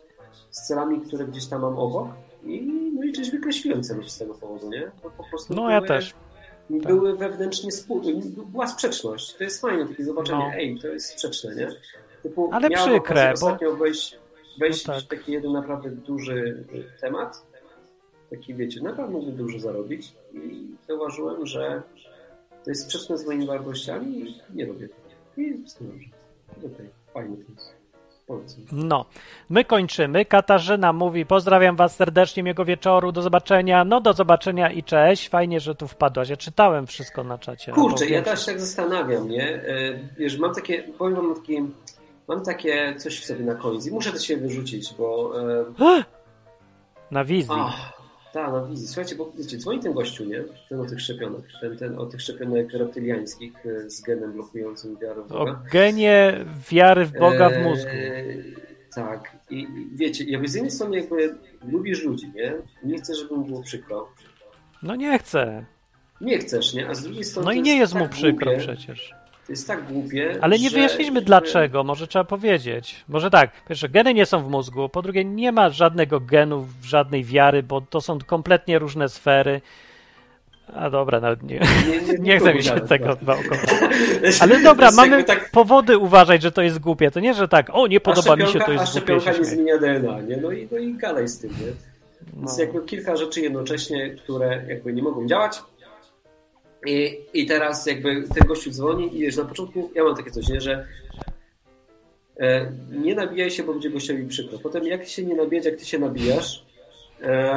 z 0.52 0.68
celami, 0.68 1.02
które 1.02 1.26
gdzieś 1.26 1.46
tam 1.48 1.62
mam 1.62 1.80
obok. 1.80 2.08
I, 2.44 2.62
no 2.96 3.04
i 3.04 3.12
gdzieś 3.12 3.32
wykreśliłem 3.32 3.84
celów 3.84 4.10
z 4.10 4.18
tego 4.18 4.34
powodu, 4.34 4.70
nie? 4.70 4.92
Bo 5.04 5.10
po 5.10 5.24
prostu 5.24 5.54
No 5.54 5.70
ja 5.70 5.82
też. 5.82 6.14
były 6.70 7.16
wewnętrznie 7.18 7.72
spójne. 7.72 8.22
Była 8.46 8.68
sprzeczność. 8.68 9.34
To 9.38 9.44
jest 9.44 9.62
fajne 9.62 9.88
takie 9.88 10.04
zobaczenie, 10.04 10.40
No. 10.48 10.54
ej, 10.54 10.80
to 10.80 10.88
jest 10.88 11.08
sprzeczne, 11.10 11.56
nie? 11.56 11.68
Typu, 12.24 12.50
Ale 12.54 12.70
przykre, 12.70 13.26
bo- 13.28 13.34
ostatnio 13.34 13.76
wejść, 13.76 14.20
wejść 14.60 14.88
No 14.88 14.94
tak. 14.94 15.04
w 15.04 15.08
taki 15.08 15.32
jeden 15.32 15.52
naprawdę 15.52 15.90
duży 15.90 16.66
y, 16.74 17.02
temat. 17.02 17.46
Taki, 18.30 18.54
wiecie, 18.56 18.82
naprawdę 18.82 19.14
mógłbym 19.14 19.36
dużo 19.36 19.60
zarobić 19.60 20.14
i 20.34 20.68
zauważyłem, 20.88 21.46
że 21.46 21.82
to 22.68 22.72
jest 22.72 22.84
sprzeczne 22.84 23.18
z 23.18 23.26
moimi 23.26 23.48
wartościami 23.48 24.20
i 24.20 24.42
nie 24.54 24.66
robię 24.66 24.88
tego. 24.88 25.02
I 25.38 25.52
dobrze. 25.82 26.10
Okej, 26.58 26.90
fajnie 27.14 27.38
to 27.38 27.52
jest. 27.52 27.74
Polecam. 28.28 28.62
No, 28.72 29.06
my 29.50 29.66
kończymy. 29.66 30.26
Katarzyna 30.26 30.94
mówi: 30.94 31.26
Pozdrawiam 31.26 31.76
Was 31.76 31.96
serdecznie, 31.96 32.44
miłego 32.44 32.66
wieczoru, 32.66 33.12
do 33.12 33.22
zobaczenia. 33.22 33.86
No, 33.86 34.02
do 34.02 34.14
zobaczenia 34.14 34.72
i 34.72 34.84
cześć. 34.84 35.30
Fajnie, 35.30 35.60
że 35.60 35.76
tu 35.76 35.88
wpadłaś. 35.88 36.30
Ja 36.30 36.38
czytałem 36.38 36.88
wszystko 36.88 37.24
na 37.24 37.38
czacie. 37.38 37.72
Kurczę, 37.72 38.04
albo 38.04 38.16
ja 38.16 38.22
też 38.22 38.46
tak 38.46 38.60
zastanawiam, 38.60 39.30
nie? 39.30 39.56
E, 39.56 40.00
Wiesz, 40.18 40.38
mam 40.38 40.54
takie, 40.56 40.84
powiem 40.84 41.16
wam 41.16 41.36
takie, 41.36 41.66
mam 42.28 42.44
takie 42.46 42.96
coś 42.98 43.20
w 43.20 43.26
sobie 43.26 43.46
na 43.46 43.56
końcu 43.56 43.90
i 43.90 43.92
muszę 43.92 44.12
to 44.12 44.20
się 44.20 44.38
wyrzucić, 44.38 44.94
bo 44.98 45.34
e, 45.90 46.04
Na 47.12 47.26
wizji. 47.26 47.56
Ach, 47.58 47.97
tak, 48.38 48.54
na 48.54 48.66
wizji. 48.66 48.88
Słuchajcie, 48.88 49.16
bo 49.16 49.32
wiecie, 49.38 49.58
dzwoni 49.58 49.80
ten 49.80 49.94
gościu, 49.94 50.26
nie? 50.26 50.44
Ten 50.70 50.80
o 50.80 50.86
tych 50.86 51.02
szczepionek, 51.02 51.42
ten, 51.62 51.78
ten 51.78 52.00
o 52.00 52.06
tych 52.06 52.22
szczepionek 52.22 52.74
reptyliańskich 52.74 53.66
e, 53.66 53.90
z 53.90 54.02
genem 54.02 54.34
blokującym 54.34 54.98
wiarę 55.02 55.22
w 55.22 55.32
O 55.32 55.38
Boga. 55.40 55.62
genie 55.72 56.46
wiary 56.72 57.06
w 57.06 57.12
Boga 57.20 57.50
w 57.50 57.54
Eee, 57.54 57.64
mózgu. 57.64 57.90
Tak. 58.96 59.38
I 59.50 59.60
i 59.60 59.68
wiecie, 59.94 60.24
jakby 60.24 60.48
z 60.48 60.54
jednej 60.56 60.72
strony 60.72 60.98
jakby 60.98 61.36
lubisz 61.72 62.04
ludzi, 62.04 62.32
nie? 62.36 62.54
Nie 62.84 62.98
chcesz, 62.98 63.20
żeby 63.20 63.36
mu 63.36 63.46
było 63.46 63.64
przykro. 63.64 64.10
No 64.84 64.96
nie 64.96 65.20
chcę. 65.20 65.66
Nie 66.22 66.38
chcesz, 66.38 66.74
nie? 66.74 66.90
A 66.90 66.94
z 66.96 67.04
drugiej 67.04 67.24
strony 67.24 67.46
No 67.46 67.52
i 67.52 67.62
nie 67.62 67.78
jest 67.78 67.94
tak 67.94 68.02
mu 68.02 68.10
przykro 68.10 68.52
głupie, 68.52 68.60
przecież. 68.60 69.14
To 69.48 69.54
jest 69.54 69.68
tak 69.68 69.86
głupie, 69.94 70.36
Ale 70.42 70.60
nie 70.60 70.70
że, 70.70 70.76
wyjaśniliśmy 70.76 71.22
dlaczego. 71.22 71.84
Może 71.84 72.08
trzeba 72.08 72.26
powiedzieć. 72.26 73.06
Może 73.08 73.30
tak, 73.30 73.52
po 73.62 73.70
pierwsze, 73.70 73.90
geny 73.90 74.14
nie 74.14 74.26
są 74.26 74.44
w 74.44 74.50
mózgu. 74.50 74.90
Po 74.90 75.02
drugie, 75.02 75.26
nie 75.26 75.52
ma 75.52 75.70
żadnego 75.70 76.20
genu, 76.20 76.68
żadnej 76.84 77.24
wiary, 77.24 77.64
bo 77.64 77.82
to 77.82 78.02
są 78.02 78.20
kompletnie 78.20 78.80
różne 78.80 79.10
sfery. 79.10 79.62
A 80.76 80.90
dobra, 80.90 81.20
nawet 81.20 81.44
nie, 81.44 81.60
Nie, 81.90 82.14
nie, 82.14 82.20
nie 82.20 82.40
chcę 82.40 82.54
mi 82.54 82.64
się 82.64 82.80
tego 82.80 83.06
naokoło. 83.22 83.62
Ale 84.40 84.60
dobra, 84.64 84.92
mamy 84.92 85.24
tak 85.24 85.52
powody 85.52 85.98
uważać, 85.98 86.42
że 86.42 86.52
to 86.52 86.62
jest 86.62 86.80
głupie. 86.80 87.12
To 87.12 87.20
nie, 87.20 87.34
że 87.34 87.48
tak, 87.48 87.70
o, 87.74 87.88
nie 87.88 87.98
A 87.98 88.00
podoba 88.00 88.36
mi 88.36 88.42
się, 88.42 88.48
szczepionka- 88.48 88.66
to 88.66 88.72
A 88.72 88.74
jest 88.74 88.84
głupie. 88.84 89.00
szczepionka 89.20 89.34
się 89.34 89.40
nie 89.40 89.46
zmienia 89.46 89.78
DNA, 89.78 90.22
nie? 90.22 90.38
No 90.38 90.52
i, 90.52 90.68
no 90.72 90.78
i 90.78 90.94
gadaj 90.94 91.28
z 91.28 91.40
tym, 91.40 91.50
nie? 91.50 91.66
Więc 92.42 92.58
No. 92.58 92.64
jakby 92.64 92.82
kilka 92.86 93.16
rzeczy 93.16 93.42
jednocześnie, 93.42 94.10
które 94.10 94.64
jakby 94.68 94.94
nie 94.94 95.04
mogą 95.04 95.28
działać. 95.28 95.60
I, 96.86 97.20
I 97.34 97.46
teraz 97.46 97.86
jakby 97.86 98.24
ten 98.36 98.48
gościu 98.48 98.72
dzwoni 98.72 99.18
i 99.18 99.20
wiesz, 99.20 99.38
na 99.38 99.46
początku 99.46 99.92
ja 99.96 100.04
mam 100.04 100.16
takie 100.16 100.32
coś, 100.32 100.48
nie, 100.48 100.62
że 100.62 100.88
e, 102.40 102.72
nie 102.92 103.16
nabijaj 103.16 103.52
się, 103.52 103.64
bo 103.64 103.74
będzie 103.74 103.90
gościowi 103.90 104.28
przykro. 104.28 104.60
Potem 104.60 104.84
jak 104.84 105.08
się 105.08 105.24
nie 105.24 105.36
nabijać, 105.36 105.66
jak 105.66 105.76
ty 105.76 105.86
się 105.86 106.00
nabijasz, 106.00 106.66
e, 107.22 107.52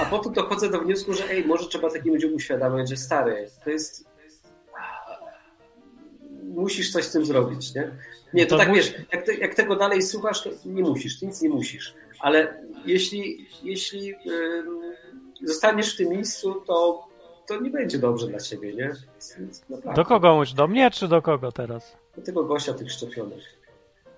a 0.00 0.04
potem 0.10 0.32
dochodzę 0.32 0.70
do 0.70 0.80
wniosku, 0.80 1.12
że 1.12 1.30
ej, 1.30 1.44
może 1.44 1.68
trzeba 1.68 1.90
takim 1.90 2.12
ludziom 2.14 2.34
uświadamiać, 2.34 2.88
że 2.88 2.96
stary, 2.96 3.48
to 3.64 3.70
jest 3.70 4.10
musisz 6.54 6.92
coś 6.92 7.04
z 7.04 7.12
tym 7.12 7.24
zrobić, 7.24 7.74
nie? 7.74 7.90
Nie, 8.34 8.46
to, 8.46 8.50
To 8.50 8.58
tak 8.58 8.68
mus- 8.68 8.76
wiesz, 8.76 8.94
jak, 9.12 9.22
te, 9.26 9.34
jak 9.34 9.54
tego 9.54 9.76
dalej 9.76 10.02
słuchasz, 10.02 10.42
to 10.42 10.50
nie 10.64 10.82
musisz, 10.82 11.22
nic 11.22 11.42
nie 11.42 11.48
musisz. 11.48 11.94
Ale 12.20 12.62
jeśli, 12.86 13.46
jeśli 13.62 14.14
ym, 14.14 14.80
zostaniesz 15.42 15.94
w 15.94 15.96
tym 15.96 16.08
miejscu, 16.08 16.54
to, 16.66 17.08
to 17.50 17.60
nie 17.60 17.70
będzie 17.70 17.98
dobrze 17.98 18.26
dla 18.26 18.38
ciebie, 18.38 18.74
nie? 18.74 18.92
Więc 19.38 19.62
naprawdę. 19.70 20.02
Do 20.02 20.04
kogo 20.08 20.34
mówisz? 20.34 20.52
Do 20.52 20.68
mnie 20.68 20.90
czy 20.90 21.08
do 21.08 21.22
kogo 21.22 21.52
teraz? 21.52 21.96
Do 22.16 22.22
tego 22.22 22.44
gościa 22.44 22.74
tych 22.74 22.92
szczepionek. 22.92 23.38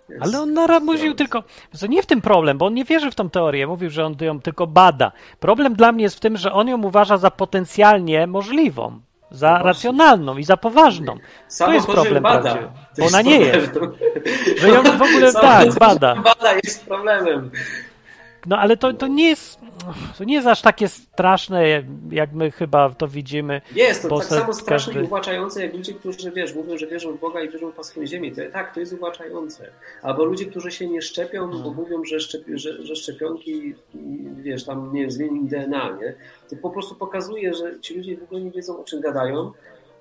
Więc- 0.08 0.22
Ale 0.22 0.40
on 0.40 0.52
naramuził 0.52 1.14
tylko. 1.14 1.42
To 1.80 1.86
nie 1.86 2.02
w 2.02 2.06
tym 2.06 2.20
problem, 2.20 2.58
bo 2.58 2.66
on 2.66 2.74
nie 2.74 2.84
wierzy 2.84 3.10
w 3.10 3.14
tą 3.14 3.30
teorię. 3.30 3.66
Mówił, 3.66 3.90
że 3.90 4.04
on 4.04 4.16
ją 4.20 4.40
tylko 4.40 4.66
bada. 4.66 5.12
Problem 5.40 5.74
dla 5.74 5.92
mnie 5.92 6.02
jest 6.04 6.16
w 6.16 6.20
tym, 6.20 6.36
że 6.36 6.52
on 6.52 6.68
ją 6.68 6.82
uważa 6.82 7.16
za 7.16 7.30
potencjalnie 7.30 8.26
możliwą. 8.26 9.00
za 9.30 9.48
właśnie. 9.48 9.66
racjonalną 9.66 10.36
i 10.36 10.44
za 10.44 10.56
poważną. 10.56 11.16
Samo 11.48 11.72
jest 11.72 11.86
to, 11.86 11.92
problem 11.92 12.22
bada. 12.22 12.54
To 12.54 12.68
Bo 12.98 13.06
ona 13.06 13.22
nie 13.22 13.40
jest. 13.40 13.72
Że 14.58 14.68
ją 14.68 14.82
w 14.82 15.02
ogóle 15.02 15.32
Samo 15.32 15.42
tak, 15.48 15.68
to, 15.74 15.80
bada. 15.80 16.14
Bada 16.16 16.52
jest 16.64 16.86
problemem. 16.86 17.50
No 18.46 18.58
ale 18.58 18.76
to, 18.76 18.92
to 18.92 19.06
nie 19.06 19.28
jest 19.28 19.61
to 20.18 20.24
nie 20.24 20.34
jest 20.34 20.46
aż 20.46 20.62
takie 20.62 20.88
straszne, 20.88 21.82
jak 22.10 22.32
my 22.32 22.50
chyba 22.50 22.90
to 22.90 23.08
widzimy. 23.08 23.60
Jest 23.74 24.02
to 24.02 24.08
Bo 24.08 24.18
tak 24.18 24.28
samo 24.28 24.52
straszne 24.52 24.92
każdy- 24.92 25.00
i 25.00 25.04
uwłaczające, 25.04 25.62
jak 25.64 25.74
ludzie, 25.74 25.94
którzy 25.94 26.30
wiesz, 26.30 26.54
mówią, 26.54 26.78
że 26.78 26.86
wierzą 26.86 27.12
w 27.12 27.20
Boga 27.20 27.40
i 27.42 27.50
wierzą 27.50 27.70
w 27.70 27.74
paską 27.74 28.06
ziemi. 28.06 28.32
To, 28.32 28.42
tak, 28.52 28.74
to 28.74 28.80
jest 28.80 28.92
uwłaczające. 28.92 29.70
Albo 30.02 30.24
ludzie, 30.24 30.46
którzy 30.46 30.70
się 30.70 30.86
nie 30.86 31.02
szczepią, 31.02 31.46
bo 31.50 31.56
Hmm. 31.56 31.74
mówią, 31.76 32.04
że, 32.04 32.20
szczepi, 32.20 32.58
że, 32.58 32.86
że 32.86 32.96
szczepionki, 32.96 33.74
wiesz, 34.42 34.64
tam, 34.64 34.94
nie 34.94 35.00
wiem, 35.00 35.10
zmienią 35.10 35.46
DNA, 35.46 35.90
nie? 36.00 36.14
To 36.50 36.56
po 36.62 36.70
prostu 36.70 36.94
pokazuje, 36.94 37.54
że 37.54 37.80
ci 37.80 37.94
ludzie 37.96 38.16
w 38.16 38.22
ogóle 38.22 38.40
nie 38.40 38.50
wiedzą, 38.50 38.80
o 38.80 38.84
czym 38.84 39.00
gadają. 39.00 39.52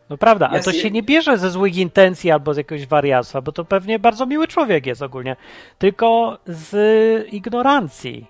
No 0.10 0.18
prawda, 0.18 0.49
a 0.49 0.60
to 0.60 0.72
się 0.73 0.91
nie 0.91 1.03
bierze 1.03 1.38
ze 1.38 1.49
złych 1.49 1.77
intencji 1.77 2.31
albo 2.31 2.53
z 2.53 2.57
jakiegoś 2.57 2.88
wariactwa, 2.88 3.41
bo 3.41 3.52
to 3.52 3.65
pewnie 3.65 3.99
bardzo 3.99 4.26
miły 4.26 4.48
człowiek 4.48 4.85
jest 4.85 5.02
ogólnie, 5.02 5.35
tylko 5.77 6.38
z 6.48 7.27
ignorancji, 7.34 8.27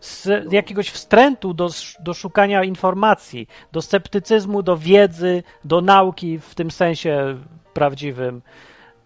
z 0.00 0.52
jakiegoś 0.52 0.90
wstrętu 0.90 1.54
do, 1.54 1.68
do 2.00 2.14
szukania 2.14 2.64
informacji, 2.64 3.48
do 3.72 3.82
sceptycyzmu, 3.82 4.62
do 4.62 4.76
wiedzy, 4.76 5.42
do 5.64 5.80
nauki 5.80 6.38
w 6.38 6.54
tym 6.54 6.70
sensie 6.70 7.36
prawdziwym. 7.74 8.42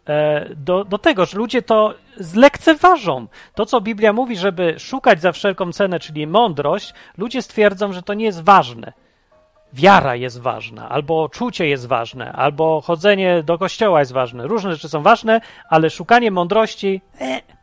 E, 0.09 0.49
Do, 0.57 0.85
do 0.85 0.99
tego, 0.99 1.27
że 1.27 1.39
ludzie 1.39 1.62
to 1.62 1.95
zlekceważą. 2.16 3.27
To, 3.55 3.66
co 3.66 3.81
Biblia 3.81 4.12
mówi, 4.12 4.37
żeby 4.37 4.75
szukać 4.79 5.21
za 5.21 5.33
wszelką 5.33 5.73
cenę, 5.73 6.01
czyli 6.01 6.27
mądrość, 6.27 6.95
ludzie 7.19 7.43
stwierdzą, 7.43 7.93
że 7.93 8.03
to 8.03 8.15
nie 8.15 8.25
jest 8.25 8.43
ważne 8.43 8.93
wiara 9.75 10.16
jest 10.16 10.41
ważna, 10.41 10.89
albo 10.89 11.29
czucie 11.29 11.69
jest 11.69 11.87
ważne, 11.87 12.33
albo 12.33 12.81
chodzenie 12.81 13.43
do 13.43 13.59
kościoła 13.59 14.01
jest 14.01 14.12
ważne. 14.12 14.47
Różne 14.47 14.73
rzeczy 14.73 14.89
są 14.89 15.03
ważne, 15.03 15.41
ale 15.69 15.91
szukanie 15.91 16.31
mądrości. 16.31 17.01
E. 17.21 17.53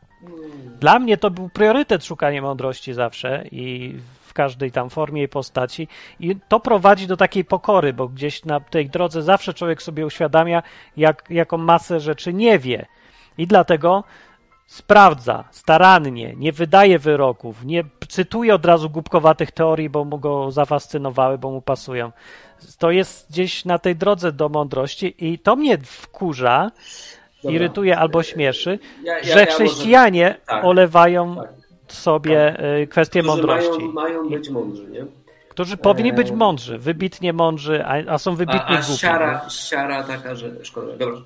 Dla 0.82 1.00
mnie 1.00 1.18
to 1.18 1.32
był 1.32 1.50
priorytet 1.50 2.06
szukanie 2.06 2.42
mądrości 2.42 2.94
zawsze 2.94 3.44
i 3.52 3.96
w 4.22 4.34
każdej 4.34 4.72
tam 4.72 4.90
formie 4.90 5.24
i 5.24 5.28
postaci. 5.28 5.88
I 6.20 6.36
to 6.48 6.60
prowadzi 6.60 7.08
do 7.08 7.18
takiej 7.18 7.46
pokory, 7.46 7.94
bo 7.94 8.08
gdzieś 8.08 8.46
na 8.46 8.60
tej 8.60 8.90
drodze 8.90 9.22
zawsze 9.24 9.54
człowiek 9.54 9.82
sobie 9.82 10.06
uświadamia, 10.06 10.64
jak, 10.98 11.24
jaką 11.30 11.58
masę 11.58 12.00
rzeczy 12.00 12.34
nie 12.34 12.60
wie. 12.60 12.86
I 13.38 13.48
dlatego 13.48 14.04
sprawdza 14.66 15.44
starannie, 15.52 16.34
nie 16.38 16.52
wydaje 16.52 17.00
wyroków, 17.00 17.66
nie 17.66 17.84
cytuje 18.08 18.56
od 18.56 18.66
razu 18.66 18.90
głupkowatych 18.90 19.52
teorii, 19.52 19.90
bo 19.90 20.06
mu 20.06 20.18
go 20.20 20.52
zafascynowały, 20.52 21.38
bo 21.38 21.52
mu 21.52 21.62
pasują. 21.62 22.12
To 22.78 22.92
jest 22.92 23.30
gdzieś 23.30 23.66
na 23.66 23.80
tej 23.80 23.96
drodze 23.96 24.32
do 24.32 24.50
mądrości 24.50 25.16
i 25.18 25.40
to 25.40 25.56
mnie 25.56 25.78
wkurza, 25.78 26.72
Dobra. 27.44 27.56
irytuje 27.56 27.98
albo 27.98 28.24
śmieszy, 28.24 28.80
Ja- 29.04 29.18
ja- 29.20 29.24
że 29.24 29.40
ja 29.40 29.46
chrześcijanie 29.46 30.36
Tak. 30.46 30.66
olewają 30.66 31.36
Tak. 31.36 31.50
sobie 31.88 32.66
y, 32.82 32.88
kwestię 32.88 33.20
Którzy 33.20 33.38
mądrości. 33.38 33.80
Mają, 33.80 33.92
mają 33.94 34.30
być 34.30 34.50
mądrzy, 34.50 34.88
nie? 34.92 35.06
Którzy 35.50 35.78
powinni 35.78 36.14
być 36.14 36.28
Eee. 36.30 36.36
mądrzy, 36.36 36.78
wybitnie 36.78 37.34
mądrzy, 37.34 37.86
a, 37.86 38.14
a 38.14 38.18
są 38.18 38.36
wybitnie 38.36 38.62
A, 38.62 38.78
a 38.80 38.82
głupi. 38.82 38.98
siara, 38.98 39.50
siara 39.50 40.04
taka, 40.04 40.36
że 40.36 40.66
szkoda. 40.66 40.98
Dobra. 40.98 41.18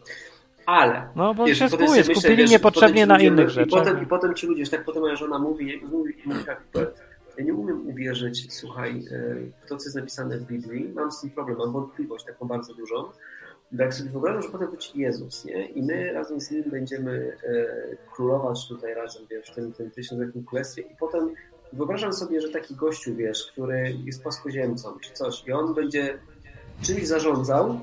Ale. 0.66 1.08
No 1.16 1.34
bo 1.34 1.46
wiesz, 1.46 1.60
się 1.60 1.70
skupuje, 1.70 2.04
skupili 2.04 2.36
wiesz, 2.36 2.52
niepotrzebnie 2.52 3.06
na 3.06 3.20
innych 3.20 3.48
i 3.48 3.50
rzeczach. 3.52 3.80
Potem, 3.84 4.04
I 4.04 4.06
potem 4.08 4.34
ci 4.36 4.48
ludzie, 4.48 4.66
że 4.66 4.72
tak 4.72 4.86
potem 4.86 5.02
moja 5.02 5.16
żona 5.16 5.40
mówi, 5.40 5.74
i 5.84 5.86
mówi, 5.86 6.14
i 6.26 6.28
mówi 6.28 6.44
tak, 6.46 6.62
ja 7.38 7.44
nie 7.46 7.54
umiem 7.54 7.88
uwierzyć, 7.88 8.54
słuchaj, 8.54 8.92
e, 8.92 9.36
w 9.66 9.70
to, 9.70 9.78
co 9.78 9.84
jest 9.86 9.96
napisane 9.96 10.38
w 10.38 10.44
Biblii, 10.44 10.90
mam 10.96 11.12
z 11.12 11.22
tym 11.22 11.30
problem, 11.30 11.58
mam 11.58 11.72
wątpliwość 11.72 12.26
taką 12.26 12.48
bardzo 12.48 12.74
dużą. 12.74 12.96
Bo 13.72 13.84
Jak 13.84 13.94
sobie 13.94 14.10
wyobrażam, 14.10 14.42
że 14.42 14.50
potem 14.50 14.72
być 14.72 14.92
Jezus, 14.96 15.46
nie? 15.46 15.66
I 15.66 15.84
my 15.84 16.14
razem 16.14 16.42
z 16.42 16.52
Nim 16.52 16.64
będziemy 16.68 17.38
e, 17.44 18.12
królować 18.14 18.68
tutaj 18.68 18.94
razem, 18.94 19.24
wiesz, 19.32 19.50
w 19.52 19.56
tym, 19.56 19.74
tym 19.74 19.92
tysiącletnim 19.92 20.46
królestwie 20.46 20.82
i 20.82 20.96
potem 21.00 21.34
wyobrażam 21.74 22.14
sobie, 22.14 22.42
że 22.42 22.50
taki 22.50 22.76
gościu, 22.76 23.16
wiesz, 23.16 23.48
który 23.52 23.96
jest 24.06 24.24
płaskoziemcą 24.24 25.00
czy 25.02 25.14
coś 25.14 25.44
i 25.48 25.52
on 25.52 25.74
będzie 25.74 26.18
czymś 26.82 27.08
zarządzał, 27.08 27.80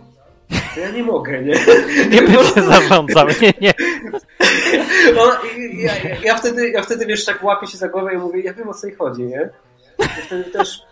to 0.75 0.81
ja 0.81 0.91
nie 0.91 1.03
mogę, 1.03 1.43
nie? 1.43 1.55
Nie 2.11 2.23
będzie 2.29 2.63
zarządzał, 2.63 3.27
nie, 3.43 3.53
nie. 3.61 3.75
No, 5.15 5.33
ja, 5.79 5.99
ja, 5.99 6.17
ja, 6.25 6.37
wtedy, 6.37 6.71
ja 6.71 6.83
wtedy, 6.83 7.07
wiesz, 7.07 7.25
tak 7.25 7.45
łapię 7.45 7.67
się 7.67 7.79
za 7.79 7.89
głowę 7.89 8.15
i 8.15 8.17
mówię, 8.17 8.41
ja 8.41 8.55
wiem 8.55 8.69
o 8.69 8.75
co 8.75 8.87
jej 8.87 8.97
chodzi, 8.97 9.23
nie? 9.23 9.51
I 9.99 10.23
wtedy 10.27 10.45
też... 10.45 10.83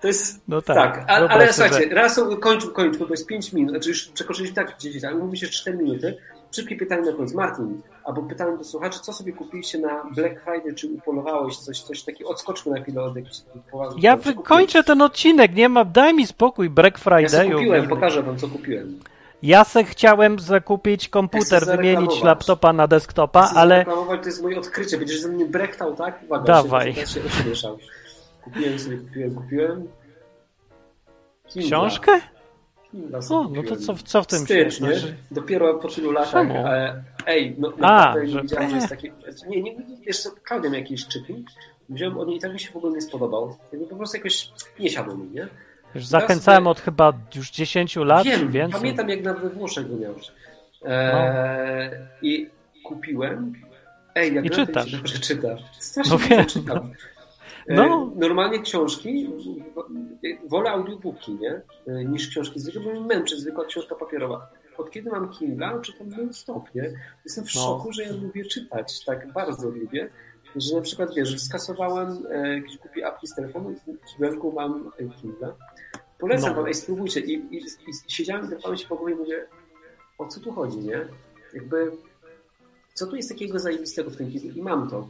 To 0.00 0.06
jest... 0.06 0.40
No 0.48 0.62
tak. 0.62 0.76
tak, 0.76 1.04
a, 1.08 1.12
ale 1.12 1.52
sobie, 1.52 1.68
słuchajcie, 1.68 1.94
raz 1.94 2.20
kończmy, 2.40 2.70
kończmy, 2.70 3.06
bo 3.06 3.12
jest 3.12 3.26
5 3.26 3.52
minut, 3.52 3.70
znaczy 3.70 3.88
już 3.88 4.08
przekroczyliśmy 4.08 4.56
tak 4.56 4.78
10, 4.78 5.04
ale 5.04 5.16
mówi 5.16 5.38
się 5.38 5.46
4 5.46 5.78
minuty. 5.78 6.18
Szybkie 6.50 6.76
pytanie 6.76 7.10
na 7.10 7.16
koniec. 7.16 7.34
Martin, 7.34 7.82
albo 8.04 8.22
pytanie 8.22 8.56
do 8.58 8.64
słuchaczy, 8.64 9.00
co 9.00 9.12
sobie 9.12 9.32
kupiliście 9.32 9.78
na 9.78 10.04
Black 10.14 10.40
Friday, 10.44 10.74
czy 10.74 10.86
upolowałeś 10.86 11.56
coś, 11.56 11.82
coś 11.82 12.02
takiego, 12.02 12.30
odskoczmy 12.30 12.72
na 12.72 12.82
chwilę 12.82 13.02
od 13.02 13.16
jakichś 13.16 13.36
poważnych 13.70 14.04
Ja 14.04 14.16
wykończę 14.16 14.84
ten 14.84 15.02
odcinek, 15.02 15.54
nie 15.54 15.68
ma, 15.68 15.84
daj 15.84 16.14
mi 16.14 16.26
spokój, 16.26 16.70
Black 16.70 16.98
kupiłeś? 16.98 17.32
Ja 17.32 17.54
kupiłem, 17.54 17.88
pokażę 17.88 18.22
wam, 18.22 18.38
co 18.38 18.48
kupiłem. 18.48 19.00
Ja 19.42 19.64
se 19.64 19.84
chciałem 19.84 20.38
zakupić 20.38 21.04
Ja 21.04 21.10
komputer, 21.10 21.62
chcę 21.62 21.76
wymienić 21.76 22.22
laptopa 22.22 22.72
na 22.72 22.86
desktopa, 22.86 23.50
ale 23.54 23.84
to 23.84 24.26
jest 24.26 24.42
moje 24.42 24.58
odkrycie. 24.58 24.98
Będziesz 24.98 25.20
ze 25.20 25.28
mnie 25.28 25.44
brektał, 25.46 25.96
tak? 25.96 26.22
Uwaga, 26.24 26.44
Dawaj. 26.44 26.94
Się, 26.94 27.06
się 27.06 27.20
ośmieszał. 27.26 27.78
Kupiłem 28.52 28.78
sobie, 28.78 28.96
kupiłem, 28.96 29.34
kupiłem. 29.34 29.88
Kindla. 31.48 31.68
książkę? 31.78 32.12
Kindla 32.90 33.22
sobie 33.22 33.40
O, 33.40 33.48
no 33.54 33.62
to 33.62 33.76
co, 33.76 33.94
co 33.94 34.22
w 34.22 34.26
tym 34.26 34.38
Wstyd, 34.38 34.80
nie? 34.80 34.94
Że- 34.98 35.14
Dopiero 35.30 35.74
po 35.74 35.88
tylu 35.88 36.10
latach. 36.12 36.46
E, 36.50 37.04
ej, 37.26 37.54
no 37.58 37.70
naprawdę 37.78 38.20
nie 38.26 38.32
że- 38.32 38.42
widziałem, 38.42 38.70
że 38.70 38.76
jest 38.76 38.88
taki... 38.88 39.12
Nie, 39.48 39.62
nie, 39.62 39.76
wiesz 40.06 40.20
co, 40.20 40.30
Klaudia 40.44 40.70
miał 40.70 40.80
jakiś 40.80 41.06
czytnik. 41.06 41.46
Wziąłem 41.88 42.18
od 42.18 42.28
niej 42.28 42.36
i 42.36 42.40
tak 42.40 42.52
mi 42.52 42.60
się 42.60 42.70
w 42.72 42.76
ogóle 42.76 42.92
nie 42.92 43.00
spodobał. 43.00 43.56
Jakby 43.72 43.86
po 43.86 43.96
prostu 43.96 44.16
jakoś 44.16 44.50
nie 44.80 44.90
siadło 44.90 45.16
mi, 45.16 45.30
nie? 45.30 45.48
Już 45.94 46.06
zachęcałem 46.06 46.66
od 46.66 46.80
chyba 46.80 47.12
już 47.36 47.50
10 47.50 47.96
lat, 47.96 48.24
Wiem, 48.24 48.50
więcej. 48.50 48.80
pamiętam 48.80 49.08
jak 49.08 49.22
na 49.22 49.34
we 49.34 49.48
Włoszech 49.50 49.90
go 49.90 49.96
miałeś. 49.96 50.32
Eee, 50.84 51.90
I 52.22 52.50
kupiłem. 52.84 53.52
Ej, 54.14 54.34
jak 54.34 54.44
No. 54.44 54.50
I 54.50 54.54
czytasz. 54.54 54.90
się 54.90 54.96
Dobrze 54.96 55.18
czytasz. 55.18 55.60
Strasznie 55.78 56.12
No 56.12 56.18
wiem. 56.18 56.46
czytam. 56.46 56.76
E, 56.78 56.90
No. 57.68 58.12
Normalnie 58.16 58.62
książki, 58.62 59.30
wolę 60.48 60.70
audiobooki, 60.70 61.34
nie? 61.34 61.62
E, 61.86 62.04
Niż 62.04 62.28
książki 62.28 62.60
zwykłe, 62.60 62.82
bo 62.82 62.90
mnie 62.90 63.00
męczy 63.00 63.40
zwykła 63.40 63.64
książka 63.64 63.94
papierowa. 63.94 64.50
Od 64.78 64.90
kiedy 64.90 65.10
mam 65.10 65.28
Kindle, 65.30 65.80
czytam 65.82 66.08
non 66.08 66.32
stop, 66.32 66.74
nie? 66.74 66.92
Jestem 67.24 67.44
w 67.44 67.54
No. 67.54 67.60
szoku, 67.60 67.92
że 67.92 68.02
ja 68.02 68.12
lubię 68.12 68.44
czytać. 68.44 69.04
Tak 69.04 69.32
bardzo 69.32 69.70
lubię. 69.70 70.08
Że 70.56 70.76
na 70.76 70.80
przykład, 70.82 71.14
wiesz, 71.14 71.40
skasowałem 71.42 72.26
e, 72.30 72.54
jakieś 72.54 72.78
głupie 72.78 73.06
apki 73.06 73.26
z 73.26 73.34
telefonu 73.34 73.70
i 73.70 73.74
w 73.74 74.04
kibelku 74.14 74.52
mam 74.52 74.90
e, 74.98 75.04
Kindle. 75.08 75.52
Polecam 76.18 76.50
No. 76.50 76.56
wam, 76.56 76.66
ej, 76.66 76.74
spróbujcie. 76.74 77.20
I, 77.20 77.32
i, 77.32 77.56
i 77.58 77.92
siedziałem 78.08 78.48
drapałem 78.48 78.78
się 78.78 78.88
po 78.88 78.96
głowie 78.96 79.12
i 79.14 79.16
mówię, 79.16 79.46
o 80.18 80.26
co 80.26 80.40
tu 80.40 80.52
chodzi, 80.52 80.78
nie? 80.78 81.08
Jakby, 81.54 81.92
co 82.94 83.06
tu 83.06 83.16
jest 83.16 83.28
takiego 83.28 83.58
zajebistego 83.58 84.10
w 84.10 84.16
tym 84.16 84.30
Kindle? 84.30 84.52
I 84.52 84.62
mam 84.62 84.90
to. 84.90 85.08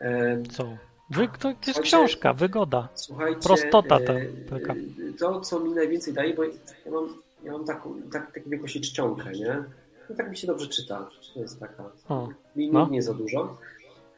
E, 0.00 0.42
Co? 0.50 0.76
Wy, 1.10 1.28
to 1.38 1.48
jest 1.48 1.60
Słuchajcie, 1.64 1.82
książka, 1.82 2.32
wygoda. 2.32 2.88
Słuchajcie, 2.94 3.40
Prostota 3.40 3.98
ta 3.98 4.14
taka. 4.50 4.72
e, 4.72 5.12
to, 5.18 5.40
co 5.40 5.60
mi 5.60 5.70
najwięcej 5.70 6.14
daje, 6.14 6.34
bo 6.34 6.44
ja 6.44 6.50
mam, 6.92 7.08
ja 7.42 7.52
mam 7.52 7.64
taką, 7.64 7.94
tak, 8.12 8.32
taką 8.34 8.50
wielkości 8.50 8.80
czcionkę, 8.80 9.32
nie? 9.32 9.64
No 10.10 10.16
tak 10.16 10.30
mi 10.30 10.36
się 10.36 10.46
dobrze 10.46 10.66
czyta. 10.68 11.08
To 11.34 11.40
jest 11.40 11.60
taka, 11.60 11.84
O, 12.08 12.28
mi 12.56 12.70
no. 12.70 12.88
nie 12.90 13.02
za 13.02 13.14
dużo. 13.14 13.58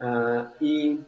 E, 0.00 0.50
I 0.60 0.98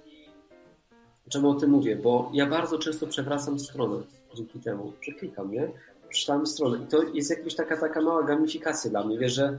czemu 1.29 1.51
o 1.51 1.55
tym 1.55 1.71
mówię? 1.71 1.97
Bo 1.97 2.31
ja 2.35 2.47
bardzo 2.47 2.79
często 2.79 3.07
przewracam 3.07 3.59
stronę 3.59 3.97
dzięki 4.35 4.61
temu, 4.61 4.93
że 5.03 5.13
klikam, 5.13 5.51
nie? 5.53 5.69
Przeczytałem 6.09 6.47
stronę 6.47 6.79
i 6.85 6.87
to 6.87 7.03
jest 7.03 7.31
jakaś 7.31 7.55
taka, 7.55 7.77
taka 7.77 8.01
mała 8.01 8.23
gamifikacja 8.23 8.91
dla 8.91 9.05
mnie, 9.05 9.19
wiesz, 9.19 9.33
że, 9.33 9.59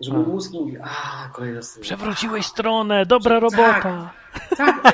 że 0.00 0.12
mój 0.12 0.26
mózg 0.26 0.52
mówi, 0.52 0.76
a 0.82 1.28
kolejna 1.32 1.62
strona. 1.62 1.82
Przewróciłeś 1.84 2.46
stronę, 2.46 3.06
dobra 3.06 3.40
robota. 3.40 3.80
Tak, 3.82 4.21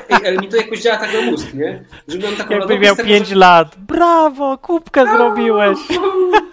ej, 0.09 0.27
ale 0.27 0.37
mi 0.37 0.47
to 0.49 0.57
jakoś 0.57 0.81
działa 0.81 0.97
tak 0.97 1.13
na 1.13 1.21
mózg, 1.21 1.53
nie? 1.53 1.83
Że 2.07 2.17
mam 2.19 2.35
taką 2.35 2.53
Jakby 2.53 2.57
radość 2.73 2.81
miał 2.81 2.93
z 2.93 2.97
tego, 2.97 3.09
5 3.09 3.27
że- 3.27 3.35
lat. 3.35 3.75
Brawo, 3.77 4.57
kubkę 4.57 5.05
zrobiłeś. 5.05 5.77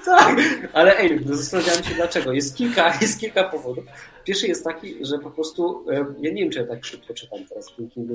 Tak, 0.07 0.37
ale 0.73 0.99
ej, 0.99 1.21
no 1.27 1.37
zastanawiałem 1.37 1.85
się 1.85 1.95
dlaczego. 1.95 2.33
Jest 2.33 2.57
kilka, 2.57 2.93
jest 3.03 3.21
kilka 3.21 3.45
powodów. 3.45 3.85
Pierwszy 4.25 4.47
jest 4.47 4.65
taki, 4.65 5.07
że 5.07 5.19
po 5.19 5.31
prostu, 5.31 5.85
e, 5.91 5.95
ja 6.21 6.33
nie 6.33 6.43
wiem, 6.43 6.51
czy 6.51 6.59
ja 6.59 6.67
tak 6.67 6.85
szybko 6.85 7.15
czytam 7.15 7.39
teraz, 7.49 7.73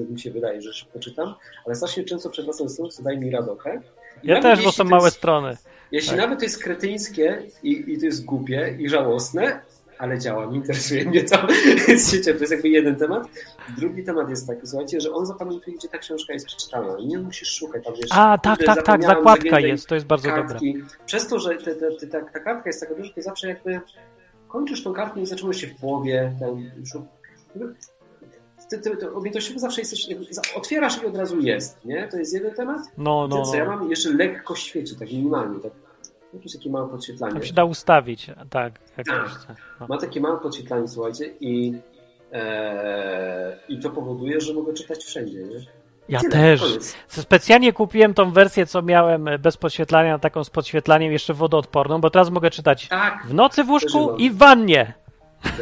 mi 0.09 0.19
się 0.19 0.31
wydaje, 0.31 0.61
że 0.61 0.73
szybko 0.73 0.99
czytam, 0.99 1.33
ale 1.65 1.75
strasznie 1.75 2.03
często 2.03 2.29
przewracam 2.29 2.69
stronę, 2.69 2.91
co 2.91 3.03
daje 3.03 3.17
mi 3.17 3.31
radochę. 3.31 3.81
I 4.23 4.27
Ja 4.27 4.35
nawet 4.35 4.55
też, 4.55 4.65
bo 4.65 4.71
są 4.71 4.83
małe 4.83 5.03
jest, 5.05 5.17
strony. 5.17 5.57
Jeśli 5.91 6.09
Tak. 6.09 6.19
nawet 6.19 6.39
to 6.39 6.45
jest 6.45 6.63
kretyńskie 6.63 7.41
i, 7.63 7.83
i 7.93 7.99
to 7.99 8.05
jest 8.05 8.25
głupie 8.25 8.75
i 8.79 8.89
żałosne, 8.89 9.61
ale 10.01 10.19
działa, 10.19 10.45
nie 10.45 10.57
interesuje 10.57 11.05
mnie 11.05 11.23
to. 11.23 11.47
Wiecie, 11.87 12.33
to 12.33 12.39
jest 12.39 12.51
jakby 12.51 12.69
jeden 12.69 12.95
temat. 12.95 13.27
Drugi 13.77 14.03
temat 14.03 14.29
jest 14.29 14.47
taki, 14.47 14.67
słuchajcie, 14.67 15.01
że 15.01 15.11
on 15.11 15.25
zapamiętuje, 15.25 15.77
gdzie 15.77 15.87
ta 15.87 15.97
książka 15.97 16.33
jest 16.33 16.45
przeczytana. 16.45 16.97
Nie 17.05 17.17
musisz 17.17 17.49
szukać 17.49 17.83
tam 17.85 17.93
wiesz, 17.95 18.09
A, 18.11 18.37
tak, 18.37 18.63
tak, 18.63 18.83
tak, 18.83 19.03
zakładka 19.03 19.59
jest, 19.59 19.87
to 19.87 19.95
jest 19.95 20.07
bardzo 20.07 20.29
dobre. 20.29 20.43
kartki. 20.43 20.83
Przez 21.05 21.27
to, 21.27 21.39
że 21.39 21.49
te, 21.55 21.75
te, 21.75 21.91
te, 21.91 22.07
ta, 22.07 22.21
ta 22.21 22.39
kartka 22.39 22.69
jest 22.69 22.79
taka 22.79 22.95
duża, 22.95 23.13
to 23.15 23.21
zawsze 23.21 23.47
jakby 23.47 23.81
kończysz 24.47 24.83
tą 24.83 24.93
kartkę 24.93 25.21
i 25.21 25.25
zaczynasz 25.25 25.57
się 25.57 25.67
w 25.67 25.75
połowie, 25.75 26.33
ten, 26.39 26.71
ty, 28.69 28.79
ty, 28.79 28.97
ty, 28.97 29.13
objętościowo 29.13 29.59
zawsze 29.59 29.81
jesteś, 29.81 30.07
otwierasz 30.55 31.03
i 31.03 31.05
od 31.05 31.17
razu 31.17 31.39
jest, 31.39 31.85
nie? 31.85 32.07
To 32.07 32.17
jest 32.17 32.33
jeden 32.33 32.53
temat. 32.53 32.81
No, 32.97 33.27
no, 33.27 33.37
No, 33.37 33.45
co 33.45 33.55
ja 33.57 33.65
mam 33.65 33.89
jeszcze 33.89 34.13
lekko 34.13 34.55
świeci, 34.55 34.95
tak 34.99 35.11
minimalnie, 35.11 35.59
tak. 35.59 35.71
Jakieś 36.33 36.53
takie 36.53 36.69
małe 36.69 36.89
podświetlanie. 36.89 37.33
Tam 37.33 37.43
się 37.43 37.53
da 37.53 37.63
ustawić, 37.63 38.27
tak, 38.49 38.73
jak 38.97 39.07
Tak. 39.07 39.25
chce. 39.29 39.55
No. 39.79 39.87
Ma 39.87 39.97
takie 39.97 40.21
małe 40.21 40.39
podświetlanie, 40.39 40.87
słuchajcie, 40.87 41.25
i, 41.39 41.73
e, 42.31 43.57
i 43.69 43.79
to 43.79 43.89
powoduje, 43.89 44.41
że 44.41 44.53
mogę 44.53 44.73
czytać 44.73 45.03
wszędzie, 45.03 45.43
nie? 45.43 45.59
Ja 46.09 46.19
Tyle, 46.19 46.31
też. 46.31 46.61
koniec. 46.61 46.95
Specjalnie 47.07 47.73
kupiłem 47.73 48.13
tą 48.13 48.31
wersję, 48.31 48.65
co 48.65 48.81
miałem 48.81 49.27
e, 49.27 49.39
bez 49.39 49.57
podświetlania, 49.57 50.19
taką 50.19 50.43
z 50.43 50.49
podświetlaniem 50.49 51.11
jeszcze 51.11 51.33
wodoodporną, 51.33 52.01
bo 52.01 52.09
teraz 52.09 52.29
mogę 52.29 52.49
czytać 52.51 52.87
Tak, 52.87 53.25
w 53.27 53.33
nocy 53.33 53.63
w 53.63 53.69
łóżku 53.69 54.15
i 54.17 54.29
w 54.29 54.37
wannie. 54.37 54.93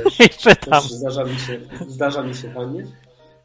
też, 0.03 0.19
I 0.25 0.29
czytam. 0.29 0.81
też 0.81 0.91
zdarza 0.91 1.23
mi 1.23 1.35
się, 1.39 1.59
zdarza 1.87 2.23
mi 2.23 2.35
się 2.35 2.49
fajnie. 2.51 2.85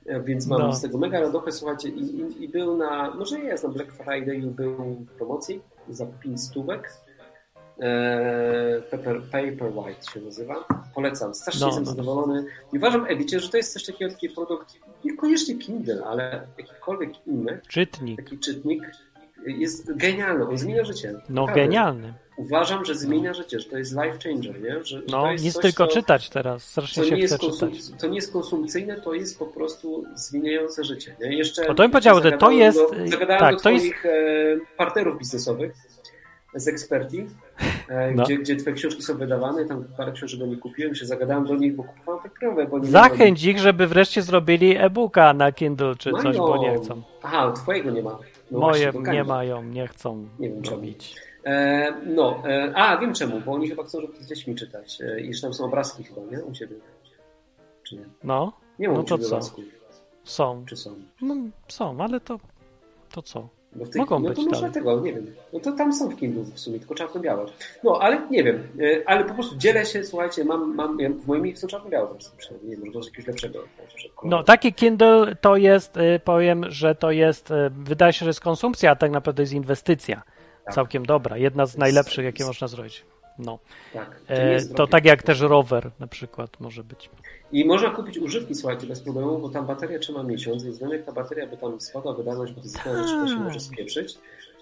E, 0.07 0.21
Więc 0.21 0.47
mam 0.47 0.61
No. 0.61 0.73
z 0.73 0.83
tego 0.83 0.99
mega 0.99 1.21
radochę, 1.21 1.53
słuchajcie, 1.53 1.89
i, 1.89 2.01
i, 2.21 2.45
i 2.45 2.49
był 2.49 2.77
na, 2.77 3.11
może 3.15 3.39
nie 3.39 3.45
jest 3.45 3.65
na 3.65 3.71
Black 3.71 3.93
Friday, 3.93 4.41
był 4.41 4.77
w 4.95 5.07
promocji 5.17 5.61
za 5.89 6.07
5 6.07 6.41
stówek. 6.43 6.93
E, 7.81 8.83
Paper, 8.91 9.21
Paperwhite 9.23 10.11
się 10.13 10.21
nazywa. 10.21 10.65
Polecam. 10.95 11.35
Strasznie 11.35 11.61
No, 11.61 11.67
jestem 11.67 11.85
no. 11.85 11.91
zadowolony. 11.91 12.45
I 12.73 12.77
uważam, 12.79 13.07
Ewicie, 13.09 13.41
że 13.41 13.49
to 13.49 13.57
jest 13.57 13.73
coś 13.73 13.85
takiego, 13.85 14.11
taki 14.13 14.29
produkt, 14.29 14.75
niekoniecznie 15.05 15.59
Kindle, 15.59 16.05
ale 16.05 16.47
jakikolwiek 16.59 17.11
inny, 17.27 17.61
Czytnik. 17.69 18.23
taki 18.23 18.39
czytnik 18.39 18.83
jest 19.47 19.97
genialny. 19.97 20.49
On 20.49 20.59
zmienia 20.59 20.85
życie. 20.85 21.15
No 21.29 21.47
genialny. 21.47 22.15
Uważam, 22.37 22.85
że 22.85 22.95
zmienia 22.95 23.35
życie, 23.35 23.61
że 23.61 23.71
to 23.71 23.79
jest 23.79 23.93
life 23.93 24.19
changer, 24.31 24.61
nie? 24.63 24.71
Że, 24.71 24.85
że 24.85 25.03
No, 25.11 25.33
jest 25.33 25.45
nic 25.45 25.55
coś, 25.55 25.63
tylko 25.63 25.87
co, 25.87 25.93
czytać 25.93 26.31
teraz. 26.31 26.65
Strasznie 26.65 27.05
się 27.05 27.11
nie, 27.15 27.21
jest 27.21 27.35
chce 27.35 27.51
czytać. 27.53 27.71
to 28.01 28.07
nie 28.07 28.15
jest 28.17 28.33
konsumpcyjne, 28.33 29.01
to 29.01 29.15
jest 29.15 29.39
po 29.39 29.47
prostu 29.47 30.05
zmieniające 30.15 30.85
życie. 30.85 31.17
Nie? 31.21 31.37
Jeszcze 31.37 31.63
O, 31.63 31.75
to 31.75 31.83
bym 31.83 31.91
powiedział, 31.91 32.23
że 32.23 32.33
to 32.33 32.51
jest- 32.51 32.79
Do, 32.79 32.89
zagadałem 33.11 33.41
tak, 33.41 33.55
do 33.55 33.61
to 33.61 33.71
jest- 33.71 33.87
e, 34.05 34.09
partnerów 34.77 35.19
biznesowych 35.19 35.73
z 36.55 36.69
eksperti, 36.69 37.27
e, 37.89 38.11
No. 38.13 38.25
gdzie, 38.25 38.39
gdzie 38.39 38.57
twoje 38.57 38.77
książki 38.77 39.03
są 39.03 39.17
wydawane, 39.17 39.65
tam 39.65 39.85
parę 39.97 40.13
książek 40.13 40.41
do 40.41 40.47
nich 40.47 40.61
kupiłem, 40.61 40.95
się 40.95 41.07
zagadałem 41.07 41.45
do 41.47 41.55
nich, 41.55 41.77
bo 41.77 41.85
kupowałem 41.85 42.23
papierowe, 42.23 42.67
bo 42.67 42.79
nie 42.79 42.87
Zachęć 42.87 43.45
ich, 43.45 43.59
żeby 43.59 43.87
wreszcie 43.87 44.23
zrobili 44.23 44.77
e-booka 44.77 45.33
na 45.33 45.53
Kindle 45.53 45.95
czy 45.99 46.13
coś, 46.13 46.37
bo 46.37 46.57
nie 46.57 46.77
chcą. 46.79 47.03
Aha, 47.23 47.53
twojego 47.53 47.91
nie 47.91 48.03
ma. 48.03 48.19
No 48.51 48.59
Moje 48.59 48.93
właśnie, 48.93 49.13
nie 49.13 49.25
mają, 49.25 49.63
nie 49.65 49.87
chcą 49.89 50.29
Nie 50.39 50.49
wiem 50.51 50.63
robić. 50.71 51.15
E, 51.47 51.93
no, 52.07 52.43
e, 52.49 52.73
a 52.77 52.99
wiem 52.99 53.15
czemu, 53.15 53.41
bo 53.41 53.53
oni 53.53 53.69
chyba 53.69 53.85
chcą, 53.85 54.01
żeby 54.01 54.13
z 54.21 54.27
dziećmi 54.29 54.55
czytać 54.55 54.99
e, 55.01 55.21
i 55.21 55.35
że 55.35 55.43
tam 55.43 55.55
są 55.55 55.65
obrazki 55.65 56.05
chyba, 56.05 56.21
nie? 56.33 56.45
U 56.45 56.53
ciebie. 56.53 56.77
Czy 57.83 57.97
nie? 57.97 58.05
No, 58.25 58.53
Nie 58.79 58.89
mam 58.89 58.97
No 58.97 59.03
to 59.03 59.19
co? 59.19 59.27
obrazków. 59.27 59.65
są. 60.25 60.65
Czy 60.69 60.77
są? 60.77 60.91
No, 61.23 61.35
są, 61.69 61.97
ale 62.01 62.21
to, 62.21 62.39
to 63.13 63.23
co? 63.23 63.49
Bo 63.75 63.85
w 63.85 63.91
tej, 63.91 64.01
Mogą 64.01 64.19
no 64.19 64.29
być 64.29 64.39
to 64.39 64.45
może 64.45 64.57
dalej. 64.57 64.75
tego, 64.75 65.01
nie 65.01 65.13
wiem. 65.13 65.27
No 65.53 65.61
to 65.61 65.73
tam 65.73 65.93
są 65.93 66.09
w 66.09 66.17
Kindle 66.17 66.43
w 66.43 66.61
sumie, 66.61 66.79
tylko 66.79 66.95
czarno-białe. 66.95 67.47
No, 67.85 67.99
ale 68.03 68.27
nie 68.31 68.45
wiem. 68.45 68.69
E, 68.81 69.09
Ale 69.09 69.25
po 69.25 69.35
prostu 69.35 69.57
dzielę 69.57 69.87
się, 69.87 70.05
słuchajcie, 70.05 70.45
mam, 70.45 70.75
mam 70.75 71.01
ja 71.01 71.11
w 71.11 71.27
moim 71.27 71.57
są 71.57 71.67
czarno-białe 71.67 72.09
przynajmniej. 72.37 72.71
Nie 72.71 72.77
wiem, 72.77 72.87
może 72.87 72.93
to 72.93 72.99
jest 72.99 73.09
jakiegoś 73.09 73.27
lepszego. 73.27 73.65
No, 74.25 74.43
taki 74.43 74.75
Kindle 74.75 75.37
to 75.41 75.57
jest, 75.57 75.97
y, 75.97 76.21
powiem, 76.25 76.65
że 76.69 76.95
to 76.95 77.11
jest, 77.11 77.51
y, 77.51 77.55
wydaje 77.71 78.13
się, 78.13 78.25
że 78.25 78.31
jest 78.31 78.41
konsumpcja, 78.41 78.91
a 78.91 78.97
tak 78.97 79.11
naprawdę 79.11 79.43
jest 79.43 79.53
inwestycja. 79.53 80.23
Tak. 80.65 80.75
Całkiem 80.75 81.07
dobra. 81.07 81.37
Jedna 81.37 81.67
z 81.67 81.77
najlepszych, 81.79 82.25
jakie 82.25 82.45
można 82.45 82.69
zrobić. 82.69 83.05
No. 83.39 83.59
Tak. 83.93 84.21
To, 84.27 84.33
E, 84.33 84.61
to 84.77 84.87
tak 84.87 85.05
jak 85.05 85.23
też 85.23 85.41
rower 85.41 85.91
na 85.99 86.07
przykład 86.07 86.61
może 86.61 86.85
być. 86.85 87.11
I 87.55 87.65
można 87.65 87.91
kupić 87.91 88.19
używki, 88.19 88.55
słuchajcie, 88.55 88.87
bez 88.87 89.01
problemu, 89.01 89.39
bo 89.39 89.49
tam 89.49 89.67
bateria 89.67 89.99
trzyma 89.99 90.23
miesiąc, 90.23 90.65
więc 90.65 90.81
nawet 90.81 91.07
ta 91.07 91.13
bateria 91.13 91.47
by 91.47 91.57
tam 91.57 91.81
spadła 91.81 92.13
wydajność, 92.15 92.53
bo 92.53 92.61
to 92.61 92.69
zastanawiam 92.69 93.09
się, 93.09 93.15
to 93.15 93.29
się 93.29 93.45
może 93.45 93.61
spieprzyć, 93.61 94.19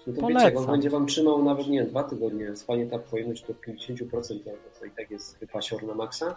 no 0.07 0.13
to 0.13 0.21
wiecie, 0.27 0.33
Polecam. 0.33 0.57
on 0.57 0.71
będzie 0.71 0.89
wam 0.89 1.05
trzymał 1.05 1.43
nawet, 1.43 1.67
nie 1.67 1.79
wiem, 1.79 1.87
dwa 1.89 2.03
tygodnie, 2.03 2.55
spanie 2.55 2.85
ta 2.87 2.99
pojemność 2.99 3.45
do 3.47 3.53
50%, 3.53 4.05
no 4.45 4.51
to 4.79 4.85
i 4.85 4.91
tak 4.91 5.11
jest 5.11 5.39
wypasior 5.39 5.83
na 5.83 5.93
maksa 5.93 6.35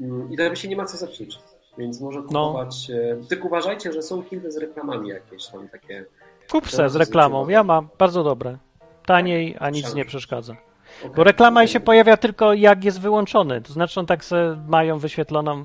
Mm, 0.00 0.32
i 0.32 0.36
to 0.36 0.54
się 0.54 0.68
nie 0.68 0.76
ma 0.76 0.84
co 0.84 0.96
zepsuć, 0.96 1.38
więc 1.78 2.00
można 2.00 2.20
No. 2.20 2.26
kupować, 2.26 2.90
e, 2.90 3.16
tylko 3.28 3.46
uważajcie, 3.46 3.92
że 3.92 4.02
są 4.02 4.22
kilka 4.22 4.50
z 4.50 4.56
reklamami 4.56 5.08
jakieś 5.08 5.46
tam 5.46 5.68
takie, 5.68 6.04
Kup 6.50 6.64
To 6.64 6.70
se 6.76 6.88
z 6.88 6.96
reklamą. 6.96 7.48
Ja 7.48 7.64
mam, 7.64 7.88
bardzo 7.98 8.24
dobre. 8.24 8.58
Taniej, 9.06 9.56
a 9.58 9.70
nic 9.70 9.82
Szanowni. 9.82 9.98
nie 9.98 10.04
przeszkadza. 10.04 10.56
Okej, 11.02 11.16
Bo 11.16 11.24
reklama 11.24 11.66
się 11.66 11.80
pojawia 11.80 12.16
tylko 12.16 12.54
jak 12.54 12.84
jest 12.84 13.00
wyłączony. 13.00 13.60
To 13.60 13.72
znaczy 13.72 14.00
on 14.00 14.06
tak 14.06 14.24
se 14.24 14.58
mają 14.68 14.98
wyświetloną 14.98 15.64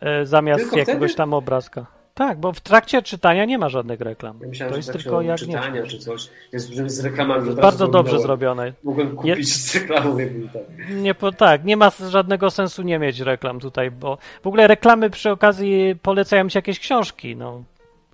e, 0.00 0.26
zamiast 0.26 0.60
Tylko 0.60 0.78
jakiegoś 0.78 1.10
wtedy? 1.10 1.16
tam 1.16 1.34
obrazka. 1.34 1.86
Tak, 2.14 2.40
bo 2.40 2.52
w 2.52 2.60
trakcie 2.60 3.02
czytania 3.02 3.44
nie 3.44 3.58
ma 3.58 3.68
żadnych 3.68 4.00
reklam. 4.00 4.38
Ja 4.42 4.48
myślałem, 4.48 4.72
to 4.72 4.76
jest 4.76 4.92
tak 4.92 5.02
tylko 5.02 5.22
jak 5.22 5.38
czytania 5.38 5.82
nie. 5.82 5.86
czy 5.86 5.98
coś, 5.98 6.28
jest 6.52 6.74
z 6.86 7.04
reklamami 7.04 7.48
razu 7.48 7.60
Bardzo 7.60 7.88
dobrze 7.88 8.20
zrobione. 8.20 8.72
Mogłem 8.82 9.16
kupić 9.16 9.56
z 9.56 9.74
reklamą, 9.74 10.18
jakby 10.18 10.48
tak. 10.48 10.62
Nie, 10.90 11.14
po, 11.14 11.32
tak, 11.32 11.64
nie 11.64 11.76
ma 11.76 11.90
żadnego 12.08 12.50
sensu 12.50 12.82
nie 12.82 12.98
mieć 12.98 13.20
reklam 13.20 13.60
tutaj, 13.60 13.90
bo 13.90 14.18
w 14.42 14.46
ogóle 14.46 14.66
reklamy 14.66 15.10
przy 15.10 15.30
okazji 15.30 15.96
polecają 16.02 16.48
ci 16.48 16.58
jakieś 16.58 16.78
książki, 16.78 17.36
no. 17.36 17.62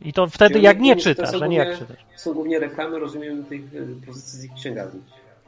I 0.00 0.12
to 0.12 0.26
wtedy 0.26 0.52
Czyli 0.52 0.64
jak 0.64 0.80
nie 0.80 0.96
czytasz, 0.96 1.42
a 1.42 1.46
nie 1.46 1.56
jak 1.56 1.78
czytasz. 1.78 2.06
Są 2.16 2.34
głównie 2.34 2.58
reklamy, 2.58 2.98
rozumiem, 2.98 3.44
tych 3.44 3.60
e, 3.60 4.06
pozycji 4.06 4.38
z 4.38 4.44
ich 4.44 4.54
księgarni. 4.54 5.00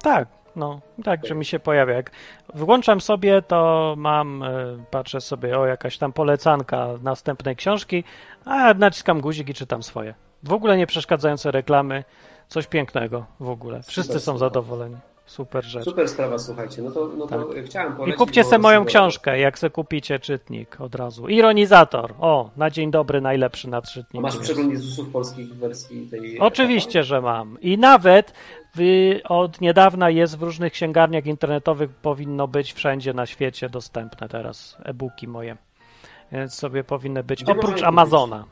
Tak, 0.03 0.29
no, 0.57 0.81
tak, 1.05 1.27
że 1.27 1.35
mi 1.35 1.45
się 1.45 1.61
pojawia. 1.61 1.95
Jak 1.95 2.11
włączam 2.55 3.01
sobie, 3.01 3.43
to 3.43 3.95
mam, 3.99 4.43
e, 4.43 4.49
patrzę 4.91 5.21
sobie, 5.21 5.59
o, 5.59 5.67
jakaś 5.67 5.99
tam 5.99 6.13
polecanka 6.13 6.89
następnej 7.03 7.57
książki, 7.57 8.05
a 8.45 8.75
naciskam 8.75 9.21
guzik 9.21 9.49
i 9.49 9.55
czytam 9.55 9.83
swoje. 9.83 10.15
W 10.43 10.53
ogóle 10.53 10.77
nie 10.77 10.87
przeszkadzające 10.87 11.51
reklamy, 11.51 12.05
coś 12.49 12.67
pięknego 12.67 13.27
w 13.41 13.49
ogóle. 13.49 13.83
Wszyscy 13.83 14.21
są 14.21 14.39
zadowoleni. 14.39 14.97
Super 15.31 15.65
rzecz. 15.65 15.85
Super 15.85 16.09
sprawa, 16.09 16.39
słuchajcie. 16.39 16.83
No 16.83 16.91
to, 16.91 17.09
no 17.19 17.27
to 17.27 17.49
chciałem 17.67 17.93
I 17.93 17.97
polecić. 17.97 18.19
kupcie 18.19 18.43
bo 18.43 18.49
sobie 18.49 18.59
moją 18.63 18.85
książkę, 18.85 19.39
jak 19.39 19.59
se 19.59 19.71
kupicie 19.71 20.19
czytnik 20.19 20.81
od 20.81 20.95
razu. 20.95 21.29
Ironizator. 21.29 22.15
O, 22.21 22.51
na 22.57 22.71
dzień 22.71 22.91
dobry 22.91 23.21
najlepszy 23.21 23.69
nad 23.69 23.85
A 23.85 23.91
czytnikiem. 23.91 24.23
masz 24.23 24.37
przegląd 24.39 24.71
Jezusów 24.73 25.09
polskich 25.13 25.55
wersji 25.55 26.07
tej... 26.11 26.39
Oczywiście, 26.41 27.05
że 27.05 27.21
mam. 27.21 27.61
I 27.61 27.79
nawet 27.79 28.33
w, 28.77 28.81
od 29.25 29.61
niedawna 29.61 30.11
jest 30.11 30.39
w 30.39 30.43
różnych 30.43 30.73
księgarniach 30.73 31.27
internetowych, 31.27 31.91
powinno 31.91 32.49
być 32.49 32.73
wszędzie 32.73 33.13
na 33.15 33.27
świecie 33.27 33.69
dostępne 33.69 34.29
teraz 34.29 34.77
e-booki 34.85 35.29
moje. 35.29 35.57
Więc 36.33 36.55
sobie 36.55 36.85
powinny 36.85 37.25
być. 37.25 37.45
Gdzie 37.45 37.53
oprócz 37.53 37.83
Amazona. 37.83 38.45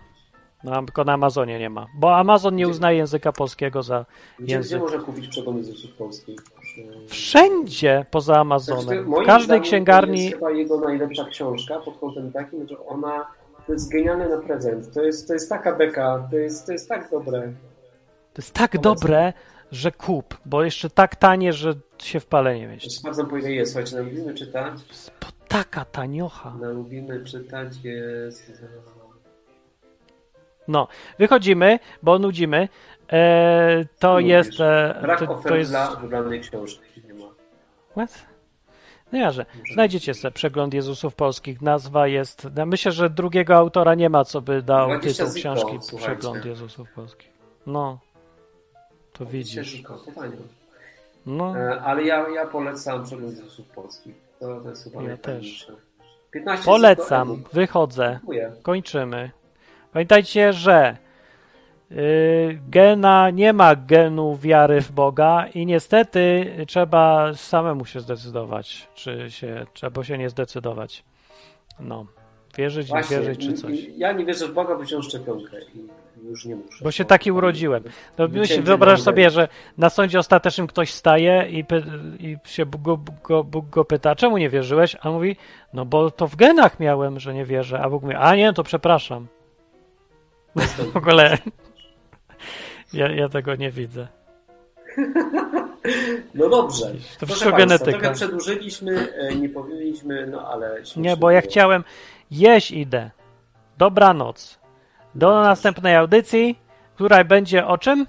No, 0.65 0.83
tylko 0.85 1.05
na 1.05 1.13
Amazonie 1.13 1.59
nie 1.59 1.71
ma. 1.71 1.87
Bo 1.99 2.17
Amazon 2.17 2.57
nie 2.57 2.65
Gdzie- 2.65 2.71
uznaje 2.71 2.99
języka 2.99 3.33
polskiego 3.33 3.83
za 3.83 4.05
Gdzie, 4.39 4.45
gdzie 4.45 4.55
język. 4.55 4.81
można 4.81 4.99
kupić 4.99 5.29
przegląd 5.29 5.59
Jezusów 5.59 5.91
polskich? 5.93 6.41
Wszędzie 7.09 8.07
poza 8.11 8.25
Znaczy, 8.33 8.41
Amazonem. 8.41 9.05
W 9.05 9.07
moim 9.09 9.27
każdej 9.27 9.45
zdaniem 9.45 9.63
To 9.63 9.69
księgarni. 9.69 10.25
jest 10.25 10.35
chyba 10.35 10.51
jego 10.51 10.81
najlepsza 10.81 11.25
książka 11.25 11.79
pod 11.79 11.99
kątem 11.99 12.33
takim, 12.33 12.69
że 12.69 12.87
ona 12.87 13.27
to 13.67 13.73
jest 13.73 13.93
genialne 13.93 14.29
na 14.29 14.37
prezent. 14.37 14.95
To 14.95 15.03
jest, 15.03 15.29
to 15.29 15.33
jest 15.35 15.49
taka 15.49 15.77
beka, 15.77 16.29
to 16.31 16.37
jest, 16.37 16.67
to 16.67 16.73
jest 16.73 16.89
tak 16.89 17.11
dobre. 17.11 17.53
To 18.35 18.43
jest 18.43 18.55
tak 18.55 18.79
dobre, 18.81 19.33
że 19.73 19.93
kup, 19.93 20.37
bo 20.47 20.65
jeszcze 20.65 20.91
tak 20.91 21.17
tanie, 21.17 21.53
że 21.53 21.75
się 21.99 22.21
w 22.21 22.27
pale 22.27 22.59
nie 22.59 22.69
mieści. 22.69 22.91
Sprawdzam 22.91 23.27
po 23.27 23.37
ile 23.37 23.53
jest. 23.53 23.73
Słuchajcie, 23.73 23.97
na 23.97 24.03
lubimy 24.03 24.35
czytać. 24.35 24.75
Bo 25.21 25.27
taka 25.49 25.85
taniocha. 25.85 26.55
Na 26.61 26.71
lubimy 26.71 27.25
czytać 27.25 27.69
jest... 27.85 28.53
No, 30.69 30.89
wychodzimy, 31.19 31.79
bo 32.03 32.19
nudzimy. 32.19 32.69
E, 33.12 33.85
to 33.98 34.14
Nudzisz. 34.14 34.28
jest. 34.28 34.60
E, 34.60 34.98
Brak 35.02 35.18
to, 35.18 35.26
to 35.48 35.56
jest. 35.56 35.70
dla 35.70 35.97
wybranej 35.97 36.40
książki. 36.40 37.02
Nie 37.09 37.14
ma. 37.14 37.26
What? 37.90 38.26
No 39.12 39.18
ja, 39.18 39.30
że 39.30 39.47
znajdziecie 39.72 40.14
sobie 40.14 40.32
przegląd 40.32 40.74
Jezusów 40.74 41.14
Polskich. 41.14 41.62
Nazwa 41.62 42.06
jest. 42.06 42.48
no 42.56 42.66
Myślę, 42.66 42.93
że 42.93 43.10
drugiego 43.10 43.56
autora 43.56 43.94
nie 43.94 44.10
ma, 44.10 44.24
co 44.24 44.40
by 44.40 44.62
dał 44.62 44.89
20 44.89 45.24
tytuł 45.24 45.36
ziko, 45.36 45.55
książki 45.55 45.78
słuchajcie. 45.80 46.16
Przegląd 46.16 46.44
Jezusów 46.44 46.89
Polskich. 46.94 47.30
No. 47.66 47.98
To 49.12 49.26
widzisz. 49.26 49.82
No. 51.26 51.59
E, 51.59 51.80
Ale 51.80 52.02
ja, 52.02 52.28
ja 52.28 52.47
polecam 52.47 53.05
przegląd 53.05 53.36
Jezusów 53.36 53.68
polskich. 53.68 54.14
To, 54.40 54.60
to 54.60 54.68
jest 54.70 54.85
chyba 54.85 55.02
Ja 55.02 55.09
najfajniejsze. 55.09 55.72
15 56.30 56.64
Polecam, 56.64 57.44
wychodzę, 57.52 58.10
Dziękuję. 58.12 58.52
kończymy. 58.62 59.30
Pamiętajcie, 59.93 60.52
że 60.52 60.97
gena 62.70 63.31
nie 63.31 63.52
ma 63.52 63.77
genu 63.77 64.36
wiary 64.36 64.81
w 64.81 64.93
Boga 64.93 65.47
i 65.55 65.66
niestety 65.66 66.52
trzeba 66.66 67.35
samemu 67.35 67.85
się 67.85 68.01
zdecydować, 68.01 68.89
czy 68.94 69.31
się, 69.31 69.66
trzeba 69.73 70.05
się 70.05 70.19
nie 70.19 70.31
zdecydować. 70.31 71.05
No, 71.81 72.06
wierzyć, 72.56 72.89
nie 72.89 72.90
Właśnie, 72.90 73.16
wierzyć, 73.16 73.40
czy 73.40 73.52
coś. 73.52 73.73
Ja 73.97 74.12
nie 74.12 74.24
wierzę 74.24 74.48
w 74.48 74.55
Boga, 74.55 74.74
bo 74.74 74.82
wziąłem 74.82 75.02
szczepionkę 75.02 75.56
i 75.74 75.89
już 76.28 76.44
nie 76.44 76.56
muszę. 76.56 76.85
Bo 76.85 76.90
się 76.90 77.05
taki 77.05 77.32
urodziłem. 77.32 77.82
No, 78.19 78.28
wyobraź 78.62 79.02
sobie, 79.02 79.31
że 79.31 79.48
na 79.78 79.90
sądzie 79.90 80.19
ostatecznym 80.19 80.66
ktoś 80.66 80.94
staje 80.94 81.47
i, 81.51 81.65
i 82.19 82.36
się 82.44 82.66
Bóg 82.66 82.82
go, 82.82 83.01
go, 83.24 83.44
Bóg 83.44 83.70
go 83.70 83.85
pyta, 83.85 84.15
czemu 84.15 84.39
nie 84.39 84.51
wierzyłeś? 84.51 84.97
A 85.01 85.09
on 85.09 85.15
mówi, 85.15 85.36
no 85.73 85.85
bo 85.85 86.10
to 86.10 86.27
w 86.27 86.36
genach 86.36 86.81
miałem, 86.81 87.20
że 87.20 87.35
nie 87.35 87.44
wierzę. 87.44 87.81
A 87.81 87.90
Bóg 87.90 88.02
mówi, 88.02 88.15
a 88.15 88.36
nie, 88.36 88.52
to 88.52 88.62
przepraszam. 88.62 89.27
W 90.93 90.97
ogóle 90.97 91.39
ja, 92.93 93.10
ja 93.10 93.28
tego 93.28 93.56
nie 93.56 93.70
widzę. 93.70 94.09
No 96.35 96.48
dobrze. 96.48 96.86
To 96.86 96.90
Proszę 96.90 97.27
wszystko 97.27 97.51
Państwa, 97.51 97.56
genetyka. 97.56 97.98
Trochę 97.98 98.15
przedłużyliśmy, 98.15 99.12
e, 99.12 99.35
nie 99.35 99.48
powiedzieliśmy, 99.48 100.27
no 100.27 100.48
ale... 100.48 100.82
Nie, 100.97 101.16
bo 101.16 101.31
ja 101.31 101.40
chciałem 101.40 101.85
jeść 102.31 102.70
idę. 102.70 103.10
Dobranoc. 103.78 104.59
Do 105.15 105.43
następnej 105.43 105.97
audycji, 105.97 106.59
która 106.94 107.24
będzie 107.24 107.66
o 107.66 107.78
czym? 107.78 108.06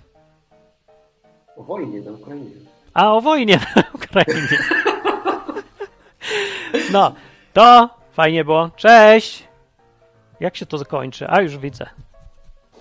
O 1.58 1.64
wojnie 1.64 2.02
na 2.02 2.12
Ukrainie. 2.12 2.52
A 2.94 3.14
o 3.14 3.22
wojnie 3.22 3.60
na 3.76 3.84
Ukrainie. 3.94 4.58
No, 6.92 7.14
to 7.54 7.90
fajnie 8.14 8.46
było. 8.46 8.70
Cześć! 8.76 9.48
Jak 10.40 10.56
się 10.56 10.66
to 10.66 10.86
kończy? 10.86 11.30
A 11.30 11.42
już 11.42 11.58
widzę. 11.58 11.90